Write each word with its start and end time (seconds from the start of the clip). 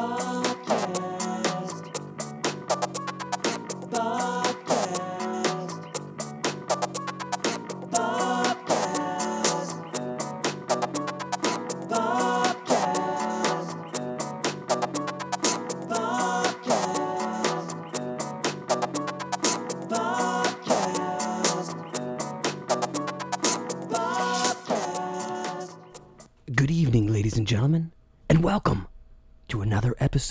Good 0.00 0.29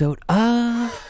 episode 0.01 0.19
of 0.29 1.09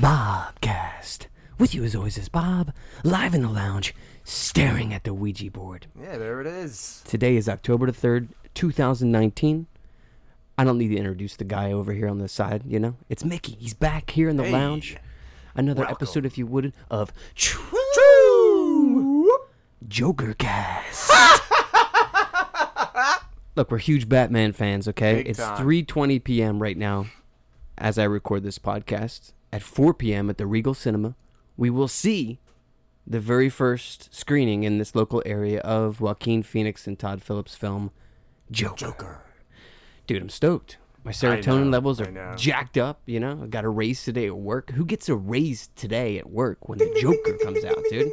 Bobcast. 0.00 1.26
With 1.58 1.74
you 1.74 1.84
as 1.84 1.94
always 1.94 2.16
is 2.16 2.30
Bob, 2.30 2.72
live 3.04 3.34
in 3.34 3.42
the 3.42 3.50
lounge, 3.50 3.94
staring 4.24 4.94
at 4.94 5.04
the 5.04 5.12
Ouija 5.12 5.50
board. 5.50 5.86
Yeah, 6.00 6.16
there 6.16 6.40
it 6.40 6.46
is. 6.46 7.02
Today 7.04 7.36
is 7.36 7.46
October 7.46 7.90
the 7.90 7.92
3rd, 7.92 8.28
2019. 8.54 9.66
I 10.56 10.64
don't 10.64 10.78
need 10.78 10.88
to 10.88 10.96
introduce 10.96 11.36
the 11.36 11.44
guy 11.44 11.72
over 11.72 11.92
here 11.92 12.08
on 12.08 12.18
the 12.18 12.28
side, 12.28 12.62
you 12.66 12.80
know? 12.80 12.96
It's 13.10 13.22
Mickey. 13.22 13.56
He's 13.60 13.74
back 13.74 14.12
here 14.12 14.30
in 14.30 14.38
the 14.38 14.44
Hey. 14.44 14.52
lounge. 14.52 14.96
Another 15.54 15.80
Welcome. 15.80 15.96
episode, 15.96 16.24
if 16.24 16.38
you 16.38 16.46
would, 16.46 16.72
of 16.90 17.12
True 17.34 17.60
Joker 19.86 20.32
Cast. 20.32 21.10
Look, 23.54 23.70
we're 23.70 23.78
huge 23.78 24.08
Batman 24.08 24.52
fans, 24.52 24.88
okay? 24.88 25.16
Big 25.16 25.28
it's 25.28 25.38
time. 25.38 25.66
3:20 25.66 26.24
p.m. 26.24 26.62
right 26.62 26.76
now 26.76 27.06
as 27.76 27.98
I 27.98 28.04
record 28.04 28.42
this 28.42 28.58
podcast. 28.58 29.32
At 29.52 29.62
4 29.62 29.92
p.m. 29.92 30.30
at 30.30 30.38
the 30.38 30.46
Regal 30.46 30.72
Cinema, 30.72 31.14
we 31.58 31.68
will 31.68 31.88
see 31.88 32.38
the 33.06 33.20
very 33.20 33.50
first 33.50 34.14
screening 34.14 34.64
in 34.64 34.78
this 34.78 34.94
local 34.94 35.22
area 35.26 35.60
of 35.60 36.00
Joaquin 36.00 36.42
Phoenix 36.42 36.86
and 36.86 36.98
Todd 36.98 37.22
Phillips' 37.22 37.54
film 37.54 37.90
Joker. 38.50 38.76
Joker. 38.76 39.20
Dude, 40.06 40.22
I'm 40.22 40.30
stoked. 40.30 40.78
My 41.04 41.10
serotonin 41.10 41.64
know, 41.64 41.70
levels 41.70 42.00
are 42.00 42.36
jacked 42.36 42.78
up, 42.78 43.00
you 43.06 43.18
know? 43.18 43.40
I 43.42 43.46
got 43.46 43.64
a 43.64 43.68
raise 43.68 44.04
today 44.04 44.26
at 44.26 44.36
work. 44.36 44.70
Who 44.70 44.84
gets 44.86 45.08
a 45.08 45.16
raise 45.16 45.68
today 45.74 46.16
at 46.16 46.30
work 46.30 46.68
when 46.68 46.78
the 46.78 46.96
Joker 47.00 47.36
comes 47.42 47.64
out, 47.64 47.76
dude? 47.90 48.12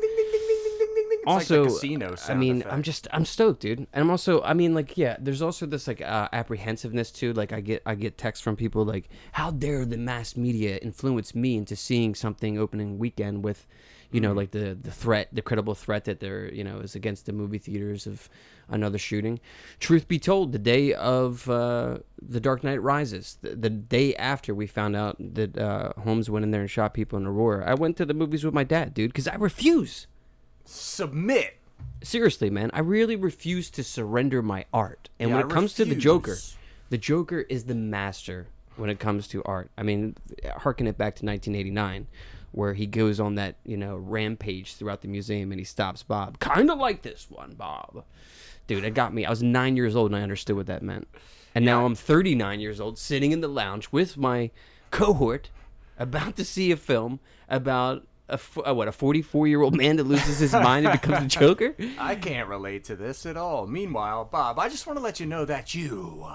Also 1.28 1.64
like 1.64 1.72
casino 1.72 2.16
i 2.28 2.34
mean 2.34 2.58
effect. 2.58 2.74
i'm 2.74 2.82
just 2.84 3.08
i'm 3.12 3.26
stoked 3.26 3.62
dude 3.62 3.80
and 3.80 3.88
i'm 3.94 4.10
also 4.10 4.42
i 4.44 4.54
mean 4.54 4.74
like 4.74 4.98
yeah 4.98 5.18
there's 5.20 5.42
also 5.42 5.66
this 5.66 5.88
like 5.88 6.02
uh, 6.02 6.28
apprehensiveness 6.34 7.12
too 7.12 7.34
like 7.34 7.52
i 7.52 7.60
get 7.62 7.82
i 7.86 7.96
get 7.96 8.18
texts 8.18 8.44
from 8.44 8.56
people 8.56 8.86
like 8.86 9.10
how 9.34 9.52
dare 9.52 9.86
the 9.86 9.98
mass 9.98 10.36
media 10.38 10.78
influence 10.78 11.36
me 11.36 11.58
into 11.58 11.76
seeing 11.76 12.16
something 12.16 12.58
opening 12.58 12.98
weekend 12.98 13.44
with 13.44 13.68
you 14.12 14.20
Mm-hmm. 14.20 14.24
know 14.30 14.34
like 14.34 14.50
the 14.52 14.76
the 14.82 14.90
threat 14.92 15.28
the 15.32 15.44
credible 15.44 15.76
threat 15.76 16.06
that 16.06 16.20
there 16.20 16.52
you 16.52 16.64
know 16.64 16.80
is 16.80 16.96
against 16.96 17.28
the 17.28 17.32
movie 17.32 17.60
theaters 17.60 18.08
of 18.08 18.28
another 18.68 18.98
shooting 18.98 19.40
truth 19.80 20.08
be 20.08 20.18
told 20.18 20.52
the 20.52 20.58
day 20.58 20.94
of 20.96 21.48
uh 21.48 22.00
the 22.20 22.40
dark 22.40 22.64
knight 22.64 22.82
rises 22.82 23.38
the, 23.44 23.56
the 23.56 23.70
day 23.70 24.16
after 24.16 24.56
we 24.56 24.66
found 24.66 24.96
out 24.96 25.16
that 25.20 25.56
uh 25.60 25.94
holmes 26.00 26.28
went 26.28 26.44
in 26.44 26.50
there 26.50 26.62
and 26.62 26.72
shot 26.72 26.96
people 26.96 27.20
in 27.20 27.28
aurora 27.28 27.70
i 27.70 27.76
went 27.76 27.96
to 27.98 28.04
the 28.06 28.16
movies 28.16 28.44
with 28.44 28.54
my 28.54 28.64
dad 28.64 28.96
dude 28.96 29.12
because 29.12 29.28
i 29.28 29.36
refuse 29.36 30.08
Submit. 30.66 31.58
seriously, 32.04 32.50
man, 32.50 32.70
I 32.74 32.80
really 32.80 33.16
refuse 33.16 33.70
to 33.72 33.84
surrender 33.84 34.42
my 34.42 34.66
art. 34.74 35.10
And 35.20 35.30
Yeah, 35.30 35.36
when 35.38 35.46
I 35.46 35.48
it 35.48 35.52
comes 35.52 35.74
to 35.76 35.86
the 35.86 35.96
Joker, 35.96 36.38
the 36.90 36.98
Joker 36.98 37.42
is 37.42 37.66
the 37.66 37.76
master 37.76 38.48
when 38.76 38.90
it 38.90 39.00
comes 39.00 39.28
to 39.30 39.44
art. 39.44 39.70
I 39.78 39.84
mean, 39.84 40.16
harken 40.58 40.88
it 40.88 40.98
back 40.98 41.16
to 41.18 41.26
1989, 41.26 42.08
where 42.52 42.74
he 42.74 42.88
goes 42.88 43.20
on 43.20 43.36
that 43.36 43.56
you 43.66 43.78
know 43.78 43.96
rampage 43.98 44.76
throughout 44.76 45.02
the 45.02 45.08
museum 45.08 45.52
and 45.52 45.60
he 45.60 45.66
stops 45.66 46.04
Bob, 46.04 46.40
kind 46.40 46.70
of 46.72 46.78
like 46.78 47.02
this 47.02 47.28
one, 47.30 47.54
Bob. 47.54 48.04
Dude, 48.68 48.84
it 48.84 48.94
got 48.94 49.14
me. 49.14 49.26
I 49.26 49.30
was 49.30 49.42
nine 49.42 49.76
years 49.76 49.96
old 49.96 50.12
and 50.12 50.20
I 50.20 50.22
understood 50.22 50.56
what 50.56 50.68
that 50.68 50.84
meant. 50.84 51.08
And 51.56 51.66
now 51.66 51.86
I'm 51.86 51.96
39 51.96 52.60
years 52.60 52.80
old, 52.80 53.00
sitting 53.00 53.32
in 53.32 53.42
the 53.42 53.48
lounge 53.48 53.90
with 53.92 54.16
my 54.16 54.52
cohort, 54.92 55.50
about 55.98 56.36
to 56.36 56.46
see 56.46 56.72
a 56.72 56.78
film 56.78 57.20
about 57.50 58.06
a 58.30 58.40
uh, 58.70 58.74
what 58.74 58.88
a 58.88 58.92
44 58.92 59.48
year 59.48 59.62
old 59.62 59.76
man 59.76 59.98
that 59.98 60.06
loses 60.06 60.40
his 60.40 60.54
mind 60.54 60.86
and 60.88 61.02
becomes 61.02 61.26
a 61.26 61.28
Joker. 61.40 61.76
I 61.98 62.16
can't 62.16 62.48
relate 62.48 62.84
to 62.86 62.96
this 62.96 63.26
at 63.26 63.38
all. 63.38 63.68
Meanwhile, 63.68 64.26
Bob, 64.26 64.60
I 64.60 64.70
just 64.70 64.88
want 64.88 64.98
to 64.98 65.04
let 65.04 65.20
you 65.20 65.26
know 65.26 65.46
that 65.46 65.74
you 65.74 66.26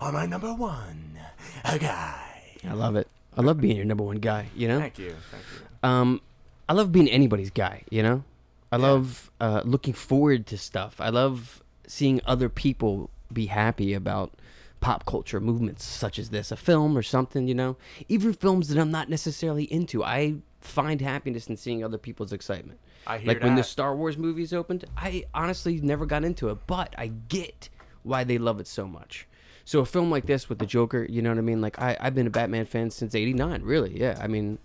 are 0.00 0.12
my 0.12 0.26
number 0.26 0.52
one 0.52 1.18
guy. 1.64 2.52
I 2.68 2.72
love 2.74 2.96
it. 2.96 3.08
I 3.36 3.42
love 3.42 3.60
being 3.60 3.76
your 3.76 3.86
number 3.86 4.04
one 4.04 4.18
guy. 4.18 4.48
You 4.54 4.68
know. 4.68 4.78
Thank 4.78 4.98
you. 4.98 5.14
Thank 5.30 5.44
you. 5.54 5.88
Um, 5.88 6.20
I 6.68 6.74
love 6.74 6.92
being 6.92 7.08
anybody's 7.08 7.50
guy. 7.50 7.84
You 7.90 8.02
know. 8.02 8.24
I 8.72 8.76
love 8.76 9.30
uh, 9.40 9.62
looking 9.64 9.94
forward 9.94 10.46
to 10.46 10.58
stuff. 10.58 11.00
I 11.00 11.08
love 11.08 11.62
seeing 11.86 12.20
other 12.24 12.48
people 12.48 13.10
be 13.32 13.46
happy 13.46 13.94
about 13.94 14.32
pop 14.80 15.04
culture 15.04 15.40
movements 15.40 15.84
such 15.84 16.18
as 16.18 16.30
this, 16.30 16.52
a 16.52 16.56
film 16.56 16.96
or 16.96 17.02
something. 17.02 17.48
You 17.48 17.54
know, 17.54 17.76
even 18.08 18.32
films 18.32 18.68
that 18.68 18.78
I'm 18.78 18.90
not 18.90 19.08
necessarily 19.08 19.64
into. 19.64 20.04
I 20.04 20.36
find 20.60 21.00
happiness 21.00 21.46
in 21.48 21.56
seeing 21.56 21.82
other 21.84 21.98
people's 21.98 22.32
excitement. 22.32 22.78
I 23.06 23.18
hear 23.18 23.28
like 23.28 23.42
when 23.42 23.54
the. 23.54 23.64
Star 23.64 23.96
Wars 23.96 24.18
movies 24.18 24.52
opened, 24.52 24.84
I 24.96 25.24
honestly 25.34 25.80
never 25.80 26.06
got 26.06 26.24
into 26.24 26.48
it, 26.50 26.58
but 26.66 26.94
I 26.98 27.08
get 27.28 27.68
why 28.02 28.24
they 28.24 28.38
love 28.38 28.60
it 28.60 28.66
so 28.66 28.86
much. 28.86 29.26
So 29.64 29.80
a 29.80 29.86
film 29.86 30.10
like 30.10 30.26
this 30.26 30.48
with 30.48 30.58
the 30.58 30.66
Joker, 30.66 31.06
you 31.08 31.22
know 31.22 31.30
what 31.30 31.38
I 31.38 31.42
mean? 31.42 31.60
Like 31.60 31.80
I, 31.80 31.96
I've 32.00 32.14
been 32.14 32.26
a 32.26 32.30
Batman 32.30 32.66
fan 32.66 32.90
since 32.90 33.14
'89. 33.14 33.62
Really, 33.62 33.98
yeah. 33.98 34.18
I 34.20 34.26
mean, 34.26 34.58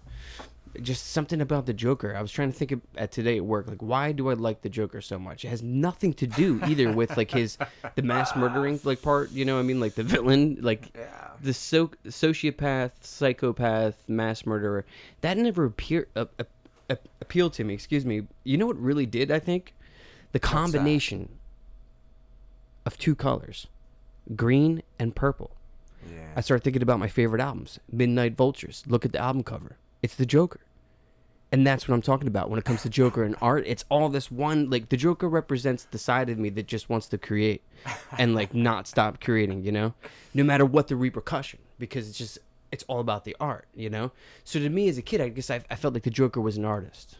just 0.82 1.08
something 1.12 1.42
about 1.42 1.66
the 1.66 1.74
Joker. 1.74 2.16
I 2.16 2.22
was 2.22 2.32
trying 2.32 2.52
to 2.52 2.58
think 2.58 2.72
of, 2.72 2.82
at 2.98 3.12
today 3.12 3.38
at 3.38 3.46
work, 3.46 3.68
like 3.68 3.82
why 3.82 4.12
do 4.12 4.30
I 4.30 4.34
like 4.34 4.62
the 4.62 4.70
Joker 4.70 5.02
so 5.02 5.18
much? 5.20 5.44
It 5.46 5.50
has 5.50 5.62
nothing 5.64 6.14
to 6.16 6.28
do 6.28 6.60
either 6.68 6.92
with 6.92 7.18
like 7.18 7.32
his 7.32 7.58
the 7.96 8.02
mass 8.02 8.36
murdering 8.36 8.80
like 8.84 9.02
part. 9.02 9.32
You 9.32 9.46
know, 9.46 9.56
what 9.56 9.62
I 9.62 9.64
mean, 9.64 9.80
like 9.80 9.96
the 9.96 10.04
villain, 10.04 10.58
like 10.62 10.92
Yeah. 10.96 11.30
the 11.42 11.54
so- 11.54 11.92
sociopath, 12.08 12.92
psychopath, 13.02 13.96
mass 14.08 14.46
murderer. 14.46 14.86
That 15.22 15.38
never 15.38 15.66
appear 15.66 16.08
uh, 16.16 16.26
uh, 16.40 16.44
uh, 16.90 16.96
appealed 17.22 17.54
to 17.54 17.64
me. 17.64 17.74
Excuse 17.74 18.06
me. 18.06 18.28
You 18.44 18.58
know 18.58 18.68
what 18.68 18.78
really 18.80 19.06
did? 19.06 19.32
I 19.32 19.40
think 19.40 19.74
the 20.32 20.40
combination 20.40 21.30
of 22.86 22.98
two 22.98 23.16
colors, 23.16 23.68
green 24.36 24.84
and 25.00 25.16
purple. 25.16 25.52
Yeah. 26.08 26.28
I 26.36 26.42
started 26.42 26.64
thinking 26.64 26.84
about 26.84 27.00
my 27.00 27.08
favorite 27.08 27.42
albums. 27.42 27.80
Midnight 27.92 28.36
Vultures. 28.38 28.84
Look 28.86 29.06
at 29.06 29.12
the 29.12 29.18
album 29.20 29.44
cover. 29.44 29.78
It's 30.04 30.14
the 30.16 30.26
Joker. 30.26 30.60
And 31.52 31.66
that's 31.66 31.88
what 31.88 31.96
I'm 31.96 32.02
talking 32.02 32.28
about 32.28 32.50
when 32.50 32.60
it 32.60 32.66
comes 32.66 32.82
to 32.82 32.90
Joker 32.90 33.24
and 33.24 33.36
art. 33.42 33.64
It's 33.66 33.86
all 33.90 34.10
this 34.10 34.30
one 34.30 34.70
like 34.70 34.90
the 34.90 34.98
Joker 34.98 35.30
represents 35.30 35.86
the 35.86 35.98
side 35.98 36.30
of 36.30 36.38
me 36.38 36.50
that 36.50 36.68
just 36.68 36.90
wants 36.90 37.08
to 37.10 37.18
create 37.18 37.62
and 38.18 38.36
like 38.36 38.54
not 38.54 38.88
stop 38.88 39.22
creating, 39.22 39.64
you 39.64 39.72
know? 39.72 39.94
No 40.34 40.44
matter 40.44 40.66
what 40.66 40.88
the 40.88 40.96
repercussion 40.96 41.60
because 41.80 42.10
it's 42.10 42.18
just 42.18 42.40
it's 42.72 42.84
all 42.88 43.00
about 43.00 43.24
the 43.24 43.36
art, 43.40 43.68
you 43.76 43.90
know? 43.90 44.12
So 44.44 44.60
to 44.60 44.70
me 44.70 44.90
as 44.90 44.98
a 44.98 45.02
kid, 45.02 45.22
I 45.22 45.30
guess 45.30 45.50
I, 45.50 45.64
I 45.70 45.76
felt 45.76 45.94
like 45.94 46.04
the 46.04 46.10
Joker 46.10 46.42
was 46.42 46.58
an 46.58 46.66
artist. 46.66 47.18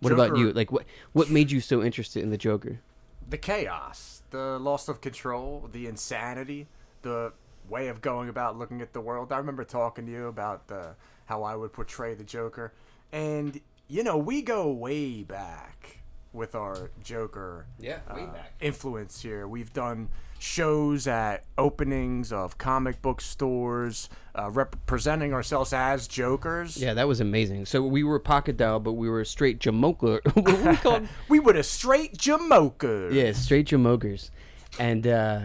What 0.00 0.12
about 0.12 0.36
you? 0.36 0.52
Like 0.52 0.70
what 0.70 0.84
what 1.12 1.30
made 1.30 1.50
you 1.50 1.60
so 1.60 1.82
interested 1.82 2.22
in 2.22 2.30
the 2.30 2.38
Joker? 2.38 2.80
the 3.28 3.38
chaos, 3.38 4.22
the 4.30 4.58
loss 4.58 4.88
of 4.88 5.00
control, 5.00 5.68
the 5.72 5.86
insanity, 5.86 6.66
the 7.00 7.32
way 7.68 7.88
of 7.88 8.02
going 8.02 8.28
about 8.28 8.58
looking 8.58 8.82
at 8.82 8.92
the 8.92 9.00
world. 9.00 9.32
I 9.32 9.38
remember 9.38 9.64
talking 9.64 10.06
to 10.06 10.12
you 10.12 10.26
about 10.26 10.68
the, 10.68 10.94
how 11.26 11.42
I 11.42 11.56
would 11.56 11.72
portray 11.72 12.14
the 12.14 12.24
Joker, 12.24 12.72
and 13.12 13.60
you 13.88 14.02
know 14.02 14.16
we 14.16 14.42
go 14.42 14.70
way 14.70 15.22
back 15.22 16.02
with 16.32 16.54
our 16.54 16.90
Joker. 17.02 17.66
Yeah, 17.78 17.98
way 18.14 18.22
uh, 18.22 18.26
back. 18.26 18.52
Influence 18.60 19.22
here. 19.22 19.46
We've 19.46 19.72
done 19.72 20.08
shows 20.38 21.06
at 21.06 21.44
openings 21.56 22.32
of 22.32 22.58
comic 22.58 23.00
book 23.00 23.20
stores, 23.20 24.08
uh, 24.34 24.50
representing 24.50 25.32
ourselves 25.32 25.72
as 25.72 26.08
Jokers. 26.08 26.76
Yeah, 26.76 26.94
that 26.94 27.06
was 27.06 27.20
amazing. 27.20 27.66
So 27.66 27.82
we 27.82 28.02
were 28.02 28.18
pocket 28.18 28.56
dial, 28.56 28.80
but 28.80 28.94
we 28.94 29.08
were 29.08 29.24
straight 29.24 29.60
Jamoka. 29.60 30.20
what 30.34 30.58
were 30.58 30.70
we 30.70 30.76
called? 30.76 31.08
We 31.28 31.38
would 31.38 31.56
have 31.56 31.66
straight 31.66 32.16
Jamoka. 32.16 33.12
Yeah, 33.12 33.32
straight 33.32 33.68
Jamokers. 33.68 34.30
And 34.78 35.06
uh, 35.06 35.40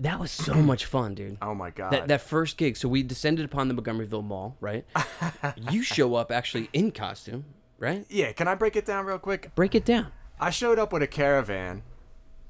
that 0.00 0.18
was 0.20 0.30
so 0.30 0.54
much 0.62 0.84
fun, 0.86 1.14
dude. 1.14 1.38
Oh 1.42 1.54
my 1.54 1.70
god. 1.70 1.92
That, 1.92 2.08
that 2.08 2.20
first 2.20 2.56
gig, 2.56 2.76
so 2.76 2.88
we 2.88 3.02
descended 3.02 3.44
upon 3.44 3.68
the 3.68 3.74
Montgomeryville 3.74 4.24
Mall, 4.24 4.56
right? 4.60 4.84
you 5.70 5.82
show 5.82 6.14
up 6.14 6.30
actually 6.30 6.68
in 6.72 6.92
costume, 6.92 7.44
right? 7.78 8.04
yeah, 8.08 8.32
can 8.32 8.48
I 8.48 8.54
break 8.54 8.76
it 8.76 8.86
down 8.86 9.06
real 9.06 9.18
quick? 9.18 9.54
Break 9.54 9.74
it 9.74 9.84
down. 9.84 10.12
I 10.40 10.50
showed 10.50 10.78
up 10.78 10.92
with 10.92 11.02
a 11.02 11.08
caravan, 11.08 11.82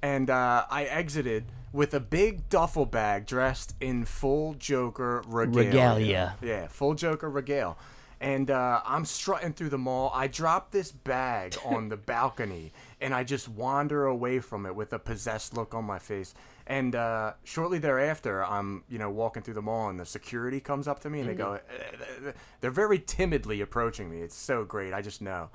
and 0.03 0.29
uh, 0.29 0.67
I 0.71 0.85
exited 0.85 1.45
with 1.73 1.95
a 1.95 2.01
big 2.01 2.49
duffel 2.49 2.87
bag 2.87 3.27
dressed 3.27 3.75
in 3.81 4.05
full 4.05 4.55
Joker 4.55 5.23
regalia. 5.27 5.67
Regalia. 5.67 6.37
Yeah, 6.43 6.67
full 6.69 6.95
Joker 6.95 7.31
regale. 7.31 7.79
And 8.21 8.51
uh, 8.51 8.81
I'm 8.85 9.05
strutting 9.05 9.53
through 9.53 9.69
the 9.69 9.79
mall. 9.79 10.11
I 10.13 10.27
drop 10.27 10.73
this 10.73 10.91
bag 10.91 11.55
on 11.65 11.89
the 11.89 11.97
balcony, 12.15 12.73
and 13.01 13.15
I 13.15 13.23
just 13.23 13.49
wander 13.49 14.07
away 14.07 14.41
from 14.41 14.67
it 14.67 14.75
with 14.75 14.93
a 14.93 14.99
possessed 14.99 15.57
look 15.57 15.73
on 15.73 15.85
my 15.85 15.99
face. 16.01 16.35
And 16.69 16.95
uh, 16.95 17.33
shortly 17.45 17.79
thereafter, 17.79 18.45
I'm 18.45 18.85
you 18.91 18.99
know 18.99 19.11
walking 19.11 19.43
through 19.43 19.55
the 19.55 19.63
mall, 19.63 19.89
and 19.89 19.99
the 19.99 20.05
security 20.07 20.61
comes 20.61 20.87
up 20.87 21.01
to 21.01 21.11
me, 21.11 21.21
and 21.21 21.29
they 21.29 21.35
go, 21.35 21.59
Mm-hmm. 21.73 22.29
uh, 22.29 22.33
they're 22.61 22.71
very 22.71 22.99
timidly 22.99 23.61
approaching 23.63 24.11
me. 24.11 24.21
It's 24.21 24.37
so 24.37 24.65
great. 24.65 24.93
I 24.93 25.01
just 25.03 25.23
know. 25.23 25.49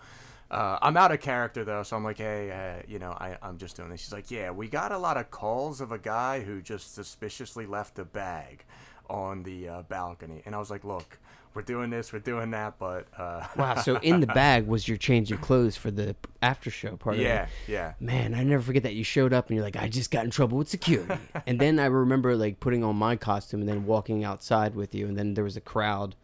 Uh, 0.49 0.77
I'm 0.81 0.97
out 0.97 1.11
of 1.11 1.19
character 1.21 1.63
though, 1.63 1.83
so 1.83 1.95
I'm 1.95 2.03
like, 2.03 2.17
hey, 2.17 2.51
uh, 2.51 2.83
you 2.87 2.99
know, 2.99 3.11
I, 3.11 3.37
I'm 3.41 3.57
just 3.57 3.75
doing 3.75 3.89
this. 3.89 4.01
She's 4.01 4.11
like, 4.13 4.29
yeah, 4.29 4.51
we 4.51 4.67
got 4.67 4.91
a 4.91 4.97
lot 4.97 5.17
of 5.17 5.31
calls 5.31 5.81
of 5.81 5.91
a 5.91 5.97
guy 5.97 6.41
who 6.41 6.61
just 6.61 6.93
suspiciously 6.93 7.65
left 7.65 7.97
a 7.99 8.05
bag 8.05 8.63
on 9.09 9.43
the 9.43 9.67
uh, 9.69 9.81
balcony, 9.83 10.41
and 10.45 10.53
I 10.55 10.59
was 10.59 10.69
like, 10.71 10.83
look, 10.83 11.19
we're 11.55 11.61
doing 11.61 11.89
this, 11.89 12.11
we're 12.13 12.19
doing 12.19 12.51
that, 12.51 12.77
but 12.79 13.07
uh, 13.17 13.45
Wow. 13.55 13.75
So 13.75 13.97
in 14.01 14.19
the 14.19 14.27
bag 14.27 14.67
was 14.67 14.87
your 14.87 14.97
change 14.97 15.31
of 15.31 15.41
clothes 15.41 15.75
for 15.75 15.91
the 15.91 16.15
after 16.41 16.69
show 16.69 16.95
part 16.97 17.15
of 17.15 17.21
it. 17.21 17.25
yeah, 17.25 17.47
yeah, 17.67 17.93
Man, 17.99 18.33
I 18.33 18.43
never 18.43 18.61
forget 18.63 18.83
that 18.83 18.93
you 18.95 19.03
showed 19.03 19.33
up 19.33 19.47
and 19.49 19.55
you're 19.55 19.63
like, 19.63 19.75
I 19.75 19.87
just 19.87 20.11
got 20.11 20.25
in 20.25 20.31
trouble 20.31 20.57
with 20.57 20.69
security. 20.69 21.15
and 21.47 21.59
then 21.59 21.79
I 21.79 21.85
remember 21.85 22.35
like 22.35 22.59
putting 22.59 22.83
on 22.83 22.95
my 22.95 23.15
costume 23.15 23.61
and 23.61 23.69
then 23.69 23.85
walking 23.85 24.23
outside 24.23 24.75
with 24.75 24.93
you, 24.95 25.07
and 25.07 25.17
then 25.17 25.33
there 25.35 25.43
was 25.43 25.57
a 25.57 25.61
crowd. 25.61 26.15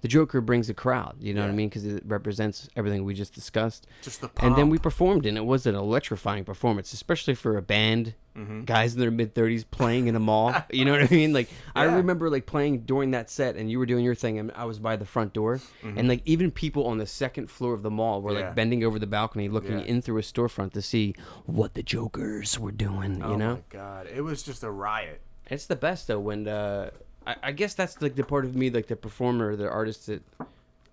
The 0.00 0.08
Joker 0.08 0.40
brings 0.40 0.68
a 0.68 0.74
crowd, 0.74 1.16
you 1.20 1.32
know 1.32 1.42
what 1.42 1.50
I. 1.50 1.54
Mean? 1.54 1.68
Because 1.68 1.84
it 1.86 2.02
represents 2.06 2.68
everything 2.76 3.04
we 3.04 3.14
just 3.14 3.34
discussed. 3.34 3.86
just 4.02 4.20
the 4.20 4.30
And 4.40 4.56
then 4.56 4.68
we 4.68 4.78
performed, 4.78 5.26
and 5.26 5.36
it 5.38 5.44
was 5.44 5.64
an 5.66 5.74
electrifying 5.74 6.44
performance, 6.44 6.92
especially 6.92 7.34
for 7.34 7.56
a 7.56 7.62
band, 7.62 8.14
Mm-hmm. 8.36 8.62
guys 8.62 8.94
in 8.94 9.00
their 9.00 9.10
mid 9.10 9.34
thirties 9.34 9.64
playing 9.64 10.06
in 10.06 10.14
a 10.14 10.20
mall. 10.20 10.54
You 10.70 10.84
know 10.84 10.92
what 10.92 11.02
I 11.02 11.08
mean? 11.14 11.32
Like 11.32 11.48
I 11.74 11.82
remember 11.84 12.30
like 12.30 12.46
playing 12.46 12.82
during 12.82 13.10
that 13.10 13.28
set, 13.28 13.56
and 13.56 13.68
you 13.68 13.78
were 13.80 13.86
doing 13.86 14.04
your 14.04 14.14
thing, 14.14 14.38
and 14.38 14.52
I 14.54 14.66
was 14.66 14.78
by 14.78 14.94
the 14.96 15.04
front 15.04 15.32
door, 15.32 15.60
and 15.82 16.06
like 16.08 16.22
even 16.24 16.52
people 16.52 16.86
on 16.86 16.98
the 16.98 17.06
second 17.06 17.50
floor 17.50 17.74
of 17.74 17.82
the 17.82 17.90
mall 17.90 18.22
were 18.22 18.30
Mm-hmm. 18.30 18.38
Yeah. 18.40 18.46
like 18.46 18.54
bending 18.54 18.84
over 18.84 18.98
the 19.00 19.06
balcony, 19.08 19.48
looking 19.48 19.80
Yeah. 19.80 19.84
in 19.84 20.00
through 20.00 20.18
a 20.18 20.22
storefront 20.22 20.72
to 20.74 20.82
see 20.82 21.14
what 21.46 21.74
the 21.74 21.82
Jokers 21.82 22.56
were 22.58 22.70
doing. 22.72 23.20
oh 23.22 23.32
You 23.32 23.36
know, 23.36 23.54
my 23.56 23.62
god, 23.68 24.06
it 24.06 24.20
was 24.22 24.44
just 24.44 24.62
a 24.62 24.70
riot. 24.70 25.20
it's 25.48 25.66
the 25.66 25.76
best 25.76 26.06
though 26.06 26.20
when 26.20 26.46
uh, 26.46 26.90
I, 27.26 27.36
I 27.44 27.52
guess 27.52 27.74
that's 27.74 28.00
like 28.02 28.14
the 28.16 28.24
part 28.24 28.44
of 28.44 28.54
me, 28.56 28.70
like 28.70 28.86
the 28.88 28.96
performer, 28.96 29.56
the 29.56 29.68
artist 29.68 30.06
that 30.06 30.22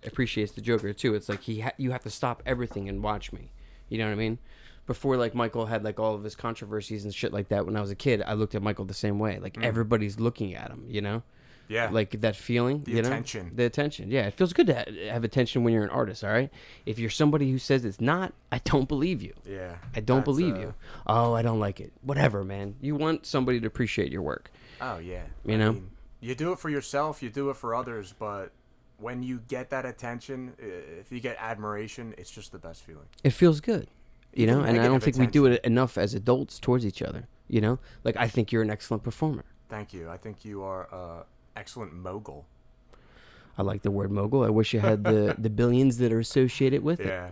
appreciates 0.06 0.52
the 0.52 0.60
Joker 0.60 0.92
too. 0.92 1.14
It's 1.14 1.28
like 1.28 1.42
he 1.42 1.60
ha- 1.60 1.72
you 1.76 1.90
have 1.90 2.02
to 2.04 2.10
stop 2.10 2.42
everything 2.46 2.88
and 2.88 3.02
watch 3.02 3.32
me. 3.32 3.50
You 3.88 3.98
know 3.98 4.06
what 4.06 4.12
I 4.12 4.16
mean? 4.16 4.38
Before 4.86 5.16
like 5.16 5.34
Michael 5.34 5.66
had 5.66 5.84
like 5.84 5.98
all 6.00 6.14
of 6.14 6.24
his 6.24 6.34
controversies 6.34 7.04
and 7.04 7.14
shit 7.14 7.32
like 7.32 7.48
that 7.48 7.66
when 7.66 7.76
I 7.76 7.80
was 7.80 7.90
a 7.90 7.94
kid, 7.96 8.22
I 8.26 8.34
looked 8.34 8.54
at 8.54 8.62
Michael 8.62 8.84
the 8.84 8.94
same 8.94 9.18
way. 9.18 9.38
Like 9.38 9.58
everybody's 9.62 10.18
looking 10.18 10.54
at 10.54 10.70
him, 10.70 10.84
you 10.88 11.00
know? 11.00 11.22
Yeah, 11.70 11.90
Like 11.90 12.22
that 12.22 12.34
feeling, 12.34 12.80
The 12.84 12.92
you 12.92 13.02
know? 13.02 13.08
attention. 13.08 13.50
The 13.54 13.64
attention. 13.66 14.10
Yeah, 14.10 14.22
it 14.26 14.32
feels 14.32 14.54
good 14.54 14.68
to 14.68 14.74
ha- 14.74 15.10
have 15.12 15.22
attention 15.22 15.64
when 15.64 15.74
you're 15.74 15.84
an 15.84 15.90
artist, 15.90 16.24
all 16.24 16.30
right? 16.30 16.50
If 16.86 16.98
you're 16.98 17.10
somebody 17.10 17.50
who 17.50 17.58
says 17.58 17.84
it's 17.84 18.00
not, 18.00 18.32
I 18.50 18.58
don't 18.64 18.88
believe 18.88 19.22
you. 19.22 19.34
yeah. 19.46 19.74
I 19.94 20.00
don't 20.00 20.24
believe 20.24 20.54
uh, 20.56 20.60
you. 20.60 20.74
Oh, 21.06 21.34
I 21.34 21.42
don't 21.42 21.60
like 21.60 21.78
it. 21.80 21.92
Whatever, 22.00 22.42
man. 22.42 22.76
You 22.80 22.96
want 22.96 23.26
somebody 23.26 23.60
to 23.60 23.66
appreciate 23.66 24.10
your 24.10 24.22
work. 24.22 24.50
Oh 24.80 24.96
yeah. 24.96 25.24
You 25.44 25.54
I 25.54 25.56
know? 25.58 25.72
mean, 25.72 25.90
you 26.20 26.34
do 26.34 26.52
it 26.52 26.58
for 26.58 26.68
yourself, 26.70 27.22
you 27.22 27.30
do 27.30 27.50
it 27.50 27.56
for 27.56 27.74
others, 27.74 28.14
but 28.18 28.52
when 28.98 29.22
you 29.22 29.40
get 29.48 29.70
that 29.70 29.86
attention, 29.86 30.54
if 30.58 31.12
you 31.12 31.20
get 31.20 31.36
admiration, 31.38 32.14
it's 32.18 32.30
just 32.30 32.50
the 32.52 32.58
best 32.58 32.82
feeling. 32.82 33.06
it 33.24 33.30
feels 33.30 33.60
good 33.60 33.88
you 34.34 34.46
know 34.46 34.60
and 34.60 34.78
i 34.78 34.86
don't 34.86 35.02
think 35.02 35.16
we 35.16 35.26
do 35.26 35.46
it 35.46 35.64
enough 35.64 35.96
as 35.96 36.12
adults 36.12 36.58
towards 36.58 36.84
each 36.84 37.00
other 37.00 37.26
you 37.48 37.62
know 37.62 37.78
like 38.04 38.14
i 38.18 38.28
think 38.28 38.52
you're 38.52 38.60
an 38.62 38.70
excellent 38.70 39.02
performer 39.02 39.42
Thank 39.70 39.92
you. 39.94 40.08
I 40.10 40.18
think 40.18 40.44
you 40.44 40.62
are 40.62 40.86
uh, 40.92 41.22
excellent 41.56 41.94
mogul. 41.94 42.44
i 43.56 43.62
like 43.62 43.80
the 43.82 43.90
word 43.90 44.10
mogul 44.10 44.44
i 44.44 44.50
wish 44.50 44.74
you 44.74 44.80
had 44.80 45.02
the 45.02 45.34
the 45.46 45.48
billions 45.48 45.96
that 45.98 46.12
are 46.12 46.18
associated 46.20 46.82
with 46.82 47.00
it 47.00 47.06
Yeah. 47.06 47.30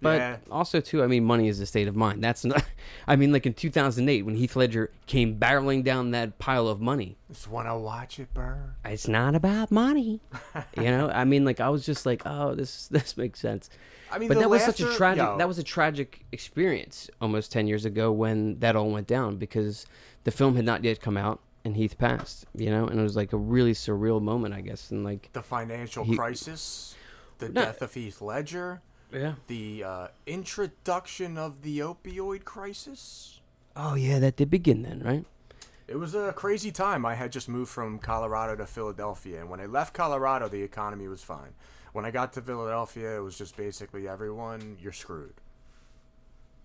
But 0.00 0.18
yeah. 0.18 0.36
also 0.50 0.80
too 0.80 1.02
i 1.02 1.06
mean 1.06 1.24
money 1.24 1.48
is 1.48 1.60
a 1.60 1.66
state 1.66 1.88
of 1.88 1.96
mind. 1.96 2.22
That's 2.22 2.44
not 2.44 2.64
i 3.06 3.16
mean 3.16 3.32
like 3.32 3.46
in 3.46 3.54
2008 3.54 4.24
when 4.24 4.34
heath 4.36 4.56
ledger 4.56 4.90
came 5.06 5.38
barreling 5.38 5.84
down 5.84 6.10
that 6.12 6.38
pile 6.38 6.68
of 6.68 6.80
money. 6.80 7.16
Just 7.30 7.48
want 7.48 7.66
to 7.68 7.76
watch 7.76 8.18
it 8.18 8.32
burn. 8.34 8.74
it's 8.84 9.08
not 9.08 9.34
about 9.34 9.70
money. 9.70 10.20
You 10.76 10.84
know? 10.84 11.08
I 11.08 11.24
mean 11.24 11.44
like 11.44 11.60
i 11.60 11.68
was 11.68 11.84
just 11.84 12.06
like 12.06 12.22
oh 12.26 12.54
this 12.54 12.88
this 12.96 13.16
makes 13.16 13.40
sense. 13.40 13.70
I 14.10 14.18
mean, 14.18 14.28
but 14.28 14.38
that 14.38 14.48
was 14.48 14.62
such 14.64 14.80
a 14.80 14.90
tragic 14.94 15.22
yo, 15.22 15.36
that 15.36 15.46
was 15.46 15.58
a 15.58 15.62
tragic 15.62 16.24
experience 16.32 17.10
almost 17.20 17.52
10 17.52 17.66
years 17.66 17.84
ago 17.84 18.10
when 18.10 18.58
that 18.60 18.74
all 18.74 18.90
went 18.90 19.06
down 19.06 19.36
because 19.36 19.84
the 20.24 20.30
film 20.30 20.56
had 20.56 20.64
not 20.64 20.82
yet 20.82 21.00
come 21.02 21.16
out 21.18 21.40
and 21.64 21.76
Heath 21.76 21.98
passed, 21.98 22.46
you 22.54 22.70
know, 22.70 22.86
and 22.86 22.98
it 22.98 23.02
was 23.02 23.16
like 23.16 23.32
a 23.34 23.36
really 23.36 23.72
surreal 23.72 24.22
moment, 24.22 24.54
I 24.54 24.62
guess, 24.62 24.90
and 24.90 25.04
like 25.04 25.28
the 25.34 25.42
financial 25.42 26.04
he- 26.04 26.16
crisis, 26.16 26.94
the 27.38 27.50
No. 27.50 27.64
death 27.64 27.82
of 27.82 27.92
Heath 27.92 28.22
Ledger, 28.22 28.80
yeah. 29.12 29.34
the 29.46 29.84
uh, 29.84 30.08
introduction 30.26 31.38
of 31.38 31.62
the 31.62 31.78
opioid 31.80 32.44
crisis. 32.44 33.40
Oh 33.76 33.94
yeah, 33.94 34.18
that 34.18 34.36
did 34.36 34.50
begin 34.50 34.82
then, 34.82 35.00
right? 35.00 35.24
It 35.86 35.96
was 35.96 36.14
a 36.14 36.32
crazy 36.32 36.70
time. 36.70 37.06
I 37.06 37.14
had 37.14 37.32
just 37.32 37.48
moved 37.48 37.70
from 37.70 37.98
Colorado 37.98 38.56
to 38.56 38.66
Philadelphia, 38.66 39.40
and 39.40 39.48
when 39.48 39.60
I 39.60 39.66
left 39.66 39.94
Colorado, 39.94 40.48
the 40.48 40.62
economy 40.62 41.08
was 41.08 41.22
fine. 41.22 41.54
When 41.92 42.04
I 42.04 42.10
got 42.10 42.34
to 42.34 42.42
Philadelphia, 42.42 43.16
it 43.16 43.20
was 43.20 43.38
just 43.38 43.56
basically 43.56 44.06
everyone, 44.06 44.76
you're 44.80 44.92
screwed. 44.92 45.34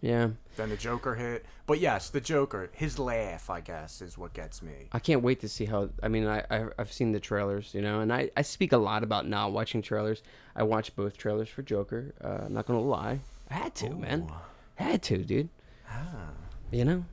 Yeah. 0.04 0.32
Then 0.58 0.68
the 0.70 0.76
Joker 0.76 1.16
hit. 1.16 1.46
But 1.66 1.80
yes, 1.80 2.10
the 2.10 2.20
Joker, 2.20 2.70
his 2.74 3.00
laugh, 3.00 3.50
I 3.50 3.62
guess, 3.62 4.02
is 4.02 4.18
what 4.18 4.34
gets 4.34 4.62
me. 4.62 4.90
I 4.92 5.00
can't 5.00 5.24
wait 5.24 5.40
to 5.40 5.48
see 5.48 5.64
how. 5.64 5.90
I 6.04 6.10
mean, 6.10 6.28
I, 6.28 6.44
I 6.52 6.66
I've 6.78 6.92
seen 6.92 7.14
the 7.14 7.22
trailers, 7.22 7.74
you 7.74 7.82
know, 7.82 8.02
and 8.02 8.12
I 8.12 8.30
I 8.36 8.42
speak 8.42 8.74
a 8.74 8.78
lot 8.78 9.04
about 9.04 9.30
not 9.30 9.54
watching 9.54 9.82
trailers. 9.82 10.22
I 10.58 10.64
watched 10.64 10.98
both 10.98 11.16
trailers 11.18 11.48
for 11.48 11.62
Joker. 11.62 12.14
Uh, 12.22 12.46
I'm 12.48 12.54
not 12.54 12.66
gonna 12.66 12.82
lie, 12.82 13.22
I 13.50 13.54
had 13.54 13.76
to, 13.76 13.92
man, 13.92 14.30
I 14.78 14.84
had 14.84 15.02
to, 15.04 15.20
dude. 15.24 15.48
Ah, 15.90 16.32
You 16.70 16.84
know, 16.84 17.06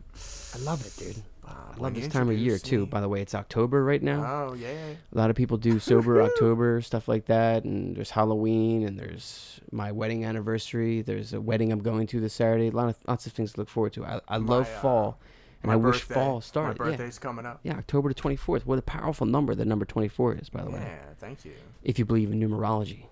I 0.52 0.58
love 0.58 0.84
it, 0.84 0.96
dude. 0.98 1.22
I 1.50 1.76
love 1.82 1.94
this 1.94 2.08
time 2.08 2.28
of 2.28 2.36
year 2.38 2.58
too. 2.58 2.86
By 2.86 3.00
the 3.00 3.08
way, 3.08 3.20
it's 3.22 3.34
October 3.34 3.82
right 3.84 4.02
now. 4.02 4.24
Oh, 4.50 4.54
yeah. 4.54 4.68
A 5.12 5.18
lot 5.18 5.30
of 5.30 5.36
people 5.36 5.56
do 5.56 5.78
sober 5.80 6.22
October 6.22 6.80
stuff 6.82 7.08
like 7.08 7.26
that, 7.26 7.64
and 7.64 7.96
there's 7.96 8.10
Halloween, 8.10 8.84
and 8.86 8.98
there's 8.98 9.60
my 9.72 9.90
wedding 9.92 10.24
anniversary. 10.24 11.02
There's 11.02 11.32
a 11.32 11.40
wedding 11.40 11.72
I'm 11.72 11.80
going 11.80 12.06
to 12.08 12.20
this 12.20 12.34
Saturday. 12.34 12.68
A 12.68 12.70
lot 12.72 12.88
of 12.90 12.96
lots 13.08 13.26
of 13.26 13.32
things 13.32 13.52
to 13.54 13.60
look 13.60 13.68
forward 13.68 13.92
to. 13.94 14.04
I, 14.04 14.20
I 14.28 14.36
love 14.36 14.68
My, 14.68 14.74
uh, 14.76 14.80
fall, 14.80 15.18
and 15.62 15.72
I 15.72 15.76
wish 15.76 16.02
fall 16.02 16.40
started. 16.40 16.78
My 16.78 16.86
Yeah. 16.86 16.90
birthday's 16.96 17.18
coming 17.18 17.46
up. 17.46 17.60
yeah, 17.62 17.76
October 17.78 18.08
the 18.10 18.14
24th. 18.14 18.66
What 18.66 18.78
a 18.78 18.82
powerful 18.82 19.26
number 19.26 19.54
the 19.54 19.64
number 19.64 19.84
24 19.84 20.34
is, 20.36 20.48
by 20.50 20.62
the 20.62 20.70
way. 20.70 20.80
Yeah, 20.80 20.98
thank 21.18 21.44
you. 21.44 21.52
If 21.82 21.98
you 21.98 22.04
believe 22.04 22.30
in 22.30 22.40
numerology, 22.40 23.04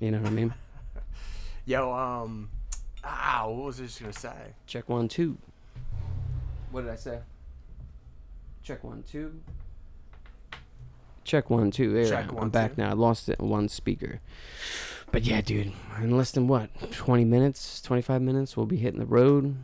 you 0.00 0.10
know 0.10 0.18
what 0.18 0.26
I 0.26 0.30
mean. 0.30 0.54
Yo, 1.66 1.92
um, 1.92 2.50
ah, 3.04 3.44
what 3.46 3.66
was 3.66 3.80
I 3.80 3.84
just 3.84 4.00
gonna 4.00 4.12
say? 4.12 4.34
Check 4.66 4.88
one 4.88 5.06
two. 5.08 5.38
What 6.70 6.82
did 6.82 6.90
I 6.90 6.96
say? 6.96 7.18
Check 8.64 8.82
one 8.82 9.02
two. 9.04 9.40
Check 11.22 11.50
one 11.50 11.70
two. 11.70 11.92
There, 11.92 12.04
Check 12.08 12.24
I 12.26 12.28
am. 12.28 12.34
one, 12.34 12.44
I'm 12.44 12.50
back 12.50 12.74
two. 12.76 12.82
now. 12.82 12.90
I 12.90 12.94
lost 12.94 13.28
it 13.28 13.38
on 13.38 13.48
one 13.48 13.68
speaker. 13.68 14.20
But 15.12 15.22
yeah, 15.24 15.40
dude, 15.42 15.72
in 16.00 16.16
less 16.16 16.32
than 16.32 16.48
what, 16.48 16.70
20 16.90 17.24
minutes, 17.24 17.80
25 17.82 18.20
minutes, 18.20 18.56
we'll 18.56 18.66
be 18.66 18.78
hitting 18.78 18.98
the 18.98 19.06
road 19.06 19.54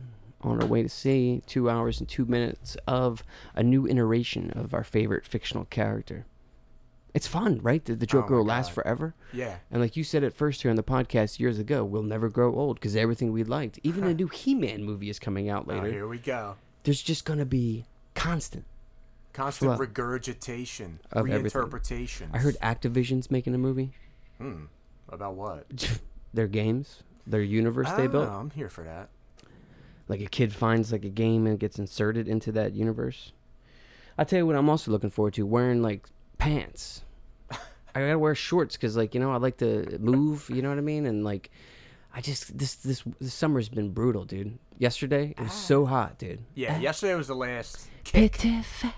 on 0.41 0.61
our 0.61 0.67
way 0.67 0.81
to 0.81 0.87
see 0.87 1.41
two 1.45 1.69
hours 1.69 1.99
and 1.99 2.07
two 2.07 2.25
minutes 2.25 2.77
of 2.87 3.23
a 3.53 3.61
new 3.61 3.85
iteration 3.85 4.51
of 4.51 4.73
our 4.73 4.83
favorite 4.83 5.25
fictional 5.25 5.65
character. 5.65 6.25
It's 7.13 7.27
fun, 7.27 7.59
right? 7.61 7.83
The, 7.83 7.93
oh 7.93 7.95
the 7.97 8.05
Joker 8.05 8.35
Oh 8.35 8.37
will 8.37 8.45
last 8.45 8.71
forever. 8.71 9.13
Yeah, 9.33 9.57
And 9.69 9.81
like 9.81 9.97
you 9.97 10.05
said 10.05 10.23
at 10.23 10.33
first 10.33 10.61
here 10.61 10.71
on 10.71 10.77
the 10.77 10.83
podcast 10.83 11.37
years 11.39 11.59
ago, 11.59 11.83
we'll 11.83 12.01
never 12.03 12.29
grow 12.29 12.55
old 12.55 12.77
because 12.77 12.95
everything 12.95 13.33
we 13.33 13.43
liked, 13.43 13.77
even 13.83 14.05
a 14.05 14.13
new 14.13 14.27
He-Man 14.27 14.83
movie 14.85 15.09
is 15.09 15.19
coming 15.19 15.49
out 15.49 15.67
later. 15.67 15.81
oh, 15.81 15.83
later. 15.83 15.93
here 15.95 16.07
we 16.07 16.19
go. 16.19 16.55
There's 16.83 17.01
just 17.01 17.25
gonna 17.25 17.45
be 17.45 17.85
constant. 18.15 18.63
Constant 19.33 19.69
Flow. 19.71 19.77
regurgitation, 19.77 20.99
Of 21.11 21.27
everything. 21.29 21.61
reinterpretations. 21.61 22.29
I 22.33 22.37
heard 22.39 22.57
Activision's 22.61 23.29
making 23.31 23.55
a 23.55 23.57
movie. 23.57 23.93
Hmm. 24.37 24.65
About 25.09 25.35
what? 25.35 25.65
their 26.33 26.47
games, 26.47 27.03
their 27.27 27.41
universe 27.41 27.87
I 27.87 27.95
they 27.95 28.01
don't 28.03 28.11
built. 28.11 28.29
know, 28.29 28.35
I'm 28.35 28.49
here 28.51 28.69
for 28.69 28.83
that. 28.83 29.09
Like 30.07 30.21
a 30.21 30.25
kid 30.27 30.53
finds 30.53 30.91
like 30.91 31.05
a 31.05 31.09
game 31.09 31.47
and 31.47 31.59
gets 31.59 31.79
inserted 31.79 32.27
into 32.27 32.51
that 32.53 32.73
universe. 32.73 33.31
I 34.17 34.23
tell 34.23 34.39
you 34.39 34.45
what, 34.45 34.55
I'm 34.55 34.69
also 34.69 34.91
looking 34.91 35.09
forward 35.09 35.33
to 35.35 35.45
wearing 35.45 35.81
like 35.81 36.07
pants. 36.37 37.03
I 37.51 37.99
gotta 38.01 38.19
wear 38.19 38.35
shorts 38.35 38.75
because 38.75 38.97
like 38.97 39.13
you 39.13 39.19
know 39.21 39.31
I 39.31 39.37
like 39.37 39.57
to 39.57 39.97
move. 39.99 40.49
You 40.49 40.61
know 40.61 40.69
what 40.69 40.77
I 40.77 40.81
mean? 40.81 41.05
And 41.05 41.23
like, 41.23 41.49
I 42.13 42.19
just 42.21 42.57
this 42.57 42.75
this 42.75 43.03
this 43.19 43.33
summer's 43.33 43.69
been 43.69 43.91
brutal, 43.91 44.25
dude. 44.25 44.57
Yesterday 44.77 45.33
it 45.37 45.39
was 45.41 45.53
so 45.53 45.85
hot, 45.85 46.17
dude. 46.17 46.39
Yeah, 46.55 46.77
yesterday 46.79 47.15
was 47.15 47.27
the 47.27 47.35
last 47.35 47.87
kick. 48.03 48.33
Pitiful. 48.33 48.91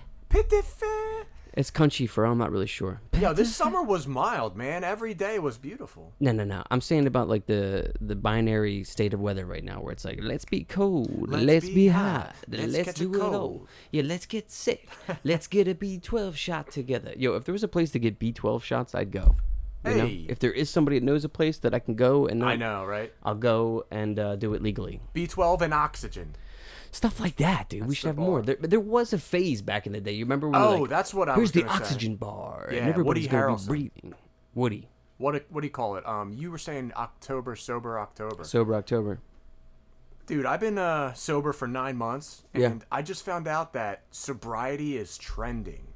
It's 1.56 1.70
country 1.70 2.06
for 2.08 2.24
I'm 2.24 2.38
not 2.38 2.50
really 2.50 2.66
sure. 2.66 3.00
Yo, 3.20 3.32
this 3.32 3.54
summer 3.54 3.80
was 3.80 4.08
mild, 4.08 4.56
man. 4.56 4.82
Every 4.82 5.14
day 5.14 5.38
was 5.38 5.56
beautiful. 5.56 6.12
No, 6.18 6.32
no, 6.32 6.42
no. 6.42 6.64
I'm 6.72 6.80
saying 6.80 7.06
about 7.06 7.28
like 7.28 7.46
the 7.46 7.92
the 8.00 8.16
binary 8.16 8.82
state 8.82 9.14
of 9.14 9.20
weather 9.20 9.46
right 9.46 9.62
now, 9.62 9.80
where 9.80 9.92
it's 9.92 10.04
like 10.04 10.18
let's 10.20 10.44
be 10.44 10.64
cold, 10.64 11.28
let's, 11.28 11.44
Let's 11.44 11.66
be, 11.66 11.74
be 11.74 11.88
hot, 11.88 12.26
hot, 12.26 12.34
let's, 12.48 12.72
let's 12.72 12.94
do 12.94 13.14
it 13.14 13.20
all. 13.20 13.30
cold. 13.30 13.68
Yeah, 13.92 14.02
let's 14.04 14.26
get 14.26 14.50
sick, 14.50 14.88
let's 15.24 15.46
get 15.46 15.68
a 15.68 15.74
B12 15.76 16.34
shot 16.34 16.72
together. 16.72 17.12
Yo, 17.16 17.36
if 17.36 17.44
there 17.44 17.52
was 17.52 17.62
a 17.62 17.68
place 17.68 17.92
to 17.92 18.00
get 18.00 18.18
B12 18.18 18.62
shots, 18.64 18.94
I'd 18.94 19.12
go. 19.12 19.36
You 19.86 19.94
know, 19.94 20.06
Hey. 20.06 20.26
if 20.28 20.38
there 20.40 20.50
is 20.50 20.70
somebody 20.70 20.98
that 20.98 21.04
knows 21.04 21.24
a 21.24 21.28
place 21.28 21.58
that 21.58 21.72
I 21.74 21.78
can 21.78 21.94
go 21.94 22.26
and 22.26 22.40
not, 22.40 22.48
I 22.48 22.56
know, 22.56 22.84
right? 22.84 23.12
I'll 23.22 23.34
go 23.34 23.84
and 23.92 24.18
uh, 24.18 24.34
do 24.36 24.54
it 24.54 24.62
legally. 24.62 25.00
B12 25.14 25.60
and 25.60 25.74
oxygen. 25.74 26.34
Stuff 26.94 27.18
like 27.18 27.36
that, 27.36 27.68
dude. 27.68 27.86
we 27.88 27.94
should 27.96 28.06
have 28.06 28.16
more. 28.16 28.40
There, 28.40 28.56
there 28.60 28.78
was 28.80 29.12
a 29.12 29.18
phase 29.18 29.62
back 29.62 29.86
in 29.86 29.92
the 29.92 30.00
day. 30.00 30.12
You 30.12 30.24
remember? 30.24 30.48
When 30.48 30.60
Oh, 30.62 30.76
like, 30.82 30.90
that's 30.90 31.12
what 31.12 31.28
I 31.28 31.34
Here's 31.34 31.46
was 31.46 31.52
the 31.52 31.62
gonna 31.62 31.72
say. 31.78 31.82
oxygen 31.84 32.14
bar, 32.16 32.68
Yeah, 32.70 32.78
and 32.78 32.88
everybody's 32.90 33.24
Woody 33.24 33.28
gonna 33.36 33.52
Harrelson. 33.56 33.62
be 33.62 33.68
breathing. 33.68 34.14
Woody, 34.54 34.88
What 35.18 35.44
what 35.50 35.60
do 35.62 35.66
you 35.66 35.72
call 35.72 35.96
it? 35.96 36.06
Um, 36.06 36.32
you 36.32 36.50
were 36.52 36.58
saying 36.58 36.92
October 36.96 37.56
sober 37.56 37.98
October. 37.98 38.44
sober 38.44 38.74
October. 38.76 39.18
Dude, 40.26 40.46
I've 40.46 40.60
been 40.60 40.78
uh, 40.78 41.12
sober 41.14 41.52
for 41.52 41.66
nine 41.68 41.96
months, 41.96 42.44
and 42.54 42.62
Yeah. 42.62 42.74
I 42.90 43.02
just 43.02 43.24
found 43.24 43.46
out 43.48 43.72
that 43.74 44.04
sobriety 44.10 44.96
is 44.96 45.18
trending. 45.18 45.88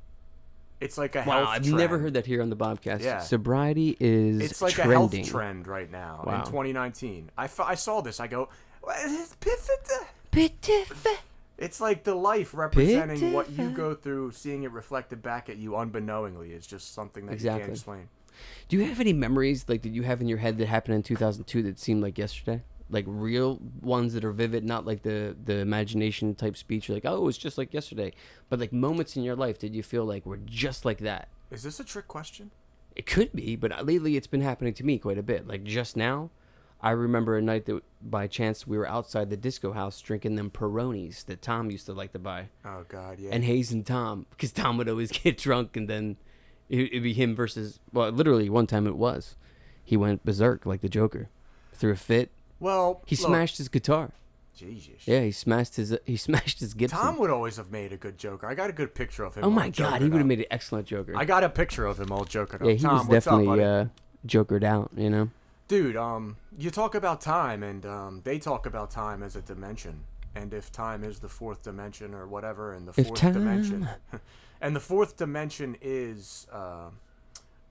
It's 0.81 0.99
like 0.99 1.15
a 1.17 1.21
Wow, 1.21 1.39
health 1.39 1.49
I've 1.49 1.63
trend. 1.63 1.77
never 1.79 1.99
heard 1.99 2.15
that 2.15 2.27
here 2.27 2.43
on 2.43 2.51
the 2.51 2.57
Bobcast. 2.57 3.01
Yeah. 3.03 3.21
Sobriety 3.21 3.97
is 3.99 4.41
It's 4.41 4.61
like 4.61 4.75
trending. 4.75 4.97
a 4.97 4.99
health 4.99 5.29
trend 5.31 5.67
right 5.67 5.91
now 5.91 6.25
Wow. 6.27 6.41
in 6.41 6.45
2019. 6.45 7.31
I, 7.39 7.45
f- 7.45 7.61
I 7.61 7.75
saw 7.77 8.01
this. 8.01 8.21
I 8.21 8.27
go, 8.27 8.49
"What 8.83 8.99
is 9.07 9.35
pif- 9.41 9.69
Pitiful. 10.31 11.13
it's 11.57 11.81
like 11.81 12.05
the 12.05 12.15
life 12.15 12.55
representing 12.55 13.33
what 13.33 13.51
you 13.51 13.71
go 13.71 13.95
through, 13.95 14.33
seeing 14.33 14.63
it 14.63 14.71
reflected 14.71 15.23
back 15.23 15.49
at 15.49 15.57
you 15.57 15.77
unbeknowingly 15.77 16.53
is 16.53 16.67
just 16.67 16.95
something 16.95 17.27
that 17.27 17.41
you 17.41 17.51
can't 17.51 17.71
explain. 17.71 18.09
Do 18.69 18.77
you 18.77 18.85
have 18.85 19.01
any 19.01 19.13
memories 19.13 19.65
like 19.69 19.83
that 19.83 19.89
you 19.89 20.03
have 20.05 20.21
in 20.21 20.29
your 20.29 20.39
head 20.39 20.59
that 20.59 20.67
happened 20.69 20.95
in 20.95 21.03
2002 21.03 21.63
that 21.65 21.79
seemed 21.79 22.03
like 22.03 22.19
yesterday? 22.19 22.63
Like 22.91 23.05
real 23.07 23.59
ones 23.83 24.15
that 24.15 24.25
are 24.25 24.33
vivid, 24.33 24.65
not 24.65 24.87
like 24.87 25.03
the 25.03 25.37
the 25.45 25.57
imagination 25.57 26.35
type 26.35 26.57
speech. 26.57 26.89
You're 26.89 26.97
like, 26.97 27.05
oh, 27.05 27.29
it's 27.29 27.37
just 27.37 27.59
like 27.59 27.75
yesterday, 27.75 28.13
but 28.49 28.61
like 28.61 28.73
moments 28.73 29.17
in 29.17 29.23
your 29.25 29.37
life 29.37 29.59
did 29.59 29.75
you 29.75 29.83
feel 29.83 30.05
like 30.05 30.25
were 30.25 30.39
just 30.39 30.85
like 30.85 30.99
that. 30.99 31.29
Is 31.51 31.63
this 31.65 31.81
a 31.81 31.85
trick 31.85 32.09
question? 32.09 32.51
It 32.95 33.05
could 33.07 33.33
be, 33.33 33.57
but 33.57 33.73
uh, 33.73 33.83
lately 33.83 34.17
it's 34.17 34.27
been 34.27 34.41
happening 34.41 34.73
to 34.75 34.85
me 34.85 34.99
quite 34.99 35.19
a 35.19 35.23
bit. 35.23 35.47
Like 35.47 35.65
just 35.65 35.97
now, 35.97 36.31
I 36.81 36.91
remember 36.93 37.37
a 37.37 37.43
night 37.43 37.67
that 37.67 37.83
by 38.01 38.27
chance 38.29 38.67
we 38.67 38.79
were 38.79 38.87
outside 38.89 39.31
the 39.31 39.37
disco 39.37 39.73
house 39.73 40.01
drinking 40.01 40.37
them 40.37 40.51
Peronis 40.51 41.25
that 41.27 41.43
Tom 41.43 41.71
used 41.71 41.87
to 41.87 41.93
like 41.93 42.13
to 42.13 42.19
buy, 42.21 42.49
Oh 42.65 42.85
God, 42.89 43.19
yeah. 43.19 43.31
and 43.33 43.43
Hayes 43.45 43.73
and 43.73 43.85
Tom, 43.85 44.27
because 44.31 44.53
Tom 44.53 44.77
would 44.79 44.89
always 44.89 45.11
get 45.25 45.37
drunk, 45.39 45.77
and 45.77 45.89
then 45.89 46.17
it, 46.69 46.81
it'd 46.93 47.03
be 47.03 47.15
him 47.15 47.35
versus. 47.35 47.81
Well, 47.93 48.11
literally 48.11 48.49
one 48.49 48.67
time 48.69 48.87
it 48.87 48.97
was, 48.97 49.35
he 49.85 49.97
went 49.97 50.25
berserk 50.25 50.67
like 50.67 50.81
the 50.81 50.89
Joker, 50.89 51.29
threw 51.73 51.91
a 51.93 51.97
fit. 51.97 52.31
well, 52.61 53.03
He 53.07 53.17
look, 53.17 53.27
smashed 53.27 53.59
his 53.59 53.69
guitar. 53.69 54.13
Jesus. 54.55 55.07
Yeah, 55.07 55.23
he 55.23 55.31
smashed 55.31 55.77
his 55.77 55.97
he 56.05 56.17
smashed 56.29 56.61
his 56.61 56.75
Gibson. 56.75 56.99
Tom 56.99 57.19
would 57.19 57.31
always 57.31 57.57
have 57.57 57.71
made 57.71 57.93
a 57.93 57.97
good 57.97 58.19
Joker. 58.19 58.47
I 58.47 58.55
got 58.55 58.71
a 58.71 58.73
good 58.73 58.95
picture 58.95 59.25
of 59.25 59.35
him. 59.37 59.45
oh 59.45 59.51
my 59.51 59.69
God, 59.71 60.01
he 60.03 60.09
would 60.09 60.19
have 60.19 60.27
made 60.27 60.41
an 60.41 60.47
excellent 60.51 60.87
Joker. 60.87 61.17
I 61.17 61.25
got 61.25 61.43
a 61.45 61.49
picture 61.49 61.87
of 61.87 61.99
him 62.01 62.11
all 62.13 62.25
joking. 62.25 62.65
yeah, 62.65 62.73
he 62.73 62.79
Tom, 62.79 62.99
was 62.99 63.07
what's 63.09 63.27
up, 63.27 63.39
definitely 63.41 63.65
uh, 63.65 63.87
jokered 64.27 64.65
out. 64.65 64.91
You 64.97 65.11
know. 65.11 65.31
Dude, 65.69 65.97
um, 65.97 66.37
you 66.57 66.71
talk 66.71 66.95
about 66.95 67.21
time, 67.21 67.63
and 67.63 67.85
um, 67.85 68.21
they 68.25 68.39
talk 68.39 68.65
about 68.65 68.91
time 68.91 69.23
as 69.23 69.37
a 69.37 69.43
dimension, 69.43 70.05
and 70.35 70.55
if 70.55 70.73
time 70.73 71.05
is 71.05 71.19
the 71.19 71.29
fourth 71.29 71.63
dimension 71.63 72.15
or 72.15 72.27
whatever, 72.27 72.73
and 72.73 72.89
the 72.89 72.99
If 72.99 73.09
fourth 73.09 73.21
time- 73.21 73.33
dimension, 73.35 73.89
and 74.63 74.75
the 74.75 74.81
fourth 74.81 75.17
dimension 75.19 75.77
is. 75.83 76.47
Uh, 76.51 76.89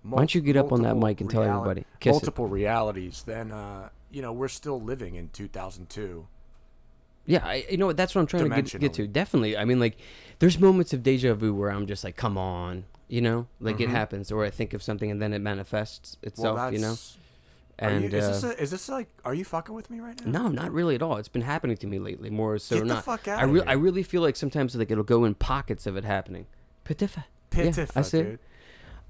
Why 0.03 0.19
don't 0.19 0.35
you 0.35 0.41
get 0.41 0.57
up 0.57 0.71
on 0.71 0.83
that 0.83 0.95
mic 0.95 1.21
and 1.21 1.29
tell 1.29 1.41
everybody? 1.43 1.85
Kiss 1.99 2.11
it. 2.11 2.13
multiple 2.13 2.47
realities? 2.47 3.23
Then, 3.25 3.51
uh, 3.51 3.89
you 4.11 4.21
know, 4.21 4.31
we're 4.31 4.47
still 4.47 4.79
living 4.79 5.15
in 5.15 5.29
2002. 5.29 6.27
Yeah, 7.25 7.45
I, 7.45 7.65
you 7.69 7.75
know 7.77 7.87
what? 7.87 7.97
That's 7.97 8.13
what 8.15 8.21
I'm 8.21 8.27
trying 8.27 8.49
to 8.49 8.61
get, 8.61 8.79
get 8.79 8.93
to. 8.93 9.07
Definitely. 9.07 9.57
I 9.57 9.65
mean, 9.65 9.79
like, 9.81 9.97
there's 10.39 10.59
moments 10.59 10.93
of 10.93 11.01
deja 11.03 11.33
vu 11.33 11.53
where 11.53 11.69
I'm 11.71 11.85
just 11.87 12.03
like, 12.05 12.15
come 12.15 12.37
on, 12.37 12.85
you 13.09 13.21
know, 13.21 13.47
like 13.59 13.75
Mm-hmm. 13.77 13.83
it 13.85 13.89
happens, 13.89 14.31
or 14.31 14.45
I 14.45 14.49
think 14.51 14.73
of 14.73 14.81
something 14.83 15.09
and 15.11 15.19
then 15.21 15.33
it 15.33 15.39
manifests 15.39 16.15
itself, 16.21 16.71
you 16.71 16.79
know. 16.79 16.95
And 17.79 18.01
you, 18.11 18.17
is, 18.17 18.41
this 18.41 18.43
uh, 18.43 18.47
a, 18.57 18.61
is 18.61 18.71
this 18.71 18.89
like? 18.89 19.07
Are 19.23 19.33
you 19.35 19.45
fucking 19.45 19.73
with 19.75 19.89
me 19.91 19.99
right 19.99 20.19
now? 20.25 20.43
no, 20.43 20.47
not 20.49 20.71
really 20.71 20.95
at 20.95 21.01
all. 21.03 21.17
It's 21.17 21.27
been 21.27 21.43
happening 21.43 21.77
to 21.77 21.87
me 21.87 21.99
lately, 21.99 22.29
more 22.31 22.57
so 22.57 22.77
Get 22.77 22.87
the 22.87 22.93
not. 22.95 23.03
fuck 23.05 23.27
I 23.27 23.33
outta 23.35 23.47
re- 23.47 23.59
here. 23.59 23.69
I 23.69 23.73
really 23.73 24.01
feel 24.03 24.21
like 24.21 24.35
sometimes 24.35 24.75
like 24.75 24.89
it'll 24.89 25.03
go 25.03 25.25
in 25.25 25.35
pockets 25.35 25.85
of 25.85 25.95
it 25.95 26.03
happening. 26.03 26.47
Pitifa. 26.85 27.25
Yeah, 27.55 27.85
I 27.95 28.01
see. 28.01 28.21
dude. 28.23 28.39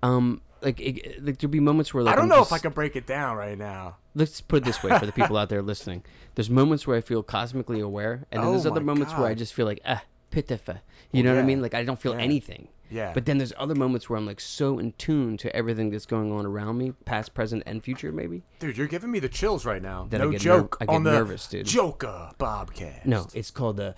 Um, 0.03 0.41
like, 0.61 0.79
it, 0.79 1.23
like 1.25 1.37
there'll 1.39 1.51
be 1.51 1.59
moments 1.59 1.93
where 1.93 2.03
like 2.03 2.13
I 2.13 2.15
don't 2.15 2.23
I'm 2.23 2.29
know 2.29 2.37
just- 2.39 2.51
if 2.51 2.55
I 2.55 2.59
can 2.59 2.71
break 2.73 2.95
it 2.95 3.05
down 3.07 3.37
right 3.37 3.57
now. 3.57 3.97
let's 4.15 4.41
put 4.41 4.57
it 4.57 4.65
this 4.65 4.81
way 4.83 4.97
for 4.99 5.05
the 5.05 5.11
people 5.11 5.37
out 5.41 5.49
there 5.49 5.61
listening. 5.61 6.03
There's 6.35 6.49
moments 6.49 6.85
where 6.85 6.97
I 6.97 7.01
feel 7.01 7.23
cosmically 7.23 7.79
aware, 7.79 8.25
and 8.31 8.41
then 8.41 8.49
Oh 8.49 8.51
there's 8.51 8.65
other 8.65 8.81
moments 8.81 9.13
where 9.13 9.25
I 9.27 9.33
just 9.33 9.53
feel 9.53 9.65
like 9.65 9.79
ah 9.85 10.03
pitifa. 10.31 10.79
You 11.11 11.23
know 11.23 11.33
what 11.33 11.39
I 11.39 11.45
mean? 11.45 11.61
Like 11.61 11.73
I 11.73 11.83
don't 11.83 11.99
feel 11.99 12.13
Yeah. 12.13 12.21
anything. 12.21 12.67
Yeah. 12.89 13.13
But 13.13 13.25
then 13.25 13.37
there's 13.37 13.53
other 13.57 13.75
moments 13.75 14.09
where 14.09 14.17
I'm 14.17 14.25
like 14.25 14.39
so 14.39 14.79
in 14.79 14.93
tune 14.93 15.37
to 15.37 15.55
everything 15.55 15.89
that's 15.89 16.05
going 16.05 16.31
on 16.31 16.45
around 16.45 16.77
me, 16.77 16.93
past, 17.05 17.33
present, 17.33 17.63
and 17.65 17.83
future. 17.83 18.11
Maybe. 18.11 18.43
Dude, 18.59 18.77
you're 18.77 18.87
giving 18.87 19.11
me 19.11 19.19
the 19.19 19.29
chills 19.29 19.65
right 19.65 19.81
now. 19.81 20.07
Then 20.09 20.21
I 20.21 20.25
no 20.25 20.31
get 20.31 20.41
nerv- 20.41 20.43
joke 20.43 20.77
I 20.81 20.85
get 20.85 20.95
on 20.95 21.03
the 21.03 21.11
nervous, 21.11 21.47
dude. 21.47 21.65
Joker 21.65 22.31
Bobcast. 22.39 23.05
No, 23.05 23.27
it's 23.33 23.51
called 23.51 23.77
the 23.77 23.95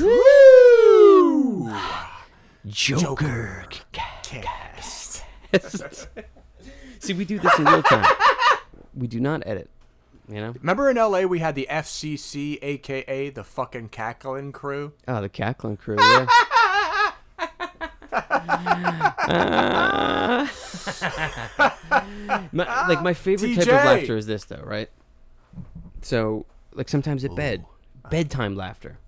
Woo! 0.00 1.72
Joker. 2.66 3.64
Cast. 3.92 5.24
See, 7.00 7.14
we 7.14 7.24
do 7.24 7.38
this 7.38 7.58
in 7.58 7.64
real 7.64 7.82
time. 7.82 8.06
We 8.94 9.06
do 9.06 9.20
not 9.20 9.42
edit. 9.46 9.70
You 10.28 10.36
know? 10.36 10.54
Remember 10.60 10.88
in 10.88 10.96
LA 10.96 11.22
we 11.22 11.40
had 11.40 11.56
the 11.56 11.66
FCC, 11.68 12.58
aka 12.62 13.30
the 13.30 13.42
fucking 13.42 13.88
cackling 13.88 14.52
crew. 14.52 14.92
Oh, 15.08 15.20
the 15.20 15.28
cackling 15.28 15.76
crew. 15.76 15.96
Yeah. 15.98 16.26
my, 22.52 22.86
like 22.88 23.02
my 23.02 23.14
favorite 23.14 23.54
type 23.54 23.66
of 23.66 23.72
laughter 23.72 24.16
is 24.16 24.26
this 24.26 24.44
though, 24.44 24.62
right? 24.64 24.88
So, 26.02 26.46
like 26.74 26.88
sometimes 26.88 27.24
at 27.24 27.34
bed, 27.34 27.64
bedtime 28.10 28.56
laughter. 28.56 28.98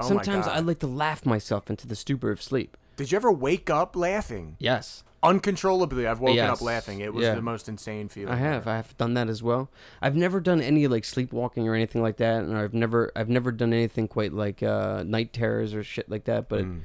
Oh 0.00 0.08
sometimes 0.08 0.46
I 0.46 0.60
like 0.60 0.78
to 0.80 0.86
laugh 0.86 1.26
myself 1.26 1.70
into 1.70 1.86
the 1.88 1.96
stupor 1.96 2.30
of 2.30 2.40
sleep. 2.42 2.76
Did 2.96 3.10
you 3.12 3.16
ever 3.16 3.30
wake 3.32 3.70
up 3.70 3.94
laughing 3.96 4.56
Yes, 4.58 5.02
uncontrollably? 5.22 6.06
I've 6.06 6.20
woken 6.20 6.36
Yes. 6.36 6.50
up 6.50 6.62
laughing. 6.62 7.00
It 7.00 7.12
was 7.14 7.24
Yeah. 7.24 7.34
the 7.34 7.42
most 7.42 7.68
insane 7.68 8.08
feeling. 8.08 8.32
I 8.32 8.36
have. 8.36 8.62
ever. 8.62 8.70
I 8.70 8.76
have 8.76 8.96
done 8.96 9.14
that 9.14 9.28
as 9.28 9.42
well. 9.42 9.70
I've 10.02 10.16
never 10.16 10.40
done 10.40 10.60
any 10.60 10.86
like 10.86 11.04
sleepwalking 11.04 11.68
or 11.68 11.74
anything 11.74 12.02
like 12.02 12.16
that, 12.18 12.42
and 12.44 12.56
I've 12.56 12.74
never 12.74 13.10
I've 13.16 13.28
never 13.28 13.50
done 13.52 13.72
anything 13.72 14.08
quite 14.08 14.32
like 14.32 14.62
uh, 14.62 15.02
night 15.04 15.32
terrors 15.32 15.74
or 15.74 15.82
shit 15.82 16.08
like 16.10 16.24
that. 16.24 16.48
But 16.48 16.64
Mm. 16.64 16.80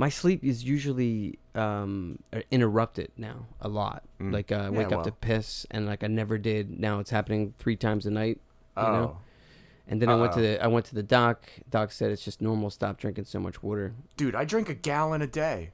My 0.00 0.08
sleep 0.08 0.42
is 0.42 0.64
usually 0.64 1.38
um, 1.54 2.18
interrupted 2.50 3.10
now 3.18 3.44
a 3.60 3.68
lot. 3.68 4.02
Like 4.18 4.50
uh, 4.50 4.56
I 4.56 4.70
wake 4.70 4.86
up 4.86 4.92
well. 4.92 5.04
to 5.04 5.12
piss, 5.12 5.66
and 5.70 5.84
like 5.86 6.02
I 6.02 6.06
never 6.06 6.38
did. 6.38 6.80
Now 6.80 7.00
it's 7.00 7.10
happening 7.10 7.52
three 7.58 7.76
times 7.76 8.06
a 8.06 8.10
night. 8.10 8.38
You 8.76 8.82
Oh, 8.82 8.92
know? 8.92 9.18
And 9.88 10.00
then 10.00 10.08
I 10.08 10.14
went 10.14 10.32
to 10.34 10.40
the 10.40 10.62
I 10.62 10.68
went 10.68 10.86
to 10.86 10.94
the 10.94 11.02
doc. 11.02 11.44
Doc 11.68 11.92
said 11.92 12.10
it's 12.12 12.24
just 12.24 12.40
normal. 12.40 12.70
Stop 12.70 12.96
drinking 12.98 13.24
so 13.26 13.38
much 13.40 13.62
water. 13.62 13.92
dude, 14.16 14.34
I 14.34 14.44
drink 14.46 14.68
a 14.70 14.74
gallon 14.74 15.20
a 15.20 15.26
day. 15.26 15.72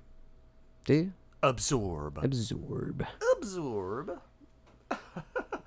Do 0.87 0.95
you 0.95 1.13
Absorb. 1.43 2.19
absorb? 2.23 3.07
Absorb. 3.37 4.19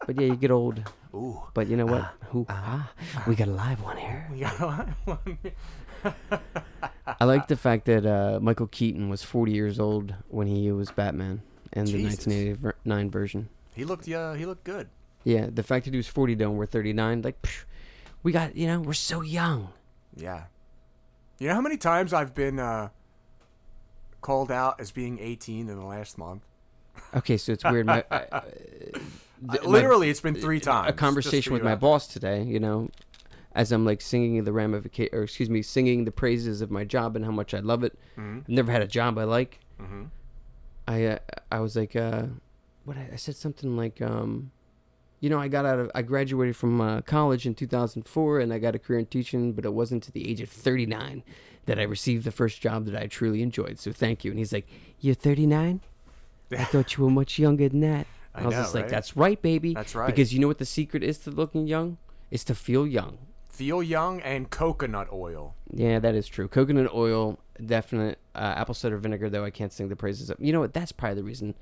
But 0.06 0.20
yeah, 0.20 0.28
you 0.28 0.38
get 0.38 0.50
old. 0.50 0.82
Ooh. 1.14 1.44
But 1.54 1.68
you 1.68 1.78
know 1.78 1.86
what? 1.86 2.10
Who? 2.32 2.46
ah, 2.50 2.92
we 3.28 3.36
got 3.36 3.48
a 3.48 3.52
live 3.52 3.80
one 3.84 3.98
here. 3.98 4.28
We 4.32 4.40
got 4.40 4.60
a 4.60 4.66
live 4.66 4.96
one. 5.06 5.38
I 7.20 7.26
like 7.26 7.48
the 7.48 7.56
fact 7.56 7.86
that 7.86 8.06
uh, 8.06 8.40
Michael 8.42 8.68
Keaton 8.68 9.10
was 9.10 9.24
40 9.24 9.52
years 9.52 9.80
old 9.80 10.14
when 10.28 10.48
he 10.48 10.72
was 10.72 10.92
Batman 10.92 11.42
in 11.74 11.86
the 11.86 12.04
1989 12.04 13.10
version. 13.12 13.50
he 13.76 13.86
looked. 13.86 14.08
Yeah, 14.08 14.36
he 14.36 14.46
looked 14.46 14.64
good. 14.64 14.90
Yeah, 15.24 15.48
the 15.52 15.64
fact 15.64 15.86
that 15.86 15.92
he 15.94 15.98
was 15.98 16.08
40 16.08 16.36
though, 16.36 16.50
and 16.50 16.58
we're 16.58 16.66
39, 16.66 17.22
like, 17.22 17.42
psh, 17.42 17.64
we 18.24 18.32
got, 18.32 18.56
you 18.56 18.68
know, 18.68 18.80
we're 18.82 18.94
so 18.94 19.22
young. 19.22 19.70
Yeah. 20.16 20.44
You 21.40 21.48
know 21.50 21.56
how 21.56 21.62
many 21.62 21.78
times 21.78 22.14
I've 22.14 22.34
been 22.34 22.60
uh, 22.60 22.90
called 24.22 24.52
out 24.52 24.80
as 24.80 24.92
being 24.92 25.20
18 25.20 25.70
in 25.70 25.78
the 25.78 25.86
last 25.86 26.18
month? 26.18 26.44
Okay, 27.16 27.38
so 27.38 27.54
it's 27.54 27.64
weird. 27.64 27.86
My, 27.86 28.04
uh, 28.12 28.16
uh, 28.32 28.42
th- 28.42 29.64
my- 29.64 29.70
Literally, 29.70 30.10
it's 30.10 30.20
been 30.22 30.36
three 30.36 30.60
times. 30.60 30.90
a 30.90 30.94
conversation 30.94 31.54
with 31.54 31.64
my 31.64 31.76
boss 31.76 32.08
today, 32.08 32.44
you 32.44 32.60
know, 32.60 32.90
as 33.56 33.72
I'm 33.72 33.86
like 33.86 34.02
singing 34.02 34.44
the 34.44 34.54
ramification, 34.54 35.14
or 35.16 35.24
excuse 35.24 35.50
me, 35.50 35.62
singing 35.62 36.06
the 36.06 36.12
praises 36.12 36.62
of 36.62 36.70
my 36.72 36.84
job 36.84 37.16
and 37.16 37.26
how 37.26 37.32
much 37.32 37.54
I 37.54 37.60
love 37.60 37.84
it. 37.84 37.98
Mhm. 38.18 38.40
I've 38.42 38.50
never 38.50 38.72
had 38.72 38.82
a 38.82 38.88
job 38.88 39.18
I 39.18 39.24
like. 39.24 39.60
Mhm. 39.82 40.10
I 40.88 41.06
uh, 41.06 41.20
I 41.52 41.60
was 41.60 41.76
like, 41.76 41.96
uh, 41.96 42.28
what 42.86 42.98
I, 42.98 43.10
I 43.14 43.16
said 43.16 43.36
something 43.36 43.76
like, 43.78 44.02
um, 44.02 44.52
you 45.20 45.30
know, 45.30 45.40
I 45.40 45.48
got 45.48 45.66
out 45.66 45.80
of 45.80 45.92
I 45.96 46.02
graduated 46.02 46.56
from 46.56 46.80
uh, 46.82 47.02
college 47.02 47.46
in 47.46 47.56
2004 47.56 48.40
and 48.40 48.54
I 48.54 48.60
got 48.60 48.76
a 48.76 48.80
career 48.80 49.00
in 49.00 49.06
teaching, 49.06 49.54
but 49.54 49.66
it 49.66 49.74
wasn't 49.74 50.04
to 50.04 50.12
the 50.12 50.30
age 50.30 50.42
of 50.42 50.50
39 50.50 51.24
that 51.66 51.78
I 51.80 51.84
received 51.84 52.24
the 52.26 52.32
first 52.32 52.62
job 52.62 52.86
that 52.86 52.96
I 52.96 53.08
truly 53.08 53.42
enjoyed. 53.42 53.78
So 53.80 53.92
thank 53.92 54.24
you. 54.24 54.32
And 54.32 54.40
he's 54.40 54.54
like, 54.54 54.68
you're 55.00 55.14
39? 55.16 55.82
I 56.52 56.64
thought 56.66 56.98
you 56.98 57.04
were 57.04 57.10
much 57.12 57.38
younger 57.38 57.70
than 57.70 57.82
that. 57.82 58.08
I 58.34 58.42
I, 58.42 58.46
was 58.46 58.56
know, 58.56 58.62
just 58.62 58.76
like, 58.76 58.88
that's 58.88 59.16
right, 59.18 59.40
baby. 59.42 59.74
That's 59.74 59.94
right. 59.94 60.08
Because 60.08 60.34
you 60.34 60.40
know 60.40 60.48
what 60.48 60.58
the 60.60 60.66
secret 60.66 61.04
is 61.04 61.18
to 61.20 61.32
looking 61.32 61.68
young? 61.68 61.98
Is 62.32 62.44
to 62.46 62.56
feel 62.56 62.88
young. 62.88 63.18
Feel 63.60 63.84
young 63.84 64.22
and 64.22 64.50
coconut 64.50 65.10
oil. 65.12 65.54
Yeah, 65.74 66.00
that 66.00 66.16
is 66.16 66.30
true. 66.30 66.48
Coconut 66.48 66.94
oil, 66.94 67.38
definite. 67.66 68.18
Uh, 68.34 68.54
apple 68.56 68.74
cider 68.74 68.98
vinegar, 68.98 69.30
though, 69.30 69.44
I 69.44 69.50
can't 69.50 69.74
sing 69.74 69.90
the 69.90 69.98
praises 69.98 70.30
of. 70.30 70.38
You 70.40 70.54
know 70.54 70.62
what? 70.62 70.74
That's 70.74 70.94
probably 70.94 71.16
the 71.16 71.24
reason 71.24 71.56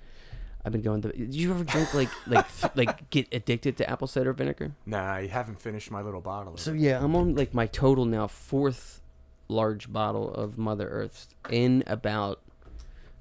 I've 0.63 0.71
been 0.71 0.83
going. 0.83 1.01
Did 1.01 1.33
you 1.33 1.49
ever 1.49 1.63
drink 1.63 1.95
like 1.95 2.09
like 2.27 2.75
like 2.75 3.09
get 3.09 3.27
addicted 3.31 3.77
to 3.77 3.89
apple 3.89 4.05
cider 4.05 4.31
vinegar? 4.31 4.73
Nah, 4.85 5.11
I 5.11 5.25
haven't 5.25 5.59
finished 5.59 5.89
my 5.89 6.03
little 6.03 6.21
bottle. 6.21 6.55
So 6.57 6.71
yeah, 6.71 7.03
I'm 7.03 7.15
on 7.15 7.33
like 7.33 7.55
my 7.55 7.65
total 7.65 8.05
now 8.05 8.27
fourth 8.27 9.01
large 9.47 9.91
bottle 9.91 10.31
of 10.31 10.55
Mother 10.55 10.87
Earth's 10.87 11.29
in 11.49 11.83
about 11.87 12.43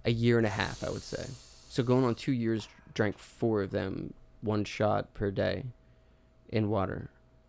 a 0.05 0.11
year 0.11 0.37
and 0.37 0.47
a 0.47 0.51
half, 0.51 0.85
I 0.85 0.91
would 0.91 1.01
say. 1.01 1.25
So 1.71 1.83
going 1.83 2.05
on 2.05 2.15
two 2.15 2.33
years, 2.33 2.69
drank 2.93 3.17
four 3.17 3.63
of 3.63 3.71
them, 3.71 4.13
one 4.43 4.67
shot 4.67 5.15
per 5.15 5.31
day, 5.31 5.65
in 6.51 6.69
water, 6.69 7.09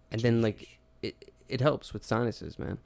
and 0.10 0.22
then 0.22 0.42
like 0.42 0.77
it 1.02 1.32
it 1.48 1.62
helps 1.62 1.94
with 1.94 2.04
sinuses, 2.04 2.58
man. 2.60 2.78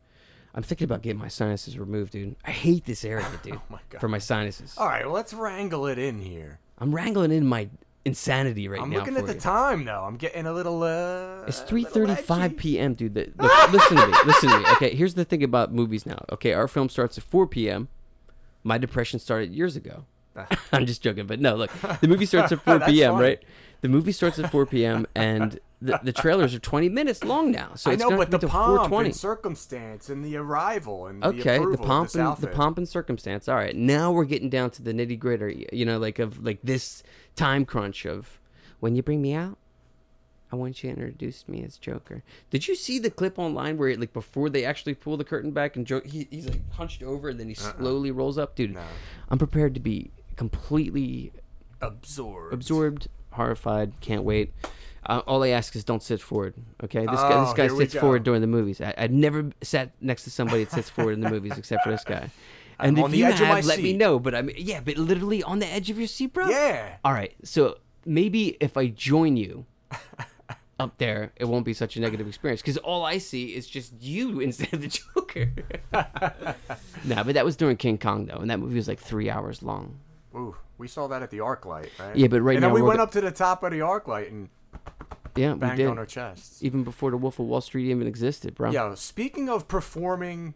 I'm 0.54 0.64
thinking 0.64 0.86
about 0.86 1.02
getting 1.02 1.20
my 1.20 1.30
sinuses 1.30 1.80
removed, 1.80 2.12
dude. 2.12 2.36
I 2.46 2.52
hate 2.52 2.86
this 2.86 3.06
area, 3.06 3.26
dude, 3.44 3.56
Oh 3.56 3.62
my 3.70 3.80
god. 3.90 4.02
for 4.02 4.08
my 4.10 4.18
sinuses. 4.20 4.76
All 4.78 4.88
right, 4.88 5.06
well, 5.06 5.14
let's 5.14 5.34
wrangle 5.34 5.88
it 5.88 5.98
in 5.98 6.20
here. 6.20 6.60
I'm 6.78 6.94
wrangling 6.94 7.32
in 7.32 7.46
my 7.48 7.70
insanity 8.04 8.68
right 8.68 8.78
now. 8.80 8.84
I'm 8.84 8.92
looking 8.92 9.16
at 9.16 9.28
the 9.28 9.36
you. 9.36 9.40
time 9.40 9.86
though. 9.86 10.04
I'm 10.04 10.18
getting 10.18 10.46
a 10.48 10.54
little. 10.54 10.84
Uh, 10.84 11.44
It's 11.48 11.62
3:35 11.62 12.58
p.m., 12.58 12.94
dude. 12.96 13.14
The, 13.14 13.32
listen 13.72 13.98
to 13.98 14.08
me. 14.08 14.14
Listen 14.26 14.50
to 14.50 14.60
me. 14.60 14.66
Okay, 14.74 14.96
here's 14.96 15.14
the 15.14 15.24
thing 15.26 15.44
about 15.44 15.72
movies 15.74 16.06
now. 16.06 16.24
Okay, 16.32 16.54
our 16.54 16.68
film 16.68 16.90
starts 16.90 17.18
at 17.18 17.24
4 17.24 17.48
p.m. 17.48 17.88
My 18.64 18.78
depression 18.78 19.20
started 19.20 19.54
years 19.54 19.76
ago. 19.76 20.06
I'm 20.72 20.86
just 20.86 21.02
joking, 21.02 21.28
but 21.28 21.40
no, 21.40 21.56
look, 21.56 21.72
the 22.02 22.08
movie 22.08 22.26
starts 22.26 22.52
at 22.52 22.62
4 22.64 22.80
p.m. 22.82 23.14
funny. 23.14 23.24
Right? 23.24 23.44
The 23.82 23.90
movie 23.90 24.12
starts 24.12 24.38
at 24.40 24.52
4 24.52 24.66
p.m. 24.66 25.06
and 25.16 25.60
the, 25.82 26.00
the 26.04 26.14
trailers 26.14 26.54
are 26.54 26.60
20 26.60 26.90
minutes 26.90 27.24
long 27.24 27.52
now. 27.52 27.72
So 27.76 27.90
I 27.90 27.96
it's 27.96 28.02
know, 28.02 28.16
but 28.16 28.30
the 28.30 28.48
pomp 28.48 28.94
and 28.94 29.16
circumstance 29.16 30.10
and 30.10 30.24
the 30.24 30.38
arrival 30.38 31.08
and 31.08 31.24
the 31.24 31.28
Okay, 31.28 31.56
approval 31.56 31.78
the 31.78 31.88
pomp 31.88 32.16
and 32.16 32.38
the 32.38 32.48
pomp 32.48 32.78
and 32.78 32.88
circumstance. 32.88 33.48
All 33.50 33.56
right, 33.56 33.76
now 33.76 34.12
we're 34.12 34.26
getting 34.26 34.50
down 34.50 34.70
to 34.72 34.84
the 34.84 34.94
nitty 34.94 35.18
gritty. 35.18 35.68
You 35.74 35.86
know, 35.86 35.98
like 35.98 36.20
of 36.20 36.44
like 36.44 36.60
this 36.64 37.02
time 37.36 37.66
crunch 37.66 38.06
of 38.06 38.40
when 38.80 38.96
you 38.96 39.02
bring 39.02 39.22
me 39.22 39.34
out. 39.34 39.58
I 40.54 40.58
want 40.58 40.84
you 40.84 40.90
to 40.90 41.00
introduce 41.00 41.48
me 41.48 41.64
as 41.64 41.78
Joker. 41.78 42.24
Did 42.50 42.68
you 42.68 42.76
see 42.76 43.00
the 43.00 43.10
clip 43.10 43.40
online 43.40 43.78
where 43.78 43.96
like 43.96 44.12
before 44.12 44.50
they 44.50 44.66
actually 44.66 44.96
pull 44.96 45.16
the 45.16 45.24
curtain 45.24 45.52
back 45.52 45.78
and 45.78 45.88
Joker, 45.88 46.06
he, 46.06 46.28
he's 46.30 46.46
like 46.46 46.70
hunched 46.74 47.04
over 47.04 47.30
and 47.30 47.40
then 47.40 47.48
he 47.48 47.56
uh-uh. 47.56 47.78
slowly 47.78 48.12
rolls 48.12 48.38
up, 48.38 48.56
dude. 48.56 48.74
No. 48.74 48.84
I'm 49.30 49.38
prepared 49.38 49.74
to 49.76 49.80
be 49.80 50.12
completely 50.36 51.32
Absorbed. 51.80 52.54
absorbed, 52.54 53.08
horrified, 53.32 53.94
can't 54.02 54.24
wait. 54.24 54.54
Uh, 55.06 55.22
all 55.26 55.44
I 55.44 55.50
ask 55.50 55.76
is 55.76 55.84
don't 55.84 56.04
sit 56.04 56.22
forward. 56.22 56.54
Okay, 56.84 57.00
this 57.00 57.20
guy, 57.22 57.42
this 57.42 57.50
Oh, 57.50 57.54
guy 57.56 57.68
sits 57.68 57.96
forward 57.96 58.24
during 58.24 58.42
the 58.42 58.48
movies. 58.48 58.80
I, 58.82 58.94
I've 58.98 59.12
never 59.12 59.50
sat 59.62 59.92
next 60.00 60.24
to 60.26 60.30
somebody 60.30 60.64
that 60.64 60.72
sits 60.72 60.90
forward 60.90 61.14
in 61.14 61.22
the 61.22 61.30
movies 61.30 61.58
except 61.58 61.84
for 61.84 61.90
this 61.92 62.04
guy. 62.04 62.30
I'm 62.80 62.90
And 62.90 62.98
if 63.00 63.04
on 63.06 63.12
the 63.12 63.18
you 63.18 63.26
have, 63.26 63.66
let 63.66 63.82
me 63.82 63.94
know. 63.94 64.20
But 64.20 64.36
I 64.36 64.42
mean, 64.44 64.56
yeah, 64.60 64.80
but 64.80 64.98
literally 64.98 65.42
on 65.44 65.60
the 65.60 65.68
edge 65.68 65.90
of 65.90 65.98
your 65.98 66.08
seat, 66.08 66.34
bro. 66.34 66.50
Yeah. 66.50 66.98
All 67.04 67.14
right, 67.14 67.34
so 67.44 67.78
maybe 68.06 68.58
if 68.60 68.78
I 68.78 68.88
join 68.88 69.38
you 69.38 69.66
up 70.80 70.98
there, 70.98 71.32
it 71.36 71.46
won't 71.46 71.66
be 71.66 71.74
such 71.74 71.96
a 71.96 72.02
negative 72.02 72.28
experience 72.28 72.62
because 72.62 72.78
all 72.78 73.04
I 73.04 73.18
see 73.18 73.56
is 73.56 73.68
just 73.68 73.94
you 74.00 74.40
instead 74.48 74.74
of 74.74 74.82
the 74.82 74.88
Joker. 74.88 75.52
nah, 77.04 77.24
but 77.24 77.34
that 77.34 77.46
was 77.46 77.56
during 77.56 77.78
King 77.78 77.98
Kong 77.98 78.26
though, 78.26 78.38
and 78.38 78.50
that 78.50 78.60
movie 78.60 78.76
was 78.76 78.88
like 78.88 79.00
three 79.00 79.30
hours 79.30 79.62
long. 79.64 79.98
Ooh, 80.36 80.56
we 80.78 80.88
saw 80.88 81.08
that 81.08 81.22
at 81.22 81.30
the 81.30 81.40
ArcLight, 81.40 81.90
right? 82.00 82.16
Yeah, 82.16 82.28
but 82.28 82.42
right 82.42 82.56
and 82.56 82.62
now 82.62 82.68
then 82.68 82.76
we 82.76 82.82
went 82.82 83.02
up 83.02 83.12
to 83.12 83.22
the 83.22 83.32
top 83.32 83.64
of 83.64 83.72
the 83.72 83.80
ArcLight 83.80 84.30
and 84.30 84.50
Yeah, 85.36 85.54
we 85.54 85.76
did. 85.76 85.88
on 85.88 85.98
our 85.98 86.06
chests. 86.06 86.62
Even 86.64 86.84
before 86.84 87.10
the 87.12 87.18
Wolf 87.18 87.40
of 87.40 87.46
Wall 87.46 87.62
Street 87.62 87.90
even 87.90 88.06
existed, 88.06 88.54
bro. 88.56 88.72
Yo, 88.72 88.96
speaking 88.96 89.48
of 89.50 89.68
performing 89.68 90.56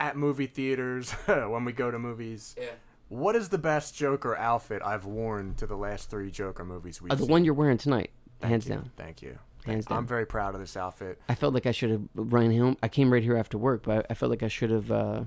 at 0.00 0.16
movie 0.16 0.46
theaters 0.46 1.12
when 1.26 1.64
we 1.64 1.72
go 1.72 1.90
to 1.90 1.98
movies, 1.98 2.56
Yeah. 2.58 2.70
what 3.08 3.36
is 3.36 3.50
the 3.50 3.58
best 3.58 3.94
Joker 3.94 4.36
outfit 4.36 4.82
I've 4.84 5.04
worn 5.04 5.54
to 5.56 5.66
the 5.66 5.76
last 5.76 6.10
three 6.10 6.30
Joker 6.30 6.64
movies 6.64 7.00
we've 7.00 7.12
Uh, 7.12 7.14
the 7.14 7.22
seen? 7.22 7.30
one 7.30 7.44
you're 7.44 7.54
wearing 7.54 7.78
tonight, 7.78 8.10
Thank 8.40 8.50
hands 8.50 8.66
you. 8.68 8.74
down. 8.74 8.90
Thank 8.96 9.22
you. 9.22 9.38
Hands 9.66 9.84
down. 9.86 9.98
I'm 9.98 10.06
very 10.06 10.24
proud 10.26 10.54
of 10.54 10.60
this 10.60 10.76
outfit. 10.76 11.20
I 11.28 11.34
felt 11.34 11.52
like 11.54 11.66
I 11.66 11.72
should 11.72 11.90
have 11.90 12.02
run 12.14 12.50
home. 12.56 12.78
I 12.82 12.88
came 12.88 13.12
right 13.12 13.22
here 13.22 13.36
after 13.36 13.58
work, 13.58 13.82
but 13.82 14.06
I 14.08 14.14
felt 14.14 14.30
like 14.30 14.42
I 14.42 14.48
should 14.48 14.70
have, 14.70 14.90
uh, 14.90 15.24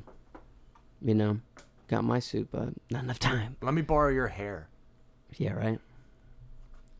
you 1.01 1.13
know, 1.13 1.39
got 1.87 2.03
my 2.03 2.17
suit, 2.19 2.49
but 2.51 2.69
not 2.89 3.03
enough 3.03 3.19
time. 3.19 3.55
Let 3.61 3.75
me 3.75 3.83
borrow 3.83 4.09
your 4.09 4.27
hair. 4.29 4.67
Yeah, 5.37 5.53
right. 5.53 5.79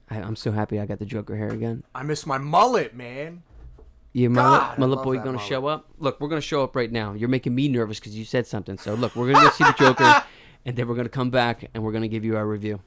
I, 0.10 0.18
I'm 0.18 0.36
so 0.36 0.52
happy 0.52 0.80
I 0.80 0.86
got 0.86 1.00
the 1.00 1.06
Joker 1.06 1.36
hair 1.36 1.50
again. 1.50 1.84
I 1.94 2.04
miss 2.04 2.26
my 2.26 2.38
mullet, 2.38 2.96
man. 2.96 3.44
You 4.12 4.30
God, 4.30 4.78
mullet, 4.78 4.80
mullet 4.80 5.04
boy 5.04 5.18
gonna 5.18 5.34
mullet. 5.34 5.48
show 5.48 5.66
up? 5.66 5.90
Look, 5.98 6.22
we're 6.22 6.28
gonna 6.30 6.42
show 6.42 6.64
up 6.64 6.76
right 6.76 6.92
now. 6.92 7.14
You're 7.14 7.30
making 7.30 7.56
me 7.56 7.68
nervous 7.68 8.00
because 8.00 8.16
you 8.16 8.26
said 8.26 8.46
something. 8.46 8.78
So 8.78 8.94
look, 8.94 9.16
we're 9.16 9.32
gonna 9.32 9.46
go 9.46 9.52
see 9.52 9.64
the 9.64 9.74
Joker, 9.74 10.24
and 10.66 10.76
then 10.76 10.88
we're 10.88 10.96
gonna 10.96 11.10
come 11.10 11.32
back 11.32 11.70
and 11.74 11.84
we're 11.84 11.92
gonna 11.92 12.08
give 12.08 12.24
you 12.24 12.38
our 12.38 12.46
review. 12.48 12.80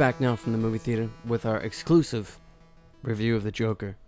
Back 0.00 0.18
now 0.18 0.34
from 0.34 0.52
the 0.52 0.58
movie 0.58 0.78
theater 0.78 1.10
with 1.26 1.44
our 1.44 1.58
exclusive 1.58 2.38
review 3.02 3.36
of 3.36 3.42
the 3.42 3.52
Joker. 3.52 3.98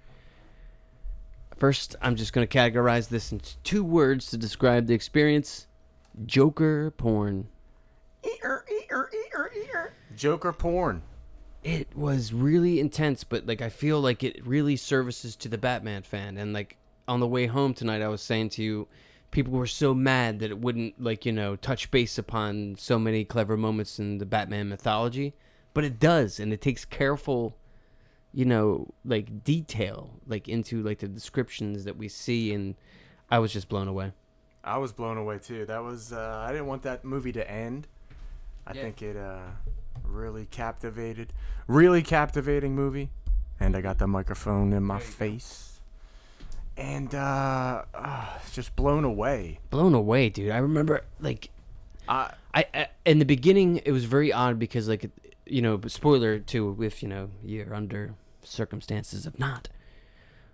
First, 1.59 1.97
I'm 2.01 2.17
just 2.17 2.33
going 2.33 2.49
to 2.49 2.59
categorize 2.59 3.11
this 3.11 3.31
into 3.31 3.59
two 3.59 3.85
words 3.85 4.31
to 4.31 4.39
describe 4.39 4.87
the 4.87 4.95
experience 4.95 5.67
Joker 6.25 6.93
porn. 6.93 7.49
Joker 10.17 10.55
porn. 10.55 11.03
It 11.63 11.95
was 11.95 12.33
really 12.33 12.81
intense, 12.81 13.23
but 13.23 13.47
like 13.47 13.61
I 13.61 13.69
feel 13.69 14.01
like 14.01 14.25
it 14.25 14.47
really 14.47 14.77
services 14.77 15.37
to 15.37 15.49
the 15.51 15.59
Batman 15.59 16.05
fan. 16.05 16.39
And 16.39 16.55
like 16.55 16.79
on 17.07 17.21
the 17.21 17.29
way 17.29 17.49
home 17.49 17.75
tonight, 17.75 18.01
I 18.01 18.09
was 18.09 18.23
saying 18.23 18.49
to 18.51 18.63
you, 18.63 18.89
people 19.31 19.53
were 19.53 19.67
so 19.67 19.93
mad 19.93 20.39
that 20.39 20.51
it 20.51 20.59
wouldn't 20.59 21.03
like 21.03 21.27
you 21.27 21.33
know 21.33 21.55
touch 21.55 21.91
base 21.91 22.17
upon 22.17 22.77
so 22.79 22.99
many 22.99 23.27
clever 23.27 23.59
moments 23.59 23.99
in 23.99 24.17
the 24.17 24.25
Batman 24.25 24.71
mythology, 24.71 25.35
but 25.75 25.85
it 25.85 25.99
does, 25.99 26.39
and 26.41 26.53
it 26.53 26.61
takes 26.61 26.85
careful, 26.85 27.57
you 28.33 28.45
know, 28.45 28.93
like 29.05 29.45
detail 29.45 30.11
like 30.27 30.49
into 30.49 30.83
like 30.83 30.99
the 30.99 31.09
descriptions 31.09 31.85
that 31.85 31.97
we 31.97 32.09
see, 32.09 32.53
and 32.53 32.75
I 33.31 33.39
was 33.39 33.53
just 33.53 33.69
blown 33.69 33.89
away. 33.89 34.13
I 34.65 34.79
was 34.79 34.93
blown 34.93 35.17
away 35.17 35.39
too. 35.39 35.67
That 35.67 35.83
was 35.83 36.13
uh, 36.13 36.45
I 36.47 36.53
didn't 36.53 36.67
want 36.67 36.83
that 36.83 37.05
movie 37.05 37.33
to 37.33 37.51
end. 37.51 37.89
I 38.67 38.75
Yeah. 38.75 38.83
think 38.83 39.03
it 39.03 39.17
uh, 39.17 39.41
really 40.05 40.47
captivated. 40.47 41.33
Really 41.67 42.03
captivating 42.03 42.75
movie. 42.75 43.11
And 43.59 43.77
I 43.77 43.81
got 43.81 43.99
the 43.99 44.07
microphone 44.07 44.73
in 44.73 44.83
my 44.85 44.99
face. 45.01 45.81
And 46.77 47.15
uh, 47.15 47.83
uh, 47.95 48.27
just 48.53 48.75
blown 48.77 49.05
away. 49.05 49.59
Blown 49.71 49.95
away, 49.95 50.31
dude. 50.31 50.51
I 50.51 50.59
remember 50.59 51.03
like 51.21 51.51
I 52.09 52.33
I, 52.55 52.65
I 52.73 52.87
in 53.05 53.19
the 53.19 53.25
beginning 53.25 53.79
it 53.85 53.91
was 53.93 54.05
very 54.05 54.33
odd 54.33 54.59
because 54.59 54.89
like 54.89 55.11
you 55.53 55.63
know 55.63 55.79
spoiler 55.87 56.39
too 56.39 56.77
if 56.81 57.03
you 57.03 57.09
know 57.09 57.29
you're 57.45 57.75
under 57.75 58.15
circumstances 58.43 59.27
of 59.27 59.39
not. 59.39 59.69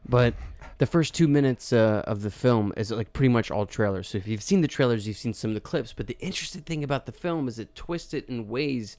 But 0.09 0.35
the 0.79 0.87
first 0.87 1.15
two 1.15 1.29
minutes 1.29 1.73
uh, 1.73 2.03
of 2.07 2.23
the 2.23 2.31
film 2.31 2.73
is 2.77 2.91
like 2.91 3.13
pretty 3.13 3.29
much 3.29 3.51
all 3.51 3.67
trailers. 3.67 4.09
So 4.09 4.19
if 4.19 4.27
you've 4.27 4.43
seen 4.43 4.61
the 4.61 4.69
trailers 4.69 5.07
you've 5.07 5.17
seen 5.17 5.35
some 5.35 5.51
of 5.51 5.55
the 5.55 5.61
clips 5.61 5.93
but 5.93 6.07
the 6.07 6.17
interesting 6.21 6.63
thing 6.63 6.83
about 6.83 7.07
the 7.07 7.13
film 7.13 7.49
is 7.49 7.59
it 7.59 7.75
twisted 7.75 8.25
in 8.29 8.49
ways 8.49 8.97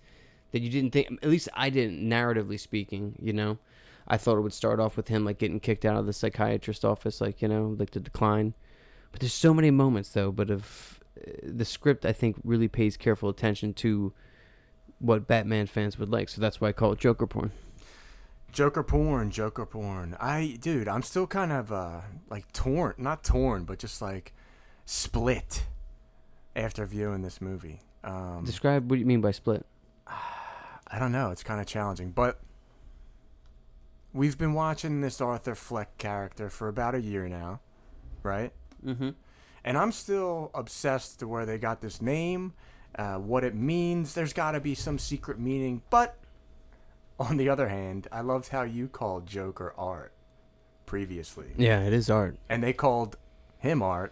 that 0.51 0.61
you 0.61 0.69
didn't 0.69 0.91
think 0.91 1.19
at 1.21 1.29
least 1.29 1.47
i 1.53 1.69
didn't 1.69 2.01
narratively 2.01 2.59
speaking 2.59 3.15
you 3.21 3.33
know? 3.33 3.57
I 4.07 4.17
thought 4.17 4.37
it 4.37 4.41
would 4.41 4.53
start 4.53 4.79
off 4.79 4.97
with 4.97 5.07
him 5.07 5.23
like 5.23 5.37
getting 5.37 5.59
kicked 5.59 5.85
out 5.85 5.97
of 5.97 6.07
the 6.07 6.13
psychiatrist 6.13 6.83
office 6.83 7.21
like 7.21 7.41
you 7.41 7.47
know 7.47 7.75
like 7.77 7.91
the 7.91 7.99
decline. 7.99 8.53
But 9.11 9.21
there's 9.21 9.33
so 9.33 9.53
many 9.53 9.71
moments 9.71 10.09
though 10.09 10.31
but 10.31 10.49
of 10.49 10.99
uh, 11.17 11.31
the 11.43 11.65
script 11.65 12.05
i 12.05 12.13
think 12.13 12.37
really 12.43 12.67
pays 12.67 12.97
careful 12.97 13.29
attention 13.29 13.73
to 13.73 14.13
what 14.99 15.27
batman 15.27 15.65
fans 15.65 15.97
would 15.97 16.09
like 16.09 16.29
so 16.29 16.39
that's 16.41 16.59
why 16.61 16.69
i 16.69 16.71
call 16.71 16.91
it 16.91 16.99
joker 16.99 17.27
porn 17.27 17.51
Joker 18.51 18.83
porn, 18.83 19.29
Joker 19.29 19.65
porn. 19.65 20.17
I 20.19 20.57
dude, 20.59 20.87
I'm 20.87 21.03
still 21.03 21.27
kind 21.27 21.51
of 21.51 21.71
uh 21.71 22.01
like 22.29 22.51
torn, 22.51 22.95
not 22.97 23.23
torn, 23.23 23.63
but 23.63 23.79
just 23.79 24.01
like 24.01 24.33
split 24.85 25.65
after 26.55 26.85
viewing 26.85 27.21
this 27.21 27.41
movie. 27.41 27.81
Um 28.03 28.43
describe 28.45 28.89
what 28.89 28.99
you 28.99 29.05
mean 29.05 29.21
by 29.21 29.31
split 29.31 29.65
I 30.07 30.97
don't 30.97 31.11
know. 31.11 31.29
It's 31.29 31.43
kind 31.43 31.61
of 31.61 31.67
challenging, 31.67 32.11
but 32.11 32.39
we've 34.13 34.37
been 34.37 34.53
watching 34.53 35.01
this 35.01 35.21
Arthur 35.21 35.53
Fleck 35.53 35.95
character 35.99 36.49
for 36.49 36.67
about 36.67 36.95
a 36.95 37.01
year 37.01 37.29
now, 37.29 37.59
right? 38.23 38.51
mm-hmm 38.83 39.09
And 39.63 39.77
I'm 39.77 39.91
still 39.91 40.49
obsessed 40.55 41.19
to 41.19 41.27
where 41.27 41.45
they 41.45 41.59
got 41.59 41.81
this 41.81 42.01
name, 42.01 42.53
uh, 42.97 43.15
what 43.15 43.43
it 43.43 43.55
means. 43.55 44.13
There's 44.13 44.33
got 44.33 44.51
to 44.51 44.59
be 44.59 44.75
some 44.75 44.97
secret 44.99 45.39
meaning. 45.39 45.81
But 45.89 46.15
on 47.19 47.37
the 47.37 47.49
other 47.49 47.67
hand, 47.69 48.07
I 48.11 48.21
loved 48.21 48.49
how 48.49 48.63
you 48.63 48.87
called 48.87 49.25
Joker 49.25 49.73
art 49.77 50.13
previously, 50.85 51.45
yeah 51.55 51.81
it 51.81 51.93
is 51.93 52.09
art 52.09 52.35
and 52.49 52.63
they 52.63 52.73
called 52.73 53.15
him 53.59 53.83
art. 53.83 54.11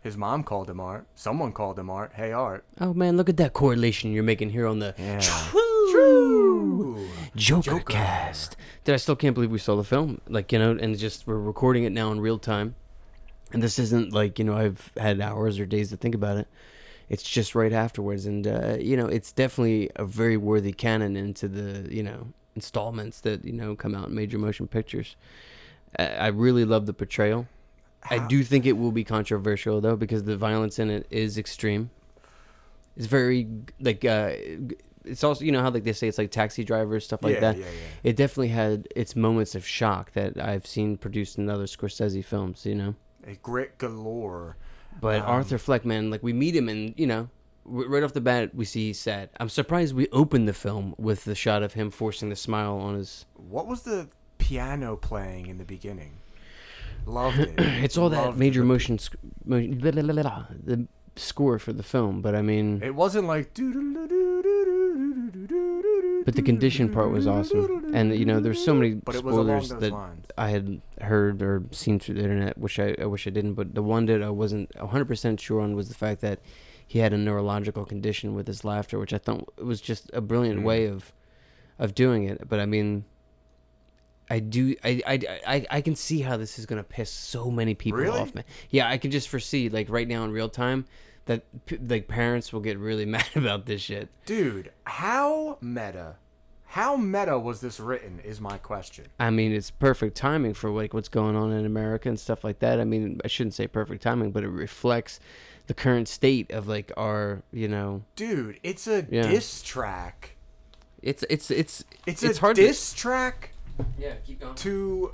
His 0.00 0.16
mom 0.16 0.42
called 0.42 0.68
him 0.68 0.80
art. 0.80 1.06
Someone 1.14 1.52
called 1.52 1.78
him 1.78 1.88
art. 1.88 2.14
Hey, 2.14 2.32
art. 2.32 2.64
oh 2.80 2.92
man 2.92 3.16
look 3.16 3.28
at 3.28 3.36
that 3.36 3.52
correlation 3.52 4.12
you're 4.12 4.24
making 4.24 4.50
here 4.50 4.66
on 4.66 4.80
the 4.80 4.92
Yeah. 4.98 5.20
True. 5.92 7.08
Joker, 7.36 7.62
Joker. 7.78 7.92
cast. 7.92 8.56
Dude, 8.84 8.94
I 8.94 8.96
still 8.96 9.14
can't 9.16 9.34
believe 9.34 9.50
we 9.52 9.58
saw 9.58 9.76
the 9.76 9.84
film. 9.84 10.20
Like, 10.28 10.50
you 10.52 10.58
know, 10.58 10.72
and 10.72 10.98
just 10.98 11.26
we're 11.26 11.38
recording 11.38 11.84
it 11.84 11.92
now 11.92 12.10
in 12.10 12.20
real 12.20 12.38
time. 12.38 12.74
And 13.52 13.62
this 13.62 13.78
isn't 13.78 14.12
like, 14.12 14.38
you 14.38 14.44
know, 14.44 14.56
I've 14.56 14.90
had 14.96 15.20
hours 15.20 15.60
or 15.60 15.66
days 15.66 15.90
to 15.90 15.96
think 15.96 16.14
about 16.14 16.38
it. 16.38 16.48
It's 17.08 17.22
just 17.22 17.54
right 17.54 17.72
afterwards. 17.72 18.26
And, 18.26 18.46
uh, 18.46 18.76
you 18.80 18.96
know, 18.96 19.06
it's 19.06 19.32
definitely 19.32 19.90
a 19.96 20.04
very 20.04 20.36
worthy 20.36 20.72
canon 20.72 21.16
into 21.16 21.46
the, 21.48 21.92
you 21.94 22.02
know, 22.02 22.28
installments 22.54 23.20
that, 23.20 23.44
you 23.44 23.52
know, 23.52 23.76
come 23.76 23.94
out 23.94 24.08
in 24.08 24.14
major 24.14 24.38
motion 24.38 24.66
pictures. 24.66 25.14
I, 25.98 26.06
I 26.06 26.26
really 26.28 26.64
love 26.64 26.86
the 26.86 26.92
portrayal. 26.92 27.46
I 28.08 28.24
do 28.26 28.44
think 28.44 28.66
it 28.66 28.74
will 28.74 28.92
be 28.92 29.02
controversial, 29.02 29.80
though, 29.80 29.96
because 29.96 30.24
the 30.24 30.36
violence 30.36 30.78
in 30.78 30.90
it 30.90 31.06
is 31.10 31.38
extreme. 31.38 31.90
It's 32.96 33.06
very, 33.06 33.48
like, 33.80 34.04
uh, 34.04 34.30
it's 35.04 35.24
also, 35.24 35.44
you 35.44 35.50
know, 35.50 35.60
how, 35.60 35.70
like, 35.70 35.82
they 35.82 35.92
say 35.92 36.06
it's 36.06 36.18
like 36.18 36.30
taxi 36.30 36.62
drivers, 36.62 37.04
stuff 37.04 37.24
like 37.24 37.34
yeah, 37.34 37.40
that 37.40 37.58
Yeah, 37.58 37.64
yeah. 37.64 37.70
it 38.04 38.16
definitely 38.16 38.48
had 38.48 38.86
its 38.94 39.16
moments 39.16 39.56
of 39.56 39.66
shock 39.66 40.12
that 40.12 40.38
I've 40.38 40.66
seen 40.66 40.96
produced 40.96 41.36
in 41.36 41.50
other 41.50 41.66
Scorsese 41.66 42.24
films, 42.24 42.64
you 42.64 42.76
know. 42.76 42.94
A 43.26 43.34
grit 43.34 43.76
galore. 43.78 44.56
But 45.00 45.20
Um, 45.22 45.26
Arthur 45.28 45.58
Fleck, 45.58 45.84
man, 45.84 46.10
like 46.10 46.22
we 46.22 46.32
meet 46.32 46.54
him 46.56 46.68
and 46.68 46.94
you 46.96 47.06
know, 47.06 47.28
right 47.64 48.02
off 48.02 48.12
the 48.12 48.20
bat 48.20 48.54
we 48.54 48.64
see 48.64 48.86
he's 48.88 48.98
sad. 48.98 49.30
I'm 49.38 49.48
surprised 49.48 49.94
we 49.94 50.08
opened 50.10 50.48
the 50.48 50.52
film 50.54 50.94
with 50.98 51.24
the 51.24 51.34
shot 51.34 51.62
of 51.62 51.74
him 51.74 51.90
forcing 51.90 52.28
the 52.30 52.36
smile 52.36 52.76
on 52.78 52.94
his. 52.94 53.26
What 53.34 53.66
was 53.66 53.82
the 53.82 54.08
piano 54.38 54.96
playing 54.96 55.46
in 55.46 55.58
the 55.58 55.64
beginning? 55.64 56.18
Loved 57.06 57.38
it. 57.38 57.54
It's 57.84 57.96
all 57.96 58.08
that 58.10 58.36
major 58.36 58.64
motion, 58.64 58.98
sc- 58.98 59.14
mo- 59.44 59.60
blah, 59.66 59.90
blah, 59.92 60.02
blah, 60.02 60.12
blah, 60.14 60.22
blah, 60.22 60.44
the 60.64 60.86
score 61.16 61.58
for 61.58 61.72
the 61.72 61.82
film. 61.82 62.22
But 62.22 62.34
I 62.34 62.42
mean, 62.42 62.80
It 62.82 62.94
wasn't 62.94 63.26
like. 63.26 63.52
but 66.24 66.34
the 66.34 66.42
condition 66.42 66.88
part 66.92 67.10
was 67.10 67.26
awesome, 67.26 67.94
and 67.94 68.14
you 68.16 68.24
know, 68.24 68.40
there's 68.40 68.64
so 68.64 68.74
many 68.74 68.94
But 68.94 69.14
it 69.14 69.24
was 69.24 69.36
along 69.36 69.62
spoilers 69.62 69.80
that 69.80 69.92
lines. 69.92 70.26
I 70.36 70.48
had 70.50 70.80
heard 71.00 71.40
or 71.42 71.62
seen 71.70 71.98
through 72.00 72.16
the 72.16 72.22
internet, 72.22 72.58
which 72.58 72.78
I, 72.80 72.94
I 73.00 73.06
wish 73.06 73.26
I 73.26 73.30
didn't. 73.30 73.54
But 73.54 73.74
the 73.74 73.82
one 73.82 74.06
that 74.06 74.22
I 74.22 74.30
wasn't 74.30 74.70
100% 74.74 75.38
sure 75.40 75.60
on 75.60 75.76
was 75.76 75.88
the 75.88 75.94
fact 75.94 76.20
that 76.22 76.40
he 76.86 76.98
had 77.00 77.12
a 77.12 77.18
neurological 77.18 77.84
condition 77.84 78.34
with 78.34 78.46
his 78.46 78.64
laughter, 78.64 78.98
which 78.98 79.12
I 79.12 79.18
thought 79.18 79.48
was 79.62 79.80
just 79.80 80.10
a 80.12 80.20
brilliant 80.20 80.60
Mm. 80.60 80.64
way 80.64 80.86
of 80.86 81.12
of 81.78 81.94
doing 81.94 82.24
it. 82.24 82.48
But 82.48 82.58
I 82.58 82.66
mean, 82.66 83.04
I 84.28 84.38
do 84.40 84.74
I 84.84 85.02
I, 85.06 85.20
I, 85.46 85.66
I 85.70 85.80
can 85.80 85.94
see 85.96 86.20
how 86.20 86.36
this 86.36 86.58
is 86.58 86.66
gonna 86.66 86.82
piss 86.82 87.10
so 87.10 87.50
many 87.50 87.74
people 87.74 88.00
Really? 88.00 88.18
off, 88.18 88.34
man. 88.34 88.44
Yeah, 88.70 88.88
I 88.88 88.98
can 88.98 89.10
just 89.10 89.28
foresee 89.28 89.68
like 89.68 89.88
right 89.90 90.08
now 90.08 90.24
in 90.24 90.32
real 90.32 90.48
time 90.48 90.84
that 91.26 91.42
p- 91.66 91.76
like 91.78 92.08
parents 92.08 92.52
will 92.52 92.60
get 92.60 92.78
really 92.78 93.04
mad 93.16 93.26
about 93.34 93.66
this 93.66 93.82
shit. 93.82 94.08
Dude, 94.26 94.70
how 94.84 95.58
meta? 95.60 96.16
How 96.70 96.96
meta 96.96 97.38
was 97.38 97.60
this 97.60 97.78
written? 97.80 98.18
Is 98.20 98.40
my 98.40 98.58
question. 98.58 99.06
I 99.20 99.30
mean, 99.30 99.52
it's 99.52 99.70
perfect 99.70 100.16
timing 100.16 100.52
for 100.54 100.68
like 100.70 100.92
what's 100.92 101.08
going 101.08 101.34
on 101.36 101.52
in 101.52 101.64
America 101.64 102.08
and 102.08 102.18
stuff 102.18 102.42
like 102.44 102.58
that. 102.58 102.80
I 102.80 102.84
mean, 102.84 103.20
I 103.24 103.28
shouldn't 103.28 103.54
say 103.54 103.66
perfect 103.66 104.02
timing, 104.02 104.30
but 104.32 104.42
it 104.42 104.48
reflects 104.48 105.18
the 105.68 105.74
current 105.74 106.06
state 106.08 106.50
of 106.50 106.68
like 106.68 106.92
our, 106.96 107.42
you 107.52 107.68
know, 107.68 108.02
Dude, 108.16 108.58
it's 108.62 108.86
a 108.88 109.06
Yeah. 109.10 109.22
diss 109.30 109.62
track. 109.62 110.36
it's 111.02 111.24
it's 111.30 111.50
it's 111.50 111.84
It's, 112.06 112.22
it's 112.22 112.38
a 112.38 112.40
hard 112.40 112.56
diss 112.56 112.92
track 112.92 113.50
to 113.52 113.55
yeah 113.98 114.14
keep 114.26 114.40
going 114.40 114.54
to 114.54 115.12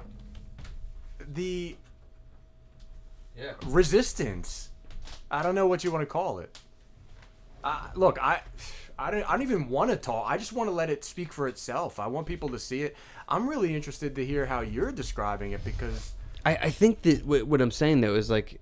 the 1.35 1.77
yeah 3.37 3.53
resistance. 3.66 4.70
I 5.31 5.42
don't 5.42 5.55
know 5.55 5.66
what 5.66 5.83
you 5.85 5.90
want 5.90 6.03
to 6.03 6.07
call 6.07 6.40
it. 6.40 6.59
Uh, 7.64 7.88
look, 7.94 8.22
I, 8.22 8.42
I 8.98 9.11
don't, 9.11 9.22
I 9.22 9.33
don't 9.33 9.42
even 9.42 9.68
want 9.68 9.90
to 9.90 9.96
talk. 9.96 10.27
I 10.29 10.37
just 10.37 10.53
want 10.53 10.68
to 10.68 10.72
let 10.72 10.90
it 10.90 11.05
speak 11.05 11.33
for 11.33 11.48
itself. 11.48 12.01
I 12.01 12.07
want 12.09 12.27
people 12.27 12.48
to 12.51 12.59
see 12.59 12.83
it. 12.83 12.96
I'm 13.29 13.48
really 13.48 13.75
interested 13.75 14.14
to 14.16 14.27
hear 14.27 14.46
how 14.46 14.61
you're 14.61 14.92
describing 14.92 15.53
it 15.53 15.64
because 15.64 16.12
I 16.44 16.57
I 16.57 16.70
think 16.70 17.03
that 17.03 17.25
what, 17.25 17.46
what 17.46 17.61
I'm 17.61 17.70
saying 17.70 18.01
though 18.01 18.14
is 18.14 18.31
like. 18.31 18.61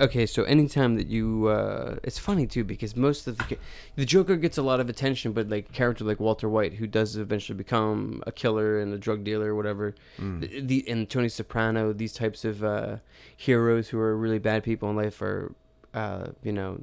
Okay, 0.00 0.24
so 0.24 0.44
anytime 0.44 0.96
that 0.96 1.08
you, 1.08 1.48
uh, 1.48 1.96
it's 2.02 2.18
funny 2.18 2.46
too 2.46 2.64
because 2.64 2.96
most 2.96 3.26
of 3.26 3.36
the 3.36 3.58
the 3.96 4.06
Joker 4.06 4.36
gets 4.36 4.56
a 4.56 4.62
lot 4.62 4.80
of 4.80 4.88
attention, 4.88 5.32
but 5.32 5.50
like 5.50 5.68
a 5.68 5.72
character 5.72 6.04
like 6.04 6.18
Walter 6.18 6.48
White, 6.48 6.74
who 6.74 6.86
does 6.86 7.16
eventually 7.18 7.56
become 7.56 8.22
a 8.26 8.32
killer 8.32 8.80
and 8.80 8.94
a 8.94 8.98
drug 8.98 9.24
dealer 9.24 9.52
or 9.52 9.54
whatever, 9.54 9.94
the, 10.40 10.60
the 10.62 10.88
and 10.88 11.08
Tony 11.10 11.28
Soprano, 11.28 11.92
these 11.92 12.14
types 12.14 12.46
of 12.46 12.64
uh, 12.64 12.96
heroes 13.36 13.88
who 13.90 13.98
are 13.98 14.16
really 14.16 14.38
bad 14.38 14.64
people 14.64 14.88
in 14.88 14.96
life 14.96 15.20
are, 15.20 15.52
uh, 15.92 16.28
you 16.42 16.52
know, 16.52 16.80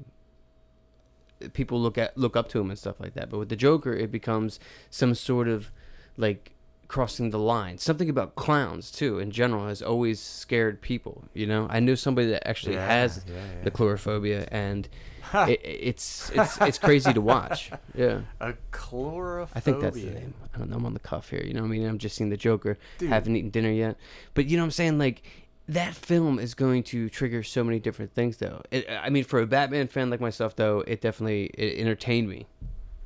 people 1.53 1.81
look 1.81 1.97
at 1.97 2.15
look 2.17 2.35
up 2.35 2.49
to 2.49 2.59
him 2.59 2.69
and 2.69 2.77
stuff 2.77 2.99
like 2.99 3.15
that. 3.15 3.31
But 3.31 3.39
with 3.39 3.49
the 3.49 3.55
Joker, 3.55 3.93
it 3.93 4.11
becomes 4.11 4.59
some 4.91 5.15
sort 5.15 5.47
of 5.47 5.71
like 6.17 6.51
crossing 6.87 7.29
the 7.31 7.39
line. 7.39 7.77
Something 7.77 8.09
about 8.09 8.35
clowns 8.35 8.91
too, 8.91 9.19
in 9.19 9.31
general, 9.31 9.67
has 9.67 9.81
always 9.81 10.19
scared 10.19 10.81
people. 10.81 11.23
You 11.33 11.45
know, 11.47 11.67
I 11.69 11.79
know 11.79 11.95
somebody 11.95 12.27
that 12.29 12.47
actually 12.47 12.75
Yeah, 12.75 12.87
has 12.87 13.25
yeah, 13.27 13.33
yeah. 13.35 13.63
the 13.63 13.71
chlorophobia, 13.71 14.47
and 14.51 14.87
it, 15.33 15.59
it's 15.63 16.31
it's 16.33 16.57
it's 16.61 16.77
crazy 16.77 17.13
to 17.13 17.21
watch. 17.21 17.71
Yeah. 17.95 18.21
A 18.39 18.53
chlorophobia. 18.71 19.49
I 19.55 19.59
think 19.59 19.81
that's 19.81 19.97
the 19.97 20.11
name. 20.11 20.33
I 20.53 20.57
don't 20.59 20.69
know. 20.69 20.77
I'm 20.77 20.85
on 20.85 20.93
the 20.93 20.99
cuff 20.99 21.29
here. 21.29 21.43
You 21.43 21.53
know 21.53 21.61
what 21.61 21.67
I 21.67 21.71
mean? 21.71 21.85
I'm 21.87 21.97
just 21.97 22.15
seeing 22.15 22.29
the 22.29 22.37
Joker. 22.37 22.77
Dude. 22.99 23.09
Haven't 23.09 23.35
eaten 23.35 23.49
dinner 23.49 23.71
yet. 23.71 23.97
But 24.33 24.45
you 24.45 24.55
know 24.57 24.63
what 24.63 24.67
I'm 24.67 24.71
saying? 24.71 24.97
Like, 24.99 25.23
that 25.67 25.95
film 25.95 26.37
is 26.39 26.53
going 26.53 26.83
to 26.83 27.09
trigger 27.09 27.41
so 27.43 27.63
many 27.63 27.79
different 27.79 28.13
things, 28.13 28.37
though. 28.37 28.61
It, 28.71 28.87
I 28.89 29.09
mean, 29.09 29.23
for 29.23 29.39
a 29.41 29.47
Batman 29.47 29.87
fan 29.87 30.09
like 30.11 30.21
myself, 30.21 30.55
though, 30.55 30.81
it 30.87 31.01
definitely 31.01 31.45
it 31.55 31.79
entertained 31.79 32.29
me. 32.29 32.45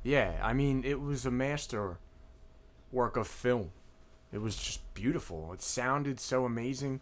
Yeah, 0.04 0.34
I 0.44 0.54
mean, 0.54 0.84
it 0.84 1.00
was 1.00 1.26
a 1.26 1.32
master 1.32 1.98
work 2.92 3.18
of 3.18 3.28
film. 3.28 3.72
It 4.32 4.40
was 4.42 4.56
just 4.56 4.94
beautiful. 4.94 5.52
It 5.54 5.62
sounded 5.62 6.20
so 6.20 6.46
amazing. 6.46 7.02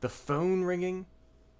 The 0.00 0.08
phone 0.08 0.62
ringing 0.62 1.06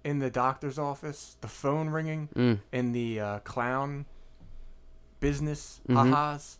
in 0.03 0.19
the 0.19 0.29
doctor's 0.29 0.79
office, 0.79 1.37
the 1.41 1.47
phone 1.47 1.89
ringing 1.89 2.29
Mm. 2.35 2.59
in 2.71 2.91
the 2.91 3.19
uh, 3.19 3.39
clown 3.39 4.05
business, 5.19 5.79
Mhm. 5.87 6.09
ha-has. 6.11 6.57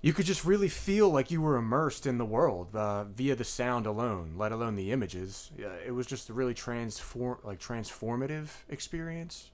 You 0.00 0.12
could 0.12 0.26
just 0.26 0.44
really 0.44 0.68
feel 0.68 1.08
like 1.10 1.32
you 1.32 1.42
were 1.42 1.56
immersed 1.56 2.06
in 2.06 2.18
the 2.18 2.24
world 2.24 2.74
uh, 2.76 3.02
via 3.04 3.34
the 3.34 3.42
sound 3.44 3.84
alone, 3.84 4.34
let 4.36 4.52
alone 4.52 4.76
the 4.76 4.92
images. 4.92 5.50
It 5.84 5.92
was 5.92 6.06
just 6.06 6.28
a 6.28 6.32
really 6.32 6.54
transform, 6.54 7.38
like 7.42 7.58
transformative 7.58 8.48
experience, 8.68 9.50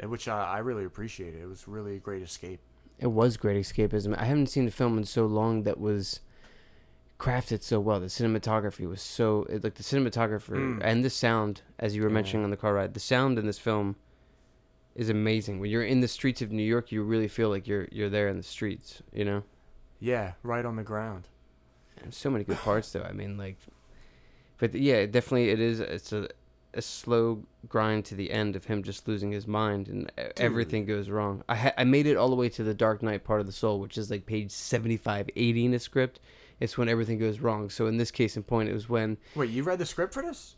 which 0.00 0.28
I, 0.28 0.44
I 0.44 0.58
really 0.58 0.84
appreciated. 0.84 1.42
It 1.42 1.46
was 1.48 1.66
really 1.66 1.96
a 1.96 1.98
great 1.98 2.22
escape. 2.22 2.60
It 3.00 3.08
was 3.08 3.36
great 3.36 3.56
escapism. 3.56 4.16
I 4.16 4.24
haven't 4.26 4.48
seen 4.48 4.68
a 4.68 4.70
film 4.70 4.98
in 4.98 5.04
so 5.04 5.24
long 5.26 5.62
that 5.64 5.80
was 5.80 6.20
crafted 7.18 7.62
so 7.62 7.80
well. 7.80 7.98
The 8.00 8.06
cinematography 8.06 8.86
was 8.88 9.02
so 9.02 9.44
it, 9.48 9.64
like 9.64 9.74
the 9.74 9.82
cinematographer 9.82 10.56
Mm. 10.56 10.80
and 10.82 11.04
the 11.04 11.10
sound, 11.10 11.62
as 11.78 11.96
you 11.96 12.02
were 12.02 12.08
Yeah. 12.08 12.14
mentioning 12.14 12.44
on 12.44 12.50
the 12.50 12.56
car 12.56 12.74
ride. 12.74 12.94
The 12.94 13.00
sound 13.00 13.38
in 13.38 13.46
this 13.46 13.58
film 13.58 13.96
is 14.94 15.08
amazing. 15.08 15.60
When 15.60 15.70
you're 15.70 15.82
in 15.84 16.00
the 16.00 16.08
streets 16.08 16.42
of 16.42 16.50
New 16.52 16.62
York, 16.62 16.92
you 16.92 17.02
really 17.02 17.28
feel 17.28 17.48
like 17.48 17.66
you're 17.66 17.88
you're 17.90 18.10
there 18.10 18.28
in 18.28 18.36
the 18.36 18.42
streets. 18.42 19.02
You 19.12 19.24
know. 19.24 19.42
Yeah, 19.98 20.32
right 20.42 20.64
on 20.64 20.76
the 20.76 20.82
ground. 20.82 21.28
And 22.02 22.14
so 22.14 22.30
many 22.30 22.44
good 22.44 22.58
parts 22.58 22.92
though. 22.92 23.02
I 23.02 23.12
mean, 23.12 23.36
like, 23.36 23.56
but 24.58 24.74
yeah, 24.74 25.04
definitely 25.06 25.50
it 25.50 25.60
is. 25.60 25.80
It's 25.80 26.12
a 26.12 26.28
a 26.74 26.82
slow 26.82 27.42
grind 27.68 28.04
to 28.06 28.14
the 28.14 28.30
end 28.30 28.54
of 28.56 28.64
him 28.66 28.82
just 28.82 29.06
losing 29.08 29.32
his 29.32 29.46
mind 29.46 29.88
and 29.88 30.10
e- 30.18 30.22
everything 30.36 30.84
goes 30.84 31.08
wrong. 31.10 31.42
I 31.48 31.56
ha- 31.56 31.72
I 31.76 31.84
made 31.84 32.06
it 32.06 32.16
all 32.16 32.28
the 32.30 32.36
way 32.36 32.48
to 32.50 32.62
the 32.62 32.74
Dark 32.74 33.02
Knight 33.02 33.24
part 33.24 33.40
of 33.40 33.46
the 33.46 33.52
soul, 33.52 33.80
which 33.80 33.98
is 33.98 34.10
like 34.10 34.24
page 34.26 34.50
75, 34.50 35.28
80 35.34 35.64
in 35.64 35.70
the 35.72 35.78
script. 35.78 36.20
It's 36.60 36.76
when 36.78 36.88
everything 36.88 37.18
goes 37.18 37.40
wrong. 37.40 37.70
So 37.70 37.86
in 37.86 37.96
this 37.96 38.10
case 38.10 38.36
in 38.36 38.42
point, 38.44 38.68
it 38.68 38.74
was 38.74 38.88
when 38.88 39.16
Wait, 39.34 39.50
you 39.50 39.62
read 39.62 39.78
the 39.78 39.86
script 39.86 40.14
for 40.14 40.22
this? 40.22 40.56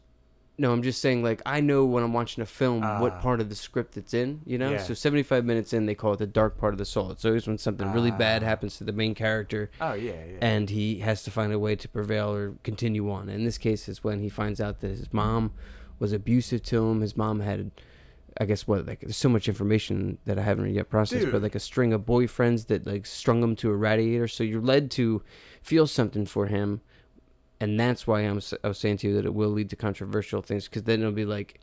no, 0.58 0.70
I'm 0.70 0.82
just 0.82 1.00
saying 1.00 1.22
like 1.22 1.40
I 1.46 1.60
know 1.60 1.84
when 1.86 2.04
I'm 2.04 2.12
watching 2.12 2.42
a 2.42 2.46
film 2.46 2.82
what 3.00 3.14
Ah. 3.14 3.20
part 3.22 3.40
of 3.40 3.48
the 3.48 3.54
script 3.54 3.96
it's 3.96 4.12
in. 4.12 4.42
You 4.44 4.58
know, 4.58 4.72
Yeah. 4.72 4.82
so 4.82 4.92
75 4.94 5.46
minutes 5.46 5.72
in, 5.72 5.86
they 5.86 5.94
call 5.94 6.12
it 6.12 6.18
the 6.18 6.26
dark 6.26 6.58
part 6.58 6.74
of 6.74 6.78
the 6.78 6.84
soul. 6.84 7.10
It's 7.10 7.24
always 7.24 7.46
when 7.46 7.56
something 7.56 7.90
really 7.92 8.10
bad 8.10 8.42
Ah. 8.42 8.46
happens 8.46 8.76
to 8.76 8.84
the 8.84 8.92
main 8.92 9.14
character 9.14 9.70
Oh 9.80 9.94
yeah, 9.94 10.12
yeah. 10.12 10.38
and 10.42 10.68
he 10.68 10.98
has 10.98 11.22
to 11.24 11.30
find 11.30 11.52
a 11.54 11.58
way 11.58 11.74
to 11.76 11.88
prevail 11.88 12.32
or 12.34 12.54
continue 12.64 13.10
on. 13.10 13.30
In 13.30 13.44
this 13.44 13.56
case, 13.58 13.88
is 13.88 14.04
when 14.04 14.20
he 14.20 14.28
finds 14.28 14.60
out 14.60 14.80
that 14.80 14.88
his 14.90 15.10
mom 15.12 15.52
was 16.02 16.12
abusive 16.12 16.62
to 16.64 16.84
him. 16.84 17.00
His 17.00 17.16
mom 17.16 17.40
had, 17.40 17.70
I 18.38 18.44
guess, 18.44 18.66
what 18.66 18.84
like 18.86 19.00
there's 19.00 19.16
so 19.16 19.28
much 19.30 19.48
information 19.48 20.18
that 20.26 20.38
I 20.38 20.42
haven't 20.42 20.74
yet 20.74 20.90
processed, 20.90 21.30
but 21.30 21.40
like 21.42 21.54
a 21.54 21.60
string 21.60 21.92
of 21.94 22.02
boyfriends 22.02 22.66
that 22.66 22.86
like 22.86 23.06
strung 23.06 23.42
him 23.42 23.54
to 23.56 23.70
a 23.70 23.76
radiator. 23.76 24.26
So 24.28 24.42
you're 24.44 24.60
led 24.60 24.90
to 24.92 25.22
feel 25.62 25.86
something 25.86 26.26
for 26.26 26.46
him, 26.48 26.80
and 27.60 27.78
that's 27.80 28.06
why 28.06 28.20
I'm 28.22 28.40
I 28.64 28.68
was 28.68 28.78
saying 28.78 28.98
to 28.98 29.08
you 29.08 29.14
that 29.14 29.24
it 29.24 29.32
will 29.32 29.50
lead 29.50 29.70
to 29.70 29.76
controversial 29.76 30.42
things 30.42 30.66
because 30.68 30.82
then 30.82 31.00
it'll 31.00 31.12
be 31.12 31.24
like, 31.24 31.60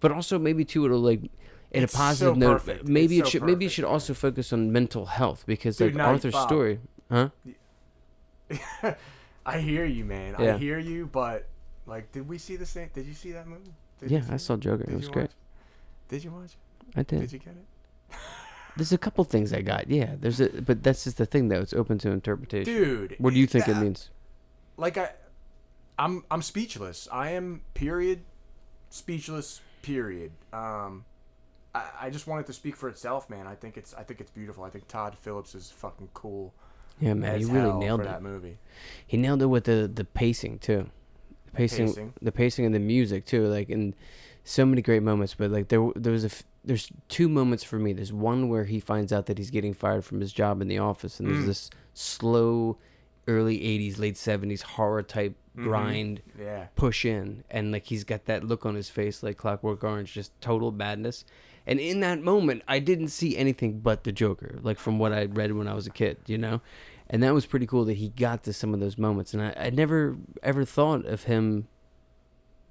but 0.00 0.10
also 0.10 0.38
maybe 0.38 0.64
too 0.64 0.84
it'll 0.86 0.98
like. 0.98 1.20
In 1.74 1.84
It's 1.84 1.94
a 1.94 1.96
so 1.96 2.02
positive 2.02 2.36
note, 2.36 2.52
perfect. 2.52 2.88
maybe 2.88 3.18
It's 3.18 3.22
it 3.22 3.24
so 3.24 3.30
should 3.30 3.42
maybe 3.44 3.64
it 3.64 3.70
should 3.70 3.84
also 3.86 4.12
focus 4.12 4.52
on 4.52 4.72
mental 4.72 5.06
health 5.06 5.44
because 5.46 5.78
Dude, 5.78 5.94
like 5.94 6.06
Arthur's 6.06 6.34
Bob. 6.34 6.48
story, 6.48 6.80
huh? 7.10 7.30
I 9.46 9.58
hear 9.58 9.84
you, 9.86 10.04
man. 10.04 10.36
Yeah. 10.38 10.54
I 10.54 10.58
hear 10.58 10.78
you, 10.78 11.06
but 11.06 11.48
like, 11.86 12.12
did 12.12 12.28
we 12.28 12.38
see 12.38 12.56
the 12.56 12.66
same? 12.66 12.90
Did 12.92 13.06
you 13.06 13.14
see 13.14 13.32
that 13.32 13.46
movie? 13.46 13.72
Did 14.02 14.10
Yeah, 14.10 14.22
I 14.30 14.36
saw 14.36 14.56
Joker. 14.56 14.84
It 14.84 14.94
was 14.94 15.08
great. 15.08 15.24
watch? 15.24 15.30
Did 16.08 16.24
you 16.24 16.30
watch 16.30 16.52
it? 16.52 16.98
I 16.98 17.02
did. 17.02 17.20
Did 17.20 17.32
you 17.32 17.38
get 17.38 17.54
it? 17.54 18.16
There's 18.76 18.92
a 18.92 18.98
couple 18.98 19.22
things 19.24 19.52
I 19.52 19.60
got. 19.62 19.88
Yeah, 19.90 20.14
there's 20.18 20.40
a, 20.40 20.48
but 20.48 20.82
that's 20.82 21.04
just 21.04 21.18
the 21.18 21.26
thing 21.26 21.48
though. 21.48 21.60
It's 21.60 21.74
open 21.74 21.98
to 21.98 22.10
interpretation. 22.10 22.72
Dude, 22.72 23.16
what 23.18 23.34
do 23.34 23.38
you 23.38 23.46
think 23.46 23.68
it 23.68 23.76
means? 23.76 24.08
Like 24.78 24.96
I, 24.96 25.10
I'm 25.98 26.24
I'm 26.30 26.40
speechless. 26.40 27.06
I 27.12 27.32
am 27.32 27.60
period, 27.74 28.20
speechless. 28.88 29.60
Period. 29.82 30.32
Um, 30.54 31.04
I, 31.74 31.84
I 32.02 32.10
just 32.10 32.26
want 32.26 32.40
it 32.40 32.46
to 32.46 32.54
speak 32.54 32.76
for 32.76 32.88
itself, 32.88 33.28
man. 33.28 33.46
I 33.46 33.56
think 33.56 33.76
it's 33.76 33.92
I 33.92 34.04
think 34.04 34.22
it's 34.22 34.30
beautiful. 34.30 34.64
I 34.64 34.70
think 34.70 34.88
Todd 34.88 35.18
Phillips 35.18 35.54
is 35.54 35.70
fucking 35.70 36.08
cool. 36.14 36.54
Yeah, 36.98 37.12
man, 37.14 37.38
he 37.38 37.44
really 37.44 37.72
nailed 37.74 38.00
it. 38.00 38.04
that 38.04 38.22
movie. 38.22 38.56
He 39.06 39.18
nailed 39.18 39.42
it 39.42 39.46
with 39.46 39.64
the 39.64 39.90
the 39.92 40.04
pacing 40.04 40.60
too. 40.60 40.88
The 41.52 41.56
pacing, 41.58 41.86
Pacing. 41.88 42.12
the 42.22 42.32
pacing 42.32 42.64
and 42.66 42.74
the 42.74 42.78
music 42.80 43.24
too. 43.26 43.46
Like 43.46 43.68
and 43.70 43.94
so 44.44 44.66
many 44.66 44.82
great 44.82 45.02
moments. 45.02 45.34
But 45.34 45.50
like 45.50 45.68
there 45.68 45.86
there 45.96 46.12
was 46.12 46.24
a 46.24 46.28
f- 46.28 46.42
there's 46.64 46.90
two 47.08 47.28
moments 47.28 47.62
for 47.64 47.78
me. 47.78 47.92
There's 47.92 48.12
one 48.12 48.48
where 48.48 48.64
he 48.64 48.80
finds 48.80 49.12
out 49.12 49.26
that 49.26 49.38
he's 49.38 49.50
getting 49.50 49.74
fired 49.74 50.04
from 50.04 50.20
his 50.20 50.32
job 50.32 50.60
in 50.62 50.68
the 50.68 50.78
office, 50.78 51.18
and 51.20 51.28
there's 51.28 51.44
Mm. 51.44 51.46
this 51.46 51.70
slow, 51.94 52.78
early 53.28 53.58
'80s, 53.62 53.98
late 53.98 54.16
'70s 54.16 54.62
horror 54.62 55.02
type 55.02 55.34
Mhm. 55.56 55.64
grind 55.64 56.22
Yeah. 56.40 56.66
push 56.76 57.04
in 57.04 57.44
and 57.50 57.72
like 57.72 57.84
he's 57.84 58.04
got 58.04 58.24
that 58.24 58.42
look 58.42 58.64
on 58.64 58.74
his 58.74 58.88
face 58.88 59.22
like 59.22 59.36
clockwork 59.36 59.84
orange 59.84 60.14
just 60.14 60.32
total 60.40 60.72
madness 60.72 61.26
and 61.66 61.78
in 61.78 62.00
that 62.00 62.22
moment 62.22 62.62
i 62.66 62.78
didn't 62.78 63.08
see 63.08 63.36
anything 63.36 63.78
but 63.80 64.04
the 64.04 64.12
joker 64.12 64.58
like 64.62 64.78
from 64.78 64.98
what 64.98 65.12
i 65.12 65.26
read 65.26 65.52
when 65.52 65.68
i 65.68 65.74
was 65.74 65.86
a 65.86 65.90
kid 65.90 66.16
you 66.26 66.38
know 66.38 66.62
and 67.12 67.22
that 67.22 67.32
was 67.34 67.46
pretty 67.46 67.66
cool 67.66 67.84
that 67.84 67.98
he 67.98 68.08
got 68.08 68.42
to 68.42 68.52
some 68.52 68.74
of 68.74 68.80
those 68.80 68.98
moments 68.98 69.32
and 69.34 69.42
i, 69.42 69.54
I 69.56 69.70
never 69.70 70.16
ever 70.42 70.64
thought 70.64 71.04
of 71.06 71.24
him 71.24 71.68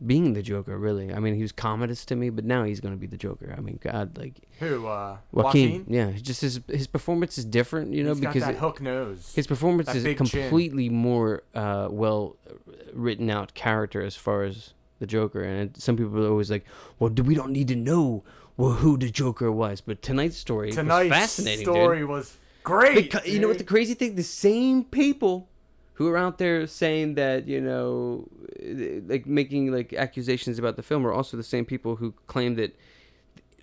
being 0.05 0.33
the 0.33 0.41
joker 0.41 0.77
really 0.79 1.13
i 1.13 1.19
mean 1.19 1.35
he 1.35 1.43
was 1.43 1.51
commodus 1.51 2.05
to 2.05 2.15
me 2.15 2.29
but 2.31 2.43
now 2.43 2.63
he's 2.63 2.79
going 2.79 2.93
to 2.93 2.97
be 2.99 3.05
the 3.05 3.17
joker 3.17 3.53
i 3.55 3.61
mean 3.61 3.77
god 3.83 4.17
like 4.17 4.33
Who? 4.59 4.87
Uh, 4.87 5.17
joaquin, 5.31 5.71
Joaquin. 5.81 5.85
yeah 5.87 6.11
just 6.13 6.41
his 6.41 6.59
his 6.67 6.87
performance 6.87 7.37
is 7.37 7.45
different 7.45 7.93
you 7.93 8.03
know 8.03 8.09
He's 8.13 8.19
got 8.19 8.33
because 8.33 8.47
that 8.47 8.55
it- 8.55 8.59
hook 8.59 8.81
nose. 8.81 9.31
his 9.35 9.45
performance 9.45 9.87
That 9.87 9.97
is 9.97 10.03
a 10.03 10.07
big 10.07 10.17
chin. 10.17 10.25
completely 10.41 10.89
more 10.89 11.43
uh, 11.53 11.87
well 11.91 12.35
written 12.93 13.29
out 13.29 13.53
character 13.53 14.01
as 14.01 14.15
far 14.15 14.43
as 14.43 14.73
the 14.99 15.07
Joker, 15.07 15.41
and 15.41 15.75
some 15.77 15.97
people 15.97 16.23
are 16.23 16.29
always 16.29 16.51
like, 16.51 16.63
"Well, 16.99 17.09
do 17.09 17.23
we 17.23 17.33
don't 17.33 17.51
need 17.51 17.67
to 17.69 17.75
know 17.75 18.23
well, 18.55 18.73
who 18.73 18.97
the 18.99 19.09
Joker 19.09 19.51
was?" 19.51 19.81
But 19.81 20.03
tonight's 20.03 20.37
story 20.37 20.71
Tonight's 20.71 21.09
was 21.09 21.17
fascinating, 21.17 21.65
story 21.65 21.99
dude. 22.01 22.09
was 22.09 22.37
great. 22.63 23.11
Beca- 23.11 23.25
you 23.25 23.39
know 23.39 23.47
what 23.47 23.57
the 23.57 23.63
crazy 23.63 23.93
thing? 23.93 24.15
The 24.15 24.23
same 24.23 24.83
people 24.83 25.49
who 25.93 26.07
are 26.09 26.17
out 26.17 26.37
there 26.37 26.65
saying 26.67 27.15
that 27.15 27.47
you 27.47 27.61
know, 27.61 28.27
like 29.07 29.25
making 29.25 29.71
like 29.71 29.93
accusations 29.93 30.59
about 30.59 30.75
the 30.75 30.83
film 30.83 31.05
are 31.05 31.13
also 31.13 31.37
the 31.37 31.43
same 31.43 31.65
people 31.65 31.97
who 31.97 32.13
claim 32.27 32.55
that 32.55 32.77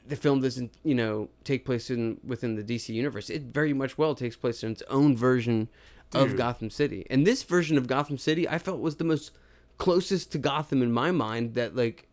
the 0.06 0.16
film 0.16 0.40
doesn't 0.40 0.72
you 0.84 0.94
know 0.94 1.28
take 1.44 1.64
place 1.64 1.90
in 1.90 2.18
within 2.24 2.54
the 2.54 2.62
DC 2.62 2.88
universe. 2.90 3.30
It 3.30 3.42
very 3.42 3.72
much 3.72 3.98
well 3.98 4.14
takes 4.14 4.36
place 4.36 4.62
in 4.62 4.72
its 4.72 4.82
own 4.88 5.16
version 5.16 5.68
of 6.14 6.36
Gotham 6.36 6.70
City. 6.70 7.06
And 7.10 7.26
this 7.26 7.42
version 7.42 7.76
of 7.76 7.86
Gotham 7.86 8.18
City, 8.18 8.48
I 8.48 8.58
felt 8.58 8.80
was 8.80 8.96
the 8.96 9.04
most 9.04 9.32
closest 9.76 10.32
to 10.32 10.38
Gotham 10.38 10.82
in 10.82 10.92
my 10.92 11.10
mind. 11.10 11.54
That 11.54 11.76
like, 11.76 12.07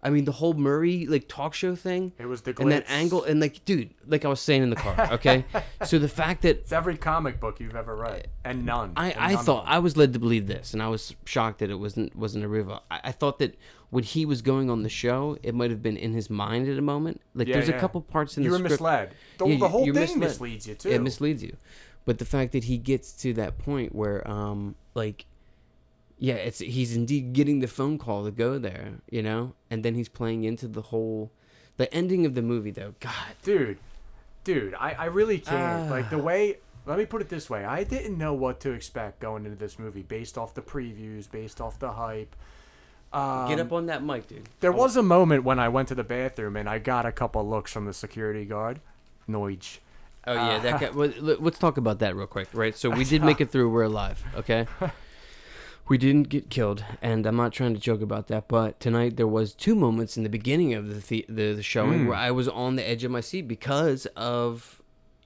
I 0.00 0.10
mean, 0.10 0.24
the 0.26 0.32
whole 0.32 0.54
Murray 0.54 1.06
like 1.06 1.26
talk 1.28 1.54
show 1.54 1.74
thing. 1.74 2.12
It 2.18 2.26
was 2.26 2.42
the 2.42 2.54
and 2.60 2.70
that 2.70 2.84
angle 2.88 3.24
and 3.24 3.40
like 3.40 3.64
dude 3.64 3.94
like 4.06 4.24
i 4.24 4.28
was 4.28 4.40
saying 4.40 4.62
in 4.62 4.70
the 4.70 4.76
car 4.76 5.08
okay 5.12 5.44
so 5.84 5.98
the 5.98 6.08
fact 6.08 6.42
that 6.42 6.58
It's 6.58 6.72
every 6.72 6.96
comic 6.96 7.40
book 7.40 7.58
you've 7.60 7.74
ever 7.74 7.96
read, 7.96 8.28
and 8.44 8.64
none. 8.64 8.92
I, 8.96 9.10
and 9.10 9.20
I 9.20 9.32
none 9.34 9.44
thought. 9.44 9.64
I 9.66 9.80
was 9.80 9.96
led 9.96 10.12
to 10.12 10.18
believe 10.20 10.46
this, 10.46 10.72
and 10.72 10.80
I 10.82 10.88
was 10.88 11.14
shocked 11.24 11.58
that 11.58 11.70
it 11.70 11.74
wasn't 11.80 12.14
wasn't 12.14 12.44
a 12.44 12.48
rival. 12.48 12.82
I, 12.90 13.00
I 13.04 13.12
thought 13.12 13.38
that 13.40 13.56
when 13.90 14.04
he 14.04 14.24
was 14.24 14.40
going 14.42 14.70
on 14.70 14.82
the 14.82 14.88
show, 14.88 15.36
it 15.42 15.54
might 15.54 15.70
have 15.70 15.82
been 15.82 15.96
in 15.96 16.12
his 16.12 16.28
mind 16.30 16.68
at 16.68 16.78
a 16.78 16.82
moment. 16.82 17.20
Like 17.34 17.48
Yeah, 17.48 17.54
there's 17.54 17.68
a 17.68 17.72
couple 17.72 18.00
parts 18.00 18.36
in 18.36 18.44
you 18.44 18.50
the 18.50 18.52
were 18.52 18.58
script. 18.58 18.72
misled. 18.72 19.14
The, 19.38 19.46
Yeah, 19.46 19.58
the 19.58 19.68
whole 19.68 19.84
thing 19.84 19.94
misled. 19.94 20.18
misleads 20.20 20.66
you 20.68 20.74
too. 20.76 20.90
It 20.90 21.00
misleads 21.02 21.42
you, 21.42 21.56
but 22.04 22.18
the 22.18 22.24
fact 22.24 22.52
that 22.52 22.64
he 22.64 22.78
gets 22.78 23.12
to 23.14 23.32
that 23.34 23.58
point 23.58 23.94
where, 23.94 24.26
um, 24.30 24.76
like, 24.94 25.24
yeah, 26.18 26.34
it's 26.34 26.58
he's 26.58 26.94
indeed 26.96 27.32
getting 27.32 27.60
the 27.60 27.66
phone 27.68 27.98
call 27.98 28.24
to 28.24 28.30
go 28.30 28.58
there, 28.58 28.94
you 29.10 29.22
know, 29.22 29.54
and 29.70 29.84
then 29.84 29.94
he's 29.94 30.08
playing 30.08 30.44
into 30.44 30.66
the 30.68 30.82
whole, 30.82 31.30
the 31.76 31.92
ending 31.94 32.26
of 32.26 32.34
the 32.34 32.42
movie 32.42 32.70
though. 32.70 32.94
God, 33.00 33.12
dude, 33.42 33.78
dude, 34.44 34.74
I, 34.74 34.92
I 34.92 35.04
really 35.06 35.38
can't. 35.38 35.88
Ah. 35.88 35.94
like 35.94 36.10
the 36.10 36.18
way. 36.18 36.58
Let 36.86 36.98
me 36.98 37.04
put 37.06 37.20
it 37.20 37.28
this 37.28 37.48
way: 37.50 37.64
I 37.64 37.84
didn't 37.84 38.16
know 38.16 38.32
what 38.34 38.60
to 38.60 38.72
expect 38.72 39.20
going 39.20 39.44
into 39.44 39.58
this 39.58 39.78
movie 39.78 40.02
based 40.02 40.38
off 40.38 40.54
the 40.54 40.62
previews, 40.62 41.30
based 41.30 41.60
off 41.60 41.78
the 41.78 41.92
hype. 41.92 42.34
Um, 43.12 43.48
get 43.48 43.58
up 43.60 43.72
on 43.72 43.86
that 43.86 44.02
mic, 44.02 44.26
dude. 44.28 44.48
There 44.60 44.72
was 44.72 44.96
a 44.96 45.02
moment 45.02 45.44
when 45.44 45.58
I 45.58 45.68
went 45.68 45.88
to 45.88 45.94
the 45.94 46.04
bathroom 46.04 46.56
and 46.56 46.68
I 46.68 46.78
got 46.78 47.06
a 47.06 47.12
couple 47.12 47.46
looks 47.48 47.72
from 47.72 47.86
the 47.86 47.94
security 47.94 48.44
guard, 48.44 48.80
Noige, 49.28 49.78
Oh 50.26 50.34
yeah, 50.34 50.58
that 50.58 50.80
guy. 50.80 50.90
Well, 50.90 51.10
let's 51.20 51.58
talk 51.58 51.78
about 51.78 52.00
that 52.00 52.14
real 52.14 52.26
quick, 52.26 52.48
right? 52.52 52.76
So 52.76 52.90
we 52.90 53.04
did 53.12 53.22
Uh, 53.22 53.26
make 53.26 53.40
it 53.40 53.50
through. 53.50 53.70
We're 53.70 53.84
alive, 53.84 54.22
okay? 54.36 54.66
We 55.88 55.96
didn't 55.96 56.24
get 56.28 56.50
killed, 56.50 56.84
and 57.00 57.24
I'm 57.24 57.36
not 57.36 57.52
trying 57.52 57.72
to 57.72 57.80
joke 57.80 58.02
about 58.02 58.26
that. 58.28 58.46
But 58.46 58.78
tonight 58.78 59.16
there 59.16 59.26
was 59.26 59.54
two 59.54 59.74
moments 59.74 60.16
in 60.18 60.22
the 60.22 60.28
beginning 60.28 60.74
of 60.74 60.88
the 60.88 60.94
the, 61.00 61.26
the, 61.28 61.52
the 61.54 61.62
showing 61.62 62.00
Mm. 62.00 62.08
where 62.08 62.16
I 62.16 62.30
was 62.30 62.46
on 62.46 62.76
the 62.76 62.86
edge 62.86 63.04
of 63.04 63.10
my 63.10 63.20
seat 63.22 63.48
because 63.48 64.04
of, 64.14 64.82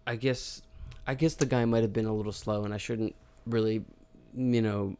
I 0.06 0.14
guess, 0.16 0.62
I 1.06 1.14
guess 1.14 1.34
the 1.34 1.46
guy 1.46 1.64
might 1.64 1.82
have 1.82 1.92
been 1.92 2.06
a 2.06 2.14
little 2.14 2.30
slow, 2.32 2.64
and 2.64 2.72
I 2.72 2.76
shouldn't 2.76 3.16
really, 3.44 3.84
you 4.36 4.62
know, 4.62 4.96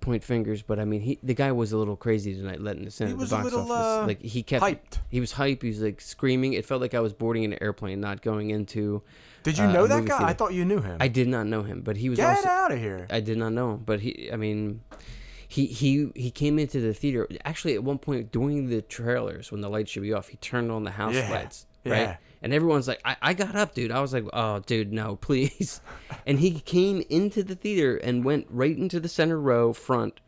point 0.00 0.22
fingers. 0.22 0.62
But 0.62 0.78
I 0.78 0.84
mean, 0.84 1.00
he 1.00 1.18
the 1.24 1.34
guy 1.34 1.50
was 1.50 1.72
a 1.72 1.78
little 1.78 1.96
crazy 1.96 2.32
tonight, 2.36 2.60
letting 2.60 2.86
us 2.86 3.00
in 3.00 3.08
He 3.08 3.14
was 3.14 3.30
the 3.30 3.36
a 3.36 3.38
box 3.40 3.52
little, 3.52 3.72
office. 3.72 3.84
uh, 4.04 4.06
like 4.06 4.22
he 4.22 4.44
kept 4.44 4.62
hyped. 4.64 4.98
He 5.10 5.18
was 5.18 5.32
hype. 5.32 5.62
He 5.62 5.68
was 5.70 5.80
like 5.80 6.00
screaming. 6.00 6.52
It 6.52 6.64
felt 6.64 6.80
like 6.80 6.94
I 6.94 7.00
was 7.00 7.12
boarding 7.12 7.44
an 7.44 7.60
airplane, 7.60 8.00
not 8.00 8.22
going 8.22 8.50
into. 8.50 9.02
Did 9.46 9.58
you 9.58 9.64
uh, 9.64 9.72
know 9.72 9.86
that 9.86 10.04
guy? 10.04 10.26
I 10.28 10.32
thought 10.32 10.54
you 10.54 10.64
knew 10.64 10.80
him. 10.80 10.96
I 10.98 11.06
did 11.06 11.28
not 11.28 11.46
know 11.46 11.62
him, 11.62 11.80
but 11.82 11.96
he 11.96 12.08
was 12.10 12.16
Get 12.18 12.36
also. 12.38 12.48
out 12.48 12.72
of 12.72 12.78
here. 12.80 13.06
I 13.10 13.20
did 13.20 13.38
not 13.38 13.52
know 13.52 13.74
him, 13.74 13.82
but 13.86 14.00
he. 14.00 14.28
I 14.32 14.36
mean, 14.36 14.80
he 15.46 15.66
he 15.66 16.10
he 16.16 16.32
came 16.32 16.58
into 16.58 16.80
the 16.80 16.92
theater. 16.92 17.28
Actually, 17.44 17.74
at 17.74 17.84
one 17.84 17.98
point 17.98 18.32
during 18.32 18.68
the 18.68 18.82
trailers, 18.82 19.52
when 19.52 19.60
the 19.60 19.70
lights 19.70 19.92
should 19.92 20.02
be 20.02 20.12
off, 20.12 20.26
he 20.28 20.36
turned 20.38 20.72
on 20.72 20.82
the 20.82 20.90
house 20.90 21.14
Yeah, 21.14 21.30
lights. 21.30 21.66
Right. 21.84 21.98
yeah. 22.00 22.16
And 22.42 22.52
everyone's 22.52 22.88
like, 22.88 23.00
I, 23.04 23.16
I 23.22 23.34
got 23.34 23.54
up, 23.54 23.74
dude. 23.74 23.92
I 23.92 24.00
was 24.00 24.12
like, 24.12 24.24
oh, 24.32 24.58
dude, 24.58 24.92
no, 24.92 25.14
please. 25.20 25.80
and 26.26 26.40
he 26.40 26.58
came 26.58 27.04
into 27.08 27.44
the 27.44 27.54
theater 27.54 27.96
and 27.96 28.24
went 28.24 28.46
right 28.50 28.76
into 28.76 28.98
the 28.98 29.08
center 29.08 29.40
row 29.40 29.72
front 29.72 30.20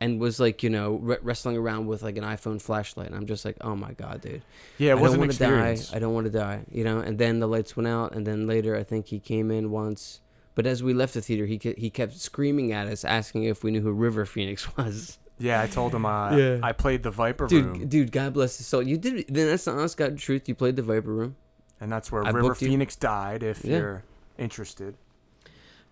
and 0.00 0.20
was 0.20 0.38
like, 0.38 0.62
you 0.62 0.70
know, 0.70 0.94
re- 0.96 1.18
wrestling 1.22 1.56
around 1.56 1.86
with 1.86 2.02
like 2.02 2.16
an 2.18 2.24
iPhone 2.24 2.60
flashlight. 2.60 3.06
And 3.06 3.16
I'm 3.16 3.26
just 3.26 3.44
like, 3.44 3.56
oh 3.62 3.74
my 3.76 3.92
God, 3.92 4.20
dude. 4.20 4.42
Yeah, 4.78 4.92
it 4.92 4.96
I 4.98 5.02
don't 5.02 5.18
want 5.18 5.32
to 5.32 5.38
die. 5.38 5.76
I 5.92 5.98
don't 5.98 6.14
want 6.14 6.26
to 6.26 6.32
die. 6.32 6.60
You 6.70 6.84
know. 6.84 6.98
And 7.00 7.18
then 7.18 7.38
the 7.40 7.46
lights 7.48 7.76
went 7.76 7.86
out, 7.88 8.14
and 8.14 8.26
then 8.26 8.46
later 8.46 8.76
I 8.76 8.82
think 8.82 9.06
he 9.06 9.18
came 9.18 9.50
in 9.50 9.70
once. 9.70 10.20
But 10.54 10.66
as 10.66 10.82
we 10.82 10.94
left 10.94 11.14
the 11.14 11.20
theater, 11.20 11.44
he 11.46 11.58
ke- 11.58 11.76
he 11.78 11.90
kept 11.90 12.14
screaming 12.18 12.72
at 12.72 12.86
us, 12.86 13.04
asking 13.04 13.44
if 13.44 13.62
we 13.62 13.70
knew 13.70 13.80
who 13.82 13.92
River 13.92 14.24
Phoenix 14.26 14.74
was. 14.76 15.18
Yeah, 15.38 15.60
I 15.60 15.66
told 15.66 15.94
him 15.94 16.06
uh, 16.06 16.34
Yeah. 16.34 16.60
I 16.62 16.72
played 16.72 17.02
the 17.02 17.10
Viper 17.10 17.46
Dude, 17.46 17.64
Room, 17.66 17.88
dude, 17.88 18.10
God 18.10 18.32
bless 18.32 18.56
his 18.56 18.66
soul. 18.66 18.82
You 18.82 18.96
did. 18.96 19.26
Then 19.28 19.48
that's 19.48 19.66
the 19.66 19.72
honest 19.72 19.98
God 19.98 20.16
truth. 20.16 20.48
You 20.48 20.54
played 20.54 20.76
the 20.76 20.82
Viper 20.82 21.12
Room. 21.12 21.36
and 21.78 21.92
that's 21.92 22.10
where 22.10 22.22
I 22.24 22.28
River 22.30 22.48
booked 22.48 22.62
you. 22.62 22.68
Phoenix 22.68 22.96
died. 22.96 23.42
If 23.42 23.62
Yeah. 23.64 23.76
you're 23.78 24.04
interested, 24.38 24.96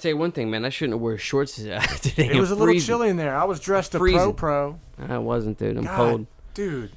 Tell 0.04 0.10
you 0.10 0.18
one 0.18 0.32
thing, 0.32 0.50
man. 0.50 0.66
I 0.66 0.68
shouldn't 0.68 0.92
have 0.92 1.00
wore 1.00 1.16
shorts 1.16 1.54
today. 1.56 1.78
it 2.18 2.38
was 2.38 2.50
a 2.50 2.54
little 2.54 2.78
chilly 2.78 3.08
in 3.08 3.16
there. 3.16 3.34
I 3.34 3.44
was 3.44 3.58
dressed 3.58 3.94
a 3.94 3.98
pro 3.98 4.10
Freezing. 4.12 4.34
pro. 4.34 4.78
I 4.98 5.16
wasn't, 5.16 5.58
dude. 5.58 5.78
I'm 5.78 5.84
God, 5.84 5.96
cold. 5.96 6.26
dude. 6.52 6.90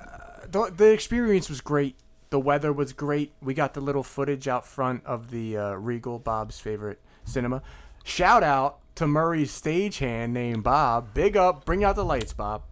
Uh, 0.00 0.06
the, 0.50 0.72
the 0.76 0.92
experience 0.92 1.48
was 1.48 1.60
great. 1.60 1.94
The 2.30 2.40
weather 2.40 2.72
was 2.72 2.92
great. 2.92 3.30
We 3.40 3.54
got 3.54 3.74
the 3.74 3.80
little 3.80 4.02
footage 4.02 4.48
out 4.48 4.66
front 4.66 5.06
of 5.06 5.30
the 5.30 5.56
uh, 5.56 5.74
Regal, 5.74 6.18
Bob's 6.18 6.58
favorite 6.58 6.98
cinema. 7.22 7.62
Shout 8.02 8.42
out 8.42 8.80
to 8.96 9.06
Murray's 9.06 9.52
stagehand 9.52 10.30
named 10.30 10.64
Bob. 10.64 11.14
Big 11.14 11.36
up. 11.36 11.64
Bring 11.64 11.84
out 11.84 11.94
the 11.94 12.04
lights, 12.04 12.32
Bob. 12.32 12.62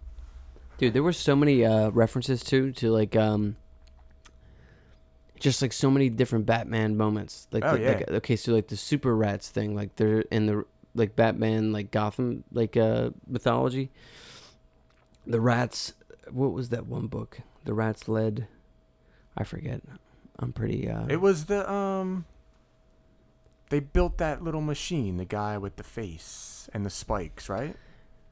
Dude, 0.77 0.91
there 0.91 1.03
were 1.03 1.13
so 1.13 1.37
many 1.37 1.63
uh, 1.63 1.89
references 1.91 2.43
too 2.43 2.73
to 2.73 2.91
like 2.91 3.15
um, 3.15 3.55
just 5.39 5.61
like 5.61 5.73
so 5.73 5.89
many 5.91 6.09
different 6.09 6.45
Batman 6.45 6.95
moments. 6.97 7.47
Like, 7.51 7.63
Oh, 7.65 7.75
the, 7.77 7.81
yeah. 7.81 7.87
like 7.91 8.11
okay, 8.11 8.35
so 8.35 8.53
like 8.53 8.67
the 8.67 8.77
super 8.77 9.15
rats 9.15 9.49
thing, 9.49 9.75
like 9.75 9.95
they're 9.95 10.21
in 10.31 10.45
the 10.45 10.65
like 10.95 11.15
Batman 11.15 11.71
like 11.73 11.91
Gotham 11.91 12.43
like 12.51 12.77
uh 12.77 13.09
mythology. 13.27 13.89
The 15.25 15.39
rats. 15.41 15.93
What 16.29 16.53
was 16.53 16.69
that 16.69 16.85
one 16.87 17.07
book? 17.07 17.39
The 17.65 17.73
rats 17.73 18.07
led. 18.07 18.47
I 19.37 19.43
forget. 19.43 19.81
I'm 20.39 20.53
pretty. 20.53 20.89
uh 20.89 21.05
It 21.09 21.21
was 21.21 21.45
the 21.45 21.69
um. 21.71 22.25
They 23.69 23.79
built 23.79 24.17
that 24.19 24.43
little 24.43 24.61
machine, 24.61 25.17
the 25.17 25.25
guy 25.25 25.57
with 25.57 25.77
the 25.77 25.83
face 25.83 26.69
and 26.73 26.85
the 26.85 26.89
spikes, 26.91 27.49
right? 27.49 27.75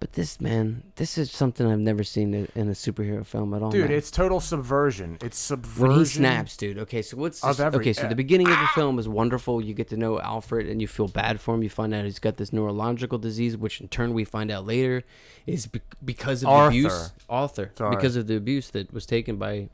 But 0.01 0.13
this 0.13 0.41
man, 0.41 0.81
this 0.95 1.15
is 1.19 1.29
something 1.31 1.65
I've 1.71 1.77
never 1.77 2.03
seen 2.03 2.33
in 2.33 2.67
a 2.69 2.71
superhero 2.71 3.23
film 3.23 3.53
at 3.53 3.61
all. 3.61 3.69
Dude, 3.69 3.87
man. 3.89 3.91
it's 3.97 4.09
total 4.09 4.39
subversion. 4.39 5.19
It's 5.21 5.37
subversion. 5.37 5.87
when 5.89 5.99
he 5.99 6.05
snaps, 6.05 6.57
dude. 6.57 6.79
Okay, 6.79 7.03
so 7.03 7.17
what's 7.17 7.43
Of 7.43 7.57
this? 7.57 7.59
every- 7.67 7.81
okay? 7.81 7.93
So 7.93 8.05
uh, 8.05 8.09
the 8.09 8.15
beginning 8.15 8.47
of 8.49 8.57
the 8.59 8.67
film 8.73 8.97
is 8.97 9.07
wonderful. 9.07 9.63
You 9.63 9.75
get 9.75 9.89
to 9.89 9.97
know 9.97 10.19
Alfred, 10.19 10.67
and 10.67 10.81
you 10.81 10.87
feel 10.87 11.07
bad 11.07 11.39
for 11.39 11.53
him. 11.53 11.61
You 11.61 11.69
find 11.69 11.93
out 11.93 12.03
he's 12.05 12.17
got 12.17 12.37
this 12.37 12.51
neurological 12.51 13.19
disease, 13.19 13.55
which 13.55 13.79
in 13.79 13.89
turn 13.89 14.15
we 14.15 14.23
find 14.25 14.49
out 14.49 14.65
later 14.65 15.03
is 15.45 15.67
be- 15.67 15.81
because 16.03 16.41
of 16.41 16.47
the 16.47 16.51
Arthur. 16.51 16.69
abuse. 16.69 17.13
Arthur, 17.29 17.71
Sorry. 17.75 17.95
because 17.95 18.15
of 18.15 18.25
the 18.25 18.35
abuse 18.35 18.71
that 18.71 18.91
was 18.91 19.05
taken 19.05 19.35
by 19.37 19.69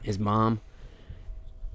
his 0.00 0.16
mom, 0.16 0.60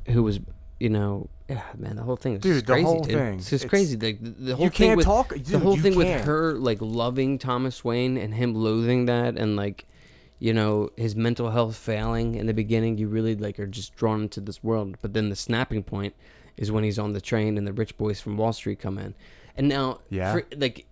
who 0.07 0.23
was, 0.23 0.39
you 0.79 0.89
know, 0.89 1.29
yeah, 1.49 1.63
man, 1.77 1.95
the 1.97 2.03
whole 2.03 2.15
thing 2.15 2.33
is 2.35 2.41
Dude, 2.41 2.53
just 2.53 2.65
the 2.67 2.73
crazy, 2.73 2.85
whole 2.85 3.01
dude. 3.03 3.13
thing. 3.13 3.33
It's 3.39 3.49
just 3.49 3.65
It's- 3.65 3.69
crazy. 3.69 3.97
Like 3.97 4.21
the, 4.23 4.29
the 4.29 4.55
whole 4.55 4.65
You 4.65 4.69
thing 4.69 4.87
can't 4.87 4.97
with 4.97 5.05
talk. 5.05 5.33
the 5.35 5.59
whole 5.59 5.75
thing 5.77 5.95
with 5.95 6.07
can't. 6.07 6.25
her 6.25 6.53
like 6.53 6.77
loving 6.81 7.37
Thomas 7.37 7.83
Wayne 7.83 8.17
and 8.17 8.33
him 8.33 8.53
loathing 8.55 9.05
that 9.05 9.37
and 9.37 9.55
like 9.55 9.85
you 10.39 10.53
know 10.53 10.89
his 10.95 11.15
mental 11.17 11.49
health 11.51 11.75
failing 11.75 12.35
in 12.35 12.45
the 12.47 12.53
beginning 12.53 12.97
you 12.97 13.07
really 13.09 13.35
like 13.35 13.59
are 13.59 13.67
just 13.67 13.93
drawn 13.95 14.21
into 14.21 14.39
this 14.39 14.63
world 14.63 14.95
but 15.01 15.13
then 15.13 15.27
the 15.29 15.35
snapping 15.35 15.83
point 15.83 16.13
is 16.55 16.71
when 16.71 16.83
he's 16.85 16.97
on 16.97 17.11
the 17.11 17.19
train 17.19 17.57
and 17.57 17.67
the 17.67 17.73
rich 17.73 17.97
boys 17.97 18.21
from 18.21 18.37
Wall 18.37 18.53
Street 18.53 18.79
come 18.79 18.97
in 18.97 19.13
and 19.57 19.67
now 19.67 19.99
Yeah. 20.09 20.31
for, 20.31 20.43
like 20.55 20.85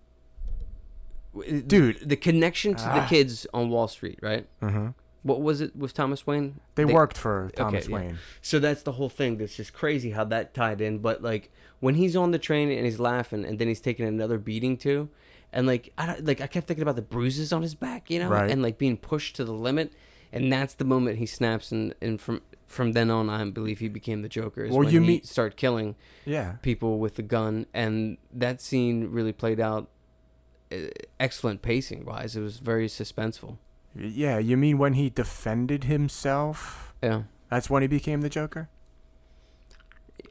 Dude. 1.66 2.00
the 2.08 2.16
connection 2.16 2.74
to 2.74 2.82
the 2.82 2.90
Ah. 3.02 3.06
kids 3.08 3.46
on 3.54 3.70
Wall 3.70 3.86
Street 3.88 4.18
right 4.20 4.46
Mhm. 4.60 4.94
What 5.22 5.40
was 5.42 5.60
it 5.60 5.74
with 5.76 5.92
Thomas 5.94 6.26
Wayne 6.26 6.60
They, 6.76 6.84
worked 6.84 7.18
for 7.18 7.50
Thomas 7.56 7.88
yeah. 7.88 7.94
Wayne. 7.94 8.18
So 8.40 8.58
that's 8.58 8.82
the 8.82 8.92
whole 8.92 9.08
thing. 9.08 9.36
That's 9.38 9.56
just 9.56 9.72
crazy 9.72 10.10
how 10.10 10.24
that 10.24 10.54
tied 10.54 10.80
in. 10.80 10.98
But 10.98 11.22
like 11.22 11.50
when 11.80 11.94
he's 11.96 12.16
on 12.16 12.30
the 12.30 12.38
train 12.38 12.70
and 12.70 12.84
he's 12.84 13.00
laughing, 13.00 13.44
and 13.44 13.58
then 13.58 13.68
he's 13.68 13.80
taking 13.80 14.06
another 14.06 14.38
beating 14.38 14.76
too, 14.76 15.08
and 15.52 15.66
like 15.66 15.92
I 15.98 16.06
don't, 16.06 16.24
like 16.24 16.40
I 16.40 16.46
kept 16.46 16.66
thinking 16.68 16.82
about 16.82 16.96
the 16.96 17.02
bruises 17.02 17.52
on 17.52 17.62
his 17.62 17.74
back, 17.74 18.10
you 18.10 18.18
know, 18.20 18.28
Right. 18.28 18.50
and 18.50 18.62
like 18.62 18.78
being 18.78 18.96
pushed 18.96 19.36
to 19.36 19.44
the 19.44 19.52
limit, 19.52 19.92
and 20.32 20.52
that's 20.52 20.74
the 20.74 20.84
moment 20.84 21.18
he 21.18 21.26
snaps, 21.26 21.72
and 21.72 21.94
and 22.00 22.20
from 22.20 22.40
from 22.66 22.92
then 22.92 23.10
on, 23.10 23.30
I 23.30 23.42
believe 23.50 23.78
he 23.78 23.88
became 23.88 24.20
the 24.22 24.28
Joker. 24.28 24.64
Is 24.64 24.70
Well, 24.70 24.80
when 24.80 24.92
you 24.92 25.00
he 25.00 25.06
meet- 25.06 25.26
start 25.26 25.56
killing 25.56 25.94
Yeah. 26.26 26.52
people 26.60 26.98
with 26.98 27.14
the 27.14 27.22
gun, 27.22 27.64
and 27.72 28.18
that 28.32 28.60
scene 28.60 29.08
really 29.10 29.32
played 29.32 29.58
out. 29.58 29.88
uh, 30.70 30.76
Excellent 31.18 31.62
pacing 31.62 32.04
wise, 32.04 32.36
it 32.36 32.42
was 32.42 32.58
very 32.58 32.86
suspenseful. 32.88 33.56
Yeah, 33.94 34.38
you 34.38 34.56
mean 34.56 34.78
when 34.78 34.94
he 34.94 35.10
defended 35.10 35.84
himself? 35.84 36.92
Yeah. 37.02 37.22
That's 37.50 37.68
when 37.70 37.82
he 37.82 37.88
became 37.88 38.20
the 38.20 38.28
Joker? 38.28 38.68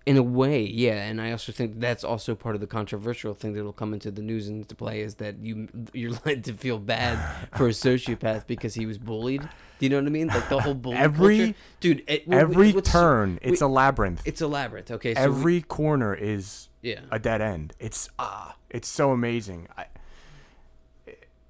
in 0.05 0.15
a 0.15 0.23
way, 0.23 0.61
yeah, 0.61 1.03
and 1.05 1.21
I 1.21 1.31
also 1.31 1.51
think 1.51 1.81
that's 1.81 2.01
also 2.05 2.33
part 2.33 2.55
of 2.55 2.61
the 2.61 2.67
controversial 2.67 3.33
thing 3.33 3.51
that 3.53 3.63
will 3.65 3.73
come 3.73 3.93
into 3.93 4.09
the 4.09 4.21
news 4.21 4.47
and 4.47 4.61
into 4.61 4.73
play 4.73 5.01
is 5.01 5.15
that 5.15 5.37
you 5.39 5.67
you're 5.91 6.13
led 6.25 6.45
to 6.45 6.53
feel 6.53 6.79
bad 6.79 7.19
for 7.57 7.67
a 7.67 7.71
sociopath 7.71 8.47
because 8.47 8.73
he 8.73 8.85
was 8.85 8.97
bullied. 8.97 9.41
Do 9.41 9.85
you 9.85 9.89
know 9.89 9.97
what 9.97 10.05
I 10.05 10.09
mean? 10.09 10.27
Like 10.27 10.47
the 10.47 10.61
whole 10.61 10.73
bully 10.75 10.95
Every- 10.95 11.37
culture. 11.37 11.55
dude. 11.81 12.03
It, 12.07 12.23
Every 12.31 12.71
what's- 12.71 12.89
turn, 12.89 13.37
it's 13.41 13.59
a 13.59 13.67
labyrinth. 13.67 14.21
it's 14.25 14.39
a 14.39 14.47
labyrinth. 14.47 14.91
Okay, 14.91 15.13
so 15.13 15.19
we- 15.19 15.25
Every 15.25 15.61
corner 15.61 16.13
is 16.15 16.69
yeah, 16.81 17.01
a 17.11 17.19
dead 17.19 17.41
end. 17.41 17.73
It's 17.77 18.09
ah, 18.17 18.55
it's 18.69 18.87
so 18.87 19.11
amazing. 19.11 19.67
I, 19.77 19.87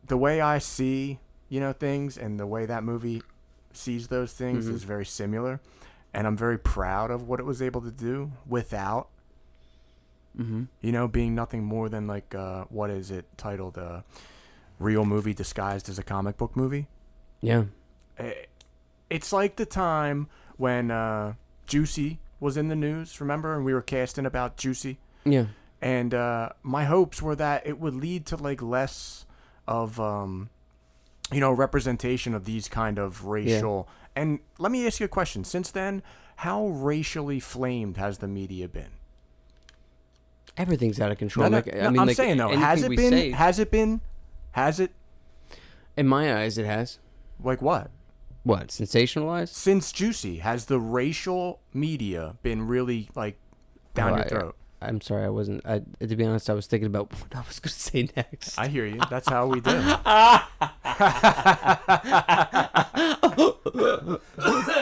the 0.07 0.17
way 0.17 0.41
I 0.41 0.57
see, 0.57 1.19
you 1.49 1.59
know, 1.59 1.73
things 1.73 2.17
and 2.17 2.39
the 2.39 2.47
way 2.47 2.65
that 2.65 2.83
movie 2.83 3.21
sees 3.73 4.07
those 4.07 4.33
things 4.33 4.65
Mhm. 4.67 4.73
is 4.73 4.83
very 4.83 5.05
similar, 5.05 5.59
and 6.13 6.25
I'm 6.27 6.35
very 6.37 6.57
proud 6.57 7.11
of 7.11 7.27
what 7.27 7.39
it 7.39 7.45
was 7.45 7.61
able 7.61 7.81
to 7.81 7.91
do 7.91 8.31
without, 8.47 9.09
mm-hmm. 10.37 10.63
you 10.81 10.91
know, 10.91 11.07
being 11.07 11.35
nothing 11.35 11.63
more 11.63 11.89
than 11.89 12.07
like 12.07 12.33
uh, 12.35 12.65
what 12.69 12.89
is 12.89 13.11
it 13.11 13.25
titled, 13.37 13.77
a 13.77 14.03
real 14.79 15.05
movie 15.05 15.33
disguised 15.33 15.89
as 15.89 15.97
a 15.99 16.03
comic 16.03 16.37
book 16.37 16.55
movie. 16.55 16.87
yeah, 17.41 17.65
Eh, 18.17 18.33
It's 19.09 19.31
like 19.31 19.55
the 19.57 19.65
time 19.65 20.27
when 20.57 20.91
uh, 20.91 21.33
Jussie 21.67 22.17
was 22.39 22.57
in 22.57 22.67
the 22.67 22.75
news, 22.75 23.19
remember, 23.21 23.55
and 23.55 23.63
we 23.65 23.73
were 23.73 23.81
casting 23.81 24.25
about 24.25 24.57
Jussie 24.57 24.97
yeah, 25.23 25.47
and 25.81 26.13
uh, 26.13 26.49
my 26.63 26.85
hopes 26.85 27.21
were 27.21 27.35
that 27.35 27.65
it 27.67 27.79
would 27.79 27.95
lead 27.95 28.25
to 28.27 28.37
like 28.37 28.61
less 28.61 29.25
of 29.67 29.99
um, 29.99 30.49
you 31.31 31.39
know 31.39 31.51
representation 31.51 32.33
of 32.33 32.45
these 32.45 32.67
kind 32.69 32.97
of 32.97 33.25
racial 33.25 33.87
and 34.15 34.39
let 34.57 34.71
me 34.71 34.87
ask 34.87 34.99
you 34.99 35.05
a 35.05 35.09
question. 35.09 35.43
Since 35.43 35.71
then 35.71 36.01
how 36.37 36.67
racially 36.67 37.39
flamed 37.39 37.97
has 37.97 38.19
the 38.19 38.27
media 38.27 38.67
been? 38.67 38.91
Everything's 40.55 40.99
out 40.99 41.11
of 41.11 41.17
control. 41.17 41.49
No, 41.49 41.49
no, 41.49 41.57
Like, 41.57 41.67
no, 41.67 41.79
I 41.79 41.89
mean, 41.89 41.99
i'm 41.99 42.07
like, 42.07 42.15
saying 42.15 42.37
though 42.37 42.49
has 42.49 42.83
it 42.83 42.89
been 42.95 43.11
say- 43.11 43.31
has 43.31 43.59
it 43.59 43.71
been 43.71 44.01
has 44.51 44.79
it? 44.79 44.91
In 45.95 46.07
my 46.07 46.35
eyes, 46.41 46.57
it 46.57 46.65
has. 46.65 46.99
Like 47.43 47.61
what? 47.61 47.91
What 48.43 48.67
sensationalized. 48.69 49.49
since 49.49 49.91
Jussie 49.91 50.39
has 50.39 50.65
the 50.65 50.79
racial 50.79 51.59
media 51.73 52.37
been 52.43 52.65
really 52.65 53.09
like 53.13 53.37
down 53.93 54.13
Oh, 54.13 54.15
your 54.15 54.25
I- 54.25 54.29
throat 54.29 54.55
I'm 54.81 55.01
sorry, 55.01 55.25
I 55.25 55.29
wasn't. 55.29 55.65
I, 55.65 55.81
to 55.99 56.15
be 56.15 56.23
honest, 56.23 56.49
I 56.49 56.53
was 56.53 56.67
thinking 56.67 56.87
about 56.87 57.11
what 57.21 57.35
I 57.35 57.39
was 57.47 57.59
going 57.59 57.71
to 57.71 57.79
say 57.79 58.09
next. 58.15 58.57
I 58.57 58.67
hear 58.67 58.85
you. 58.85 59.01
That's 59.09 59.27
how 59.27 59.47
we 59.47 59.59
do. 59.59 59.71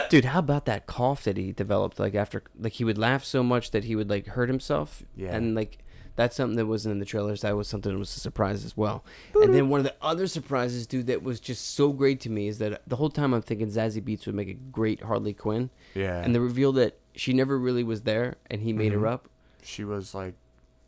Dude, 0.08 0.26
how 0.26 0.38
about 0.38 0.66
that 0.66 0.86
cough 0.86 1.24
that 1.24 1.36
he 1.36 1.52
developed? 1.52 1.98
Like 1.98 2.14
after, 2.14 2.42
like 2.58 2.74
he 2.74 2.84
would 2.84 2.98
laugh 2.98 3.24
so 3.24 3.42
much 3.42 3.72
that 3.72 3.84
he 3.84 3.96
would 3.96 4.10
like 4.10 4.26
hurt 4.26 4.48
himself. 4.48 5.02
Yeah. 5.16 5.34
And 5.34 5.54
like 5.54 5.78
that's 6.16 6.34
something 6.34 6.56
that 6.56 6.66
wasn't 6.66 6.92
in 6.92 6.98
the 6.98 7.04
trailers. 7.04 7.42
That 7.42 7.56
was 7.56 7.68
something 7.68 7.92
that 7.92 7.98
was 7.98 8.16
a 8.16 8.20
surprise 8.20 8.64
as 8.64 8.76
well. 8.76 9.04
And 9.34 9.54
then 9.54 9.68
one 9.68 9.80
of 9.80 9.84
the 9.84 9.94
other 10.00 10.26
surprises, 10.26 10.86
dude, 10.86 11.06
that 11.06 11.22
was 11.22 11.38
just 11.38 11.74
so 11.74 11.92
great 11.92 12.20
to 12.20 12.30
me 12.30 12.48
is 12.48 12.58
that 12.58 12.82
the 12.86 12.96
whole 12.96 13.10
time 13.10 13.34
I'm 13.34 13.42
thinking 13.42 13.68
Zazie 13.68 14.02
Beetz 14.02 14.26
would 14.26 14.34
make 14.34 14.48
a 14.48 14.54
great 14.54 15.02
Harley 15.02 15.34
Quinn. 15.34 15.70
Yeah. 15.94 16.22
And 16.22 16.34
the 16.34 16.40
reveal 16.40 16.72
that 16.72 16.98
she 17.14 17.32
never 17.32 17.58
really 17.58 17.84
was 17.84 18.02
there 18.02 18.36
and 18.50 18.62
he 18.62 18.72
made 18.72 18.92
her 18.92 18.98
mm-hmm. 18.98 19.08
up. 19.08 19.28
She 19.66 19.84
was 19.84 20.14
like, 20.14 20.34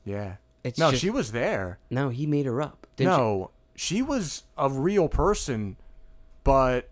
yeah. 0.04 0.36
It's 0.64 0.78
no, 0.78 0.90
just- 0.90 1.02
she 1.02 1.10
was 1.10 1.32
there. 1.32 1.78
No, 1.90 2.08
he 2.08 2.26
made 2.26 2.46
her 2.46 2.60
up. 2.60 2.86
No, 2.98 3.50
she 3.74 4.02
was 4.02 4.44
a 4.56 4.68
real 4.68 5.08
person, 5.08 5.76
but 6.44 6.90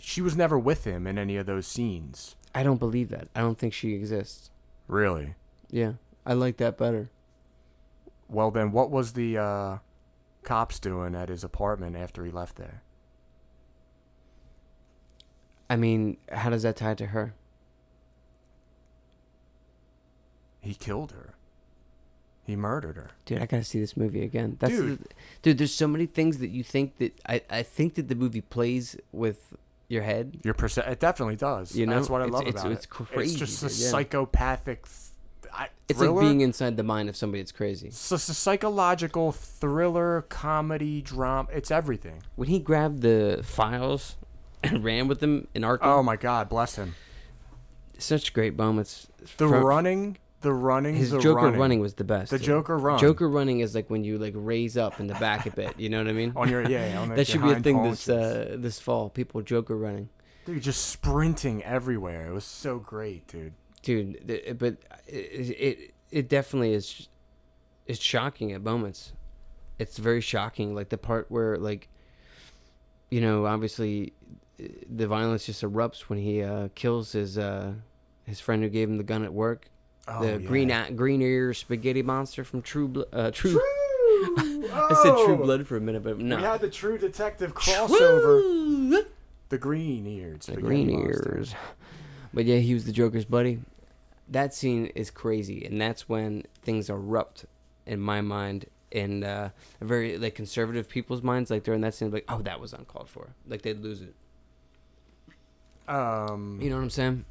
she 0.00 0.20
was 0.22 0.36
never 0.36 0.58
with 0.58 0.84
him 0.84 1.06
in 1.06 1.18
any 1.18 1.36
of 1.36 1.46
those 1.46 1.66
scenes. 1.66 2.36
I 2.54 2.62
don't 2.62 2.78
believe 2.78 3.10
that. 3.10 3.28
I 3.34 3.40
don't 3.40 3.58
think 3.58 3.74
she 3.74 3.92
exists. 3.92 4.50
Really? 4.88 5.34
Yeah, 5.70 5.94
I 6.24 6.32
like 6.32 6.56
that 6.56 6.78
better. 6.78 7.10
Well, 8.28 8.50
then, 8.50 8.72
what 8.72 8.90
was 8.90 9.12
the 9.12 9.36
uh, 9.38 9.78
cops 10.42 10.78
doing 10.78 11.14
at 11.14 11.28
his 11.28 11.44
apartment 11.44 11.96
after 11.96 12.24
he 12.24 12.30
left 12.30 12.56
there? 12.56 12.82
I 15.68 15.76
mean, 15.76 16.16
how 16.30 16.50
does 16.50 16.62
that 16.62 16.76
tie 16.76 16.94
to 16.94 17.06
her? 17.06 17.34
He 20.66 20.74
killed 20.74 21.12
her. 21.12 21.34
He 22.44 22.54
murdered 22.54 22.96
her. 22.96 23.10
Dude, 23.24 23.40
I 23.42 23.46
gotta 23.46 23.64
see 23.64 23.80
this 23.80 23.96
movie 23.96 24.22
again. 24.22 24.56
That's 24.60 24.72
Dude. 24.72 24.98
the, 25.00 25.04
dude. 25.42 25.58
There's 25.58 25.74
so 25.74 25.88
many 25.88 26.06
things 26.06 26.38
that 26.38 26.50
you 26.50 26.62
think 26.62 26.98
that 26.98 27.18
I, 27.28 27.42
I 27.50 27.62
think 27.64 27.94
that 27.94 28.08
the 28.08 28.14
movie 28.14 28.40
plays 28.40 28.96
with 29.10 29.56
your 29.88 30.02
head. 30.04 30.38
Your 30.44 30.54
perce- 30.54 30.78
it 30.78 31.00
definitely 31.00 31.36
does. 31.36 31.74
You 31.74 31.86
know, 31.86 31.96
that's 31.96 32.08
what 32.08 32.22
I 32.22 32.26
love 32.26 32.42
it's- 32.46 32.62
about 32.62 32.70
it's 32.72 32.84
it. 32.86 32.88
It's 32.88 33.08
crazy, 33.10 33.30
It's 33.32 33.38
just 33.38 33.62
a 33.62 33.66
yeah. 33.66 33.90
psychopathic. 33.90 34.86
Th- 35.42 35.52
I, 35.52 35.68
It's 35.88 35.98
like 36.00 36.20
being 36.20 36.40
inside 36.40 36.76
the 36.76 36.82
mind 36.84 37.08
of 37.08 37.16
somebody 37.16 37.42
that's 37.42 37.50
crazy. 37.52 37.88
It's 37.88 38.12
a 38.12 38.18
psychological 38.18 39.32
thriller, 39.32 40.22
comedy, 40.28 41.02
drama. 41.02 41.48
It's 41.52 41.70
everything. 41.72 42.22
When 42.36 42.48
he 42.48 42.58
grabbed 42.60 43.02
the 43.02 43.40
files 43.42 44.16
and 44.62 44.84
ran 44.84 45.08
with 45.08 45.18
them 45.20 45.48
in 45.54 45.62
Arkham, 45.62 45.78
Oh 45.82 46.02
my 46.04 46.14
God, 46.16 46.48
bless 46.48 46.76
him. 46.76 46.94
such 47.98 48.32
great 48.32 48.56
moments. 48.56 49.08
The 49.36 49.48
From- 49.48 49.64
running, 49.64 50.18
the 50.46 50.54
running, 50.54 50.94
his 50.94 51.10
the 51.10 51.18
Joker 51.18 51.42
running, 51.42 51.60
running. 51.60 51.80
was 51.80 51.94
the 51.94 52.04
best. 52.04 52.30
The 52.30 52.38
dude. 52.38 52.46
Joker 52.46 52.78
run. 52.78 53.00
Joker 53.00 53.28
running 53.28 53.58
is 53.58 53.74
like 53.74 53.90
when 53.90 54.04
you 54.04 54.16
like 54.16 54.32
raise 54.36 54.76
up 54.76 55.00
in 55.00 55.08
the 55.08 55.14
back 55.14 55.44
a 55.44 55.50
bit. 55.50 55.78
You 55.78 55.88
know 55.88 55.98
what 55.98 56.06
I 56.08 56.12
mean? 56.12 56.32
on 56.36 56.48
your 56.48 56.62
yeah. 56.68 57.00
On 57.00 57.08
the, 57.10 57.16
that 57.16 57.26
should 57.26 57.42
be 57.42 57.50
a 57.50 57.60
thing 57.60 57.82
this 57.82 58.08
uh, 58.08 58.56
this 58.56 58.78
fall. 58.78 59.10
People 59.10 59.42
Joker 59.42 59.76
running. 59.76 60.08
Dude, 60.44 60.62
just 60.62 60.86
sprinting 60.86 61.64
everywhere. 61.64 62.28
It 62.28 62.32
was 62.32 62.44
so 62.44 62.78
great, 62.78 63.26
dude. 63.26 63.54
dude 63.82 64.28
th- 64.28 64.56
but 64.56 64.76
it, 65.08 65.50
it 65.58 65.94
it 66.12 66.28
definitely 66.28 66.72
is 66.72 67.08
it's 67.86 68.00
shocking 68.00 68.52
at 68.52 68.62
moments 68.62 69.12
it's 69.78 69.98
very 69.98 70.20
shocking 70.20 70.74
like 70.74 70.88
the 70.88 70.98
part 70.98 71.26
where 71.28 71.56
like 71.56 71.88
you 73.10 73.20
know 73.20 73.46
obviously 73.46 74.12
the 74.88 75.06
violence 75.06 75.46
just 75.46 75.62
erupts 75.62 76.02
when 76.02 76.18
he 76.18 76.42
uh 76.42 76.68
kills 76.74 77.12
his 77.12 77.36
uh 77.36 77.72
his 78.24 78.40
friend 78.40 78.62
who 78.62 78.68
gave 78.68 78.88
him 78.88 78.96
the 78.96 79.04
gun 79.04 79.24
at 79.24 79.32
work 79.32 79.68
Oh, 80.08 80.22
the 80.22 80.32
yeah. 80.32 80.36
green 80.38 80.96
green 80.96 81.20
ear 81.22 81.52
spaghetti 81.52 82.02
monster 82.02 82.44
from 82.44 82.62
True 82.62 82.88
Blood. 82.88 83.08
Uh, 83.12 83.30
True. 83.32 83.60
I 84.38 85.00
said 85.02 85.14
True 85.24 85.36
Blood 85.36 85.66
for 85.66 85.76
a 85.76 85.80
minute, 85.80 86.02
but 86.04 86.18
no. 86.18 86.36
We 86.36 86.42
had 86.42 86.60
the 86.60 86.70
True 86.70 86.96
Detective 86.98 87.54
crossover. 87.54 89.04
The 89.48 89.58
green 89.58 90.06
eared. 90.06 90.40
the 90.42 90.60
green 90.60 90.90
ears. 90.90 91.54
But 92.34 92.44
yeah, 92.44 92.58
he 92.58 92.74
was 92.74 92.84
the 92.84 92.92
Joker's 92.92 93.24
buddy. 93.24 93.60
That 94.28 94.52
scene 94.52 94.86
is 94.94 95.10
crazy, 95.10 95.64
and 95.64 95.80
that's 95.80 96.08
when 96.08 96.42
things 96.62 96.90
erupt 96.90 97.46
in 97.86 98.00
my 98.00 98.20
mind 98.20 98.66
and 98.92 99.24
uh, 99.24 99.50
very 99.80 100.18
like 100.18 100.34
conservative 100.34 100.88
people's 100.88 101.22
minds. 101.22 101.50
Like 101.50 101.62
during 101.62 101.80
that 101.82 101.94
scene, 101.94 102.10
like, 102.10 102.24
oh, 102.28 102.42
that 102.42 102.60
was 102.60 102.72
uncalled 102.72 103.08
for. 103.08 103.28
Like 103.46 103.62
they'd 103.62 103.80
lose 103.80 104.02
it. 104.02 104.14
Um, 105.88 106.58
You 106.60 106.70
know 106.70 106.76
what 106.76 106.82
I'm 106.82 106.90
saying? 106.90 107.24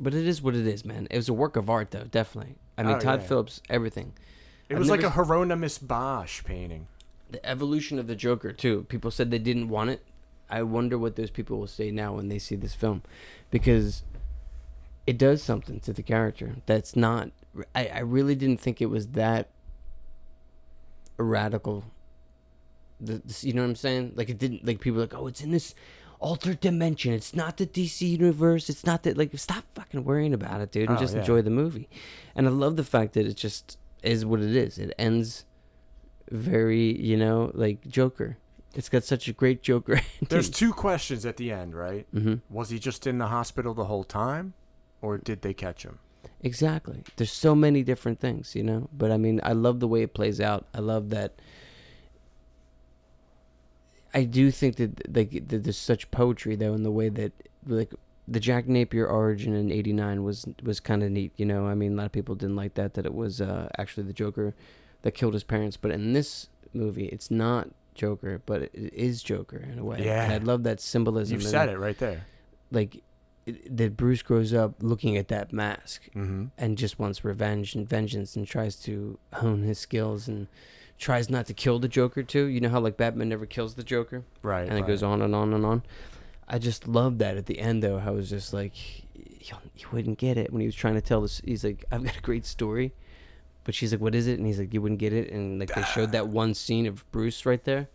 But 0.00 0.12
it 0.14 0.26
is 0.26 0.42
what 0.42 0.54
it 0.56 0.66
is, 0.66 0.84
man. 0.84 1.06
It 1.10 1.16
was 1.16 1.28
a 1.28 1.32
work 1.32 1.56
of 1.56 1.70
art, 1.70 1.90
though. 1.92 2.04
Definitely. 2.04 2.56
I 2.76 2.82
mean, 2.82 2.96
Oh, 2.96 3.00
Todd 3.00 3.20
yeah. 3.22 3.28
Phillips, 3.28 3.60
everything. 3.70 4.12
it 4.68 4.74
I've 4.74 4.80
was 4.80 4.90
like 4.90 5.02
a 5.04 5.10
Hieronymus 5.10 5.78
Bosch 5.78 6.42
painting. 6.44 6.88
the 7.30 7.44
evolution 7.46 7.98
of 7.98 8.06
the 8.08 8.16
Joker 8.16 8.52
too. 8.52 8.84
People 8.88 9.10
said 9.10 9.30
they 9.30 9.38
didn't 9.38 9.68
want 9.68 9.90
it. 9.90 10.02
I 10.50 10.62
wonder 10.62 10.98
what 10.98 11.16
those 11.16 11.30
people 11.30 11.58
will 11.58 11.66
say 11.66 11.90
now 11.90 12.14
when 12.14 12.28
they 12.28 12.38
see 12.38 12.54
this 12.56 12.74
film, 12.74 13.02
because 13.50 14.02
it 15.06 15.16
does 15.18 15.42
something 15.42 15.80
to 15.80 15.92
the 15.92 16.02
character 16.02 16.56
that's 16.66 16.94
not. 16.96 17.30
I, 17.74 17.86
I 17.86 17.98
really 18.00 18.34
didn't 18.34 18.60
think 18.60 18.82
it 18.82 18.86
was 18.86 19.08
that 19.08 19.48
radical. 21.16 21.84
The, 23.00 23.22
this- 23.24 23.44
you 23.44 23.52
know 23.52 23.62
what 23.62 23.68
I'm 23.68 23.76
saying? 23.76 24.12
Like 24.16 24.28
it 24.28 24.38
didn't. 24.38 24.64
Like 24.66 24.80
people 24.80 25.00
like, 25.00 25.14
oh, 25.14 25.26
it's 25.26 25.40
in 25.40 25.50
this 25.50 25.74
altered 26.24 26.58
dimension. 26.60 27.12
It's 27.12 27.34
not 27.34 27.58
the 27.58 27.66
DC 27.66 28.00
universe. 28.08 28.68
It's 28.70 28.84
not 28.86 29.02
that. 29.04 29.16
Like, 29.18 29.30
stop 29.38 29.64
fucking 29.74 30.04
worrying 30.04 30.32
about 30.34 30.60
it, 30.62 30.72
dude, 30.72 30.88
and 30.88 30.96
Oh, 30.98 31.00
just 31.00 31.14
yeah. 31.14 31.20
enjoy 31.20 31.42
the 31.42 31.50
movie. 31.50 31.88
And 32.34 32.46
I 32.46 32.50
love 32.50 32.76
the 32.76 32.84
fact 32.84 33.12
that 33.14 33.26
it 33.26 33.34
just 33.36 33.78
is 34.02 34.24
what 34.24 34.40
it 34.40 34.54
is. 34.56 34.78
It 34.78 34.92
ends 34.98 35.44
very, 36.30 37.00
you 37.00 37.16
know, 37.16 37.50
like 37.54 37.86
Joker. 37.86 38.38
It's 38.74 38.88
got 38.88 39.04
such 39.04 39.28
a 39.28 39.32
great 39.32 39.62
Joker. 39.62 40.00
There's 40.28 40.50
two 40.50 40.72
questions 40.72 41.24
at 41.24 41.36
the 41.36 41.52
end, 41.52 41.74
right? 41.74 42.06
hmm 42.12 42.36
Was 42.50 42.70
he 42.70 42.78
just 42.78 43.06
in 43.06 43.18
the 43.18 43.26
hospital 43.28 43.72
the 43.74 43.84
whole 43.84 44.04
time, 44.04 44.54
or 45.00 45.18
did 45.18 45.42
they 45.42 45.54
catch 45.54 45.84
him? 45.84 45.98
Exactly. 46.40 47.02
There's 47.16 47.30
so 47.32 47.54
many 47.54 47.82
different 47.82 48.18
things, 48.20 48.54
you 48.54 48.62
know. 48.64 48.88
But 48.92 49.10
I 49.12 49.16
mean, 49.16 49.40
I 49.42 49.52
love 49.52 49.78
the 49.80 49.88
way 49.88 50.02
it 50.02 50.12
plays 50.14 50.40
out. 50.40 50.66
I 50.74 50.80
love 50.80 51.10
that. 51.10 51.34
I 54.14 54.24
do 54.24 54.50
think 54.50 54.76
that 54.76 55.14
like 55.14 55.48
that 55.48 55.64
there's 55.64 55.76
such 55.78 56.10
poetry 56.10 56.54
though 56.56 56.74
in 56.74 56.82
the 56.84 56.90
way 56.90 57.08
that 57.08 57.32
like 57.66 57.92
the 58.26 58.40
Jack 58.40 58.66
Napier 58.68 59.06
origin 59.06 59.54
in 59.54 59.70
'89 59.72 60.22
was 60.22 60.46
was 60.62 60.80
kind 60.80 61.02
of 61.02 61.10
neat. 61.10 61.32
You 61.36 61.46
know, 61.46 61.66
I 61.66 61.74
mean, 61.74 61.92
a 61.92 61.96
lot 61.96 62.06
of 62.06 62.12
people 62.12 62.34
didn't 62.34 62.56
like 62.56 62.74
that 62.74 62.94
that 62.94 63.04
it 63.06 63.14
was 63.14 63.40
uh, 63.40 63.68
actually 63.76 64.04
the 64.06 64.12
Joker 64.12 64.54
that 65.02 65.12
killed 65.12 65.34
his 65.34 65.44
parents. 65.44 65.76
But 65.76 65.90
in 65.90 66.12
this 66.14 66.48
movie, 66.72 67.06
it's 67.06 67.30
not 67.30 67.68
Joker, 67.94 68.40
but 68.46 68.62
it 68.62 68.72
is 68.94 69.22
Joker 69.22 69.58
in 69.70 69.78
a 69.78 69.84
way. 69.84 70.04
Yeah. 70.04 70.24
and 70.24 70.32
I 70.32 70.38
love 70.38 70.62
that 70.62 70.80
symbolism. 70.80 71.40
In 71.40 71.46
said 71.46 71.68
it 71.68 71.78
right 71.78 71.98
there. 71.98 72.24
Like 72.70 73.02
it, 73.46 73.76
that 73.76 73.96
Bruce 73.96 74.22
grows 74.22 74.54
up 74.54 74.74
looking 74.80 75.16
at 75.16 75.28
that 75.28 75.52
mask 75.52 76.02
Mm-hmm. 76.14 76.46
and 76.56 76.78
just 76.78 76.98
wants 76.98 77.24
revenge 77.24 77.74
and 77.74 77.86
vengeance 77.88 78.36
and 78.36 78.46
tries 78.46 78.76
to 78.84 79.18
hone 79.34 79.62
his 79.64 79.78
skills 79.78 80.28
and 80.28 80.46
tries 80.98 81.28
not 81.30 81.46
to 81.46 81.54
kill 81.54 81.78
the 81.78 81.88
Joker 81.88 82.22
too. 82.22 82.46
You 82.46 82.60
know 82.60 82.68
how 82.68 82.80
like 82.80 82.96
Batman 82.96 83.28
never 83.28 83.46
kills 83.46 83.74
the 83.74 83.82
Joker 83.84 84.22
Right. 84.42 84.68
and 84.68 84.78
it 84.78 84.86
goes 84.86 85.02
on 85.02 85.22
and 85.22 85.34
on 85.34 85.52
and 85.52 85.64
on. 85.66 85.82
I 86.48 86.58
just 86.58 86.86
love 86.86 87.18
that 87.18 87.36
at 87.36 87.46
the 87.46 87.58
end 87.58 87.82
though. 87.82 87.98
How 87.98 88.12
it 88.12 88.16
was 88.16 88.30
just 88.30 88.52
like 88.52 88.72
you, 89.16 89.86
wouldn't 89.92 90.18
get 90.18 90.36
it 90.38 90.52
when 90.52 90.60
he 90.60 90.66
was 90.66 90.74
trying 90.74 90.94
to 90.94 91.00
tell 91.00 91.20
this. 91.20 91.40
He's 91.44 91.64
like, 91.64 91.84
I've 91.90 92.02
got 92.04 92.16
a 92.16 92.20
great 92.20 92.46
story, 92.46 92.92
but 93.64 93.74
she's 93.74 93.92
like, 93.92 94.00
what 94.00 94.14
is 94.14 94.26
it? 94.26 94.38
And 94.38 94.46
he's 94.46 94.58
like, 94.58 94.72
you 94.72 94.80
wouldn't 94.80 95.00
get 95.00 95.12
it. 95.12 95.30
And 95.30 95.58
like 95.60 95.74
they 95.74 95.82
showed 95.82 96.12
that 96.12 96.28
one 96.28 96.54
scene 96.54 96.86
of 96.86 97.10
Bruce 97.12 97.44
right 97.44 97.62
there. 97.64 97.88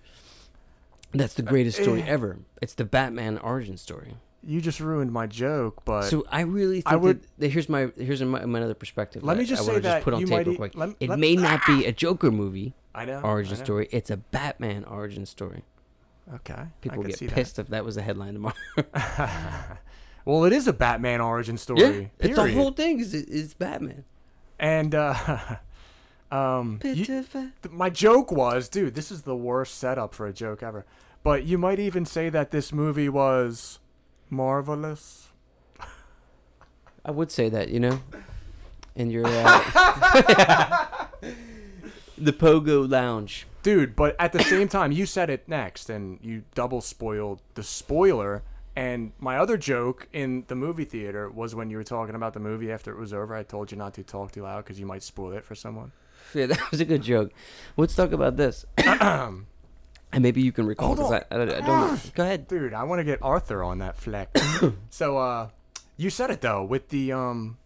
That's 1.11 1.33
the 1.33 1.41
greatest 1.41 1.81
story 1.81 2.03
eh. 2.03 2.07
ever. 2.07 2.37
It's 2.61 2.73
the 2.75 2.85
Batman 2.85 3.37
origin 3.39 3.77
story. 3.77 4.15
You 4.43 4.61
just 4.61 4.79
ruined 4.79 5.11
my 5.11 5.27
joke, 5.27 5.83
but 5.83 6.03
So 6.03 6.25
I 6.31 6.41
really 6.41 6.75
think 6.81 6.87
I 6.87 6.95
would- 6.95 7.21
that, 7.23 7.27
that 7.39 7.47
here's 7.51 7.67
my 7.67 7.91
here's 7.97 8.21
my, 8.21 8.45
my 8.45 8.61
other 8.61 8.73
perspective. 8.73 9.23
Let 9.23 9.37
me 9.37 9.43
just 9.45 9.63
I 9.63 9.65
say 9.73 9.79
that 9.79 10.03
put 10.03 10.13
on 10.13 10.21
you 10.21 10.27
tape 10.27 10.37
might 10.37 10.47
real 10.47 10.55
quick. 10.55 10.75
lem- 10.75 10.95
it 10.99 11.09
lem- 11.09 11.19
may 11.19 11.35
not 11.35 11.61
be 11.67 11.85
a 11.87 11.91
Joker 11.91 12.31
movie 12.31 12.73
I 13.01 13.05
know 13.05 13.21
origin 13.21 13.55
I 13.55 13.57
know. 13.57 13.63
story. 13.63 13.87
It's 13.91 14.09
a 14.09 14.17
Batman 14.17 14.83
origin 14.85 15.25
story. 15.25 15.63
Okay. 16.35 16.63
People 16.81 17.03
get 17.03 17.19
pissed 17.31 17.57
if 17.59 17.67
that 17.69 17.83
was 17.83 17.97
a 17.97 18.01
headline 18.01 18.33
tomorrow. 18.33 18.55
Well, 20.25 20.43
it 20.43 20.53
is 20.53 20.67
a 20.67 20.73
Batman 20.73 21.21
origin 21.21 21.57
story. 21.57 22.11
it's 22.19 22.35
the 22.35 22.51
whole 22.51 22.71
thing 22.71 22.99
is 22.99 23.13
is 23.15 23.53
Batman. 23.55 24.03
And 24.59 24.93
uh, 24.93 25.15
um, 26.31 26.79
you- 26.83 27.05
th- 27.05 27.27
my 27.71 27.89
joke 27.89 28.31
was, 28.31 28.69
dude, 28.69 28.93
this 28.93 29.11
is 29.11 29.23
the 29.23 29.35
worst 29.35 29.77
setup 29.79 30.13
for 30.13 30.27
a 30.27 30.33
joke 30.33 30.61
ever. 30.61 30.85
But 31.23 31.45
you 31.45 31.57
might 31.57 31.79
even 31.79 32.05
say 32.05 32.29
that 32.29 32.51
this 32.51 32.71
movie 32.71 33.09
was 33.09 33.79
marvelous. 34.29 35.29
I 37.03 37.11
would 37.11 37.31
say 37.31 37.49
that, 37.49 37.69
you 37.69 37.79
know, 37.79 38.01
in 38.95 39.09
your 39.09 39.25
uh, 39.27 41.07
the 42.19 42.33
Pogo 42.33 42.89
Lounge. 42.89 43.47
Dude, 43.63 43.95
but 43.95 44.15
at 44.19 44.31
the 44.31 44.43
same 44.43 44.67
time, 44.77 44.91
you 44.91 45.05
said 45.05 45.29
it 45.29 45.47
next, 45.47 45.89
and 45.89 46.19
you 46.21 46.43
double 46.55 46.81
spoiled 46.81 47.41
the 47.55 47.63
spoiler. 47.63 48.43
And 48.75 49.11
my 49.19 49.37
other 49.37 49.57
joke 49.57 50.07
in 50.13 50.45
the 50.47 50.55
movie 50.55 50.85
theater 50.85 51.29
was 51.29 51.53
when 51.53 51.69
you 51.69 51.77
were 51.77 51.83
talking 51.83 52.15
about 52.15 52.33
the 52.33 52.39
movie 52.39 52.71
after 52.71 52.91
it 52.91 52.97
was 52.97 53.13
over. 53.13 53.35
I 53.35 53.43
told 53.43 53.71
you 53.71 53.77
not 53.77 53.93
to 53.95 54.03
talk 54.03 54.31
too 54.31 54.43
loud 54.43 54.63
because 54.63 54.79
you 54.79 54.85
might 54.85 55.03
spoil 55.03 55.33
it 55.33 55.43
for 55.43 55.55
someone. 55.55 55.91
Yeah, 56.33 56.45
that 56.47 56.71
was 56.71 56.79
a 56.79 56.85
good 56.85 57.01
joke. 57.01 57.31
Let's 57.75 57.95
talk 57.95 58.11
about 58.11 58.37
this. 58.37 58.65
and 58.77 59.45
maybe 60.13 60.41
you 60.41 60.51
can 60.51 60.65
recall 60.65 60.95
because 60.95 61.11
I, 61.11 61.23
I, 61.31 61.41
I 61.41 61.45
don't 61.45 61.65
know. 61.65 61.97
Go 62.15 62.23
ahead. 62.23 62.47
Dude, 62.47 62.73
I 62.73 62.83
want 62.83 62.99
to 62.99 63.03
get 63.03 63.19
Arthur 63.21 63.63
on 63.63 63.79
that 63.79 63.97
fleck. 63.97 64.37
so, 64.89 65.17
uh, 65.17 65.49
you 65.97 66.09
said 66.09 66.31
it 66.31 66.39
though 66.39 66.63
with 66.63 66.89
the 66.89 67.11
um, 67.11 67.57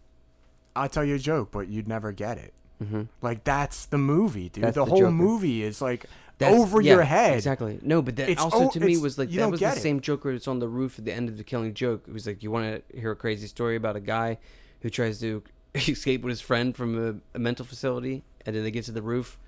I'll 0.74 0.88
tell 0.88 1.04
you 1.04 1.14
a 1.14 1.18
joke, 1.18 1.50
but 1.52 1.68
you'd 1.68 1.86
never 1.86 2.10
get 2.10 2.38
it. 2.38 2.52
Mm-hmm. 2.84 3.02
Like 3.22 3.44
that's 3.44 3.86
the 3.86 3.98
movie, 3.98 4.48
dude. 4.48 4.64
That's 4.64 4.74
the 4.74 4.84
the 4.84 4.90
whole 4.90 4.98
Joker. 5.00 5.10
movie 5.10 5.62
is 5.62 5.80
like 5.82 6.06
That's- 6.38 6.58
over 6.60 6.80
yeah, 6.80 6.94
your 6.94 7.02
head. 7.02 7.34
Exactly. 7.34 7.78
No, 7.82 8.02
but 8.02 8.16
that 8.16 8.28
It's 8.28 8.42
also 8.42 8.64
o- 8.66 8.70
to 8.70 8.80
me 8.80 8.96
was 8.96 9.18
like 9.18 9.30
that 9.30 9.50
was 9.50 9.60
the 9.60 9.66
it. 9.68 9.76
same 9.78 10.00
Joker 10.00 10.32
that's 10.32 10.48
on 10.48 10.58
the 10.58 10.68
roof 10.68 10.98
at 10.98 11.04
the 11.04 11.12
end 11.12 11.28
of 11.28 11.36
the 11.36 11.44
Killing 11.44 11.74
Joke. 11.74 12.04
It 12.08 12.12
was 12.12 12.26
like 12.26 12.42
you 12.42 12.50
want 12.50 12.82
to 12.90 13.00
hear 13.00 13.10
a 13.12 13.16
crazy 13.16 13.46
story 13.46 13.76
about 13.76 13.96
a 13.96 14.00
guy 14.00 14.38
who 14.80 14.90
tries 14.90 15.20
to 15.20 15.42
escape 15.74 16.22
with 16.22 16.30
his 16.30 16.40
friend 16.40 16.76
from 16.76 17.20
a, 17.34 17.36
a 17.36 17.38
mental 17.38 17.64
facility, 17.64 18.22
and 18.46 18.54
then 18.54 18.62
they 18.64 18.70
get 18.70 18.84
to 18.84 18.92
the 18.92 19.02
roof, 19.02 19.38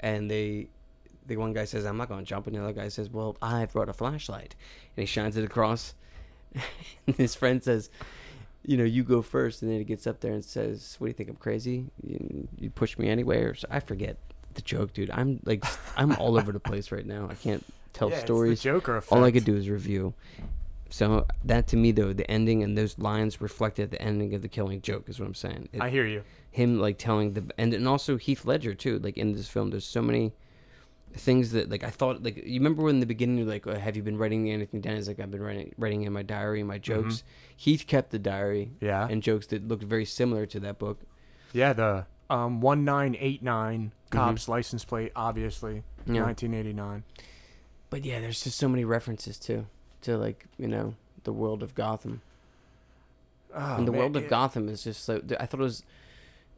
and 0.00 0.30
they. 0.30 0.68
The 1.26 1.36
one 1.36 1.52
guy 1.52 1.64
says, 1.64 1.84
"I'm 1.86 1.96
not 1.96 2.08
going 2.08 2.24
to 2.24 2.26
jump," 2.26 2.46
and 2.48 2.56
the 2.56 2.60
other 2.62 2.72
guy 2.72 2.88
says, 2.88 3.08
"Well, 3.08 3.36
I've 3.40 3.72
brought 3.72 3.88
a 3.88 3.92
flashlight," 3.92 4.56
and 4.96 5.02
he 5.02 5.06
shines 5.06 5.36
it 5.36 5.44
across. 5.44 5.94
and 7.06 7.14
his 7.16 7.36
friend 7.36 7.62
says, 7.62 7.90
"You 8.70 8.76
know, 8.76 8.84
you 8.96 9.02
go 9.04 9.20
first. 9.22 9.62
and 9.62 9.70
then 9.70 9.78
he 9.78 9.84
gets 9.84 10.06
up 10.06 10.20
there 10.20 10.32
and 10.32 10.44
says, 10.44 10.96
"What 10.98 11.06
do 11.06 11.10
you 11.10 11.14
think? 11.14 11.28
I'm 11.30 11.36
crazy? 11.48 11.86
You, 12.06 12.48
you 12.58 12.70
push 12.70 12.96
me 12.98 13.08
anyway?" 13.08 13.38
Or 13.42 13.54
so, 13.54 13.66
I 13.70 13.80
forget 13.80 14.16
the 14.54 14.62
joke, 14.62 14.92
dude. 14.92 15.10
I'm 15.10 15.40
like, 15.44 15.64
I'm 15.96 16.12
all 16.16 16.36
over 16.38 16.52
the 16.52 16.60
place 16.70 16.90
right 16.92 17.06
now. 17.06 17.28
I 17.30 17.34
can't 17.34 17.64
tell 17.92 18.10
Yeah, 18.10 18.18
stories. 18.20 18.62
Joker 18.62 18.96
effect. 18.96 19.12
All 19.12 19.24
I 19.24 19.30
could 19.32 19.44
do 19.44 19.56
is 19.56 19.68
review. 19.68 20.14
So 20.92 21.26
that 21.44 21.66
to 21.68 21.76
me 21.76 21.92
though, 21.92 22.12
the 22.12 22.28
ending 22.30 22.62
and 22.64 22.76
those 22.76 22.98
lines 22.98 23.40
reflected 23.40 23.90
the 23.92 24.02
ending 24.02 24.34
of 24.34 24.42
the 24.42 24.48
Killing 24.48 24.80
Joke 24.82 25.08
is 25.08 25.20
what 25.20 25.26
I'm 25.26 25.34
saying. 25.34 25.68
It- 25.72 25.80
I 25.80 25.88
hear 25.90 26.06
you. 26.06 26.22
him 26.50 26.80
like 26.80 26.98
telling 26.98 27.34
the 27.34 27.44
and 27.58 27.72
and 27.72 27.86
also 27.86 28.16
Heath 28.16 28.44
Ledger 28.44 28.74
too. 28.74 28.98
Like 28.98 29.16
in 29.16 29.32
this 29.32 29.48
film, 29.48 29.70
there's 29.70 29.86
so 29.86 30.02
many 30.02 30.32
things 31.14 31.50
that 31.52 31.68
like 31.70 31.82
I 31.82 31.90
thought 31.90 32.22
like 32.22 32.36
you 32.36 32.60
remember 32.60 32.82
when 32.82 32.96
in 32.96 33.00
the 33.00 33.06
beginning 33.06 33.38
you're 33.38 33.46
like, 33.46 33.66
oh, 33.66 33.74
have 33.78 33.96
you 33.96 34.02
been 34.02 34.16
writing 34.16 34.50
anything 34.50 34.80
down? 34.80 34.94
He's 34.96 35.08
like, 35.08 35.18
I've 35.20 35.30
been 35.30 35.42
writing 35.42 35.74
writing 35.76 36.02
in 36.02 36.12
my 36.12 36.22
diary 36.22 36.62
my 36.62 36.78
jokes. 36.78 37.22
Heath 37.56 37.84
kept 37.86 38.10
the 38.10 38.18
diary, 38.18 38.70
Mm-hmm. 38.76 38.84
Yeah. 38.86 39.08
and 39.08 39.22
jokes 39.22 39.46
that 39.48 39.66
looked 39.66 39.82
very 39.82 40.04
similar 40.04 40.46
to 40.46 40.60
that 40.60 40.78
book. 40.78 41.00
Yeah, 41.52 41.72
the 41.72 42.06
um 42.30 42.60
one 42.60 42.84
nine 42.84 43.16
eight 43.18 43.42
nine 43.42 43.92
cops 44.10 44.48
license 44.48 44.84
plate, 44.84 45.12
obviously, 45.16 45.82
Mm-hmm. 46.02 46.14
Yeah. 46.14 46.22
nineteen 46.22 46.54
eighty 46.54 46.72
nine. 46.72 47.02
But 47.90 48.04
yeah, 48.04 48.20
there's 48.20 48.42
just 48.42 48.56
so 48.56 48.68
many 48.68 48.84
references 48.84 49.38
too 49.38 49.66
to 50.02 50.16
like 50.16 50.46
you 50.58 50.68
know 50.68 50.94
the 51.24 51.32
world 51.32 51.62
of 51.62 51.74
Gotham. 51.74 52.22
Oh, 53.52 53.76
and 53.76 53.86
the 53.88 53.90
man, 53.92 53.98
world 54.00 54.16
of 54.16 54.24
it- 54.24 54.30
Gotham 54.30 54.68
is 54.68 54.84
just 54.84 55.04
so. 55.04 55.20
I 55.40 55.46
thought 55.46 55.58
it 55.60 55.64
was, 55.64 55.82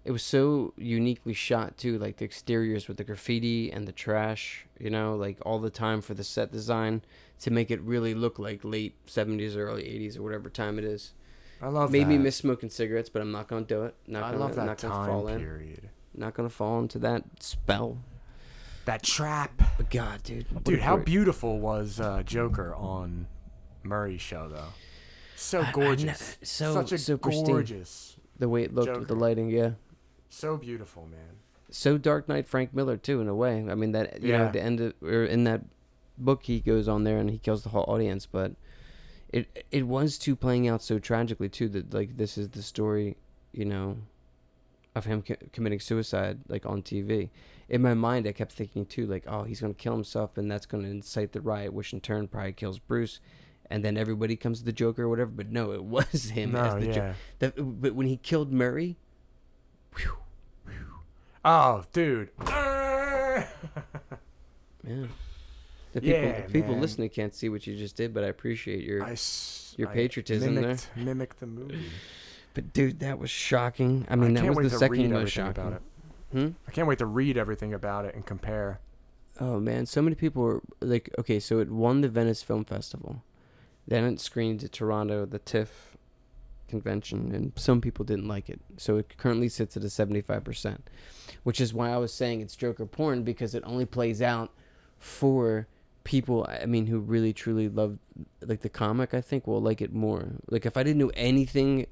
it 0.05 0.11
was 0.11 0.23
so 0.23 0.73
uniquely 0.77 1.33
shot 1.35 1.77
too. 1.79 1.99
Like 1.99 2.17
the 2.17 2.25
exteriors 2.25 2.89
with 2.89 2.97
the 2.97 3.05
graffiti 3.05 3.71
and 3.71 3.87
the 3.87 3.93
trash, 3.93 4.67
you 4.79 4.91
know, 4.91 5.15
like 5.17 5.39
all 5.47 5.59
the 5.59 5.71
time 5.71 6.01
for 6.01 6.15
the 6.15 6.25
set 6.25 6.51
design 6.53 7.03
to 7.41 7.51
make 7.51 7.71
it 7.71 7.81
really 7.83 8.15
look 8.15 8.39
like 8.39 8.61
late 8.65 8.95
seventies 9.07 9.57
or 9.57 9.67
early 9.69 9.87
eighties 9.89 10.17
or 10.17 10.23
whatever 10.23 10.49
time 10.51 10.79
it 10.79 10.85
is. 10.85 11.13
I 11.61 11.69
love 11.69 11.93
Made 11.93 12.09
me 12.09 12.19
miss 12.19 12.35
smoking 12.37 12.71
cigarettes, 12.71 13.09
but 13.09 13.23
I'm 13.23 13.31
not 13.31 13.47
gonna 13.47 13.65
do 13.65 13.85
it. 13.85 13.95
Not 14.09 14.25
I 14.25 14.31
gonna, 14.33 14.41
love 14.45 14.55
that 14.57 14.67
not 14.67 14.79
gonna 14.79 14.95
time 14.95 15.07
fall 15.09 15.29
in. 15.29 15.39
period. 15.39 15.89
Not 16.15 16.35
gonna 16.35 16.51
fall 16.51 16.81
into 16.81 16.99
that 17.01 17.23
spell. 17.41 17.99
That 18.85 19.05
trap. 19.05 19.63
But 19.77 19.89
God, 19.91 20.25
dude, 20.25 20.47
Dude, 20.65 20.81
how 20.81 20.97
great- 20.97 21.07
beautiful 21.07 21.61
was 21.61 22.01
uh, 22.01 22.25
Joker 22.25 22.75
on 22.75 23.29
Murray's 23.85 24.21
show 24.21 24.49
though? 24.49 24.73
So 25.37 25.61
I- 25.61 25.69
I 25.69 25.73
gorgeous. 25.73 26.37
so- 26.43 26.75
Such 26.75 26.91
a 26.93 26.99
so 26.99 27.17
pristine. 27.17 27.47
gorgeous. 27.47 28.17
the 28.39 28.49
way 28.49 28.65
it 28.65 28.75
looked 28.75 28.99
with 28.99 29.07
the 29.07 29.15
lighting, 29.15 29.49
yeah. 29.51 29.71
So 30.35 30.57
beautiful, 30.57 31.07
man. 31.11 31.37
so 31.71 31.99
Dark 31.99 32.27
Knight 32.29 32.47
Frank 32.49 32.73
Miller 32.75 32.97
too 32.97 33.21
in 33.21 33.29
a 33.29 33.35
way. 33.35 33.65
I 33.69 33.75
mean 33.75 33.93
that 33.93 34.23
you 34.23 34.33
know 34.33 34.45
at 34.47 34.53
the 34.55 34.63
end 34.63 34.81
of 34.81 34.95
or 35.03 35.25
in 35.25 35.45
that 35.45 35.61
book 36.17 36.43
he 36.45 36.61
goes 36.61 36.89
on 36.89 37.05
there 37.05 37.19
and 37.19 37.29
he 37.31 37.37
kills 37.39 37.63
the 37.63 37.69
whole 37.69 37.85
audience, 37.87 38.25
but 38.27 38.53
it 39.31 39.65
it 39.71 39.87
was 39.87 40.17
too 40.19 40.35
playing 40.35 40.69
out 40.69 40.83
so 40.83 40.99
tragically 40.99 41.49
too 41.51 41.69
that 41.71 41.93
like 41.93 42.17
this 42.17 42.39
is 42.39 42.49
the 42.49 42.63
story, 42.63 43.17
you 43.53 43.67
know, 43.67 43.99
of 44.95 45.05
him 45.05 45.21
co- 45.23 45.37
committing 45.53 45.81
suicide 45.81 46.39
like 46.49 46.65
on 46.65 46.83
TV. 46.83 47.29
In 47.69 47.83
my 47.83 47.93
mind, 47.95 48.27
I 48.27 48.33
kept 48.33 48.53
thinking 48.53 48.87
too 48.87 49.07
like, 49.07 49.25
oh, 49.27 49.43
he's 49.45 49.61
gonna 49.61 49.75
kill 49.75 49.93
himself 49.95 50.39
and 50.39 50.51
that's 50.51 50.65
gonna 50.67 50.89
incite 50.89 51.33
the 51.33 51.41
riot, 51.43 51.75
which 51.75 51.93
in 51.93 52.01
turn 52.01 52.27
probably 52.27 52.53
kills 52.53 52.79
Bruce. 52.79 53.21
And 53.71 53.85
then 53.85 53.97
everybody 53.99 54.37
comes 54.37 54.59
to 54.61 54.65
the 54.65 54.73
Joker 54.73 55.05
or 55.05 55.09
whatever, 55.11 55.31
but 55.31 55.51
no, 55.51 55.73
it 55.73 55.85
was 55.97 56.31
him 56.31 56.57
as 56.57 56.75
No, 56.75 56.81
the 56.81 56.87
yeah. 56.87 57.15
Joker. 57.41 57.63
But 57.63 57.95
when 57.95 58.07
he 58.07 58.17
killed 58.17 58.51
Murray, 58.53 58.97
Oh, 61.45 61.85
dude. 61.93 62.31
Yeah. 64.85 65.07
The 65.93 66.01
people, 66.01 66.09
Yeah, 66.19 66.41
the 66.47 66.53
people 66.53 66.73
man. 66.73 66.81
listening 66.81 67.09
can't 67.11 67.35
see 67.35 67.49
what 67.49 67.67
you 67.67 67.77
just 67.77 67.97
did, 67.97 68.13
but 68.13 68.25
I 68.25 68.29
appreciate 68.29 68.83
your. 68.83 69.05
I 69.05 69.17
Your 69.77 69.89
I 69.89 69.95
patriotism 69.95 70.55
there. 70.55 70.63
mimicked, 70.65 70.91
Mimicked 70.97 71.39
the 71.41 71.47
movie. 71.47 71.85
but 72.55 72.73
dude, 72.73 72.99
that 73.01 73.19
was 73.19 73.31
shocking. 73.31 74.07
I 74.11 74.17
mean, 74.17 74.35
that 74.35 74.41
can't 74.41 74.57
was 74.57 74.57
wait 74.57 74.63
the 74.65 74.71
to 74.71 74.79
second 74.79 74.99
read 74.99 75.11
most 75.11 75.31
shocking. 75.31 75.51
about 75.63 75.73
it. 75.75 75.83
Hmm? 76.33 76.49
I 76.67 76.71
can't 76.73 76.89
wait 76.89 76.99
to 76.99 77.07
read 77.07 77.37
everything 77.37 77.73
about 77.75 78.07
it 78.07 78.15
and 78.15 78.25
compare. 78.27 78.81
Oh 79.41 79.61
man, 79.61 79.87
so 79.87 80.03
many 80.03 80.15
people 80.17 80.43
were 80.43 80.63
like, 80.81 81.11
okay, 81.19 81.39
so 81.39 81.59
it 81.61 81.71
won 81.71 82.01
the 82.01 82.09
Venice 82.09 82.43
Film 82.43 82.65
Festival, 82.65 83.23
then 83.87 84.05
it 84.05 84.19
screened 84.21 84.65
at 84.65 84.73
Toronto, 84.73 85.27
the 85.27 85.39
TIFF 85.39 85.92
convention, 86.73 87.33
and 87.35 87.53
some 87.57 87.81
people 87.81 88.05
didn't 88.05 88.27
like 88.27 88.49
it. 88.49 88.61
So 88.77 88.97
it 88.97 89.17
currently 89.17 89.49
sits 89.49 89.77
at 89.77 89.85
a 89.85 89.91
seventy-five 89.91 90.43
percent, 90.43 90.91
which 91.45 91.61
is 91.61 91.73
why 91.73 91.93
I 91.93 91.99
was 91.99 92.13
saying 92.13 92.41
it's 92.41 92.57
Joker 92.57 92.87
porn 92.87 93.23
because 93.23 93.55
it 93.55 93.63
only 93.65 93.87
plays 93.87 94.21
out 94.21 94.51
for 94.99 95.69
people. 96.05 96.47
I 96.49 96.67
mean, 96.67 96.87
who 96.87 96.99
really 96.99 97.33
truly 97.33 97.69
love 97.69 97.99
like 98.41 98.63
the 98.63 98.69
comic. 98.69 99.15
I 99.15 99.21
think 99.21 99.47
will 99.47 99.63
like 99.63 99.81
it 99.81 99.93
more. 99.93 100.33
Like 100.51 100.67
if 100.67 100.77
I 100.77 100.83
didn't 100.83 100.99
know 100.99 101.13
anything 101.15 101.87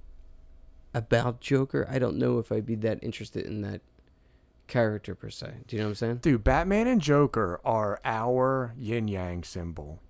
about 0.92 1.40
Joker, 1.40 1.86
I 1.88 1.98
don't 2.00 2.16
know 2.16 2.38
if 2.38 2.50
I'd 2.50 2.66
be 2.66 2.74
that 2.76 2.98
interested 3.02 3.46
in 3.46 3.60
that 3.62 3.80
character 4.66 5.14
per 5.14 5.30
se. 5.30 5.52
Do 5.66 5.76
you 5.76 5.82
know 5.82 5.88
what 5.88 5.90
I'm 5.90 5.94
saying? 5.96 6.16
Dude, 6.22 6.44
Batman 6.44 6.86
and 6.86 7.00
Joker 7.00 7.60
are 7.64 8.00
our 8.04 8.74
yin 8.76 9.08
yang 9.08 9.44
symbol. 9.44 10.00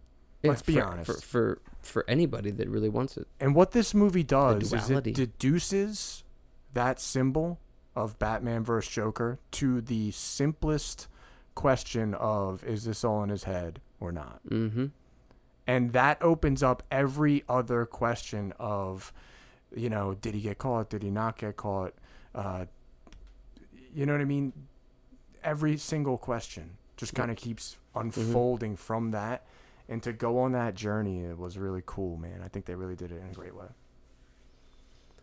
Let's 0.42 0.62
be 0.62 0.74
for, 0.74 0.84
honest. 0.84 1.06
For, 1.06 1.20
for 1.20 1.60
for 1.82 2.04
anybody 2.08 2.50
that 2.50 2.68
really 2.68 2.88
wants 2.88 3.16
it. 3.16 3.26
And 3.38 3.54
what 3.54 3.72
this 3.72 3.94
movie 3.94 4.22
does 4.22 4.72
is 4.72 4.90
it 4.90 5.14
deduces 5.14 6.24
that 6.74 7.00
symbol 7.00 7.58
of 7.96 8.18
Batman 8.18 8.64
versus 8.64 8.92
Joker 8.92 9.38
to 9.52 9.80
the 9.80 10.10
simplest 10.12 11.08
question 11.54 12.14
of 12.14 12.64
is 12.64 12.84
this 12.84 13.04
all 13.04 13.22
in 13.22 13.30
his 13.30 13.44
head 13.44 13.80
or 13.98 14.12
not? 14.12 14.40
Mm-hmm. 14.48 14.86
And 15.66 15.92
that 15.92 16.20
opens 16.22 16.62
up 16.62 16.82
every 16.90 17.44
other 17.48 17.86
question 17.86 18.52
of, 18.58 19.12
you 19.74 19.88
know, 19.88 20.14
did 20.14 20.34
he 20.34 20.40
get 20.40 20.58
caught? 20.58 20.90
Did 20.90 21.02
he 21.02 21.10
not 21.10 21.38
get 21.38 21.56
caught? 21.56 21.94
Uh, 22.34 22.66
you 23.94 24.06
know 24.06 24.12
what 24.12 24.20
I 24.20 24.24
mean? 24.24 24.52
Every 25.42 25.76
single 25.76 26.18
question 26.18 26.76
just 26.96 27.14
kind 27.14 27.30
of 27.30 27.36
keeps 27.36 27.76
unfolding 27.94 28.76
from 28.76 29.12
that. 29.12 29.46
And 29.90 30.00
to 30.04 30.12
go 30.12 30.38
on 30.38 30.52
that 30.52 30.76
journey, 30.76 31.24
it 31.24 31.36
was 31.36 31.58
really 31.58 31.82
cool, 31.84 32.16
man. 32.16 32.40
I 32.44 32.48
think 32.48 32.64
they 32.64 32.76
really 32.76 32.94
did 32.94 33.10
it 33.10 33.16
in 33.16 33.28
a 33.28 33.34
great 33.34 33.54
way. 33.56 33.66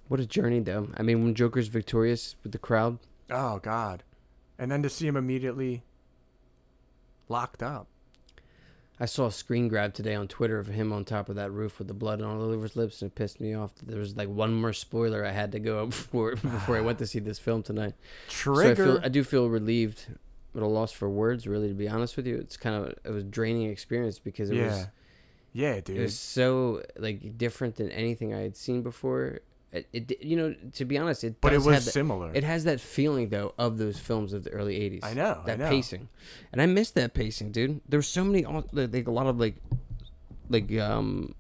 What 0.10 0.20
a 0.20 0.26
journey, 0.26 0.60
though. 0.60 0.90
I 0.98 1.04
mean, 1.04 1.24
when 1.24 1.34
Joker's 1.36 1.70
victorious 1.70 2.36
with 2.44 2.52
the 2.52 2.58
crowd, 2.60 3.00
Oh, 3.30 3.60
God. 3.60 4.04
And 4.60 4.70
then 4.70 4.84
to 4.84 4.90
see 4.90 5.08
him 5.08 5.16
immediately 5.18 5.84
locked 7.30 7.64
up. 7.64 7.88
I 9.00 9.06
saw 9.06 9.28
a 9.28 9.32
screen 9.32 9.68
grab 9.68 9.94
today 9.94 10.16
on 10.16 10.28
Twitter 10.28 10.60
of 10.60 10.68
him 10.68 10.92
on 10.92 11.06
top 11.06 11.30
of 11.30 11.36
that 11.36 11.52
roof 11.52 11.78
with 11.78 11.88
the 11.88 11.94
blood 11.94 12.22
on 12.22 12.38
all 12.38 12.52
over 12.52 12.64
his 12.64 12.76
lips, 12.76 13.02
and 13.02 13.12
it 13.12 13.16
pissed 13.16 13.40
me 13.40 13.54
off. 13.54 13.72
There 13.82 14.00
was 14.00 14.16
like 14.18 14.28
one 14.28 14.54
more 14.54 14.74
spoiler 14.74 15.24
I 15.24 15.32
had 15.32 15.52
to 15.52 15.60
go 15.60 15.84
up 15.84 15.94
for 15.94 16.36
before 16.36 16.78
I 16.78 16.82
went 16.82 16.98
to 17.00 17.08
see 17.08 17.20
this 17.20 17.38
film 17.40 17.62
tonight. 17.64 17.94
So 18.28 18.72
I 18.72 18.76
feel 18.76 19.00
I 19.04 19.10
do 19.10 19.24
feel 19.24 19.50
relieved, 19.50 20.08
but 20.58 20.66
a 20.66 20.68
loss 20.68 20.92
for 20.92 21.08
words. 21.08 21.46
Really, 21.46 21.68
to 21.68 21.76
be 21.76 21.88
honest 21.88 22.18
with 22.18 22.26
you, 22.26 22.36
it's 22.36 22.58
kind 22.58 22.76
of 22.76 22.88
it 23.04 23.12
was 23.12 23.22
a 23.22 23.28
draining 23.28 23.70
experience 23.70 24.18
because 24.18 24.50
it 24.50 24.56
yeah. 24.56 24.68
was 24.68 24.88
yeah, 25.54 25.80
dude. 25.82 25.98
it 25.98 26.02
was 26.02 26.18
so 26.18 26.82
like 26.98 27.38
different 27.38 27.76
than 27.76 27.92
anything 27.92 28.34
I 28.34 28.40
had 28.40 28.58
seen 28.58 28.82
before. 28.82 29.42
It, 29.72 29.88
it 29.94 30.24
you 30.24 30.36
know 30.36 30.56
to 30.74 30.86
be 30.86 30.98
honest, 30.98 31.24
it 31.24 31.40
but 31.42 31.54
it 31.54 31.62
was 31.62 31.86
that- 31.86 31.92
similar. 31.92 32.32
It 32.34 32.44
has 32.44 32.64
that 32.64 32.82
feeling 32.82 33.30
though 33.30 33.54
of 33.60 33.78
those 33.78 34.00
films 34.00 34.34
of 34.34 34.46
the 34.46 34.50
early 34.50 34.80
'80s. 34.80 35.04
I 35.04 35.14
know, 35.14 35.42
I 35.44 35.46
that 35.46 35.60
know. 35.60 35.70
pacing, 35.70 36.10
and 36.52 36.60
I 36.60 36.66
missed 36.66 36.96
that 36.96 37.14
pacing, 37.14 37.52
dude. 37.52 37.80
There 37.88 38.00
were 38.00 38.02
so 38.02 38.24
many, 38.24 38.44
like, 38.44 39.06
a 39.06 39.12
lot 39.12 39.28
of 39.28 39.40
like, 39.40 39.58
like 40.50 40.76
um, 40.80 41.36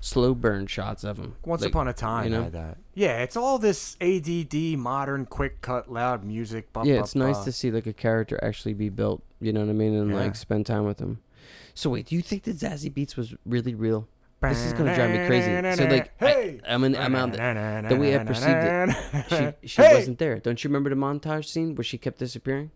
slow 0.00 0.34
burn 0.34 0.66
shots 0.66 1.04
of 1.04 1.16
them. 1.18 1.36
Once 1.44 1.62
Like, 1.62 1.70
upon 1.70 1.88
a 1.88 1.92
time, 1.92 2.24
you 2.24 2.30
know? 2.30 2.50
that. 2.50 2.78
Yeah, 2.94 3.18
it's 3.18 3.36
all 3.36 3.58
this 3.58 3.96
ADD, 4.00 4.78
modern, 4.78 5.26
quick 5.26 5.60
cut, 5.60 5.90
loud 5.92 6.24
music. 6.24 6.72
Bump, 6.72 6.86
yeah, 6.88 7.00
it's 7.00 7.14
nice 7.14 7.36
bump. 7.36 7.44
to 7.44 7.52
see 7.52 7.70
like 7.70 7.86
a 7.86 7.92
character 7.92 8.38
actually 8.42 8.74
be 8.74 8.88
built. 8.88 9.22
You 9.40 9.52
know 9.52 9.60
what 9.60 9.68
I 9.70 9.72
mean, 9.74 9.94
and 9.94 10.10
Yeah. 10.10 10.16
like 10.16 10.36
spend 10.36 10.66
time 10.66 10.84
with 10.84 10.98
them. 10.98 11.20
So 11.74 11.90
wait, 11.90 12.06
do 12.06 12.14
you 12.14 12.22
think 12.22 12.42
that 12.44 12.56
Zazie 12.56 12.92
Beetz 12.92 13.16
was 13.16 13.34
really 13.46 13.74
real? 13.74 14.08
this 14.42 14.64
is 14.64 14.72
gonna 14.72 14.94
drive 14.94 15.10
me 15.10 15.26
crazy. 15.26 15.50
So 15.76 15.84
like, 15.84 16.12
I, 16.22 16.58
I'm 16.66 16.82
in, 16.84 16.96
I'm 16.96 17.14
out. 17.14 17.32
The 17.32 17.96
way 17.96 18.18
I 18.18 18.24
perceived 18.24 18.48
it, 18.48 19.54
she 19.62 19.68
she 19.68 19.82
Hey! 19.82 19.94
wasn't 19.94 20.18
there. 20.18 20.38
Don't 20.38 20.62
you 20.64 20.68
remember 20.68 20.88
the 20.88 20.96
montage 20.96 21.44
scene 21.46 21.74
where 21.74 21.84
she 21.84 21.98
kept 21.98 22.18
disappearing? 22.18 22.70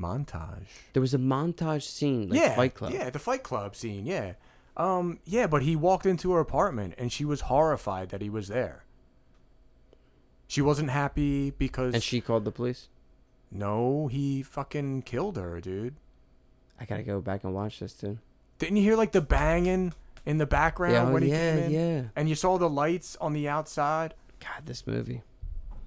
montage. 0.00 0.66
There 0.92 1.00
was 1.00 1.14
a 1.14 1.18
montage 1.18 1.82
scene, 1.82 2.28
like 2.28 2.38
yeah, 2.38 2.54
Fight 2.54 2.74
Club. 2.74 2.92
Yeah, 2.92 3.10
the 3.10 3.18
Fight 3.18 3.42
Club 3.42 3.74
scene. 3.74 4.06
Yeah, 4.06 4.34
um, 4.78 5.18
yeah, 5.24 5.46
but 5.46 5.62
he 5.62 5.74
walked 5.76 6.06
into 6.06 6.32
her 6.32 6.40
apartment 6.40 6.94
and 6.98 7.12
she 7.12 7.24
was 7.24 7.42
horrified 7.42 8.08
that 8.10 8.22
he 8.22 8.30
was 8.30 8.48
there. 8.48 8.84
She 10.46 10.62
wasn't 10.62 10.90
happy 10.90 11.50
because 11.50 11.94
And 11.94 12.02
she 12.02 12.20
called 12.20 12.44
the 12.44 12.52
police. 12.52 12.88
no, 13.50 14.06
he 14.08 14.42
fucking 14.42 15.02
killed 15.02 15.36
her, 15.36 15.60
dude. 15.60 15.94
I 16.80 16.84
gotta 16.84 17.02
go 17.02 17.20
back 17.20 17.44
and 17.44 17.52
watch 17.54 17.80
this, 17.80 17.92
dude. 17.92 18.18
Didn't 18.58 18.76
you 18.76 18.82
hear 18.82 18.96
like 18.96 19.12
the 19.12 19.20
banging 19.20 19.92
in 20.24 20.38
the 20.38 20.46
background 20.46 20.94
Yeah, 20.94 21.08
oh, 21.08 21.12
when 21.12 21.22
he 21.22 21.30
yeah, 21.30 21.54
came 21.54 21.64
in? 21.64 21.70
yeah. 21.70 22.02
And 22.16 22.28
you 22.28 22.34
saw 22.34 22.56
the 22.58 22.68
lights 22.70 23.16
on 23.20 23.32
the 23.32 23.48
outside, 23.48 24.14
God, 24.40 24.64
this 24.66 24.86
movie. 24.86 25.22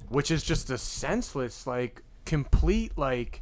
which 0.10 0.30
is 0.32 0.44
just 0.44 0.70
a 0.70 0.78
senseless, 0.78 1.66
like 1.66 2.04
complete, 2.26 2.98
like, 2.98 3.42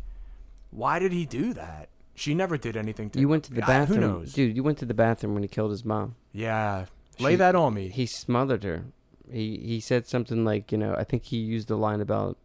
why 0.72 1.00
did 1.00 1.12
he 1.12 1.26
do 1.26 1.54
that? 1.54 1.90
She 2.20 2.34
never 2.34 2.58
did 2.58 2.76
anything 2.76 3.10
to 3.12 3.20
You 3.20 3.30
went 3.30 3.46
to 3.46 3.54
the 3.54 3.64
Ah, 3.64 3.68
bathroom, 3.68 4.02
Who 4.02 4.08
knows? 4.08 4.34
dude. 4.34 4.56
You 4.56 4.62
went 4.64 4.78
to 4.80 4.86
the 4.86 4.94
bathroom 4.94 5.34
when 5.36 5.44
he 5.44 5.48
killed 5.50 5.72
his 5.72 5.86
mom. 5.86 6.16
Yeah, 6.34 6.86
lay 7.20 7.32
She- 7.32 7.36
that 7.38 7.56
on 7.56 7.74
me. 7.74 7.88
He 7.90 8.06
smothered 8.06 8.64
her. 8.64 8.84
He 9.32 9.58
he 9.64 9.80
said 9.80 10.06
something 10.08 10.44
like, 10.44 10.72
you 10.72 10.78
know, 10.78 10.94
I 10.96 11.04
think 11.06 11.24
he 11.26 11.38
used 11.38 11.68
the 11.70 11.78
line 11.78 12.02
about, 12.02 12.38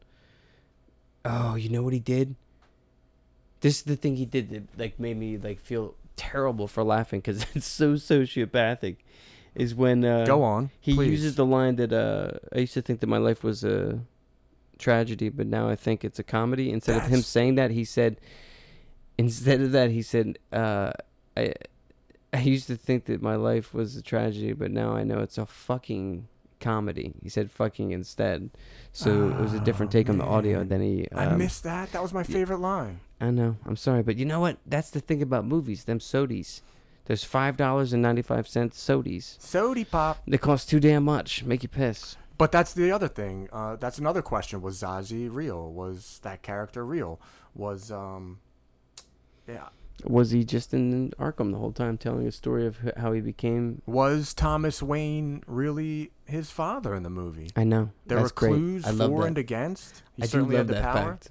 oh, 1.24 1.54
you 1.56 1.68
know 1.68 1.82
what 1.82 1.92
he 1.92 1.98
did. 2.00 2.36
This 3.60 3.78
is 3.78 3.82
the 3.82 3.96
thing 3.96 4.16
he 4.16 4.26
did 4.26 4.50
that 4.50 4.78
like 4.78 5.00
made 5.00 5.16
me 5.16 5.38
like 5.38 5.58
feel 5.60 5.94
terrible 6.16 6.68
for 6.68 6.84
laughing 6.84 7.20
because 7.20 7.44
it's 7.54 7.66
so 7.66 7.94
sociopathic. 7.94 8.96
Is 9.54 9.72
when 9.74 10.04
uh, 10.04 10.24
Go 10.24 10.42
on. 10.42 10.70
He 10.80 10.94
please. 10.94 11.10
uses 11.12 11.36
the 11.36 11.46
line 11.46 11.76
that 11.76 11.92
uh, 11.92 12.38
I 12.54 12.58
used 12.60 12.74
to 12.74 12.82
think 12.82 12.98
that 13.00 13.06
my 13.06 13.18
life 13.18 13.44
was 13.44 13.62
a 13.62 14.00
tragedy, 14.78 15.28
but 15.28 15.46
now 15.46 15.68
I 15.68 15.76
think 15.76 16.04
it's 16.04 16.18
a 16.18 16.24
comedy. 16.24 16.70
Instead 16.70 16.96
of 16.96 17.02
him 17.04 17.10
That's- 17.10 17.26
saying 17.28 17.54
that, 17.54 17.70
he 17.70 17.84
said, 17.84 18.20
instead 19.18 19.60
of 19.60 19.72
that, 19.72 19.90
he 19.90 20.02
said, 20.02 20.38
uh, 20.52 20.92
I, 21.36 21.54
I 22.32 22.40
used 22.40 22.66
to 22.68 22.76
think 22.76 23.04
that 23.06 23.22
my 23.22 23.36
life 23.36 23.72
was 23.74 23.96
a 23.96 24.02
tragedy, 24.02 24.52
but 24.52 24.70
now 24.70 24.92
I 24.94 25.04
know 25.04 25.20
it's 25.20 25.38
a 25.38 25.46
fucking 25.46 26.28
comedy. 26.60 27.12
He 27.22 27.28
said 27.28 27.50
fucking 27.50 27.90
instead. 27.90 28.50
So 28.92 29.28
it 29.28 29.40
was 29.40 29.54
a 29.54 29.60
different 29.60 29.90
Oh, 29.90 29.98
take 29.98 30.08
on 30.08 30.18
the 30.18 30.24
audio 30.24 30.58
man. 30.58 30.68
than 30.68 30.80
he. 30.80 31.08
I 31.14 31.26
um, 31.26 31.38
missed 31.38 31.62
that. 31.64 31.92
That 31.92 32.02
was 32.02 32.12
my 32.12 32.22
favorite 32.22 32.58
line. 32.60 33.00
I 33.20 33.30
know. 33.30 33.56
I'm 33.66 33.76
sorry, 33.76 34.02
but 34.02 34.16
you 34.16 34.24
know 34.24 34.40
what? 34.40 34.58
That's 34.66 34.90
the 34.90 35.00
thing 35.00 35.22
about 35.22 35.44
movies. 35.44 35.84
Them 35.84 35.98
sodies. 35.98 36.62
There's 37.06 37.22
five 37.22 37.56
dollars 37.56 37.92
and 37.92 38.02
ninety 38.02 38.22
five 38.22 38.48
cents 38.48 38.82
sodies. 38.82 39.40
Sody 39.40 39.84
pop. 39.84 40.22
They 40.26 40.38
cost 40.38 40.68
too 40.70 40.80
damn 40.80 41.04
much. 41.04 41.44
Make 41.44 41.62
you 41.62 41.68
piss. 41.68 42.16
But 42.36 42.50
that's 42.50 42.72
the 42.72 42.90
other 42.90 43.08
thing. 43.08 43.48
Uh, 43.52 43.76
that's 43.76 43.98
another 43.98 44.22
question. 44.22 44.60
Was 44.60 44.82
Zazie 44.82 45.28
real? 45.32 45.70
Was 45.70 46.18
that 46.24 46.42
character 46.42 46.84
real? 46.84 47.20
Was 47.54 47.92
um, 47.92 48.40
yeah. 49.49 49.68
Was 50.05 50.32
he 50.32 50.45
just 50.45 50.74
in 50.74 51.11
Arkham 51.20 51.53
the 51.53 51.59
whole 51.59 51.72
time 51.72 51.97
telling 51.97 52.26
a 52.26 52.32
story 52.32 52.66
of 52.66 52.78
how 52.97 53.12
he 53.12 53.20
became? 53.20 53.80
Was 53.86 54.34
Thomas 54.34 54.82
Wayne 54.82 55.42
really 55.47 56.11
his 56.26 56.51
father 56.51 56.95
in 56.95 57.05
the 57.05 57.11
movie? 57.11 57.51
I 57.57 57.64
know. 57.64 57.90
There 58.07 58.18
That's 58.18 58.30
were 58.32 58.34
great. 58.34 58.51
clues 58.51 58.84
for 58.84 58.92
that. 58.92 59.11
and 59.28 59.38
against. 59.38 60.03
He 60.16 60.24
I 60.24 60.26
do 60.26 60.30
certainly 60.30 60.57
love 60.57 60.66
had 60.66 60.76
the 60.76 60.80
that 60.80 60.82
power. 60.95 61.11
fact. 61.12 61.30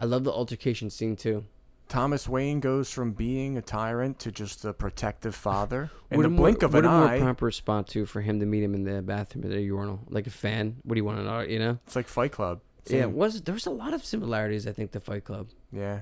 I 0.00 0.06
love 0.06 0.24
the 0.24 0.32
altercation 0.32 0.90
scene 0.90 1.14
too. 1.16 1.44
Thomas 1.88 2.26
Wayne 2.26 2.58
goes 2.60 2.90
from 2.90 3.12
being 3.12 3.58
a 3.58 3.62
tyrant 3.62 4.18
to 4.20 4.32
just 4.32 4.64
a 4.64 4.72
protective 4.72 5.34
father 5.34 5.90
in 6.10 6.16
what 6.16 6.22
the 6.22 6.28
a 6.28 6.30
more, 6.30 6.44
blink 6.46 6.62
of 6.62 6.72
what 6.72 6.84
an 6.86 6.90
a 6.90 6.96
more 6.98 7.08
eye. 7.08 7.20
proper 7.20 7.50
spot 7.50 7.86
too 7.86 8.06
for 8.06 8.22
him 8.22 8.40
to 8.40 8.46
meet 8.46 8.64
him 8.64 8.74
in 8.74 8.84
the 8.84 9.02
bathroom 9.02 9.44
at 9.44 9.50
the 9.50 9.60
urinal, 9.60 10.00
like 10.08 10.26
a 10.26 10.30
fan. 10.30 10.76
What 10.84 10.94
do 10.94 10.98
you 10.98 11.04
want 11.04 11.18
to 11.18 11.24
know? 11.24 11.40
You 11.40 11.58
know? 11.58 11.78
it's 11.86 11.94
like 11.94 12.08
Fight 12.08 12.32
Club. 12.32 12.62
Yeah. 12.86 13.02
Same. 13.02 13.14
Was 13.14 13.42
there 13.42 13.52
was 13.54 13.66
a 13.66 13.70
lot 13.70 13.92
of 13.94 14.04
similarities? 14.04 14.66
I 14.66 14.72
think 14.72 14.90
to 14.92 15.00
Fight 15.00 15.24
Club. 15.24 15.50
Yeah. 15.70 16.00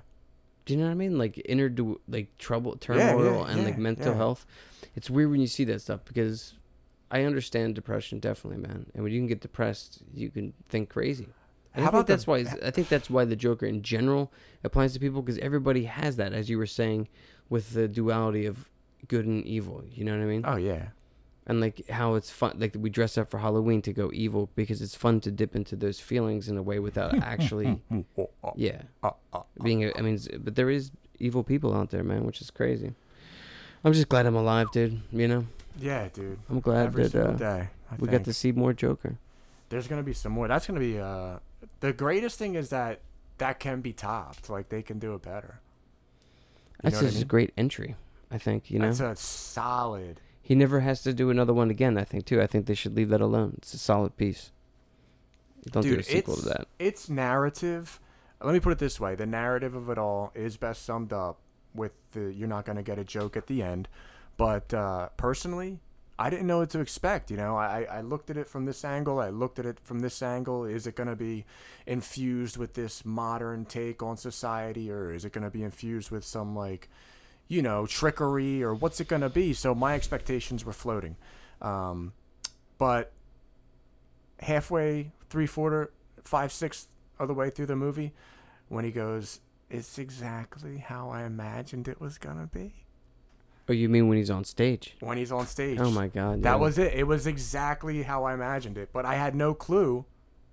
Do 0.70 0.76
you 0.76 0.80
know 0.82 0.86
what 0.86 0.92
I 0.92 0.94
mean? 0.94 1.18
Like 1.18 1.42
inner 1.46 1.68
du- 1.68 2.00
like 2.06 2.38
trouble, 2.38 2.72
Yeah, 2.74 2.78
turmoil, 2.80 3.44
yeah, 3.44 3.52
and 3.52 3.64
like 3.64 3.76
mental 3.76 4.12
yeah. 4.12 4.16
health. 4.18 4.46
It's 4.94 5.10
weird 5.10 5.28
when 5.32 5.40
you 5.40 5.48
see 5.48 5.64
that 5.64 5.80
stuff 5.80 6.04
because 6.04 6.54
I 7.10 7.24
understand 7.24 7.74
depression 7.74 8.20
definitely, 8.20 8.60
man. 8.62 8.86
And 8.94 9.02
when 9.02 9.12
you 9.12 9.18
can 9.18 9.26
get 9.26 9.40
depressed, 9.40 10.04
you 10.14 10.30
can 10.30 10.52
think 10.68 10.88
crazy. 10.88 11.26
And 11.74 11.82
How 11.82 11.88
I 11.88 11.90
think 11.90 11.94
about 11.94 12.06
the- 12.06 12.12
that's 12.12 12.26
why 12.28 12.36
I 12.64 12.70
think 12.70 12.88
that's 12.88 13.10
why 13.10 13.24
the 13.24 13.34
Joker 13.34 13.66
in 13.66 13.82
general 13.82 14.32
applies 14.62 14.92
to 14.92 15.00
people 15.00 15.22
because 15.22 15.38
everybody 15.38 15.86
has 15.86 16.14
that, 16.18 16.32
as 16.32 16.48
you 16.48 16.56
were 16.56 16.66
saying, 16.66 17.08
with 17.48 17.72
the 17.72 17.88
duality 17.88 18.46
of 18.46 18.70
good 19.08 19.26
and 19.26 19.44
evil. 19.44 19.82
You 19.90 20.04
know 20.04 20.16
what 20.16 20.22
I 20.22 20.26
mean? 20.26 20.42
Oh 20.46 20.54
yeah. 20.54 20.90
And 21.51 21.61
like 21.61 21.88
how 21.90 22.14
it's 22.14 22.30
fun 22.30 22.55
like 22.59 22.74
we 22.78 22.88
dress 22.88 23.18
up 23.18 23.28
for 23.28 23.38
halloween 23.38 23.82
to 23.82 23.92
go 23.92 24.11
evil 24.14 24.48
because 24.55 24.80
it's 24.80 24.94
fun 24.94 25.20
to 25.20 25.30
dip 25.30 25.55
into 25.57 25.74
those 25.76 25.98
feelings 26.01 26.48
in 26.48 26.57
a 26.57 26.62
way 26.62 26.78
without 26.78 27.12
actually 27.22 27.80
yeah 28.57 28.82
Uh, 29.03 29.11
uh, 29.32 29.42
being 29.62 29.84
a, 29.84 29.92
i 29.98 30.01
mean 30.01 30.18
but 30.38 30.55
there 30.55 30.70
is 30.70 30.92
evil 31.18 31.42
people 31.42 31.74
out 31.74 31.90
there 31.90 32.05
man 32.05 32.24
which 32.24 32.40
is 32.40 32.51
crazy 32.51 32.92
i'm 33.84 33.92
just 33.92 34.09
glad 34.09 34.24
i'm 34.26 34.36
alive 34.36 34.70
dude 34.70 35.01
you 35.12 35.28
know 35.28 35.44
yeah, 35.78 36.09
dude. 36.12 36.38
i'm 36.51 36.61
glad 36.61 36.86
Every 36.86 37.07
that 37.09 37.26
uh, 37.26 37.32
day. 37.32 37.68
We 37.98 38.09
got 38.09 38.24
to 38.24 38.32
see 38.32 38.53
more 38.53 38.72
joker 38.72 39.16
There's 39.70 39.86
gonna 39.88 40.03
be 40.03 40.12
some 40.12 40.32
more. 40.32 40.48
That's 40.48 40.66
gonna 40.66 40.80
be 40.80 40.98
uh 40.98 41.38
the 41.80 41.92
greatest 41.92 42.38
thing 42.38 42.55
is 42.57 42.68
that 42.70 43.01
that 43.38 43.61
can 43.61 43.80
be 43.80 43.92
topped. 43.92 44.51
Like 44.51 44.68
they 44.68 44.82
can 44.82 44.98
do 44.98 45.14
it 45.14 45.22
better. 45.22 45.61
You 45.61 46.90
that's 46.90 46.96
what 46.96 47.07
I 47.07 47.11
just 47.11 47.22
a 47.22 47.26
great 47.26 47.53
entry 47.57 47.94
i 48.30 48.38
think 48.38 48.70
you 48.70 48.78
know 48.78 48.92
That's 48.92 49.01
a 49.01 49.16
solid. 49.16 50.20
He 50.51 50.57
never 50.57 50.80
has 50.80 51.03
to 51.03 51.12
do 51.12 51.30
another 51.30 51.55
one 51.55 51.70
again 51.70 51.96
i 51.96 52.05
think 52.05 52.26
too 52.26 52.40
i 52.42 52.46
think 52.46 52.66
they 52.66 52.74
should 52.74 52.96
leave 52.96 53.09
that 53.09 53.20
alone 53.20 53.55
it's 53.59 53.72
a 53.72 53.78
solid 53.78 54.16
piece 54.16 54.51
don't 55.70 55.82
do 55.82 55.98
a 55.98 56.03
sequel 56.03 56.36
to 56.36 56.42
that 56.42 56.66
Its 56.78 57.09
narrative. 57.09 58.01
Let 58.42 58.55
me 58.55 58.61
put 58.61 58.72
it 58.72 58.78
this 58.78 58.98
way: 58.98 59.14
the 59.14 59.26
narrative 59.26 59.74
of 59.74 59.90
it 59.90 59.98
all 59.98 60.32
is 60.34 60.57
best 60.57 60.84
summed 60.84 61.12
up 61.12 61.38
with 61.74 61.92
the 62.12 62.32
"you're 62.32 62.48
not 62.48 62.64
gonna 62.64 62.82
get 62.82 62.98
a 62.98 63.05
joke" 63.05 63.36
at 63.36 63.46
the 63.46 63.62
end. 63.62 63.88
But 64.38 64.72
uh, 64.72 65.11
personally, 65.18 65.80
I 66.18 66.30
didn't 66.30 66.46
know 66.46 66.59
what 66.59 66.70
to 66.70 66.80
expect. 66.80 67.30
You 67.30 67.36
know, 67.36 67.57
I, 67.57 67.86
I 67.90 68.01
looked 68.01 68.30
at 68.30 68.38
it 68.38 68.48
from 68.48 68.64
this 68.64 68.84
angle. 68.84 69.20
I 69.20 69.28
looked 69.28 69.59
at 69.59 69.66
it 69.66 69.78
from 69.78 70.01
this 70.01 70.22
angle. 70.22 70.64
Is 70.64 70.86
it 70.86 70.96
gonna 70.96 71.16
be 71.16 71.44
infused 71.86 72.57
with 72.57 72.72
this 72.72 73.05
modern 73.05 73.66
take 73.66 74.03
on 74.03 74.16
society, 74.16 74.90
or 74.90 75.12
is 75.12 75.26
it 75.26 75.32
gonna 75.32 75.51
be 75.51 75.62
infused 75.62 76.11
with 76.11 76.24
some 76.24 76.57
like, 76.57 76.88
you 77.51 77.62
know, 77.62 77.84
trickery, 77.84 78.62
or 78.62 78.72
what's 78.72 79.01
it 79.01 79.09
gonna 79.09 79.28
be? 79.28 79.53
So 79.53 79.74
my 79.74 79.94
expectations 79.96 80.64
were 80.64 80.72
floating. 80.72 81.16
Um, 81.61 82.12
but 82.78 83.11
halfway, 84.38 85.11
three 85.28 85.48
quarter, 85.48 85.90
five 86.22 86.53
sixths 86.53 86.86
of 87.18 87.26
the 87.26 87.34
way 87.34 87.51
through 87.51 87.66
the 87.66 87.74
movie, 87.74 88.12
when 88.68 88.84
he 88.84 88.92
goes, 88.92 89.40
"It's 89.68 89.98
exactly 89.98 90.78
how 90.78 91.11
I 91.11 91.24
imagined 91.24 91.88
it 91.88 92.01
was 92.01 92.16
gonna 92.18 92.46
be." 92.46 92.72
oh 93.68 93.72
you 93.72 93.88
mean 93.88 94.09
when 94.09 94.18
he's 94.18 94.30
on 94.30 94.42
stage 94.42 94.96
When 94.98 95.16
he's 95.16 95.30
on 95.30 95.46
stage, 95.46 95.78
oh 95.80 95.90
my 95.92 96.09
god 96.09 96.42
that 96.42 96.51
yeah. 96.53 96.57
was 96.57 96.78
it. 96.78 96.94
It 96.94 97.05
was 97.05 97.26
exactly 97.26 98.03
how 98.05 98.24
I 98.24 98.34
imagined 98.34 98.78
it, 98.78 98.90
but 98.92 99.05
I 99.05 99.14
had 99.14 99.34
no 99.34 99.55
clue 99.55 100.05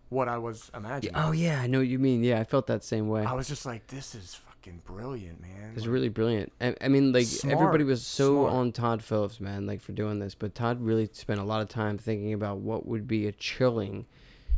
what 0.10 0.28
I 0.28 0.38
was 0.40 0.72
imagining. 0.74 1.16
oh 1.16 1.32
yeah 1.32 1.60
i 1.62 1.68
know 1.68 1.80
what 1.80 1.88
you 1.88 2.00
mean 2.00 2.24
yeah 2.24 2.40
i 2.40 2.44
felt 2.46 2.68
that 2.68 2.82
same 2.84 3.10
way 3.10 3.24
I 3.26 3.34
was 3.34 3.48
just 3.48 3.66
like, 3.66 3.88
"This 3.88 4.16
is 4.16 4.40
fucking 4.68 4.82
brilliant, 4.86 5.42
man." 5.42 5.70
It 5.72 5.76
was 5.76 5.84
Like, 5.86 5.94
really 5.94 6.10
brilliant. 6.10 6.54
I, 6.62 6.76
I 6.82 6.88
mean, 6.88 7.12
like 7.12 7.28
everybody 7.46 7.84
was 7.84 8.06
so 8.06 8.42
smart. 8.44 8.54
on 8.54 8.72
Todd 8.72 9.04
Phillips, 9.04 9.40
man, 9.40 9.66
like 9.66 9.82
for 9.82 9.92
doing 9.92 10.20
this. 10.20 10.36
But 10.36 10.56
Todd 10.56 10.82
really 10.82 11.10
spent 11.14 11.40
a 11.40 11.44
lot 11.44 11.62
of 11.62 11.70
time 11.70 11.98
thinking 11.98 12.34
about 12.34 12.58
what 12.60 12.86
would 12.86 13.08
be 13.08 13.28
a 13.28 13.32
chilling 13.32 14.06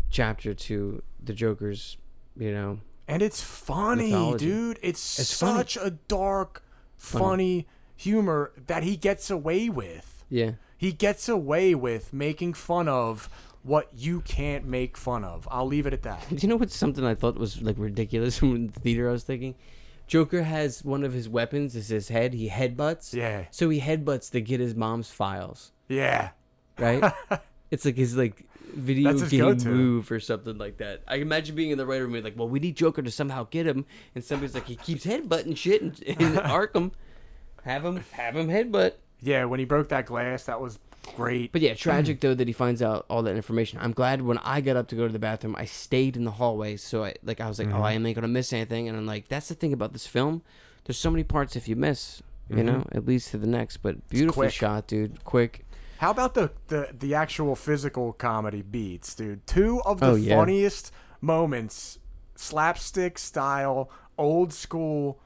chapter 0.10 0.54
to 0.54 1.02
the 1.24 1.34
Joker's, 1.34 1.98
you 2.38 2.52
know. 2.52 2.80
and 3.08 3.22
it's 3.22 3.42
funny, 3.42 4.06
mythology. 4.12 4.46
dude. 4.46 4.80
It's, 4.82 5.20
It's 5.20 5.40
funny. 5.40 5.58
such 5.58 5.78
a 5.78 5.92
dark, 6.08 6.64
Funny. 6.98 7.24
funny 7.24 7.68
humor 7.96 8.52
that 8.68 8.84
he 8.84 8.96
gets 8.96 9.30
away 9.30 9.70
with. 9.70 10.24
Yeah, 10.30 10.52
he 10.78 10.92
gets 10.94 11.28
away 11.28 11.76
with 11.76 12.14
making 12.14 12.54
fun 12.54 12.88
of 12.88 13.30
what 13.64 13.90
you 13.94 14.22
can't 14.22 14.64
make 14.66 14.96
fun 14.96 15.24
of. 15.26 15.48
I'll 15.52 15.66
leave 15.66 15.86
it 15.86 15.92
at 15.94 16.04
that. 16.04 16.24
Do 16.30 16.36
you 16.40 16.48
know 16.48 16.56
what's 16.56 16.76
something 16.76 17.04
I 17.04 17.14
thought 17.16 17.36
was 17.36 17.62
like 17.62 17.76
ridiculous 17.78 18.42
in 18.44 18.68
the 18.68 18.80
theater? 18.80 19.10
I 19.10 19.12
was 19.12 19.24
thinking, 19.24 19.56
Joker 20.10 20.42
has 20.42 20.84
one 20.84 21.04
of 21.04 21.14
his 21.14 21.30
weapons 21.30 21.76
is 21.76 21.88
his 21.88 22.10
head. 22.10 22.34
He 22.34 22.50
headbutts. 22.50 23.14
Yeah. 23.14 23.46
So 23.52 23.70
he 23.70 23.80
headbutts 23.80 24.32
to 24.32 24.42
get 24.42 24.60
his 24.60 24.76
mom's 24.76 25.12
files. 25.12 25.72
Yeah. 25.88 26.32
right? 26.80 27.14
it's 27.72 27.86
like 27.86 27.96
his 27.96 28.18
like 28.18 28.44
video 28.74 29.14
That's 29.14 29.30
game 29.30 29.42
go-to. 29.42 29.70
move 29.70 30.12
or 30.12 30.20
something 30.20 30.58
like 30.58 30.78
that. 30.78 31.04
I 31.08 31.18
imagine 31.18 31.56
being 31.56 31.70
in 31.70 31.78
the 31.78 31.86
writer 31.86 32.06
room 32.06 32.16
and 32.16 32.24
like, 32.24 32.38
well, 32.38 32.50
we 32.50 32.60
need 32.60 32.76
Joker 32.76 33.02
to 33.04 33.12
somehow 33.12 33.48
get 33.50 33.68
him, 33.68 33.86
and 34.16 34.24
somebody's 34.24 34.56
like, 34.56 34.66
he 34.66 34.76
keeps 34.76 35.06
headbutting 35.06 35.56
shit 35.56 35.82
in, 35.82 35.94
in 36.08 36.34
Arkham. 36.34 36.92
Have 37.64 37.86
him, 37.86 38.04
have 38.12 38.36
him 38.36 38.48
headbutt. 38.48 38.94
Yeah, 39.22 39.46
when 39.46 39.60
he 39.60 39.66
broke 39.66 39.90
that 39.90 40.06
glass, 40.06 40.46
that 40.46 40.60
was 40.62 40.80
great. 41.16 41.52
But 41.52 41.62
yeah, 41.62 41.74
tragic 41.74 42.20
though 42.20 42.34
that 42.34 42.48
he 42.48 42.54
finds 42.54 42.82
out 42.82 43.06
all 43.10 43.24
that 43.24 43.36
information. 43.36 43.80
I'm 43.82 43.92
glad 43.92 44.22
when 44.22 44.38
I 44.40 44.62
got 44.62 44.76
up 44.76 44.88
to 44.90 44.96
go 44.96 45.08
to 45.08 45.14
the 45.14 45.20
bathroom, 45.20 45.56
I 45.58 45.66
stayed 45.66 46.16
in 46.16 46.24
the 46.24 46.32
hallway, 46.32 46.78
so 46.78 47.04
I 47.04 47.16
like 47.24 47.42
I 47.42 47.48
was 47.48 47.60
like, 47.60 47.70
oh, 47.70 47.74
mm-hmm. 47.74 47.84
I 47.84 47.94
ain't 47.94 48.16
gonna 48.16 48.28
miss 48.28 48.54
anything, 48.54 48.88
and 48.88 48.98
I'm 48.98 49.06
like, 49.06 49.28
that's 49.28 49.48
the 49.48 49.56
thing 49.56 49.74
about 49.74 49.94
this 49.94 50.08
film. 50.08 50.42
There's 50.86 50.98
so 50.98 51.12
many 51.12 51.24
parts 51.24 51.56
if 51.56 51.68
you 51.68 51.76
miss, 51.76 52.24
You 52.50 52.64
know, 52.64 52.80
mm-hmm. 52.80 52.98
it 52.98 53.06
leads 53.06 53.30
to 53.32 53.38
the 53.38 53.48
next. 53.48 53.78
But 53.78 54.10
beautifully 54.10 54.50
shot, 54.50 54.88
dude. 54.88 55.24
Quick. 55.24 55.66
How 55.98 56.12
about 56.12 56.34
the, 56.34 56.52
the 56.68 56.90
the 56.98 57.14
actual 57.14 57.56
physical 57.56 58.14
comedy 58.14 58.62
beats, 58.62 59.14
dude? 59.14 59.46
Two 59.46 59.82
of 59.82 60.00
the 60.00 60.06
Oh, 60.08 60.16
yeah. 60.16 60.36
funniest 60.36 60.92
moments, 61.22 62.00
slapstick 62.36 63.20
style, 63.20 63.90
old 64.18 64.54
school 64.54 65.20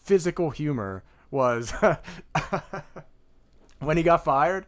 physical 0.00 0.50
humor 0.50 1.02
was 1.30 1.72
when 3.80 3.96
he 3.96 4.02
got 4.02 4.24
fired 4.24 4.66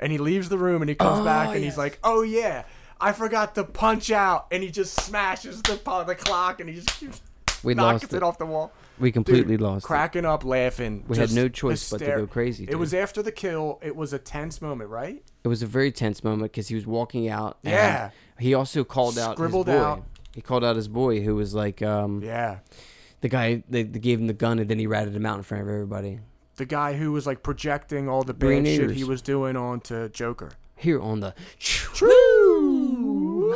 and 0.00 0.12
he 0.12 0.18
leaves 0.18 0.48
the 0.48 0.58
room 0.58 0.82
and 0.82 0.88
he 0.88 0.94
comes 0.94 1.20
Oh, 1.20 1.24
back 1.24 1.54
and 1.54 1.64
he's 1.64 1.78
like, 1.78 1.98
"Oh 2.04 2.22
yeah, 2.22 2.64
I 3.00 3.12
forgot 3.12 3.54
to 3.56 3.64
punch 3.64 4.10
out," 4.10 4.46
and 4.50 4.62
he 4.62 4.70
just 4.70 4.94
smashes 5.00 5.62
the 5.62 5.74
the 6.06 6.14
clock 6.14 6.60
and 6.60 6.68
he 6.68 6.76
just 6.76 6.98
keeps 6.98 7.20
We 7.62 7.74
knocks 7.74 8.02
lost 8.04 8.12
it 8.14 8.16
it. 8.18 8.22
off 8.22 8.38
the 8.38 8.46
wall. 8.46 8.72
We 8.98 9.12
completely 9.12 9.54
Dude, 9.58 9.60
lost. 9.60 9.84
it. 9.84 9.88
cracking 9.88 10.24
up, 10.24 10.42
laughing. 10.44 11.04
We 11.06 11.18
had 11.18 11.30
no 11.32 11.48
choice 11.48 11.90
but 11.90 11.98
to 11.98 12.06
go 12.06 12.26
hyster- 12.26 12.30
crazy, 12.30 12.66
It 12.68 12.76
was 12.76 12.94
after 12.94 13.22
the 13.22 13.30
kill. 13.32 13.78
It 13.82 13.94
was 13.94 14.12
a 14.14 14.18
tense 14.18 14.62
moment, 14.62 14.88
right? 14.88 15.22
It 15.44 15.48
was 15.48 15.62
a 15.62 15.66
very 15.66 15.92
tense 15.92 16.24
moment 16.24 16.50
because 16.52 16.68
he 16.68 16.74
was 16.74 16.86
walking 16.86 17.28
out. 17.28 17.58
and 17.62 17.72
Yeah. 17.72 18.10
He 18.38 18.54
also 18.54 18.84
called 18.84 19.18
out 19.18 19.36
Scribbled 19.36 19.66
his 19.66 19.76
boy. 19.76 19.82
out. 19.82 20.04
He 20.34 20.40
called 20.40 20.64
out 20.64 20.76
his 20.76 20.88
boy, 20.88 21.20
who 21.20 21.34
was 21.34 21.54
like 21.54 21.82
um, 21.82 22.22
Yeah. 22.22 22.58
the 23.20 23.28
guy. 23.28 23.62
They, 23.68 23.82
they 23.82 23.98
gave 23.98 24.18
him 24.18 24.26
the 24.28 24.32
gun, 24.34 24.58
and 24.58 24.68
then 24.70 24.78
he 24.78 24.86
ratted 24.86 25.14
him 25.14 25.26
out 25.26 25.36
in 25.36 25.42
front 25.42 25.62
of 25.62 25.68
everybody. 25.68 26.20
The 26.56 26.64
guy 26.64 26.94
who 26.94 27.12
was 27.12 27.26
like 27.26 27.42
projecting 27.42 28.08
all 28.08 28.22
the 28.22 28.34
bad 28.34 28.66
shit 28.66 28.90
he 28.90 29.04
was 29.04 29.22
doing 29.22 29.56
onto 29.56 30.08
Joker. 30.08 30.52
Here 30.74 31.00
on 31.00 31.20
the 31.20 31.34
True. 31.58 33.54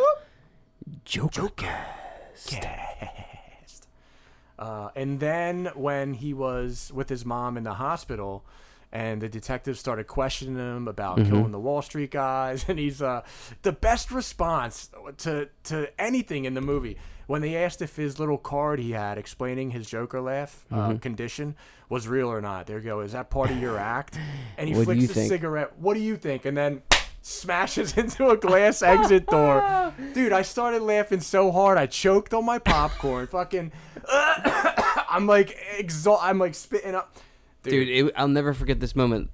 Joker. 1.05 1.85
Cast. 2.47 3.89
Uh, 4.59 4.91
and 4.95 5.21
then 5.21 5.71
when 5.75 6.15
he 6.15 6.35
was 6.35 6.93
with 6.95 7.09
his 7.09 7.25
mom 7.25 7.57
in 7.57 7.65
the 7.65 7.75
hospital, 7.75 8.45
and 8.93 9.21
the 9.23 9.29
detectives 9.29 9.79
started 9.79 10.07
questioning 10.07 10.57
him 10.57 10.89
about 10.89 11.19
Mm-hmm. 11.19 11.31
killing 11.31 11.53
the 11.53 11.61
Wall 11.61 11.83
Street 11.83 12.11
guys, 12.11 12.65
and 12.69 12.79
he's 12.79 13.01
uh, 13.03 13.23
the 13.63 13.73
best 13.73 14.11
response 14.11 14.91
to 15.19 15.49
to 15.65 15.89
anything 16.01 16.45
in 16.45 16.55
the 16.55 16.61
movie. 16.61 16.97
When 17.27 17.43
they 17.43 17.55
asked 17.57 17.81
if 17.81 17.95
his 17.95 18.19
little 18.19 18.39
card 18.39 18.81
he 18.81 18.91
had 18.91 19.17
explaining 19.17 19.71
his 19.71 19.89
Joker 19.89 20.21
laugh 20.21 20.65
uh, 20.73 20.75
Mm-hmm. 20.75 20.97
condition 20.99 21.55
was 21.89 22.09
real 22.09 22.29
or 22.29 22.41
not, 22.41 22.67
there 22.67 22.79
you 22.79 22.85
go. 22.85 23.01
Is 23.01 23.13
that 23.13 23.31
part 23.31 23.51
of 23.51 23.59
your 23.61 23.79
act? 23.79 24.19
And 24.59 24.69
he 24.69 24.75
flicks 24.75 25.07
the 25.07 25.15
think? 25.15 25.29
cigarette. 25.29 25.79
What 25.79 25.95
do 25.95 26.01
you 26.01 26.17
think? 26.17 26.45
And 26.45 26.57
then 26.57 26.83
smashes 27.23 27.97
into 28.03 28.29
a 28.31 28.37
glass 28.37 28.83
exit 28.83 29.27
door. 29.29 29.93
Dude, 30.13 30.33
I 30.33 30.43
started 30.43 30.83
laughing 30.83 31.21
so 31.21 31.53
hard 31.53 31.79
I 31.79 31.87
choked 31.87 32.35
on 32.35 32.45
my 32.45 32.59
popcorn. 32.59 33.27
Fucking, 33.29 33.71
I'm 35.09 35.27
like 35.27 35.57
exhaust. 35.79 36.23
I'm 36.25 36.39
like 36.39 36.55
spitting 36.55 36.95
up. 36.95 37.17
Dude, 37.63 37.89
it, 37.89 38.13
I'll 38.17 38.29
never 38.29 38.55
forget 38.55 38.81
this 38.81 38.97
moment, 38.97 39.31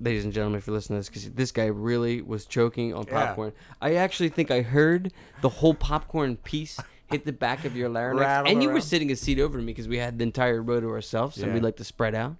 ladies 0.00 0.24
and 0.24 0.32
gentlemen, 0.32 0.58
if 0.58 0.66
you're 0.66 0.74
listening 0.74 0.96
to 0.96 1.00
this, 1.00 1.08
because 1.08 1.30
this 1.34 1.52
guy 1.52 1.66
really 1.66 2.22
was 2.22 2.46
choking 2.46 2.94
on 2.94 3.04
Yeah. 3.06 3.26
popcorn. 3.26 3.52
I 3.82 3.94
actually 3.96 4.30
think 4.30 4.50
I 4.50 4.62
heard 4.62 5.12
the 5.42 5.48
whole 5.48 5.74
popcorn 5.74 6.36
piece 6.36 6.78
hit 7.10 7.24
the 7.26 7.32
back 7.32 7.64
of 7.64 7.76
your 7.76 7.88
larynx, 7.88 8.20
Rattle 8.20 8.50
and 8.52 8.62
you 8.62 8.70
were 8.70 8.80
sitting 8.80 9.10
a 9.10 9.16
seat 9.16 9.38
over 9.40 9.58
me 9.58 9.66
because 9.66 9.88
we 9.88 9.98
had 9.98 10.18
the 10.18 10.22
entire 10.22 10.62
row 10.62 10.80
to 10.80 10.88
ourselves, 10.90 11.38
and 11.42 11.52
we 11.52 11.60
like 11.60 11.76
to 11.76 11.84
spread 11.84 12.14
out. 12.14 12.36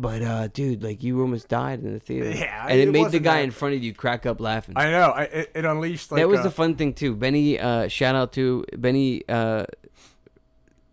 But 0.00 0.22
uh, 0.22 0.46
dude, 0.48 0.82
like 0.84 1.02
you 1.02 1.20
almost 1.20 1.48
died 1.48 1.80
in 1.80 1.92
the 1.92 1.98
theater. 1.98 2.30
Yeah, 2.30 2.66
and 2.68 2.78
it, 2.78 2.86
it 2.86 2.92
made 2.92 3.10
the 3.10 3.18
guy 3.18 3.38
that- 3.38 3.44
in 3.44 3.50
front 3.50 3.74
of 3.74 3.82
you 3.82 3.92
crack 3.92 4.26
up 4.26 4.40
laughing. 4.40 4.74
I 4.78 4.90
know. 4.92 5.10
I, 5.10 5.22
it, 5.24 5.50
it 5.56 5.64
unleashed 5.64 6.12
like 6.12 6.20
that 6.20 6.28
was 6.28 6.38
a- 6.40 6.44
the 6.44 6.50
fun 6.52 6.76
thing 6.76 6.94
too. 6.94 7.16
Benny, 7.16 7.58
uh, 7.58 7.88
shout 7.88 8.14
out 8.14 8.32
to 8.34 8.64
Benny. 8.76 9.24
Uh, 9.28 9.64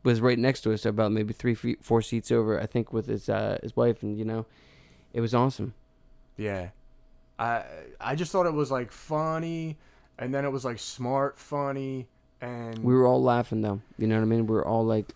was 0.05 0.21
right 0.21 0.39
next 0.39 0.61
to 0.61 0.71
us, 0.73 0.85
about 0.85 1.11
maybe 1.11 1.33
three, 1.33 1.55
feet, 1.55 1.83
four 1.83 2.01
seats 2.01 2.31
over. 2.31 2.59
I 2.61 2.65
think 2.65 2.93
with 2.93 3.07
his 3.07 3.27
uh, 3.27 3.57
his 3.61 3.75
wife, 3.75 4.03
and 4.03 4.17
you 4.17 4.23
know, 4.23 4.45
it 5.13 5.21
was 5.21 5.33
awesome. 5.35 5.73
Yeah. 6.37 6.69
I 7.37 7.63
I 7.99 8.15
just 8.15 8.31
thought 8.31 8.45
it 8.45 8.53
was 8.53 8.71
like 8.71 8.91
funny, 8.91 9.77
and 10.17 10.33
then 10.33 10.45
it 10.45 10.51
was 10.51 10.63
like 10.63 10.79
smart 10.79 11.37
funny, 11.37 12.07
and 12.39 12.79
We 12.79 12.93
were 12.93 13.05
all 13.05 13.21
laughing 13.21 13.61
though. 13.61 13.81
You 13.97 14.07
know 14.07 14.15
what 14.15 14.21
I 14.21 14.25
mean? 14.25 14.47
We 14.47 14.55
were 14.55 14.65
all 14.65 14.85
like 14.85 15.07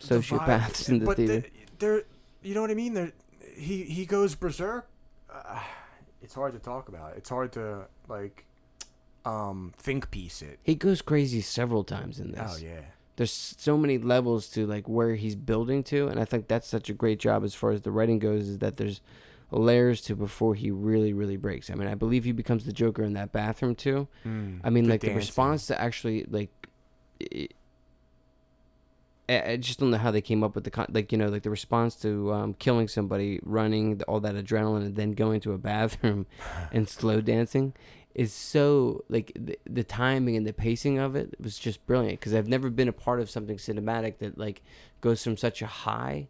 the 0.00 0.20
sociopaths 0.20 0.88
in 0.90 0.98
the 0.98 1.06
but 1.06 1.16
theater. 1.16 1.46
they're, 1.78 2.02
you 2.42 2.54
know 2.54 2.60
what 2.60 2.70
I 2.70 2.74
mean? 2.74 2.92
They're, 2.94 3.12
he 3.56 3.84
he 3.84 4.04
goes 4.04 4.34
berserk. 4.34 4.86
Uh, 5.32 5.60
it's 6.22 6.34
hard 6.34 6.52
to 6.52 6.58
talk 6.58 6.88
about. 6.88 7.16
It's 7.16 7.30
hard 7.30 7.52
to 7.52 7.86
like 8.08 8.44
um 9.24 9.72
think 9.76 10.10
piece 10.10 10.40
it. 10.42 10.58
he 10.62 10.74
goes 10.74 11.02
crazy 11.02 11.40
several 11.40 11.84
times 11.84 12.18
in 12.20 12.32
this. 12.32 12.54
Oh 12.54 12.58
yeah. 12.58 12.80
There's 13.20 13.54
so 13.58 13.76
many 13.76 13.98
levels 13.98 14.48
to 14.52 14.66
like 14.66 14.88
where 14.88 15.14
he's 15.14 15.36
building 15.36 15.82
to, 15.84 16.08
and 16.08 16.18
I 16.18 16.24
think 16.24 16.48
that's 16.48 16.66
such 16.66 16.88
a 16.88 16.94
great 16.94 17.20
job 17.20 17.44
as 17.44 17.54
far 17.54 17.70
as 17.70 17.82
the 17.82 17.90
writing 17.90 18.18
goes. 18.18 18.48
Is 18.48 18.60
that 18.60 18.78
there's 18.78 19.02
layers 19.50 20.00
to 20.00 20.16
before 20.16 20.54
he 20.54 20.70
really, 20.70 21.12
really 21.12 21.36
breaks. 21.36 21.68
I 21.68 21.74
mean, 21.74 21.86
I 21.86 21.94
believe 21.94 22.24
he 22.24 22.32
becomes 22.32 22.64
the 22.64 22.72
Joker 22.72 23.02
in 23.02 23.12
that 23.12 23.30
bathroom 23.30 23.74
too. 23.74 24.08
I 24.64 24.70
mean, 24.70 24.84
the 24.84 24.90
like 24.92 25.02
the 25.02 25.12
response 25.12 25.66
to 25.66 25.78
actually 25.78 26.24
like. 26.30 26.48
It, 27.20 27.52
I 29.28 29.50
I 29.50 29.56
just 29.58 29.80
don't 29.80 29.90
know 29.90 29.98
how 29.98 30.10
they 30.10 30.22
came 30.22 30.42
up 30.42 30.54
with 30.54 30.64
the 30.64 30.70
con- 30.70 30.90
like 30.90 31.12
you 31.12 31.18
know 31.18 31.28
like 31.28 31.42
the 31.42 31.50
response 31.50 31.96
to 31.96 32.32
um, 32.32 32.54
killing 32.54 32.88
somebody, 32.88 33.38
running 33.42 33.98
the, 33.98 34.04
all 34.06 34.20
that 34.20 34.34
adrenaline, 34.34 34.86
and 34.86 34.96
then 34.96 35.12
going 35.12 35.40
to 35.40 35.52
a 35.52 35.58
bathroom 35.58 36.24
and 36.72 36.88
slow 36.88 37.20
dancing 37.20 37.74
is 38.14 38.32
so 38.32 39.04
like 39.08 39.32
the, 39.38 39.58
the 39.68 39.84
timing 39.84 40.36
and 40.36 40.46
the 40.46 40.52
pacing 40.52 40.98
of 40.98 41.14
it 41.14 41.34
was 41.40 41.58
just 41.58 41.84
brilliant 41.86 42.18
because 42.18 42.34
I've 42.34 42.48
never 42.48 42.68
been 42.70 42.88
a 42.88 42.92
part 42.92 43.20
of 43.20 43.30
something 43.30 43.56
cinematic 43.56 44.18
that 44.18 44.36
like 44.36 44.62
goes 45.00 45.22
from 45.22 45.36
such 45.36 45.62
a 45.62 45.66
high 45.66 46.28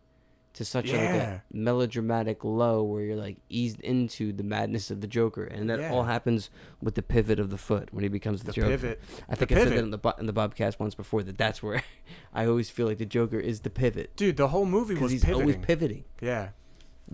to 0.52 0.64
such 0.64 0.90
a, 0.90 0.96
like, 0.96 1.04
a 1.22 1.42
melodramatic 1.52 2.42
low 2.44 2.82
where 2.82 3.02
you're 3.02 3.16
like 3.16 3.36
eased 3.48 3.80
into 3.82 4.32
the 4.32 4.42
madness 4.42 4.90
of 4.90 5.00
the 5.00 5.06
Joker, 5.06 5.44
and 5.44 5.70
that 5.70 5.78
Yeah. 5.78 5.92
all 5.92 6.02
happens 6.02 6.50
with 6.82 6.96
the 6.96 7.02
pivot 7.02 7.38
of 7.38 7.50
the 7.50 7.56
foot 7.56 7.94
when 7.94 8.02
he 8.02 8.08
becomes 8.08 8.40
the, 8.40 8.46
The 8.46 8.52
Joker. 8.54 8.68
pivot. 8.70 9.00
I 9.28 9.36
think 9.36 9.50
The 9.50 9.54
I 9.54 9.58
said 9.64 9.72
that 9.74 9.78
in 9.78 9.90
the 9.90 10.14
in 10.18 10.26
the 10.26 10.32
Bobcast 10.32 10.80
once 10.80 10.96
before 10.96 11.22
that 11.22 11.38
that's 11.38 11.62
where 11.62 11.82
I 12.34 12.46
always 12.46 12.68
feel 12.68 12.86
like 12.88 12.98
the 12.98 13.06
Joker 13.06 13.38
is 13.38 13.60
the 13.60 13.70
pivot 13.70 14.16
Dude, 14.16 14.36
the 14.36 14.48
whole 14.48 14.66
movie 14.66 14.96
was 14.96 15.12
he's 15.12 15.24
pivoting. 15.24 15.42
always 15.42 15.56
pivoting. 15.64 16.04
yeah. 16.20 16.48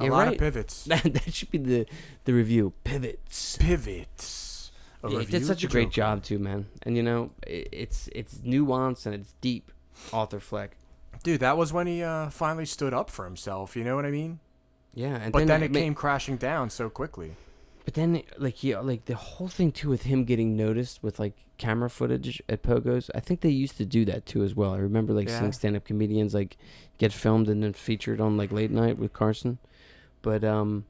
A 0.01 0.05
You're 0.05 0.13
lot 0.13 0.27
right. 0.27 0.33
of 0.33 0.39
pivots. 0.39 0.85
That 0.85 1.03
that 1.15 1.33
should 1.35 1.51
be 1.51 1.59
the 1.59 1.87
the 2.25 2.33
review 2.33 2.73
pivots. 2.85 3.57
Pivots. 3.59 4.46
A 5.03 5.11
Yeah, 5.11 5.21
he 5.21 5.27
did 5.27 5.47
such 5.47 5.65
a 5.65 5.69
great 5.69 5.91
job 5.91 6.23
too, 6.23 6.39
man. 6.39 6.67
And 6.83 6.97
you 6.97 7.03
know, 7.03 7.31
it, 7.47 7.69
it's 7.73 8.09
it's 8.13 8.35
nuanced 8.39 9.07
and 9.07 9.15
it's 9.15 9.35
deep. 9.41 9.73
Arthur 10.13 10.41
Fleck. 10.41 10.77
Dude, 11.23 11.41
that 11.41 11.57
was 11.57 11.73
when 11.73 11.87
he 11.87 12.03
uh, 12.03 12.29
finally 12.31 12.67
stood 12.67 12.93
up 12.93 13.09
for 13.11 13.25
himself. 13.25 13.75
You 13.77 13.85
know 13.85 13.97
what 13.97 14.05
I 14.05 14.11
mean? 14.11 14.41
Yeah, 14.95 15.17
and 15.17 15.33
But 15.33 15.47
then, 15.47 15.63
I 15.63 15.67
it 15.67 15.73
came 15.73 15.95
crashing 15.95 16.37
down 16.37 16.71
so 16.71 16.89
quickly. 16.89 17.33
But 17.85 17.95
then, 17.95 18.23
like, 18.39 18.65
yeah, 18.65 18.81
like 18.81 19.05
the 19.05 19.15
whole 19.15 19.49
thing 19.49 19.71
too 19.73 19.89
with 19.89 20.03
him 20.03 20.25
getting 20.25 20.57
noticed 20.57 21.03
with 21.03 21.19
like 21.19 21.35
camera 21.59 21.89
footage 21.89 22.43
at 22.49 22.63
Pogo's. 22.63 23.11
I 23.15 23.21
think 23.21 23.41
they 23.41 23.49
used 23.51 23.77
to 23.77 23.85
do 23.87 24.05
that 24.07 24.27
too 24.27 24.43
as 24.43 24.55
well. 24.55 24.73
I 24.75 24.79
remember 24.79 25.13
like 25.13 25.29
Yeah. 25.29 25.39
seeing 25.39 25.53
stand-up 25.53 25.85
comedians 25.85 26.35
like 26.35 26.57
get 26.99 27.13
filmed 27.13 27.49
and 27.49 27.63
then 27.63 27.73
featured 27.75 28.21
on 28.21 28.37
like 28.37 28.51
late 28.53 28.71
night 28.71 28.99
with 28.99 29.13
Carson. 29.13 29.59
But 30.23 30.43
um, 30.45 30.85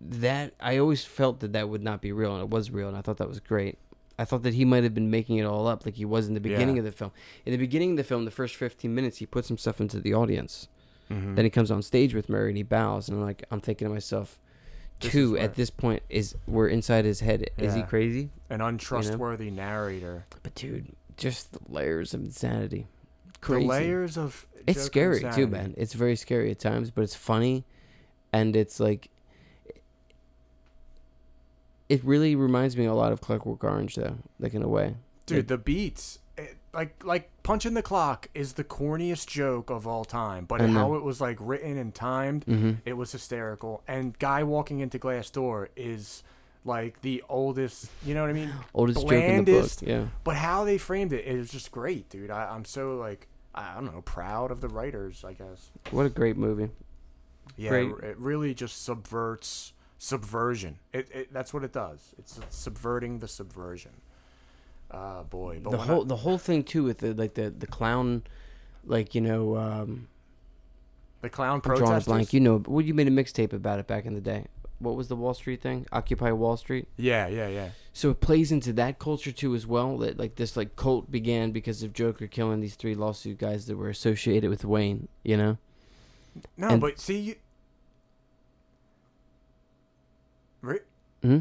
that 0.00 0.54
I 0.60 0.78
always 0.78 1.04
felt 1.04 1.40
that 1.40 1.52
that 1.54 1.68
would 1.68 1.82
not 1.82 2.00
be 2.00 2.12
real, 2.12 2.32
and 2.34 2.42
it 2.42 2.50
was 2.50 2.70
real, 2.70 2.88
and 2.88 2.96
I 2.96 3.00
thought 3.00 3.16
that 3.18 3.28
was 3.28 3.40
great. 3.40 3.78
I 4.18 4.24
thought 4.24 4.42
that 4.42 4.54
he 4.54 4.64
might 4.64 4.82
have 4.82 4.94
been 4.94 5.10
making 5.10 5.36
it 5.38 5.44
all 5.44 5.66
up, 5.68 5.84
like 5.86 5.94
he 5.94 6.04
was 6.04 6.26
in 6.28 6.34
the 6.34 6.40
beginning 6.40 6.76
Yeah. 6.76 6.80
of 6.80 6.84
the 6.86 6.92
film. 6.92 7.12
In 7.46 7.52
the 7.52 7.58
beginning 7.58 7.92
of 7.92 7.96
the 7.98 8.04
film, 8.04 8.24
the 8.24 8.30
first 8.30 8.56
fifteen 8.56 8.94
minutes, 8.94 9.18
he 9.18 9.26
puts 9.26 9.48
himself 9.48 9.80
into 9.80 10.00
the 10.00 10.14
audience. 10.14 10.68
Mm-hmm. 11.10 11.36
Then 11.36 11.44
he 11.44 11.50
comes 11.50 11.70
on 11.70 11.82
stage 11.82 12.14
with 12.14 12.28
Murray 12.28 12.48
and 12.50 12.56
he 12.56 12.62
bows, 12.62 13.08
and 13.08 13.18
I'm 13.18 13.24
like, 13.24 13.44
I'm 13.50 13.60
thinking 13.60 13.86
to 13.88 13.94
myself, 13.94 14.38
two 15.00 15.38
at 15.38 15.54
this 15.54 15.70
point 15.70 16.02
is 16.10 16.34
we're 16.46 16.68
inside 16.68 17.04
his 17.04 17.20
head. 17.20 17.48
Is 17.56 17.74
he 17.74 17.82
crazy? 17.82 18.30
An 18.50 18.60
untrustworthy 18.60 19.50
narrator. 19.50 20.26
But 20.42 20.54
dude, 20.54 20.88
just 21.16 21.52
the 21.52 21.60
layers 21.68 22.12
of 22.12 22.20
insanity, 22.20 22.88
crazy. 23.40 23.62
The 23.66 23.68
layers 23.68 24.18
of 24.18 24.46
it's 24.66 24.82
scary 24.82 25.24
too, 25.32 25.46
man. 25.46 25.74
It's 25.76 25.94
very 25.94 26.16
scary 26.16 26.50
at 26.50 26.58
times, 26.58 26.90
but 26.90 27.02
it's 27.02 27.14
funny, 27.16 27.64
and 28.32 28.54
it's 28.56 28.80
like. 28.80 29.10
It 31.88 32.04
really 32.04 32.36
reminds 32.36 32.76
me 32.76 32.84
a 32.84 32.94
lot 32.94 33.12
of 33.12 33.20
Clockwork 33.20 33.64
Orange, 33.64 33.94
though, 33.96 34.16
like 34.38 34.54
in 34.54 34.62
a 34.62 34.68
way. 34.68 34.94
Dude, 35.26 35.38
Like, 35.38 35.46
the 35.48 35.58
beats, 35.58 36.18
it, 36.36 36.56
like 36.72 37.02
like 37.04 37.30
punching 37.42 37.74
the 37.74 37.82
clock 37.82 38.28
is 38.34 38.54
the 38.54 38.64
corniest 38.64 39.26
joke 39.26 39.70
of 39.70 39.86
all 39.86 40.04
time. 40.04 40.44
But 40.44 40.60
how 40.60 40.66
know. 40.66 40.94
it 40.96 41.02
was 41.02 41.20
like 41.20 41.36
written 41.40 41.76
and 41.78 41.94
timed, 41.94 42.44
Mhm. 42.46 42.78
it 42.84 42.92
was 42.94 43.12
hysterical. 43.12 43.82
And 43.88 44.18
guy 44.18 44.42
walking 44.44 44.80
into 44.80 44.98
glass 44.98 45.30
door 45.30 45.70
is 45.76 46.22
like 46.64 47.00
the 47.00 47.22
oldest. 47.28 47.90
You 48.04 48.14
know 48.14 48.20
what 48.22 48.30
I 48.30 48.34
mean? 48.34 48.52
oldest 48.74 49.00
joke 49.00 49.12
in 49.12 49.44
the 49.44 49.52
book. 49.60 49.70
Yeah, 49.80 50.06
But 50.24 50.36
how 50.36 50.64
they 50.64 50.76
framed 50.78 51.12
it, 51.12 51.24
it 51.26 51.36
was 51.38 51.50
just 51.50 51.70
great, 51.72 52.08
dude. 52.10 52.30
I, 52.30 52.44
I'm 52.54 52.64
so 52.64 52.96
like 52.96 53.28
I 53.54 53.74
don't 53.74 53.86
know, 53.86 54.02
proud 54.02 54.50
of 54.50 54.60
the 54.60 54.68
writers. 54.68 55.24
I 55.26 55.32
guess. 55.32 55.70
what 55.90 56.04
a 56.06 56.10
great 56.10 56.36
movie. 56.36 56.68
Yeah, 57.56 57.70
Great. 57.70 57.88
it 58.04 58.18
really 58.18 58.54
just 58.54 58.84
subverts 58.84 59.72
subversion. 59.98 60.78
It, 60.92 61.08
it 61.12 61.32
that's 61.32 61.52
what 61.52 61.64
it 61.64 61.72
does. 61.72 62.14
It's 62.18 62.38
subverting 62.50 63.18
the 63.18 63.28
subversion. 63.28 63.92
Uh 64.90 65.22
boy, 65.24 65.60
but 65.62 65.70
the 65.72 65.76
whole 65.78 66.02
I, 66.04 66.06
the 66.08 66.16
whole 66.16 66.38
thing 66.38 66.62
too 66.64 66.84
with 66.84 66.98
the 66.98 67.12
like 67.14 67.34
the 67.34 67.50
the 67.50 67.66
clown, 67.66 68.22
like 68.84 69.14
you 69.14 69.20
know, 69.20 69.56
um, 69.56 70.08
The 71.20 71.28
clown 71.28 71.56
I'm 71.56 71.60
drawing 71.60 71.82
a 71.82 71.84
protesters. 71.84 72.06
blank. 72.06 72.32
You 72.32 72.40
know, 72.40 72.62
well, 72.66 72.80
you 72.84 72.94
made 72.94 73.08
a 73.08 73.10
mixtape 73.10 73.52
about 73.52 73.80
it 73.80 73.86
back 73.86 74.06
in 74.06 74.14
the 74.14 74.20
day. 74.20 74.46
What 74.78 74.94
was 74.96 75.08
the 75.08 75.16
Wall 75.16 75.34
Street 75.34 75.60
thing? 75.60 75.86
Occupy 75.92 76.30
Wall 76.32 76.56
Street. 76.56 76.86
yeah, 76.96 77.26
yeah, 77.26 77.48
yeah. 77.48 77.70
So 77.92 78.10
it 78.10 78.20
plays 78.20 78.52
into 78.52 78.72
that 78.74 79.00
culture 79.00 79.32
too 79.32 79.54
as 79.56 79.66
well. 79.66 79.98
That 79.98 80.18
like 80.18 80.36
this 80.36 80.56
like 80.56 80.76
cult 80.76 81.10
began 81.10 81.50
because 81.50 81.82
of 81.82 81.92
Joker 81.92 82.28
killing 82.28 82.60
these 82.60 82.76
three 82.76 82.94
lawsuit 82.94 83.38
guys 83.38 83.66
that 83.66 83.76
were 83.76 83.88
associated 83.90 84.48
with 84.48 84.64
Wayne. 84.64 85.08
You 85.24 85.36
know. 85.36 85.58
No, 86.56 86.68
And- 86.68 86.80
but 86.80 86.98
see 87.00 87.18
you. 87.18 87.34
Right? 90.62 90.82
Hmm. 91.22 91.40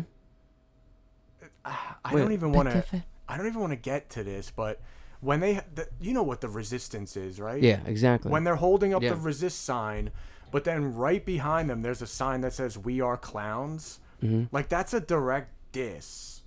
I 1.65 2.11
don't 2.11 2.31
even 2.31 2.51
want 2.51 2.69
to. 2.69 3.03
I 3.27 3.37
don't 3.37 3.47
even 3.47 3.59
want 3.59 3.71
to 3.73 3.77
get 3.77 4.09
to 4.11 4.23
this, 4.23 4.51
but 4.55 4.79
when 5.19 5.41
they, 5.41 5.59
the, 5.75 5.89
you 5.99 6.13
know 6.13 6.23
what 6.23 6.39
the 6.39 6.47
resistance 6.47 7.17
is, 7.17 7.39
right? 7.41 7.61
Yeah, 7.61 7.81
exactly. 7.85 8.31
When 8.31 8.43
they're 8.45 8.55
holding 8.55 8.93
up 8.93 9.03
Yeah. 9.03 9.09
the 9.09 9.15
resist 9.17 9.65
sign, 9.65 10.11
but 10.51 10.63
then 10.63 10.95
right 10.95 11.25
behind 11.25 11.69
them 11.69 11.81
there's 11.81 12.01
a 12.01 12.07
sign 12.07 12.41
that 12.41 12.53
says 12.53 12.77
"We 12.77 13.01
are 13.01 13.17
clowns." 13.17 13.99
hmm 14.21 14.45
Like 14.51 14.69
that's 14.69 14.93
a 14.93 14.99
direct 15.01 15.51
diss 15.73 16.41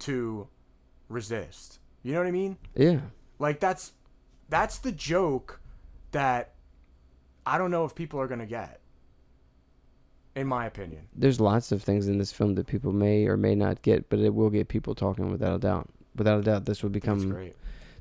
to 0.00 0.48
resist. 1.08 1.78
You 2.02 2.12
know 2.14 2.18
what 2.20 2.26
I 2.26 2.32
mean? 2.32 2.56
Yeah. 2.74 3.00
Like 3.38 3.60
that's 3.60 3.92
that's 4.48 4.78
the 4.78 4.92
joke 4.92 5.60
that 6.10 6.54
I 7.46 7.58
don't 7.58 7.70
know 7.70 7.84
if 7.84 7.94
people 7.94 8.20
are 8.20 8.26
gonna 8.26 8.46
get. 8.46 8.80
In 10.36 10.46
my 10.48 10.66
opinion. 10.66 11.02
There's 11.14 11.40
lots 11.40 11.70
of 11.72 11.82
things 11.82 12.08
in 12.08 12.18
this 12.18 12.32
film 12.32 12.54
that 12.56 12.66
people 12.66 12.92
may 12.92 13.26
or 13.26 13.36
may 13.36 13.54
not 13.54 13.82
get, 13.82 14.08
but 14.08 14.18
it 14.18 14.34
will 14.34 14.50
get 14.50 14.68
people 14.68 14.94
talking 14.94 15.30
without 15.30 15.54
a 15.56 15.58
doubt. 15.58 15.88
Without 16.16 16.40
a 16.40 16.42
doubt, 16.42 16.64
this 16.64 16.82
will 16.82 16.90
become 16.90 17.20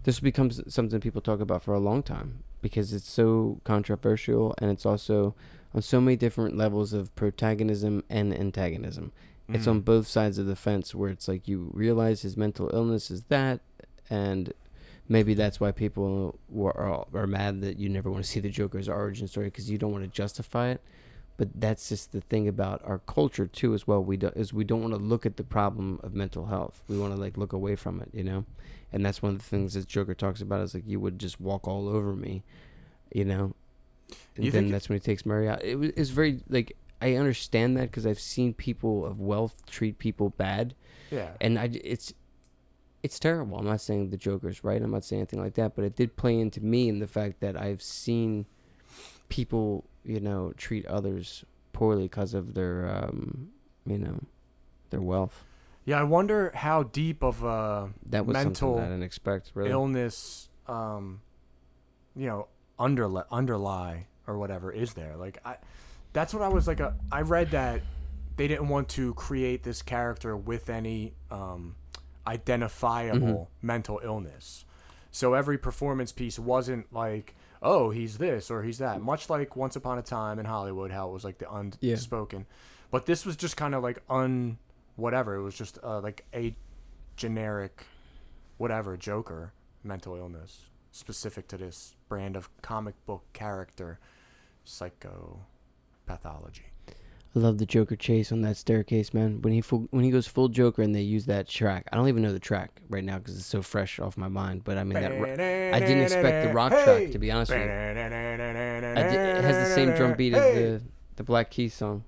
this 0.04 0.20
becomes 0.20 0.62
something 0.74 1.00
people 1.00 1.22
talk 1.22 1.40
about 1.40 1.64
for 1.64 1.74
a 1.74 1.80
long 1.80 2.04
time 2.04 2.44
because 2.62 2.92
it's 2.92 3.10
so 3.10 3.62
controversial 3.64 4.54
and 4.58 4.70
it's 4.70 4.86
also 4.86 5.34
on 5.74 5.82
so 5.82 6.02
many 6.02 6.16
different 6.18 6.58
levels 6.58 6.92
of 6.94 7.14
protagonism 7.16 8.04
and 8.10 8.34
antagonism. 8.34 9.12
It's 9.50 9.66
Mm. 9.66 9.70
on 9.72 9.82
both 9.82 10.08
sides 10.08 10.38
of 10.38 10.46
the 10.46 10.56
fence 10.56 10.94
where 10.96 11.10
it's 11.10 11.28
like 11.28 11.48
you 11.48 11.70
realize 11.74 12.22
his 12.22 12.36
mental 12.38 12.70
illness 12.74 13.12
is 13.12 13.24
that, 13.26 13.62
and 14.10 14.54
maybe 15.10 15.34
that's 15.34 15.60
why 15.60 15.72
people 15.72 16.38
were, 16.50 16.76
are, 16.78 17.06
are 17.14 17.28
mad 17.28 17.62
that 17.62 17.78
you 17.78 17.90
never 17.90 18.10
want 18.12 18.24
to 18.24 18.30
see 18.30 18.40
the 18.40 18.50
Joker's 18.50 18.88
origin 18.90 19.28
story 19.28 19.48
because 19.48 19.70
you 19.70 19.78
don't 19.78 19.92
want 19.92 20.04
to 20.04 20.10
justify 20.10 20.70
it. 20.70 20.82
But 21.36 21.50
that's 21.60 21.90
just 21.90 22.12
the 22.12 22.22
thing 22.22 22.48
about 22.48 22.82
our 22.86 23.00
culture 23.00 23.48
too, 23.48 23.74
as 23.74 23.88
well. 23.88 24.04
We 24.04 24.18
do, 24.18 24.28
is 24.36 24.54
we 24.54 24.64
don't 24.64 24.82
want 24.82 24.94
to 24.94 25.00
look 25.00 25.26
at 25.26 25.38
the 25.38 25.44
problem 25.44 26.00
of 26.04 26.14
mental 26.14 26.46
health. 26.46 26.84
We 26.88 26.98
want 27.00 27.14
to 27.14 27.20
like 27.20 27.38
look 27.38 27.54
away 27.54 27.76
from 27.76 28.00
it, 28.02 28.10
you 28.14 28.24
know. 28.24 28.46
And 28.92 29.04
that's 29.04 29.22
one 29.24 29.32
of 29.34 29.40
the 29.40 29.44
things 29.46 29.74
that 29.74 29.88
Joker 29.88 30.14
talks 30.14 30.42
about 30.42 30.62
is 30.62 30.76
like 30.76 30.84
you 30.88 31.00
would 31.00 31.18
just 31.18 31.42
walk 31.42 31.68
all 31.68 31.90
over 31.90 32.14
me, 32.14 32.44
you 33.12 33.26
know. 33.26 33.54
And 34.36 34.46
You 34.46 34.52
then 34.52 34.70
that's 34.70 34.90
when 34.90 34.98
he 34.98 35.04
takes 35.04 35.26
Mary 35.26 35.50
out. 35.50 35.64
It 35.64 35.76
was 35.80 35.90
it's 35.98 36.10
very 36.12 36.42
like 36.50 36.76
I 37.02 37.16
understand 37.16 37.76
that 37.78 37.84
because 37.90 38.06
I've 38.06 38.20
seen 38.20 38.54
people 38.54 39.04
of 39.06 39.20
wealth 39.20 39.66
treat 39.66 39.98
people 39.98 40.30
bad, 40.30 40.76
Yeah. 41.10 41.32
and 41.42 41.58
i 41.58 41.70
it's 41.84 42.14
it's 43.02 43.20
terrible. 43.20 43.58
I'm 43.58 43.66
not 43.66 43.82
saying 43.82 44.12
the 44.12 44.18
Joker's 44.18 44.64
right. 44.64 44.82
I'm 44.82 44.92
not 44.92 45.04
saying 45.04 45.22
anything 45.22 45.42
like 45.42 45.56
that, 45.56 45.76
but 45.76 45.84
it 45.84 45.96
did 45.96 46.16
play 46.16 46.40
into 46.40 46.62
me 46.62 46.88
in 46.88 47.00
the 47.00 47.08
fact 47.08 47.40
that 47.42 47.60
I've 47.60 47.82
seen 47.82 48.46
people, 49.30 49.84
you 50.06 50.20
know, 50.20 50.54
treat 50.58 50.86
others 50.86 51.46
poorly 51.72 52.04
because 52.04 52.34
of 52.34 52.54
their, 52.54 52.90
um, 52.90 53.50
you 53.86 53.98
know, 53.98 54.20
their 54.90 55.02
wealth. 55.02 55.46
Yeah, 55.86 56.00
I 56.00 56.04
wonder 56.04 56.52
how 56.56 56.84
deep 56.84 57.24
of 57.24 57.44
a 57.44 57.90
That 58.06 58.26
was 58.26 58.34
mental 58.34 58.80
I 58.80 58.84
didn't 58.84 59.04
expect. 59.04 59.52
Really, 59.54 59.72
illness, 59.72 60.50
um, 60.68 61.22
you 62.16 62.28
know, 62.28 62.48
underlie 62.80 63.26
underlie 63.32 64.08
or 64.26 64.38
whatever 64.38 64.72
is 64.72 64.94
there. 64.94 65.16
Like 65.18 65.40
I, 65.44 65.58
that's 66.14 66.34
what 66.34 66.44
I 66.44 66.48
was 66.48 66.68
like. 66.68 66.80
A, 66.80 66.96
I 67.12 67.22
read 67.22 67.52
that 67.52 67.82
they 68.38 68.48
didn't 68.48 68.70
want 68.70 68.90
to 68.90 69.14
create 69.16 69.64
this 69.64 69.82
character 69.82 70.36
with 70.38 70.70
any 70.70 71.14
um, 71.30 71.76
identifiable 72.26 73.50
mental 73.62 74.00
illness. 74.04 74.66
So 75.12 75.34
every 75.34 75.58
performance 75.58 76.12
piece 76.12 76.40
wasn't 76.40 76.92
like, 76.92 77.36
oh, 77.64 77.90
he's 77.90 78.18
this 78.20 78.52
or 78.52 78.62
he's 78.62 78.78
that. 78.78 79.02
Much 79.02 79.30
like 79.30 79.56
Once 79.56 79.76
Upon 79.76 79.98
a 79.98 80.02
Time 80.04 80.38
in 80.38 80.46
Hollywood, 80.46 80.92
how 80.92 81.10
it 81.10 81.14
was 81.14 81.24
like 81.24 81.38
the 81.40 81.48
Yeah. 81.80 81.94
unspoken. 81.94 82.46
But 82.92 83.06
this 83.08 83.26
was 83.26 83.36
just 83.36 83.58
kind 83.58 83.74
of 83.74 83.82
like 83.82 84.04
un 84.10 84.58
whatever. 84.96 85.36
It 85.36 85.42
was 85.42 85.56
just 85.58 85.80
uh, 85.84 86.00
like 86.02 86.26
a 86.34 86.56
generic 87.16 87.86
whatever 88.58 88.96
Joker 88.98 89.54
mental 89.84 90.16
illness 90.16 90.70
specific 90.92 91.48
to 91.48 91.58
this 91.58 91.96
brand 92.08 92.36
of 92.36 92.50
comic 92.62 92.94
book 93.08 93.24
character 93.34 94.00
psychopathology. 94.66 95.40
I 97.36 97.40
love 97.40 97.58
the 97.58 97.66
Joker 97.66 97.96
chase 97.96 98.32
on 98.32 98.42
that 98.42 98.58
staircase, 98.58 99.12
man. 99.12 99.42
When 99.42 99.54
he 99.54 99.62
full, 99.62 99.88
when 99.90 100.04
he 100.04 100.12
goes 100.12 100.28
full 100.28 100.50
Joker 100.50 100.84
and 100.84 100.94
they 100.96 101.02
use 101.02 101.26
that 101.26 101.48
track. 101.48 101.88
I 101.92 101.96
don't 101.96 102.08
even 102.08 102.22
know 102.22 102.32
the 102.32 102.40
track 102.40 102.82
right 102.90 103.04
now 103.04 103.18
because 103.18 103.36
it's 103.36 103.48
so 103.48 103.64
fresh 103.64 104.00
off 104.00 104.18
my 104.18 104.28
mind. 104.28 104.64
But 104.64 104.78
I 104.78 104.84
mean 104.84 104.94
that. 105.02 105.12
I 105.74 105.80
didn't 105.80 106.04
expect 106.04 106.48
the 106.48 106.54
rock 106.54 106.72
track 106.72 107.12
to 107.12 107.18
be 107.20 107.32
honest 107.32 107.52
with 107.52 107.60
you. 107.62 107.66
I 107.66 109.04
di- 109.04 109.16
it 109.40 109.44
has 109.44 109.68
the 109.70 109.74
same 109.74 109.96
drum 109.96 110.14
beat 110.16 110.34
as 110.36 110.54
the 110.56 110.82
the 111.16 111.24
Black 111.24 111.50
Keys 111.50 111.74
song. 111.74 112.04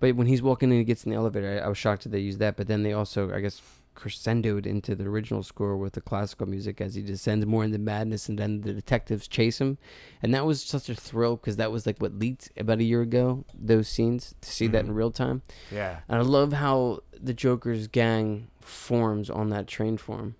But 0.00 0.16
when 0.16 0.26
he's 0.26 0.42
walking 0.42 0.70
in 0.70 0.72
and 0.72 0.80
he 0.80 0.84
gets 0.84 1.04
in 1.04 1.10
the 1.10 1.16
elevator, 1.16 1.60
I, 1.62 1.66
I 1.66 1.68
was 1.68 1.78
shocked 1.78 2.02
that 2.04 2.08
they 2.08 2.18
used 2.20 2.38
that. 2.40 2.56
But 2.56 2.66
then 2.68 2.82
they 2.82 2.92
also, 2.92 3.32
I 3.32 3.40
guess, 3.40 3.60
crescendoed 3.94 4.66
into 4.66 4.94
the 4.94 5.04
original 5.04 5.42
score 5.42 5.76
with 5.76 5.92
the 5.94 6.00
classical 6.00 6.46
music 6.46 6.80
as 6.80 6.94
he 6.94 7.02
descends 7.02 7.44
more 7.46 7.64
into 7.64 7.78
madness, 7.78 8.28
and 8.28 8.38
then 8.38 8.60
the 8.62 8.72
detectives 8.72 9.28
chase 9.28 9.60
him, 9.60 9.78
and 10.22 10.34
that 10.34 10.44
was 10.46 10.62
such 10.62 10.88
a 10.88 10.94
thrill 10.94 11.36
because 11.36 11.56
that 11.56 11.72
was 11.72 11.86
like 11.86 11.98
what 12.00 12.18
leaked 12.18 12.50
about 12.56 12.78
a 12.80 12.84
year 12.84 13.02
ago. 13.02 13.44
Those 13.54 13.88
scenes 13.88 14.34
to 14.40 14.50
see 14.50 14.66
that 14.68 14.84
in 14.84 14.92
Mhm. 14.92 14.96
real 14.96 15.10
time, 15.10 15.42
Yeah. 15.70 16.00
and 16.08 16.18
I 16.18 16.22
love 16.22 16.52
how 16.54 17.00
the 17.12 17.34
Joker's 17.34 17.86
gang 17.88 18.48
forms 18.60 19.30
on 19.30 19.48
that 19.50 19.66
train 19.66 19.96
form. 19.96 20.34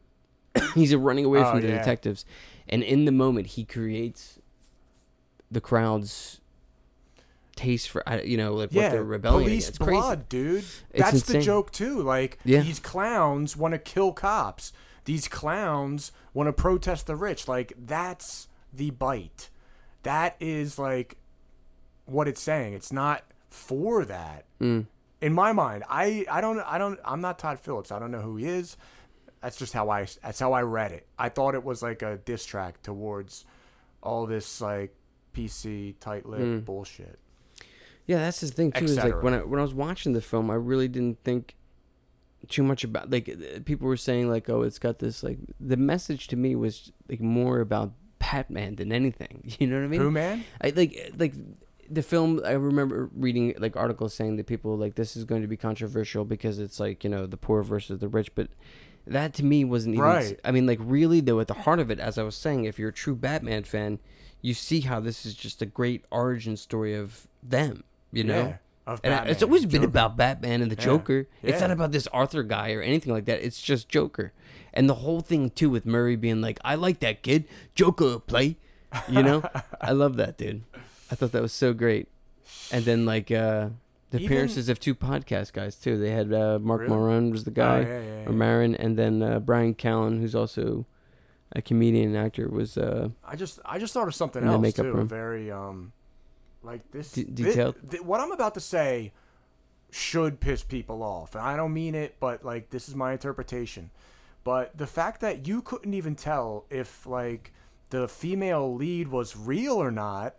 He's 0.75 0.95
running 0.95 1.25
away 1.25 1.41
Oh, 1.41 1.51
from 1.53 1.61
the 1.63 1.69
yeah. 1.69 1.79
detectives, 1.79 2.25
and 2.69 2.83
in 2.83 3.05
the 3.07 3.13
moment 3.13 3.49
he 3.49 3.65
creates 3.65 4.39
the 5.51 5.61
crowd's 5.61 6.41
taste 7.57 7.91
for 7.91 8.03
you 8.25 8.37
know 8.37 8.55
like 8.55 8.71
what 8.71 8.83
Yeah, 8.83 8.89
they're 8.91 9.05
rebelling 9.05 9.45
police 9.45 9.65
against. 9.65 9.69
It's 9.69 9.79
crazy. 9.79 10.01
blood, 10.01 10.29
dude. 10.29 10.65
That's 10.95 11.23
the 11.25 11.41
joke 11.41 11.71
too. 11.71 12.01
Like 12.03 12.39
Yeah. 12.45 12.61
these 12.61 12.79
clowns 12.81 13.57
want 13.57 13.73
to 13.73 13.79
kill 13.79 14.13
cops. 14.13 14.73
These 15.05 15.29
clowns 15.29 16.13
want 16.35 16.47
to 16.49 16.53
protest 16.53 17.07
the 17.07 17.17
rich. 17.17 17.49
Like 17.49 17.73
that's 17.79 18.49
the 18.73 18.91
bite. 18.91 19.51
That 20.03 20.37
is 20.41 20.79
like 20.79 21.17
what 22.07 22.27
it's 22.29 22.41
saying. 22.41 22.75
It's 22.75 22.93
not 22.93 23.23
for 23.51 24.05
that. 24.07 24.47
Mm. 24.61 24.87
In 25.21 25.33
my 25.33 25.53
mind, 25.53 25.85
I 25.89 26.25
I 26.31 26.41
don't 26.41 26.61
I 26.61 26.79
don't 26.79 26.99
I'm 27.05 27.21
not 27.21 27.39
Todd 27.39 27.61
Phillips. 27.61 27.93
I 27.93 27.99
don't 27.99 28.11
know 28.11 28.21
who 28.23 28.37
he 28.37 28.47
is. 28.47 28.77
That's 29.43 29.57
just 29.57 29.73
how 29.73 29.91
I 29.91 30.07
that's 30.23 30.39
how 30.41 30.53
I 30.53 30.63
read 30.63 30.93
it. 30.93 31.07
I 31.19 31.29
thought 31.29 31.55
it 31.55 31.65
was 31.65 31.83
like 31.83 32.03
a 32.03 32.17
diss 32.17 32.45
track 32.47 32.83
towards 32.83 33.45
all 34.03 34.27
this 34.27 34.61
like 34.61 34.95
PC 35.35 35.95
tight 36.01 36.27
lip 36.27 36.41
Mm. 36.41 36.65
bullshit. 36.65 37.19
Yeah, 38.07 38.19
that's 38.19 38.41
the 38.41 38.49
thing 38.49 38.73
too. 38.73 38.85
Is 38.85 38.97
like 38.97 39.23
when 39.23 39.35
I 39.35 39.39
when 39.39 39.61
I 39.61 39.63
was 39.63 39.75
watching 39.75 40.13
the 40.13 40.21
film, 40.21 40.51
I 40.51 40.55
really 40.55 40.89
didn't 40.89 41.23
think 41.25 41.55
too 42.49 42.63
much 42.63 42.83
about 42.85 43.11
like 43.11 43.29
uh, 43.29 43.61
people 43.65 43.87
were 43.87 43.97
saying 43.97 44.29
like 44.29 44.49
oh 44.51 44.63
it's 44.63 44.81
got 44.81 44.99
this 44.99 45.23
like 45.23 45.39
the 45.61 45.77
message 45.77 46.27
to 46.27 46.37
me 46.37 46.57
was 46.57 46.91
like 47.09 47.21
more 47.21 47.61
about 47.61 47.93
Batman 48.19 48.77
than 48.77 48.93
anything. 48.93 49.53
You 49.59 49.67
know 49.67 49.77
what 49.77 49.85
I 49.85 49.89
mean? 49.89 50.01
Who 50.01 50.11
man? 50.11 50.45
I 50.61 50.71
like 50.71 51.13
like 51.17 51.35
the 51.89 52.03
film. 52.03 52.41
I 52.45 52.53
remember 52.53 53.11
reading 53.15 53.55
like 53.59 53.77
articles 53.77 54.15
saying 54.15 54.37
that 54.37 54.47
people 54.47 54.77
like 54.77 54.95
this 54.95 55.17
is 55.17 55.25
going 55.25 55.43
to 55.43 55.49
be 55.49 55.57
controversial 55.57 56.25
because 56.25 56.59
it's 56.59 56.81
like 56.81 57.05
you 57.05 57.11
know 57.11 57.27
the 57.27 57.37
poor 57.37 57.63
versus 57.63 58.01
the 58.01 58.09
rich, 58.09 58.35
but 58.35 58.49
that 59.07 59.35
to 59.35 59.45
me 59.45 59.65
wasn't 59.65 59.95
even. 59.95 60.05
Right. 60.05 60.41
I 60.45 60.51
mean, 60.51 60.67
like 60.67 60.79
really 60.81 61.21
though, 61.21 61.41
at 61.41 61.49
the 61.49 61.55
heart 61.55 61.81
of 61.81 61.91
it, 61.91 61.99
as 61.99 62.19
I 62.19 62.23
was 62.23 62.37
saying, 62.37 62.65
if 62.65 62.79
you're 62.79 62.91
a 62.91 62.93
true 62.93 63.15
Batman 63.15 63.65
fan, 63.65 63.99
you 64.41 64.55
see 64.55 64.81
how 64.81 65.01
this 65.01 65.27
is 65.27 65.35
just 65.35 65.63
a 65.63 65.67
great 65.67 66.05
origin 66.11 66.57
story 66.57 66.95
of 66.95 67.29
them. 67.43 67.85
You 68.13 68.25
know. 68.25 68.43
Yeah, 68.49 68.57
of 68.87 69.01
And 69.05 69.15
I- 69.15 69.25
it's 69.27 69.43
always 69.43 69.63
been 69.65 69.83
Joker. 69.83 69.87
about 69.87 70.17
Batman 70.17 70.61
and 70.63 70.71
the 70.71 70.77
Yeah. 70.77 70.85
Joker. 70.85 71.27
It's 71.43 71.61
not 71.61 71.71
about 71.71 71.93
this 71.93 72.07
Arthur 72.09 72.43
guy 72.43 72.73
or 72.73 72.83
anything 72.83 73.13
like 73.13 73.25
that. 73.27 73.45
It's 73.45 73.61
just 73.61 73.89
Joker. 73.89 74.33
And 74.75 74.89
the 74.89 74.95
whole 74.97 75.21
thing 75.21 75.51
too 75.51 75.71
with 75.71 75.85
Murray 75.87 76.17
being 76.17 76.41
like, 76.41 76.59
"I 76.65 76.75
like 76.77 77.01
that 77.01 77.23
kid, 77.23 77.45
Joker 77.75 78.19
play," 78.19 78.57
you 79.09 79.23
know. 79.23 79.43
I 79.81 79.93
love 79.93 80.17
that 80.17 80.37
dude. 80.39 80.63
I 81.11 81.15
thought 81.15 81.33
that 81.33 81.43
was 81.43 81.53
so 81.53 81.73
great. 81.75 82.09
And 82.71 82.85
then 82.85 83.05
like 83.07 83.31
uh 83.31 83.69
the 84.11 84.19
Even- 84.19 84.27
appearances 84.27 84.69
of 84.69 84.79
two 84.81 84.95
podcast 84.95 85.53
guys 85.55 85.77
too. 85.77 85.97
They 85.97 86.11
had 86.11 86.33
uh, 86.33 86.59
Mark 86.61 86.83
Really? 86.83 86.93
Moran 86.95 87.31
was 87.31 87.45
the 87.45 87.51
Oh, 87.51 87.55
guy, 87.55 87.81
yeah, 87.81 87.87
yeah, 87.87 87.97
or 87.97 88.23
yeah. 88.25 88.31
Marin, 88.31 88.75
and 88.75 88.99
then 88.99 89.23
uh, 89.23 89.39
Bryan 89.41 89.75
Callen, 89.75 90.21
who's 90.21 90.35
also 90.35 90.85
a 91.53 91.63
comedian 91.63 92.09
and 92.15 92.17
actor, 92.19 92.49
was 92.49 92.77
uh 92.77 93.09
I 93.25 93.37
just 93.37 93.59
I 93.65 93.79
just 93.79 93.93
thought 93.95 94.09
of 94.09 94.15
something 94.15 94.43
else 94.45 94.73
too. 94.75 94.83
room. 94.85 95.09
Very 95.09 95.51
um, 95.51 95.93
like 96.63 96.91
this. 96.91 97.13
D- 97.13 97.25
detailed? 97.25 97.77
thi- 97.87 98.01
what 98.01 98.21
I'm 98.21 98.33
about 98.33 98.55
to 98.55 98.61
say 98.61 99.13
should 99.91 100.41
piss 100.41 100.63
people 100.63 101.03
off, 101.03 101.35
and 101.35 101.45
I 101.45 101.57
don't 101.57 101.73
mean 101.75 101.95
it, 101.95 102.17
but 102.21 102.45
like 102.45 102.71
this 102.71 102.89
is 102.89 102.95
my 102.95 103.13
interpretation. 103.13 103.91
But 104.45 104.77
the 104.77 104.87
fact 104.87 105.21
that 105.21 105.47
you 105.47 105.63
couldn't 105.63 105.95
even 105.95 106.17
tell 106.17 106.65
if 106.71 107.07
like 107.07 107.53
the 107.91 108.09
female 108.09 108.75
lead 108.75 109.09
was 109.09 109.37
real 109.37 109.75
or 109.75 109.91
not, 109.91 110.35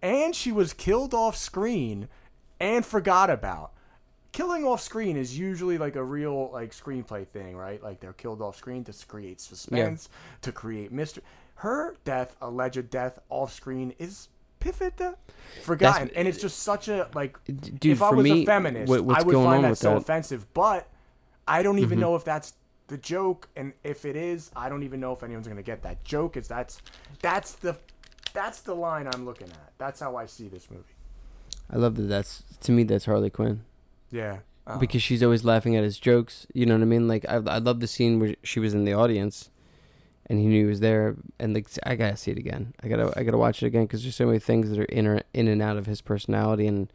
and 0.00 0.34
she 0.34 0.52
was 0.52 0.72
killed 0.72 1.14
off 1.14 1.36
screen 1.36 2.08
and 2.60 2.86
forgot 2.86 3.28
about. 3.28 3.72
Killing 4.30 4.64
off 4.64 4.80
screen 4.80 5.16
is 5.18 5.38
usually 5.38 5.76
like 5.76 5.94
a 5.96 6.02
real 6.02 6.50
like 6.52 6.70
screenplay 6.70 7.26
thing, 7.26 7.54
right? 7.54 7.82
Like 7.82 8.00
they're 8.00 8.14
killed 8.14 8.40
off 8.40 8.56
screen 8.56 8.84
to 8.84 9.06
create 9.06 9.40
suspense, 9.40 10.08
to 10.40 10.52
create 10.52 10.90
mystery. 10.90 11.24
Her 11.56 11.96
death, 12.04 12.34
alleged 12.40 12.88
death 12.88 13.18
off 13.28 13.52
screen, 13.52 13.94
is 13.98 14.28
pivot 14.62 15.00
forgotten, 15.62 16.10
and 16.14 16.26
it's 16.28 16.38
just 16.38 16.60
such 16.60 16.88
a 16.88 17.08
like. 17.14 17.42
dude, 17.44 17.84
if 17.84 18.02
I 18.02 18.10
for 18.10 18.16
was 18.16 18.24
me, 18.24 18.42
a 18.42 18.46
feminist, 18.46 18.88
what- 18.88 19.04
what's 19.04 19.20
I 19.20 19.26
would 19.26 19.32
going 19.32 19.46
find 19.46 19.56
on 19.56 19.62
that 19.62 19.70
with 19.70 19.78
so 19.78 19.90
that- 19.90 19.96
offensive. 19.98 20.46
But 20.54 20.88
I 21.46 21.62
don't 21.62 21.78
even 21.78 21.92
mm-hmm. 21.96 22.00
know 22.00 22.16
if 22.16 22.24
that's 22.24 22.54
the 22.88 22.98
joke, 22.98 23.48
and 23.56 23.72
if 23.84 24.04
it 24.04 24.16
is, 24.16 24.50
I 24.54 24.68
don't 24.68 24.82
even 24.82 25.00
know 25.00 25.12
if 25.12 25.22
anyone's 25.22 25.48
gonna 25.48 25.62
get 25.62 25.82
that 25.82 26.04
joke. 26.04 26.36
Is 26.36 26.48
that's 26.48 26.80
that's 27.20 27.52
the 27.52 27.76
that's 28.32 28.60
the 28.60 28.74
line 28.74 29.08
I'm 29.12 29.24
looking 29.24 29.48
at. 29.48 29.72
That's 29.78 30.00
how 30.00 30.16
I 30.16 30.26
see 30.26 30.48
this 30.48 30.70
movie. 30.70 30.84
I 31.70 31.76
love 31.76 31.96
that. 31.96 32.02
That's 32.02 32.42
to 32.60 32.72
me. 32.72 32.82
That's 32.84 33.04
Harley 33.04 33.30
Quinn 33.30 33.62
Yeah. 34.10 34.38
Oh. 34.66 34.78
because 34.78 35.02
she's 35.02 35.22
always 35.24 35.44
laughing 35.44 35.74
at 35.76 35.82
his 35.82 35.98
jokes. 35.98 36.46
You 36.54 36.66
know 36.66 36.74
what 36.74 36.82
I 36.82 36.86
mean? 36.86 37.08
Like 37.08 37.24
I, 37.28 37.34
I 37.34 37.58
love 37.58 37.80
the 37.80 37.86
scene 37.88 38.20
where 38.20 38.36
she 38.42 38.60
was 38.60 38.74
in 38.74 38.84
the 38.84 38.92
audience, 38.92 39.50
and 40.26 40.38
he 40.38 40.46
knew 40.46 40.60
he 40.64 40.68
was 40.68 40.80
there. 40.80 41.16
And 41.38 41.54
like 41.54 41.66
I 41.84 41.96
gotta 41.96 42.16
see 42.16 42.30
it 42.30 42.38
again. 42.38 42.74
I 42.82 42.88
gotta 42.88 43.12
I 43.16 43.22
gotta 43.22 43.38
watch 43.38 43.62
it 43.62 43.66
again 43.66 43.82
because 43.84 44.02
there's 44.02 44.16
so 44.16 44.26
many 44.26 44.38
things 44.38 44.70
that 44.70 44.78
are 44.78 44.84
in 44.84 45.06
or 45.06 45.20
in 45.34 45.48
and 45.48 45.60
out 45.62 45.76
of 45.76 45.86
his 45.86 46.00
personality 46.00 46.66
and 46.66 46.90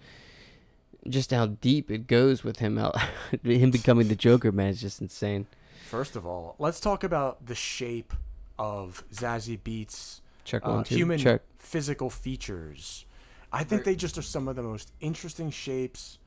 just 1.08 1.32
how 1.32 1.46
deep 1.48 1.90
it 1.90 2.08
goes 2.08 2.44
with 2.44 2.60
him. 2.60 2.78
How 2.78 2.94
him 3.44 3.72
becoming 3.72 4.08
the 4.08 4.16
Joker, 4.16 4.52
man, 4.52 4.70
is 4.70 4.82
just 4.82 5.02
insane. 5.02 5.46
First 5.86 6.16
of 6.16 6.26
all, 6.26 6.56
let's 6.60 6.80
talk 6.80 7.04
about 7.04 7.46
the 7.46 7.56
shape 7.56 8.14
of 8.60 9.04
Zazie 9.14 9.60
Beetz' 9.60 10.20
Check 10.44 10.66
uh, 10.66 10.72
one 10.72 10.84
two. 10.84 10.96
human 10.96 11.18
Check. 11.18 11.42
physical 11.60 12.10
features. 12.10 13.06
I 13.54 13.64
think 13.64 13.86
they 13.86 13.96
just 13.96 14.18
are 14.18 14.22
some 14.24 14.48
of 14.50 14.56
the 14.58 14.64
most 14.64 14.92
interesting 15.00 15.50
shapes 15.52 16.18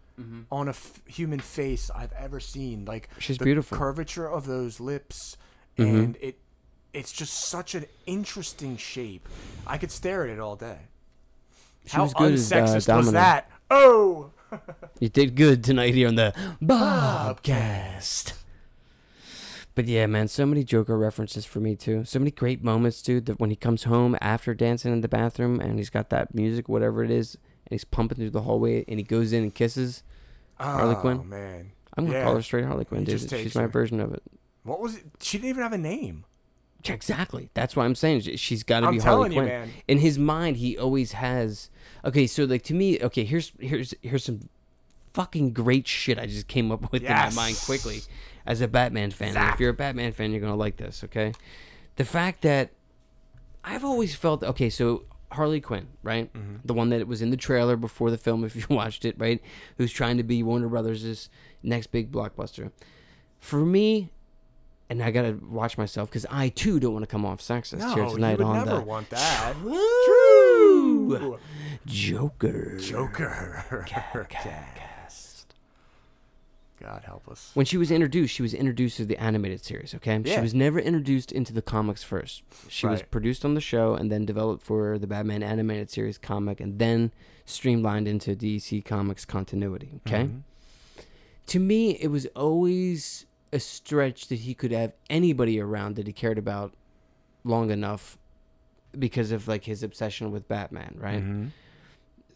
on 0.52 0.66
a 0.68 0.70
f- 0.70 1.00
human 1.06 1.40
face 1.40 1.90
I've 1.94 2.12
ever 2.12 2.40
seen. 2.40 2.84
Like 2.84 3.08
She's 3.18 3.38
the 3.38 3.44
beautiful. 3.46 3.76
curvature 3.78 4.26
of 4.30 4.46
those 4.46 4.78
lips, 4.78 5.38
Mhm. 5.78 5.84
and 6.04 6.16
it 6.20 6.38
it's 6.92 7.12
just 7.12 7.34
such 7.34 7.74
an 7.74 7.86
interesting 8.06 8.76
shape. 8.76 9.28
I 9.66 9.78
could 9.78 9.90
stare 9.90 10.24
at 10.24 10.30
it 10.30 10.38
all 10.40 10.56
day. 10.56 10.78
She 11.86 11.96
How 11.96 12.02
was 12.04 12.14
good 12.14 12.32
as 12.32 12.52
uh, 12.52 12.56
unsexist 12.56 12.96
was 12.96 13.12
that? 13.12 13.50
Oh, 13.70 14.32
You 15.00 15.08
did 15.08 15.34
good 15.36 15.62
tonight 15.64 15.94
here 15.94 16.08
on 16.08 16.16
the 16.16 16.34
Bobcast. 16.62 18.34
But 19.74 19.86
yeah, 19.86 20.06
man, 20.06 20.28
so 20.28 20.44
many 20.44 20.64
Joker 20.64 20.98
references 20.98 21.46
for 21.46 21.60
me 21.60 21.76
too. 21.76 22.04
So 22.04 22.18
many 22.18 22.30
great 22.30 22.62
moments, 22.62 23.00
dude. 23.02 23.26
That 23.26 23.38
when 23.38 23.50
he 23.50 23.56
comes 23.56 23.84
home 23.84 24.16
after 24.20 24.52
dancing 24.54 24.92
in 24.92 25.00
the 25.00 25.08
bathroom 25.08 25.60
and 25.60 25.78
he's 25.78 25.90
got 25.90 26.10
that 26.10 26.34
music, 26.34 26.68
whatever 26.68 27.04
it 27.04 27.10
is, 27.10 27.34
and 27.34 27.70
he's 27.70 27.84
pumping 27.84 28.18
through 28.18 28.30
the 28.30 28.42
hallway 28.42 28.84
and 28.88 28.98
he 28.98 29.04
goes 29.04 29.32
in 29.32 29.44
and 29.44 29.54
kisses. 29.54 30.02
Harley 30.58 30.96
oh, 30.96 31.00
Quinn? 31.00 31.28
man. 31.28 31.72
I'm 31.96 32.06
gonna 32.06 32.18
Yeah. 32.18 32.24
call 32.24 32.34
her 32.36 32.42
straight 32.42 32.64
Harley 32.64 32.84
Quinn, 32.84 33.04
dude. 33.04 33.30
She's 33.30 33.54
my 33.54 33.66
version 33.66 34.00
of 34.00 34.12
it. 34.12 34.22
What 34.64 34.80
was 34.80 34.96
it? 34.96 35.04
She 35.20 35.38
didn't 35.38 35.50
even 35.50 35.62
have 35.62 35.72
a 35.72 35.78
name. 35.78 36.24
Exactly. 36.88 37.50
That's 37.54 37.76
why 37.76 37.84
I'm 37.84 37.94
saying 37.94 38.20
she- 38.22 38.36
she's 38.36 38.62
got 38.62 38.80
to 38.80 38.86
be 38.90 38.98
Harley 38.98 39.30
Quinn. 39.34 39.46
man. 39.46 39.70
In 39.88 39.98
his 39.98 40.18
mind, 40.18 40.56
he 40.58 40.78
always 40.78 41.12
has. 41.12 41.68
Okay, 42.04 42.26
so 42.26 42.44
like 42.44 42.62
to 42.64 42.74
me, 42.74 42.98
okay, 43.00 43.24
here's 43.24 43.52
here's 43.60 43.92
here's 44.02 44.24
some 44.24 44.48
fucking 45.12 45.52
great 45.52 45.86
shit 45.86 46.18
I 46.18 46.26
just 46.26 46.46
came 46.48 46.70
up 46.72 46.90
with 46.92 47.02
in 47.02 47.08
my 47.12 47.30
mind 47.34 47.56
quickly 47.64 48.00
as 48.46 48.60
a 48.60 48.68
Batman 48.68 49.10
fan. 49.10 49.34
If 49.52 49.60
you're 49.60 49.70
a 49.70 49.74
Batman 49.74 50.12
fan, 50.12 50.30
you're 50.32 50.40
gonna 50.40 50.56
like 50.56 50.76
this. 50.76 51.04
Okay, 51.04 51.32
the 51.96 52.04
fact 52.04 52.42
that 52.42 52.70
I've 53.64 53.84
always 53.84 54.14
felt 54.14 54.42
okay. 54.42 54.70
So 54.70 55.04
Harley 55.32 55.60
Quinn, 55.60 55.88
right? 56.02 56.32
Mm-hmm. 56.32 56.56
The 56.64 56.74
one 56.74 56.88
that 56.90 57.06
was 57.06 57.20
in 57.20 57.30
the 57.30 57.36
trailer 57.36 57.76
before 57.76 58.10
the 58.10 58.18
film, 58.18 58.42
if 58.44 58.56
you 58.56 58.64
watched 58.70 59.04
it, 59.04 59.16
right? 59.18 59.42
Who's 59.76 59.92
trying 59.92 60.16
to 60.16 60.22
be 60.22 60.42
Warner 60.42 60.68
Brothers' 60.68 61.28
next 61.62 61.88
big 61.88 62.10
blockbuster. 62.10 62.72
For 63.38 63.64
me, 63.64 64.10
and 64.90 65.02
I 65.02 65.10
gotta 65.10 65.38
watch 65.50 65.78
myself 65.78 66.10
because 66.10 66.26
I 66.30 66.50
too 66.50 66.78
don't 66.80 66.92
want 66.92 67.04
to 67.04 67.06
come 67.10 67.24
off 67.24 67.40
sexist 67.40 67.78
No, 67.78 67.94
here 67.94 68.04
you 68.04 68.14
tonight 68.14 68.36
would 68.38 68.46
on 68.46 68.66
never 68.66 68.80
the 68.80 68.84
want 68.84 69.08
that. 69.10 69.54
True. 69.62 71.38
Joker. 71.86 72.76
Joker. 72.78 73.64
God 76.80 77.02
help 77.04 77.28
us. 77.28 77.50
When 77.52 77.66
she 77.66 77.76
was 77.76 77.90
introduced, 77.90 78.34
she 78.34 78.40
was 78.42 78.54
introduced 78.54 78.96
to 78.96 79.04
the 79.04 79.18
animated 79.18 79.62
series. 79.62 79.94
Okay, 79.94 80.18
she 80.24 80.40
was 80.40 80.54
never 80.54 80.78
introduced 80.78 81.30
into 81.30 81.52
the 81.52 81.60
comics 81.60 82.02
first. 82.02 82.42
She 82.68 82.86
was 82.86 83.02
produced 83.02 83.44
on 83.44 83.52
the 83.54 83.60
show 83.60 83.94
and 83.94 84.10
then 84.10 84.24
developed 84.24 84.62
for 84.62 84.98
the 84.98 85.06
Batman 85.06 85.42
animated 85.42 85.90
series 85.90 86.16
comic, 86.16 86.58
and 86.58 86.78
then 86.78 87.12
streamlined 87.44 88.08
into 88.08 88.34
DC 88.34 88.80
Comics 88.84 89.24
continuity. 89.26 90.00
Okay. 90.06 90.24
Mhm. 90.24 90.42
to 91.46 91.58
me, 91.58 91.90
it 92.00 92.06
was 92.08 92.26
always 92.36 93.26
a 93.52 93.58
stretch 93.60 94.28
that 94.28 94.40
he 94.40 94.54
could 94.54 94.72
have 94.72 94.92
anybody 95.08 95.60
around 95.60 95.96
that 95.96 96.06
he 96.06 96.12
cared 96.12 96.38
about 96.38 96.72
long 97.44 97.70
enough 97.70 98.16
because 98.98 99.32
of 99.32 99.48
like 99.48 99.64
his 99.64 99.82
obsession 99.82 100.30
with 100.30 100.46
Batman, 100.48 100.94
right? 100.98 101.22
Mhm. 101.22 101.50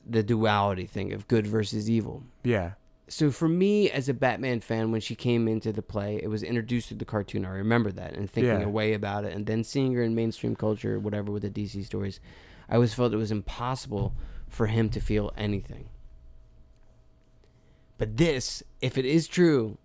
The 0.07 0.23
duality 0.23 0.87
thing 0.87 1.13
of 1.13 1.27
good 1.29 1.47
versus 1.47 1.89
evil. 1.89 2.23
Yeah. 2.43 2.73
So 3.07 3.31
for 3.31 3.49
me 3.49 3.91
as 3.91 4.09
a 4.09 4.15
Batman 4.15 4.61
fan 4.61 4.91
when 4.91 5.01
she 5.01 5.15
came 5.15 5.47
into 5.47 5.73
the 5.73 5.83
play, 5.83 6.21
it 6.23 6.29
was 6.29 6.43
introduced 6.43 6.89
to 6.89 6.95
the 6.95 7.05
cartoon. 7.05 7.45
I 7.45 7.51
remember 7.51 7.93
that 7.93 8.15
and 8.15 8.31
thinking 8.31 8.61
Yeah. 8.61 8.67
away 8.67 8.93
about 8.95 9.25
it 9.25 9.35
and 9.35 9.47
then 9.47 9.63
seeing 9.63 9.93
her 9.95 10.03
in 10.03 10.15
mainstream 10.15 10.57
culture 10.57 10.99
whatever 10.99 11.31
with 11.31 11.43
the 11.43 11.51
DC 11.51 11.83
stories. 11.85 12.19
I 12.69 12.77
always 12.77 12.95
felt 12.95 13.13
it 13.13 13.19
was 13.19 13.31
impossible 13.31 14.15
for 14.49 14.69
him 14.69 14.89
to 14.91 15.01
feel 15.01 15.33
anything. 15.37 15.89
But 17.99 18.17
this, 18.17 18.63
if 18.81 18.99
it 18.99 19.05
is 19.05 19.29
true 19.29 19.79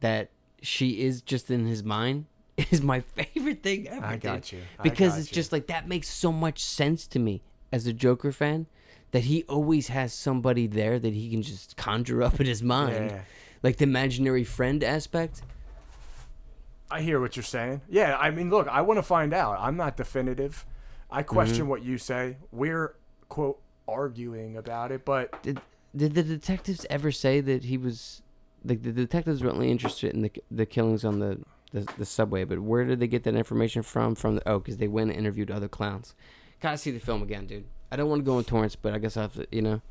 that 0.00 0.30
she 0.66 1.00
is 1.02 1.22
just 1.22 1.50
in 1.50 1.66
his 1.66 1.82
mind, 1.84 2.26
is 2.70 2.82
my 2.82 3.00
favorite 3.00 3.62
thing 3.62 3.88
ever. 3.88 4.04
I 4.04 4.12
dude. 4.12 4.20
got 4.22 4.52
you. 4.52 4.60
I 4.78 4.82
Because 4.82 5.12
got 5.12 5.18
it's 5.20 5.30
you. 5.30 5.34
just 5.34 5.52
like 5.52 5.66
that 5.68 5.88
makes 5.88 6.08
so 6.08 6.32
much 6.32 6.62
sense 6.64 7.06
to 7.08 7.18
me 7.18 7.42
as 7.72 7.86
a 7.86 7.92
Joker 7.92 8.32
fan 8.32 8.66
that 9.12 9.24
he 9.24 9.44
always 9.44 9.88
has 9.88 10.12
somebody 10.12 10.66
there 10.66 10.98
that 10.98 11.14
he 11.14 11.30
can 11.30 11.42
just 11.42 11.76
conjure 11.76 12.22
up 12.22 12.40
in 12.40 12.46
his 12.46 12.62
mind. 12.62 13.10
Yeah. 13.10 13.20
Like 13.62 13.76
the 13.76 13.84
imaginary 13.84 14.44
friend 14.44 14.82
aspect. 14.84 15.42
I 16.90 17.00
hear 17.02 17.20
what 17.20 17.34
you're 17.36 17.42
saying. 17.42 17.80
Yeah, 17.88 18.16
I 18.16 18.30
mean, 18.30 18.48
look, 18.50 18.68
I 18.68 18.82
want 18.82 18.98
to 18.98 19.02
find 19.02 19.32
out. 19.34 19.58
I'm 19.60 19.76
not 19.76 19.96
definitive. 19.96 20.64
I 21.10 21.22
question 21.22 21.62
Mm-hmm. 21.62 21.68
what 21.68 21.82
you 21.84 21.98
say. 21.98 22.36
We're 22.52 22.94
quote 23.28 23.60
arguing 23.88 24.56
about 24.56 24.92
it, 24.92 25.04
but 25.04 25.42
Did 25.42 25.60
did 25.96 26.14
the 26.14 26.22
detectives 26.22 26.84
ever 26.90 27.10
say 27.10 27.40
that 27.40 27.64
he 27.64 27.76
was 27.78 28.22
like 28.66 28.82
the 28.82 28.92
detectives 28.92 29.42
were 29.42 29.50
only 29.50 29.70
interested 29.70 30.14
in 30.14 30.22
the 30.22 30.32
the 30.50 30.66
killings 30.66 31.04
on 31.04 31.18
the 31.20 31.38
the, 31.72 31.92
the 31.98 32.06
subway, 32.06 32.44
but 32.44 32.60
where 32.60 32.84
did 32.84 33.00
they 33.00 33.06
get 33.06 33.24
that 33.24 33.34
information 33.34 33.82
from? 33.82 34.14
From 34.14 34.36
the, 34.36 34.48
oh, 34.48 34.58
because 34.58 34.78
they 34.78 34.88
went 34.88 35.10
and 35.10 35.18
interviewed 35.18 35.50
other 35.50 35.68
clowns. 35.68 36.14
Gotta 36.60 36.78
see 36.78 36.90
the 36.90 37.00
film 37.00 37.22
again, 37.22 37.46
dude. 37.46 37.66
I 37.90 37.96
don't 37.96 38.08
want 38.08 38.20
to 38.20 38.24
go 38.24 38.38
in 38.38 38.44
torrents, 38.44 38.76
but 38.76 38.94
I 38.94 38.98
guess 38.98 39.16
I 39.16 39.22
have 39.22 39.34
to, 39.34 39.46
you 39.52 39.62
know, 39.62 39.82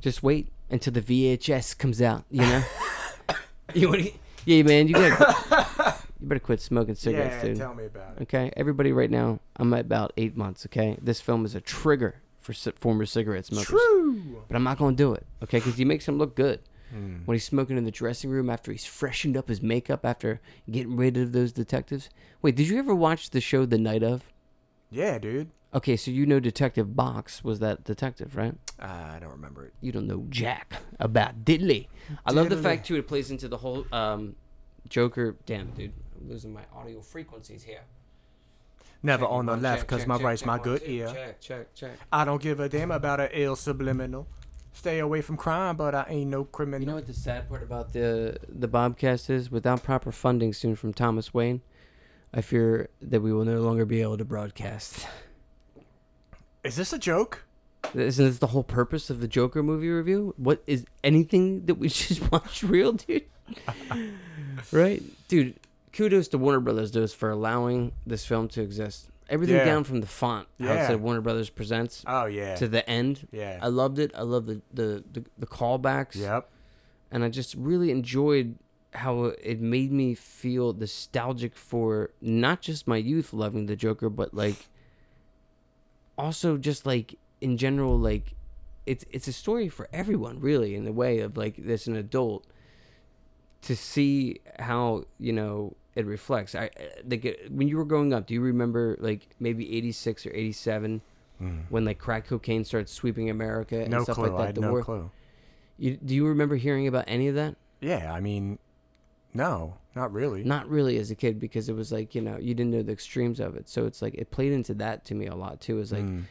just 0.00 0.22
wait 0.22 0.52
until 0.70 0.92
the 0.92 1.02
VHS 1.02 1.76
comes 1.78 2.00
out. 2.00 2.24
You 2.30 2.42
know, 2.42 2.64
you 3.74 3.88
want 3.88 4.04
to, 4.04 4.12
yeah, 4.44 4.62
man, 4.62 4.88
you 4.88 4.94
gotta, 4.94 5.94
you 6.20 6.26
better 6.26 6.40
quit 6.40 6.60
smoking 6.60 6.94
cigarettes, 6.94 7.36
yeah, 7.36 7.48
dude. 7.48 7.58
tell 7.58 7.74
me 7.74 7.86
about 7.86 8.16
it. 8.16 8.22
Okay, 8.22 8.50
everybody, 8.56 8.92
right 8.92 9.10
now, 9.10 9.40
I'm 9.56 9.72
at 9.74 9.80
about 9.80 10.12
eight 10.16 10.36
months. 10.36 10.66
Okay, 10.66 10.96
this 11.00 11.20
film 11.20 11.44
is 11.44 11.54
a 11.54 11.60
trigger 11.60 12.22
for 12.40 12.52
former 12.52 13.04
cigarette 13.04 13.46
smokers. 13.46 13.66
True. 13.66 14.42
But 14.48 14.56
I'm 14.56 14.64
not 14.64 14.78
gonna 14.78 14.96
do 14.96 15.12
it. 15.12 15.26
Okay, 15.42 15.58
because 15.58 15.76
he 15.76 15.84
makes 15.84 16.06
him 16.06 16.16
look 16.16 16.34
good 16.34 16.60
Hmm. 16.90 17.16
when 17.24 17.34
he's 17.34 17.44
smoking 17.44 17.76
in 17.76 17.84
the 17.84 17.90
dressing 17.90 18.30
room 18.30 18.48
after 18.48 18.70
he's 18.70 18.84
freshened 18.84 19.36
up 19.36 19.48
his 19.48 19.60
makeup 19.60 20.04
after 20.04 20.40
getting 20.70 20.96
rid 20.96 21.16
of 21.16 21.32
those 21.32 21.52
detectives. 21.52 22.08
Wait, 22.42 22.54
did 22.54 22.68
you 22.68 22.78
ever 22.78 22.94
watch 22.94 23.30
the 23.30 23.40
show 23.40 23.66
The 23.66 23.78
Night 23.78 24.04
of? 24.04 24.22
Yeah, 24.90 25.18
dude. 25.18 25.50
Okay, 25.74 25.96
so 25.96 26.10
you 26.10 26.26
know 26.26 26.38
Detective 26.40 26.94
Box 26.94 27.42
was 27.42 27.58
that 27.58 27.84
detective, 27.84 28.36
right? 28.36 28.54
Uh, 28.80 28.86
I 28.86 29.18
don't 29.20 29.32
remember 29.32 29.66
it. 29.66 29.74
You 29.80 29.92
don't 29.92 30.06
know 30.06 30.24
jack 30.30 30.74
about 31.00 31.44
diddly. 31.44 31.88
I 32.24 32.32
love 32.32 32.48
the 32.50 32.56
fact 32.56 32.86
too 32.86 32.96
it 32.96 33.08
plays 33.08 33.30
into 33.30 33.48
the 33.48 33.58
whole 33.58 33.84
um, 33.92 34.36
Joker. 34.88 35.36
Damn, 35.44 35.72
dude, 35.72 35.92
I'm 36.20 36.28
losing 36.30 36.54
my 36.54 36.62
audio 36.74 37.02
frequencies 37.02 37.62
here. 37.62 37.82
Never 39.02 39.24
Check, 39.24 39.32
on 39.32 39.46
the 39.46 39.52
one, 39.52 39.62
left, 39.62 39.80
check, 39.82 39.88
cause 39.88 39.98
check, 40.00 40.08
my 40.08 40.16
right's 40.16 40.46
my 40.46 40.58
good 40.58 40.82
ear. 40.86 41.08
Check, 41.12 41.40
check, 41.40 41.74
check. 41.74 41.92
I 42.10 42.24
don't 42.24 42.40
give 42.40 42.60
a 42.60 42.68
damn 42.68 42.90
about 42.90 43.20
a 43.20 43.28
ill 43.38 43.56
subliminal. 43.56 44.26
Stay 44.76 44.98
away 44.98 45.22
from 45.22 45.38
crime, 45.38 45.74
but 45.74 45.94
I 45.94 46.04
ain't 46.06 46.28
no 46.28 46.44
criminal. 46.44 46.80
You 46.80 46.86
know 46.86 46.96
what 46.96 47.06
the 47.06 47.14
sad 47.14 47.48
part 47.48 47.62
about 47.62 47.94
the 47.94 48.36
the 48.46 48.68
Bobcast 48.68 49.30
is? 49.30 49.50
Without 49.50 49.82
proper 49.82 50.12
funding 50.12 50.52
soon 50.52 50.76
from 50.76 50.92
Thomas 50.92 51.32
Wayne, 51.32 51.62
I 52.34 52.42
fear 52.42 52.90
that 53.00 53.22
we 53.22 53.32
will 53.32 53.46
no 53.46 53.60
longer 53.62 53.86
be 53.86 54.02
able 54.02 54.18
to 54.18 54.24
broadcast. 54.26 55.06
Is 56.62 56.76
this 56.76 56.92
a 56.92 56.98
joke? 56.98 57.46
Isn't 57.94 58.26
this 58.26 58.38
the 58.38 58.48
whole 58.48 58.62
purpose 58.62 59.08
of 59.08 59.20
the 59.20 59.28
Joker 59.28 59.62
movie 59.62 59.88
review? 59.88 60.34
What 60.36 60.62
is 60.66 60.84
anything 61.02 61.64
that 61.64 61.76
we 61.76 61.88
just 61.88 62.30
watched 62.30 62.62
real, 62.62 62.92
dude? 62.92 63.24
right, 64.72 65.02
dude. 65.28 65.54
Kudos 65.94 66.28
to 66.28 66.38
Warner 66.38 66.60
Brothers, 66.60 66.92
though, 66.92 67.06
for 67.06 67.30
allowing 67.30 67.92
this 68.06 68.26
film 68.26 68.48
to 68.48 68.60
exist. 68.60 69.08
Everything 69.28 69.56
Yeah. 69.56 69.64
down 69.64 69.84
from 69.84 70.00
the 70.00 70.06
font. 70.06 70.48
How 70.60 70.66
it 70.66 70.74
Yeah. 70.74 70.86
said 70.88 71.00
Warner 71.00 71.20
Brothers 71.20 71.50
presents 71.50 72.04
Oh 72.06 72.26
yeah. 72.26 72.54
to 72.56 72.68
the 72.68 72.88
end. 72.88 73.26
yeah. 73.32 73.58
I 73.62 73.68
loved 73.68 73.98
it. 73.98 74.12
I 74.14 74.22
loved 74.22 74.46
the 74.48 74.62
the 74.72 75.04
the, 75.12 75.24
the 75.38 75.46
callbacks. 75.46 76.16
yep. 76.16 76.50
and 77.10 77.22
I 77.24 77.28
just 77.28 77.54
really 77.54 77.90
enjoyed 77.90 78.56
how 78.94 79.24
it 79.42 79.60
made 79.60 79.92
me 79.92 80.14
feel 80.14 80.72
nostalgic 80.72 81.54
for 81.54 82.10
not 82.20 82.62
just 82.62 82.86
my 82.88 82.96
youth 82.96 83.32
loving 83.32 83.66
the 83.66 83.76
Joker, 83.76 84.08
but 84.08 84.32
like 84.32 84.68
also 86.18 86.56
just 86.56 86.86
like 86.86 87.18
in 87.40 87.56
general, 87.56 87.98
like 87.98 88.34
it's 88.86 89.04
it's 89.10 89.28
a 89.28 89.32
story 89.32 89.68
for 89.68 89.88
everyone, 89.92 90.40
really, 90.40 90.74
in 90.74 90.84
the 90.84 90.92
way 90.92 91.18
of 91.20 91.36
like 91.36 91.58
as 91.58 91.86
an 91.86 91.96
adult 91.96 92.46
to 93.62 93.74
see 93.76 94.40
how 94.58 95.04
you 95.18 95.32
know 95.32 95.76
it 95.96 96.06
reflects. 96.06 96.54
I 96.54 96.66
uh, 96.66 96.84
like 97.08 97.26
uh, 97.26 97.32
when 97.50 97.66
you 97.66 97.76
were 97.76 97.84
growing 97.84 98.12
up. 98.12 98.26
Do 98.26 98.34
you 98.34 98.40
remember 98.42 98.96
like 99.00 99.28
maybe 99.40 99.76
eighty 99.76 99.90
six 99.92 100.24
or 100.26 100.30
eighty 100.30 100.52
seven? 100.52 101.00
Mm. 101.42 101.64
When 101.68 101.84
like 101.84 101.98
crack 101.98 102.26
cocaine 102.28 102.64
started 102.64 102.88
sweeping 102.88 103.28
America 103.28 103.80
and 103.80 103.90
No 103.90 104.04
stuff 104.04 104.16
clue. 104.16 104.28
like 104.28 104.46
that, 104.46 104.54
the 104.54 104.60
no 104.62 104.70
war. 104.70 104.82
clue. 104.84 105.10
You, 105.78 105.98
do 105.98 106.14
you 106.14 106.26
remember 106.28 106.56
hearing 106.56 106.86
about 106.86 107.04
any 107.08 107.28
of 107.28 107.34
that? 107.34 107.56
Yeah. 107.82 108.10
I 108.12 108.20
mean, 108.20 108.58
no, 109.34 109.76
not 109.94 110.12
really. 110.14 110.44
Not 110.44 110.66
really 110.70 110.96
as 110.98 111.10
a 111.10 111.14
kid 111.14 111.38
because 111.38 111.68
it 111.68 111.74
was 111.74 111.92
like 111.92 112.14
you 112.14 112.22
know 112.22 112.38
you 112.38 112.54
didn't 112.54 112.72
know 112.72 112.82
the 112.82 112.92
extremes 112.92 113.40
of 113.40 113.54
it, 113.56 113.68
so 113.68 113.84
it's 113.86 114.00
like 114.00 114.14
it 114.14 114.30
played 114.30 114.52
into 114.52 114.72
that 114.74 115.04
to 115.06 115.14
me 115.14 115.26
a 115.26 115.34
lot 115.34 115.60
too. 115.60 115.78
Is 115.80 115.92
like 115.92 116.04
Mm. 116.04 116.22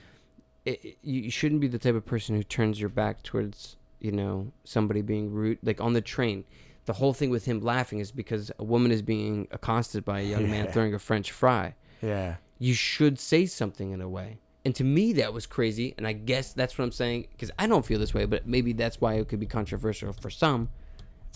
it, 0.66 0.84
it- 0.84 0.98
you 1.04 1.30
shouldn't 1.30 1.62
be 1.62 1.68
the 1.68 1.78
type 1.80 1.96
of 1.96 2.06
person 2.06 2.36
who 2.36 2.44
turns 2.44 2.80
your 2.80 2.90
back 2.90 3.22
towards 3.22 3.78
you 4.00 4.12
know 4.12 4.52
somebody 4.64 5.02
being 5.04 5.32
rude. 5.32 5.60
Like 5.62 5.80
on 5.82 5.94
the 5.94 6.02
train, 6.02 6.46
the 6.86 6.94
whole 6.94 7.14
thing 7.14 7.30
with 7.30 7.46
him 7.46 7.62
laughing 7.62 8.00
is 8.00 8.12
because 8.12 8.52
a 8.60 8.64
woman 8.64 8.92
is 8.92 9.02
being 9.02 9.48
accosted 9.52 10.06
by 10.06 10.20
a 10.20 10.24
young 10.24 10.50
man 10.50 10.68
throwing 10.72 10.94
a 10.94 11.00
French 11.00 11.32
fry. 11.32 11.74
Yeah. 12.02 12.36
You 12.60 12.74
should 12.74 13.20
say 13.20 13.46
something 13.46 13.92
in 13.92 14.02
a 14.02 14.10
way. 14.10 14.38
And 14.64 14.74
to 14.76 14.84
me, 14.84 15.14
that 15.14 15.34
was 15.34 15.46
crazy. 15.46 15.94
And 15.98 16.08
I 16.08 16.14
guess 16.14 16.54
that's 16.54 16.78
what 16.78 16.86
I'm 16.86 16.92
saying 16.92 17.28
because 17.32 17.52
I 17.60 17.68
don't 17.68 17.86
feel 17.86 18.00
this 18.00 18.14
way, 18.14 18.26
but 18.26 18.48
maybe 18.48 18.74
that's 18.74 19.02
why 19.02 19.16
it 19.16 19.28
could 19.28 19.40
be 19.40 19.46
controversial 19.46 20.14
for 20.14 20.30
some. 20.30 20.70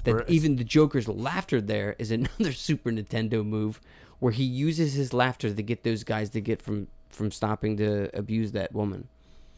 That 0.06 0.30
even 0.30 0.56
the 0.56 0.64
Joker's 0.64 1.08
laughter 1.08 1.60
there 1.60 1.95
is 2.00 2.10
another 2.12 2.54
Super 2.54 2.91
Nintendo 2.91 3.45
move 3.45 3.82
where 4.20 4.32
he 4.32 4.43
uses 4.43 4.93
his 4.93 5.14
laughter 5.14 5.54
to 5.54 5.62
get 5.62 5.84
those 5.84 6.04
guys 6.04 6.30
to 6.32 6.41
get 6.41 6.62
from 6.62 6.88
from 7.10 7.32
stopping 7.32 7.76
to 7.78 8.16
abuse 8.18 8.52
that 8.52 8.74
woman. 8.74 9.08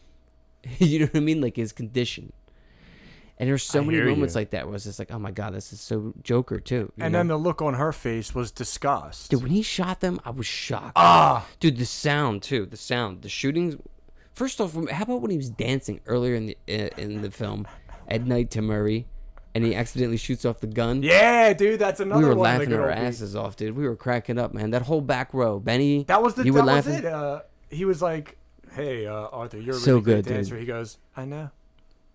you 0.80 1.00
know 1.00 1.06
what 1.06 1.18
I 1.18 1.20
mean? 1.20 1.42
Like 1.42 1.58
his 1.58 1.72
condition. 1.72 2.34
And 3.42 3.50
there's 3.50 3.64
so 3.64 3.82
I 3.82 3.86
many 3.86 4.00
moments 4.02 4.36
you. 4.36 4.42
like 4.42 4.52
that 4.52 4.68
where 4.68 4.76
it's 4.76 4.84
just 4.84 5.00
like, 5.00 5.12
oh 5.12 5.18
my 5.18 5.32
god, 5.32 5.56
this 5.56 5.74
is 5.74 5.82
so 5.82 6.14
Joker 6.22 6.60
too. 6.60 6.92
And 7.00 7.12
know? 7.12 7.20
then 7.20 7.28
the 7.28 7.38
look 7.38 7.60
on 7.60 7.74
her 7.74 7.92
face 7.92 8.36
was 8.36 8.52
disgust. 8.52 9.32
Dude, 9.32 9.42
when 9.42 9.52
he 9.52 9.64
shot 9.64 10.00
them, 10.00 10.20
I 10.24 10.30
was 10.30 10.46
shocked. 10.46 10.92
Ah. 10.96 11.48
Dude, 11.60 11.78
the 11.78 11.86
sound 11.88 12.44
too. 12.44 12.68
The 12.68 12.78
sound, 12.78 13.24
the 13.24 13.30
shootings. 13.30 13.78
First 14.32 14.62
off, 14.62 14.76
how 14.92 15.04
about 15.06 15.22
when 15.22 15.32
he 15.32 15.38
was 15.38 15.50
dancing 15.50 16.02
earlier 16.06 16.36
in 16.36 16.46
the 16.46 16.58
in, 16.68 16.90
in 16.98 17.22
the 17.24 17.32
film 17.32 17.68
at 18.08 18.28
night 18.28 18.52
to 18.52 18.62
Murray, 18.62 19.08
and 19.56 19.64
he 19.64 19.74
accidentally 19.74 20.18
shoots 20.18 20.46
off 20.46 20.60
the 20.60 20.68
gun? 20.68 21.02
Yeah, 21.02 21.52
dude, 21.54 21.80
that's 21.80 22.00
another 22.00 22.22
we 22.22 22.30
were 22.30 22.36
one. 22.36 22.62
of 22.62 22.70
the 22.70 22.76
laughing 22.78 22.80
our 22.80 22.92
asses 22.92 23.36
off, 23.36 23.56
dude. 23.56 23.76
We 23.76 23.88
were 23.88 23.96
cracking 23.96 24.38
up, 24.38 24.54
man. 24.54 24.70
That 24.70 24.84
whole 24.84 25.02
back 25.02 25.34
row, 25.34 25.60
Benny. 25.60 26.04
That 26.04 26.22
was 26.22 26.36
the 26.36 26.46
you 26.46 26.54
that 26.54 26.60
were 26.60 26.74
was 26.76 26.86
laughing. 26.86 26.94
it. 26.94 27.06
Uh, 27.06 27.42
he 27.72 27.86
was 27.86 28.04
like, 28.04 28.38
"Hey, 28.74 29.08
uh, 29.08 29.14
Arthur, 29.14 29.60
you're 29.60 29.78
a 29.78 29.80
So 29.80 29.94
really 29.94 30.04
good, 30.04 30.26
good 30.28 30.46
dude. 30.48 30.60
He 30.60 30.66
goes, 30.68 31.00
"I 31.18 31.26
know." 31.26 31.50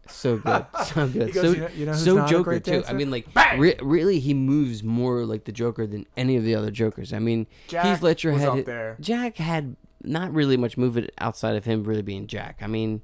So 0.09 0.36
good, 0.38 0.66
so 0.86 1.09
good, 1.09 1.32
goes, 1.32 1.42
so 1.42 1.50
"You 1.52 1.57
know- 1.61 1.68
you 1.76 1.86
know 1.86 1.92
so 1.94 2.26
Joker 2.26 2.59
too. 2.61 2.82
I 2.88 2.92
mean, 2.92 3.11
like 3.11 3.26
re- 3.57 3.76
really, 3.82 4.18
he 4.20 4.34
moves 4.34 4.82
more 4.82 5.24
like 5.24 5.44
the 5.44 5.52
Joker 5.52 5.86
than 5.86 6.07
any 6.16 6.36
of 6.36 6.44
the 6.44 6.54
other 6.54 6.70
Jokers. 6.70 7.12
I 7.12 7.18
mean, 7.18 7.46
Jack 7.68 7.84
Heath 7.86 8.02
Ledger 8.02 8.32
was 8.32 8.42
had 8.42 8.48
up 8.50 8.64
there. 8.64 8.96
Jack 9.00 9.36
had 9.36 9.76
not 10.02 10.32
really 10.32 10.57
much 10.57 10.76
movement 10.76 11.11
outside 11.18 11.57
of 11.57 11.64
him 11.64 11.82
really 11.84 12.02
being 12.02 12.26
Jack. 12.26 12.59
I 12.62 12.66
mean, 12.66 13.02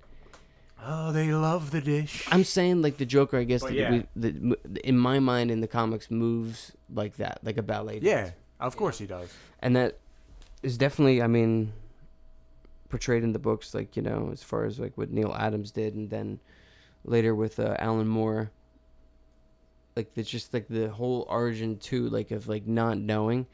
Oh, 0.85 1.13
they 1.13 1.33
love 1.33 1.71
the 1.71 1.81
dish. 1.81 2.27
I'm 2.33 2.43
saying 2.45 2.83
like 2.83 2.97
the 2.97 3.07
Joker. 3.07 3.39
I 3.39 3.45
guess 3.45 3.63
that 3.63 3.73
yeah. 3.73 3.91
we, 3.91 4.07
the, 4.17 4.57
in 4.83 4.99
my 4.99 5.21
mind 5.21 5.51
in 5.53 5.61
the 5.61 5.69
comics 5.69 6.11
moves 6.11 6.73
like 6.93 7.17
that, 7.19 7.39
like 7.45 7.57
a 7.57 7.63
ballet. 7.63 8.01
dance. 8.01 8.05
Yeah, 8.05 8.31
of 8.67 8.77
course 8.77 8.99
he 8.99 9.07
does. 9.07 9.33
and 9.61 9.77
that 9.77 9.99
is 10.63 10.79
definitely 10.79 11.21
i 11.21 11.27
mean 11.27 11.73
portrayed 12.89 13.25
in 13.25 13.33
the 13.33 13.39
books 13.39 13.75
like 13.75 13.97
you 13.97 14.03
know 14.03 14.29
as 14.33 14.43
far 14.43 14.65
as 14.65 14.79
like 14.79 14.97
what 14.97 15.11
neal 15.11 15.35
adams 15.39 15.71
did 15.73 15.95
and 15.95 16.11
then 16.11 16.39
later 17.05 17.35
with 17.35 17.59
uh, 17.59 17.75
alan 17.79 18.07
moore 18.09 18.51
like 19.97 20.11
it's 20.17 20.31
just 20.31 20.55
like 20.55 20.69
the 20.69 20.89
whole 20.91 21.27
origin 21.29 21.77
too 21.79 22.09
like 22.09 22.31
of 22.31 22.49
like 22.49 22.67
not 22.67 22.97
knowing 22.99 23.47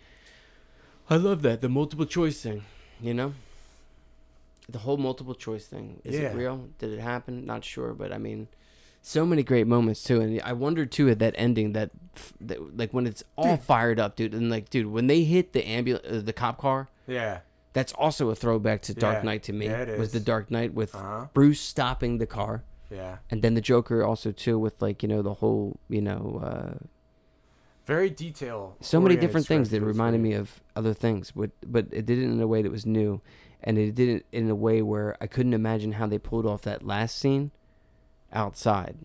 i 1.11 1.17
love 1.17 1.43
that 1.43 1.61
the 1.61 1.69
multiple 1.69 2.07
choice 2.07 2.41
thing 2.43 2.65
you 3.01 3.13
know 3.15 3.33
the 4.69 4.79
whole 4.81 4.97
multiple 4.99 5.35
choice 5.35 5.67
thing 5.67 6.01
is 6.05 6.15
Yeah. 6.15 6.27
it 6.33 6.35
real 6.35 6.69
did 6.79 6.93
it 6.93 7.01
happen 7.01 7.45
not 7.47 7.65
sure 7.65 7.95
but 7.95 8.13
i 8.13 8.19
mean 8.19 8.49
so 9.01 9.25
many 9.25 9.43
great 9.43 9.67
moments 9.67 10.03
too 10.03 10.21
and 10.21 10.41
i 10.43 10.53
wonder 10.53 10.85
too 10.85 11.09
at 11.09 11.19
that 11.21 11.35
ending 11.39 11.73
that, 11.73 11.91
that 12.41 12.77
like 12.77 12.93
when 12.93 13.07
it's 13.07 13.25
all 13.37 13.57
Dude. 13.57 13.65
fired 13.65 13.99
up 13.99 14.17
dude 14.17 14.35
and 14.35 14.51
like 14.51 14.69
dude 14.69 14.87
when 14.87 15.07
they 15.07 15.25
hit 15.25 15.53
the 15.55 15.67
ambulance 15.67 16.07
uh, 16.07 16.21
the 16.23 16.33
cop 16.33 16.59
car 16.59 16.89
Yeah. 17.07 17.41
that's 17.73 17.93
also 17.95 18.29
a 18.31 18.35
throwback 18.35 18.83
to 18.83 18.95
dark 18.95 19.19
Yeah. 19.19 19.23
knight 19.23 19.43
to 19.45 19.53
me 19.53 19.67
Yeah, 19.67 19.83
it 19.83 19.99
was 19.99 20.13
the 20.13 20.21
dark 20.21 20.51
knight 20.51 20.75
with 20.75 20.95
Uh 20.95 20.99
huh. 20.99 21.27
bruce 21.33 21.61
stopping 21.61 22.19
the 22.19 22.27
car 22.27 22.63
Yeah. 22.91 23.19
and 23.31 23.43
then 23.43 23.55
the 23.55 23.61
joker 23.61 24.03
also 24.05 24.33
too 24.33 24.59
with 24.59 24.81
like 24.81 25.03
you 25.03 25.09
know 25.09 25.23
the 25.23 25.35
whole 25.35 25.79
you 25.89 26.01
know 26.01 26.41
uh 26.43 26.85
Very 27.87 28.11
detail. 28.11 28.77
so 28.81 29.01
many 29.01 29.17
different 29.17 29.47
things 29.47 29.71
that 29.71 29.81
reminded 29.83 30.21
me 30.21 30.33
of 30.33 30.61
other 30.77 30.95
things 30.95 31.31
but 31.33 31.51
but 31.67 31.87
it 31.91 32.07
did 32.07 32.19
it 32.19 32.25
in 32.25 32.41
a 32.41 32.47
way 32.47 32.63
that 32.63 32.71
was 32.73 32.87
new 32.87 33.21
and 33.63 33.77
it 33.79 33.95
did 33.95 34.09
it 34.09 34.27
in 34.33 34.49
a 34.49 34.55
way 34.55 34.81
where 34.83 35.17
i 35.21 35.27
couldn't 35.27 35.53
imagine 35.55 35.93
how 35.93 36.07
they 36.07 36.19
pulled 36.19 36.47
off 36.47 36.63
that 36.63 36.87
last 36.87 37.19
scene 37.19 37.51
outside 38.33 38.97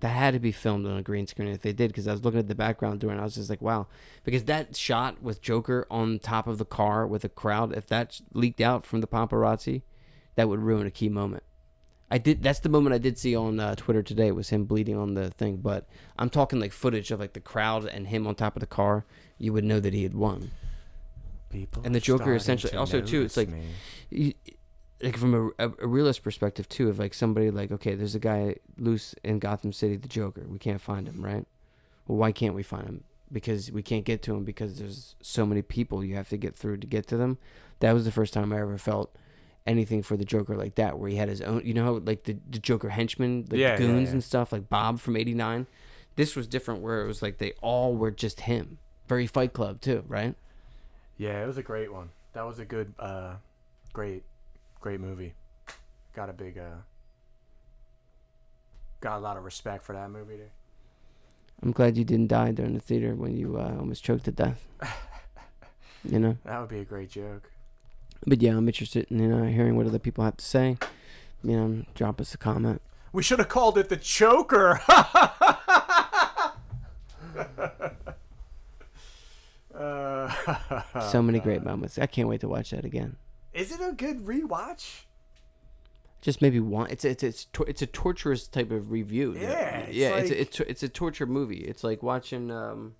that 0.00 0.08
had 0.08 0.32
to 0.32 0.40
be 0.40 0.52
filmed 0.52 0.86
on 0.86 0.96
a 0.96 1.02
green 1.02 1.26
screen 1.26 1.48
if 1.48 1.60
they 1.62 1.72
did 1.72 1.88
because 1.88 2.08
i 2.08 2.12
was 2.12 2.24
looking 2.24 2.40
at 2.40 2.48
the 2.48 2.54
background 2.54 3.00
during 3.00 3.14
and 3.14 3.20
i 3.20 3.24
was 3.24 3.34
just 3.34 3.50
like 3.50 3.60
wow 3.60 3.86
because 4.24 4.44
that 4.44 4.74
shot 4.76 5.20
with 5.22 5.42
joker 5.42 5.86
on 5.90 6.18
top 6.18 6.46
of 6.46 6.56
the 6.58 6.64
car 6.64 7.06
with 7.06 7.24
a 7.24 7.28
crowd 7.28 7.76
if 7.76 7.86
that 7.86 8.20
leaked 8.32 8.60
out 8.60 8.86
from 8.86 9.00
the 9.00 9.06
paparazzi 9.06 9.82
that 10.36 10.48
would 10.48 10.60
ruin 10.60 10.86
a 10.86 10.90
key 10.90 11.08
moment 11.08 11.42
I 12.10 12.18
did. 12.18 12.42
That's 12.42 12.60
the 12.60 12.68
moment 12.68 12.94
I 12.94 12.98
did 12.98 13.18
see 13.18 13.36
on 13.36 13.60
uh, 13.60 13.74
Twitter 13.76 14.02
today 14.02 14.32
was 14.32 14.48
him 14.50 14.64
bleeding 14.64 14.96
on 14.96 15.14
the 15.14 15.30
thing. 15.30 15.58
But 15.58 15.88
I'm 16.18 16.28
talking 16.30 16.58
like 16.58 16.72
footage 16.72 17.10
of 17.10 17.20
like 17.20 17.34
the 17.34 17.40
crowd 17.40 17.84
and 17.86 18.08
him 18.08 18.26
on 18.26 18.34
top 18.34 18.56
of 18.56 18.60
the 18.60 18.66
car. 18.66 19.04
You 19.38 19.52
would 19.52 19.64
know 19.64 19.78
that 19.80 19.94
he 19.94 20.02
had 20.02 20.14
won. 20.14 20.50
People 21.50 21.82
and 21.84 21.94
the 21.94 22.00
Joker 22.00 22.34
essentially- 22.34 22.76
also, 22.76 23.00
too, 23.00 23.22
it's 23.22 23.36
like- 23.36 23.48
You, 24.10 24.34
like 25.02 25.16
from 25.16 25.34
a, 25.58 25.66
a, 25.66 25.72
a 25.82 25.86
realist 25.86 26.22
perspective 26.22 26.68
too, 26.68 26.88
of 26.88 26.98
like 26.98 27.14
somebody 27.14 27.50
like 27.50 27.70
okay, 27.72 27.94
there's 27.94 28.14
a 28.14 28.18
guy 28.20 28.56
loose 28.76 29.14
in 29.24 29.38
Gotham 29.38 29.72
City, 29.72 29.96
the 29.96 30.08
Joker. 30.08 30.44
We 30.48 30.58
can't 30.58 30.80
find 30.80 31.08
him, 31.08 31.24
right? 31.24 31.46
Well, 32.06 32.18
why 32.18 32.32
can't 32.32 32.54
we 32.54 32.62
find 32.62 32.86
him? 32.86 33.04
Because 33.32 33.70
we 33.72 33.82
can't 33.82 34.04
get 34.04 34.22
to 34.24 34.34
him 34.34 34.44
because 34.44 34.78
there's 34.78 35.14
so 35.22 35.46
many 35.46 35.62
people 35.62 36.04
you 36.04 36.16
have 36.16 36.28
to 36.30 36.36
get 36.36 36.54
through 36.56 36.78
to 36.78 36.86
get 36.86 37.06
to 37.08 37.16
them. 37.16 37.38
That 37.78 37.92
was 37.92 38.04
the 38.04 38.12
first 38.12 38.34
time 38.34 38.52
I 38.52 38.60
ever 38.60 38.76
felt 38.76 39.16
anything 39.66 40.02
for 40.02 40.16
the 40.16 40.24
Joker 40.24 40.56
like 40.56 40.74
that, 40.76 40.98
where 40.98 41.08
he 41.10 41.16
had 41.16 41.28
his 41.28 41.40
own. 41.40 41.62
You 41.64 41.74
know, 41.74 41.84
how, 41.84 41.92
like 42.04 42.24
the, 42.24 42.36
the 42.48 42.58
Joker 42.58 42.88
henchmen, 42.90 43.46
like 43.50 43.58
Yeah, 43.58 43.70
yeah, 43.72 43.76
goons 43.76 44.08
yeah. 44.08 44.12
and 44.12 44.24
stuff, 44.24 44.52
like 44.52 44.68
Bob 44.68 45.00
from 45.00 45.16
'89. 45.16 45.66
This 46.16 46.36
was 46.36 46.46
different, 46.46 46.80
where 46.82 47.02
it 47.02 47.06
was 47.06 47.22
like 47.22 47.38
they 47.38 47.52
all 47.62 47.94
were 47.94 48.10
just 48.10 48.40
him. 48.40 48.78
Very 49.08 49.26
Fight 49.26 49.52
Club 49.52 49.80
too, 49.80 50.04
right? 50.06 50.34
Yeah, 51.16 51.42
it 51.42 51.46
was 51.46 51.58
a 51.58 51.62
great 51.62 51.92
one. 51.92 52.10
That 52.32 52.46
was 52.46 52.58
a 52.58 52.64
good, 52.64 52.94
uh, 52.98 53.34
great, 53.92 54.22
great 54.80 55.00
movie. 55.00 55.34
Got 56.14 56.28
a 56.30 56.32
big, 56.32 56.58
uh, 56.58 56.82
got 59.00 59.16
a 59.18 59.20
lot 59.20 59.36
of 59.36 59.44
respect 59.44 59.84
for 59.84 59.92
that 59.94 60.10
movie. 60.10 60.36
There. 60.36 60.50
I'm 61.62 61.72
glad 61.72 61.96
you 61.96 62.04
didn't 62.04 62.28
die 62.28 62.52
during 62.52 62.74
the 62.74 62.80
theater 62.80 63.14
when 63.14 63.36
you 63.36 63.58
uh, 63.58 63.76
almost 63.78 64.02
choked 64.04 64.24
to 64.24 64.32
death. 64.32 64.66
you 66.04 66.18
know, 66.18 66.36
That 66.44 66.60
would 66.60 66.70
be 66.70 66.80
a 66.80 66.84
great 66.84 67.10
joke. 67.10 67.50
But 68.26 68.42
yeah, 68.42 68.56
I'm 68.56 68.68
interested 68.68 69.06
in 69.10 69.18
you 69.18 69.28
know, 69.28 69.44
hearing 69.44 69.76
what 69.76 69.86
other 69.86 69.98
people 69.98 70.24
have 70.24 70.36
to 70.36 70.44
say. 70.44 70.76
You 71.42 71.56
know, 71.56 71.84
drop 71.94 72.20
us 72.20 72.34
a 72.34 72.38
comment. 72.38 72.82
We 73.12 73.22
should 73.22 73.38
have 73.38 73.48
called 73.48 73.78
it 73.78 73.88
the 73.88 73.96
Choker. 73.96 74.80
uh, 79.74 80.30
so 81.10 81.22
many 81.22 81.40
great 81.40 81.64
moments. 81.64 81.98
I 81.98 82.06
can't 82.06 82.28
wait 82.28 82.40
to 82.42 82.48
watch 82.48 82.70
that 82.70 82.84
again. 82.84 83.16
Is 83.52 83.72
it 83.72 83.80
a 83.80 83.92
good 83.92 84.26
rewatch? 84.26 85.04
Just 86.20 86.42
maybe 86.42 86.60
one. 86.60 86.90
It's 86.90 87.04
it's 87.04 87.22
it's 87.22 87.46
it's 87.66 87.80
a 87.80 87.86
torturous 87.86 88.46
type 88.46 88.70
of 88.70 88.90
review. 88.90 89.34
Yeah, 89.34 89.78
it's 89.78 89.96
yeah. 89.96 90.16
It's 90.16 90.30
a, 90.30 90.40
it's 90.40 90.60
it's 90.60 90.82
a 90.82 90.88
torture 90.88 91.26
movie. 91.26 91.60
It's 91.60 91.82
like 91.82 92.02
watching. 92.02 92.50
um 92.50 92.94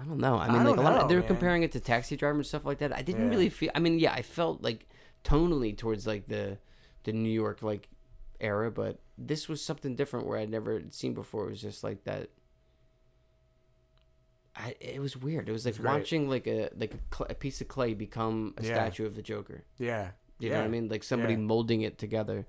I 0.00 0.04
don't 0.04 0.18
know. 0.18 0.36
I 0.36 0.48
mean, 0.48 0.62
I 0.62 0.64
like 0.64 0.76
a 0.76 0.80
lot. 0.80 0.96
know, 0.96 1.00
Of, 1.02 1.08
they 1.08 1.14
were 1.14 1.20
man. 1.20 1.28
comparing 1.28 1.62
it 1.62 1.72
to 1.72 1.80
Taxi 1.80 2.16
Driver 2.16 2.38
and 2.38 2.46
stuff 2.46 2.64
like 2.64 2.78
that. 2.78 2.92
I 2.92 3.02
didn't 3.02 3.24
Yeah. 3.26 3.30
really 3.30 3.48
feel. 3.48 3.70
I 3.74 3.78
mean, 3.78 3.98
yeah, 3.98 4.12
I 4.12 4.22
felt 4.22 4.62
like 4.62 4.88
tonally 5.24 5.76
towards 5.76 6.06
like 6.06 6.26
the 6.26 6.58
the 7.04 7.12
New 7.12 7.30
York 7.30 7.62
like 7.62 7.88
era, 8.40 8.70
but 8.70 8.98
this 9.16 9.48
was 9.48 9.62
something 9.64 9.94
different 9.94 10.26
where 10.26 10.38
I'd 10.38 10.50
never 10.50 10.82
seen 10.90 11.14
before. 11.14 11.46
It 11.46 11.50
was 11.50 11.60
just 11.62 11.84
like 11.84 12.04
that. 12.04 12.30
I, 14.56 14.74
it 14.80 15.00
was 15.00 15.16
weird. 15.16 15.48
It 15.48 15.52
was 15.52 15.66
like 15.66 15.76
great. 15.76 15.84
watching 15.92 16.28
like 16.28 16.46
a 16.46 16.70
like 16.76 16.94
a, 16.94 17.14
cl- 17.16 17.26
a 17.30 17.34
piece 17.34 17.60
of 17.60 17.68
clay 17.68 17.94
become 17.94 18.54
a 18.56 18.62
Yeah. 18.62 18.74
statue 18.74 19.06
of 19.06 19.16
the 19.16 19.22
Joker. 19.22 19.64
Yeah. 19.78 20.10
You 20.38 20.48
yeah. 20.48 20.54
know 20.54 20.60
what 20.60 20.66
I 20.66 20.70
mean? 20.70 20.88
Like 20.88 21.02
somebody 21.04 21.36
molding 21.36 21.82
it 21.82 21.98
together 21.98 22.46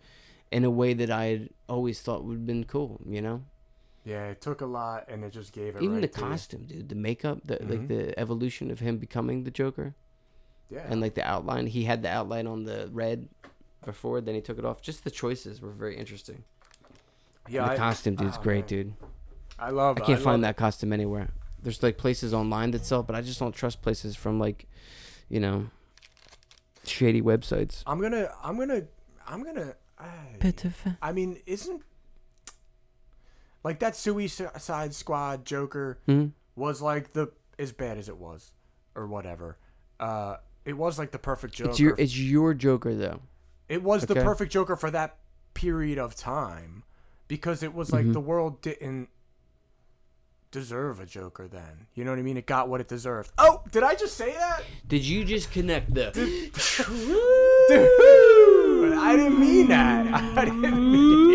in 0.52 0.64
a 0.64 0.70
way 0.70 0.94
that 0.94 1.10
I 1.10 1.26
had 1.26 1.50
always 1.68 2.02
thought 2.02 2.24
would 2.24 2.34
have 2.38 2.46
been 2.46 2.64
cool. 2.66 3.02
You 3.08 3.22
know, 3.22 3.44
Yeah, 4.06 4.28
it 4.28 4.40
took 4.40 4.62
a 4.62 4.66
lot, 4.68 5.06
and 5.10 5.24
it 5.24 5.32
just 5.34 5.52
gave 5.52 5.76
it. 5.76 5.82
even 5.82 5.96
right 5.96 6.02
the 6.02 6.08
to 6.08 6.20
you. 6.22 6.28
costume, 6.28 6.64
dude, 6.66 6.90
the 6.90 6.96
makeup, 6.96 7.40
the 7.44 7.54
like 7.64 7.82
Mhm. 7.82 7.88
the 7.88 8.20
evolution 8.20 8.70
of 8.72 8.80
him 8.80 8.98
becoming 9.00 9.44
the 9.44 9.52
Joker, 9.52 9.96
Yeah. 10.70 10.86
and 10.88 11.02
like 11.02 11.16
the 11.16 11.24
outline. 11.28 11.66
He 11.68 11.86
had 11.86 12.04
the 12.04 12.10
outline 12.10 12.46
on 12.48 12.66
the 12.66 12.88
red 12.94 13.28
before, 13.84 14.22
then 14.22 14.36
he 14.36 14.42
took 14.42 14.60
it 14.60 14.66
off. 14.66 14.82
Just 14.82 15.04
the 15.04 15.12
choices 15.12 15.60
were 15.62 15.72
very 15.72 15.98
interesting. 15.98 16.44
yeah, 17.50 17.62
And 17.64 17.70
the 17.72 17.74
I- 17.74 17.78
costume, 17.78 18.16
dude's 18.16 18.38
oh, 18.38 18.42
great, 18.42 18.62
man. 18.62 18.68
dude. 18.68 18.94
I 19.60 19.70
love. 19.72 19.98
It. 19.98 20.04
I 20.04 20.06
can't 20.08 20.22
find 20.22 20.42
love, 20.42 20.50
that 20.50 20.58
costume 20.58 20.92
anywhere. 20.94 21.30
There's 21.62 21.82
like 21.82 21.98
places 21.98 22.34
online 22.34 22.72
that 22.72 22.86
sell, 22.86 23.02
but 23.04 23.16
I 23.16 23.22
just 23.22 23.40
don't 23.40 23.54
trust 23.56 23.82
places 23.82 24.16
from 24.16 24.40
like, 24.40 24.68
you 25.30 25.40
know, 25.40 25.70
shady 26.84 27.22
websites. 27.22 27.82
I'm 27.88 28.00
gonna. 28.02 28.32
I'm 28.44 28.58
gonna. 28.58 28.84
I'm 29.28 29.44
gonna. 29.44 29.76
I, 29.98 30.54
I 31.02 31.12
mean, 31.12 31.40
isn't 31.46 31.82
like 33.66 33.80
that 33.80 33.96
Suicide 33.98 34.94
Squad 34.94 35.44
Joker 35.44 35.98
Hmm? 36.06 36.28
was 36.56 36.82
like 36.82 37.12
the 37.14 37.32
as 37.60 37.72
bad 37.74 37.98
as 37.98 38.08
it 38.08 38.18
was, 38.18 38.54
or 38.96 39.08
whatever. 39.08 39.58
Uh, 40.00 40.38
it 40.64 40.78
was 40.78 40.98
like 41.00 41.12
the 41.12 41.20
perfect 41.20 41.56
Joker. 41.56 41.72
It's 41.72 41.80
your 41.80 41.96
it's 41.98 42.18
your 42.18 42.54
Joker 42.54 42.94
though. 42.96 43.20
it 43.68 43.82
was 43.84 44.06
the 44.06 44.16
perfect 44.16 44.52
Joker 44.54 44.76
for 44.76 44.92
that 44.92 45.18
period 45.56 45.98
of 45.98 46.14
time, 46.16 46.84
because 47.28 47.64
it 47.64 47.74
was 47.74 47.92
like 47.92 48.06
Mhm. 48.06 48.14
the 48.14 48.22
world 48.22 48.62
didn't 48.62 49.10
deserve 50.52 51.00
a 51.02 51.06
Joker 51.06 51.48
then. 51.48 51.88
You 51.96 52.06
know 52.06 52.12
what 52.12 52.20
I 52.20 52.22
mean? 52.22 52.38
It 52.38 52.46
got 52.46 52.70
what 52.70 52.80
it 52.82 52.88
deserved. 52.88 53.32
Oh, 53.38 53.64
did 53.72 53.84
I 53.84 53.96
just 53.96 54.16
say 54.16 54.32
that? 54.34 54.64
Did 54.88 55.04
you 55.04 55.26
just 55.26 55.52
connect 55.52 55.94
the? 55.94 56.12
Dude, 56.12 56.52
I 58.98 59.16
didn't 59.18 59.40
mean 59.40 59.68
that. 59.70 60.14
I 60.38 60.46
didn't 60.46 60.92
mean. 60.92 61.35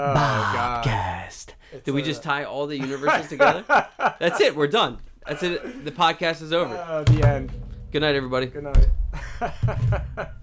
oh 0.00 0.82
God. 0.84 1.54
Did 1.84 1.94
we 1.94 2.02
just 2.02 2.22
tie 2.22 2.44
all 2.44 2.66
the 2.66 2.76
universes 2.76 3.28
together? 3.28 3.64
That's 4.18 4.40
it. 4.40 4.56
We're 4.56 4.66
done. 4.66 4.98
That's 5.26 5.42
it. 5.42 5.84
The 5.84 5.92
podcast 5.92 6.42
is 6.42 6.52
over. 6.52 6.74
Uh, 6.74 7.04
the 7.04 7.26
end. 7.26 7.52
Good 7.92 8.02
night, 8.02 8.14
everybody. 8.14 8.46
Good 8.46 8.64
night. 8.64 10.28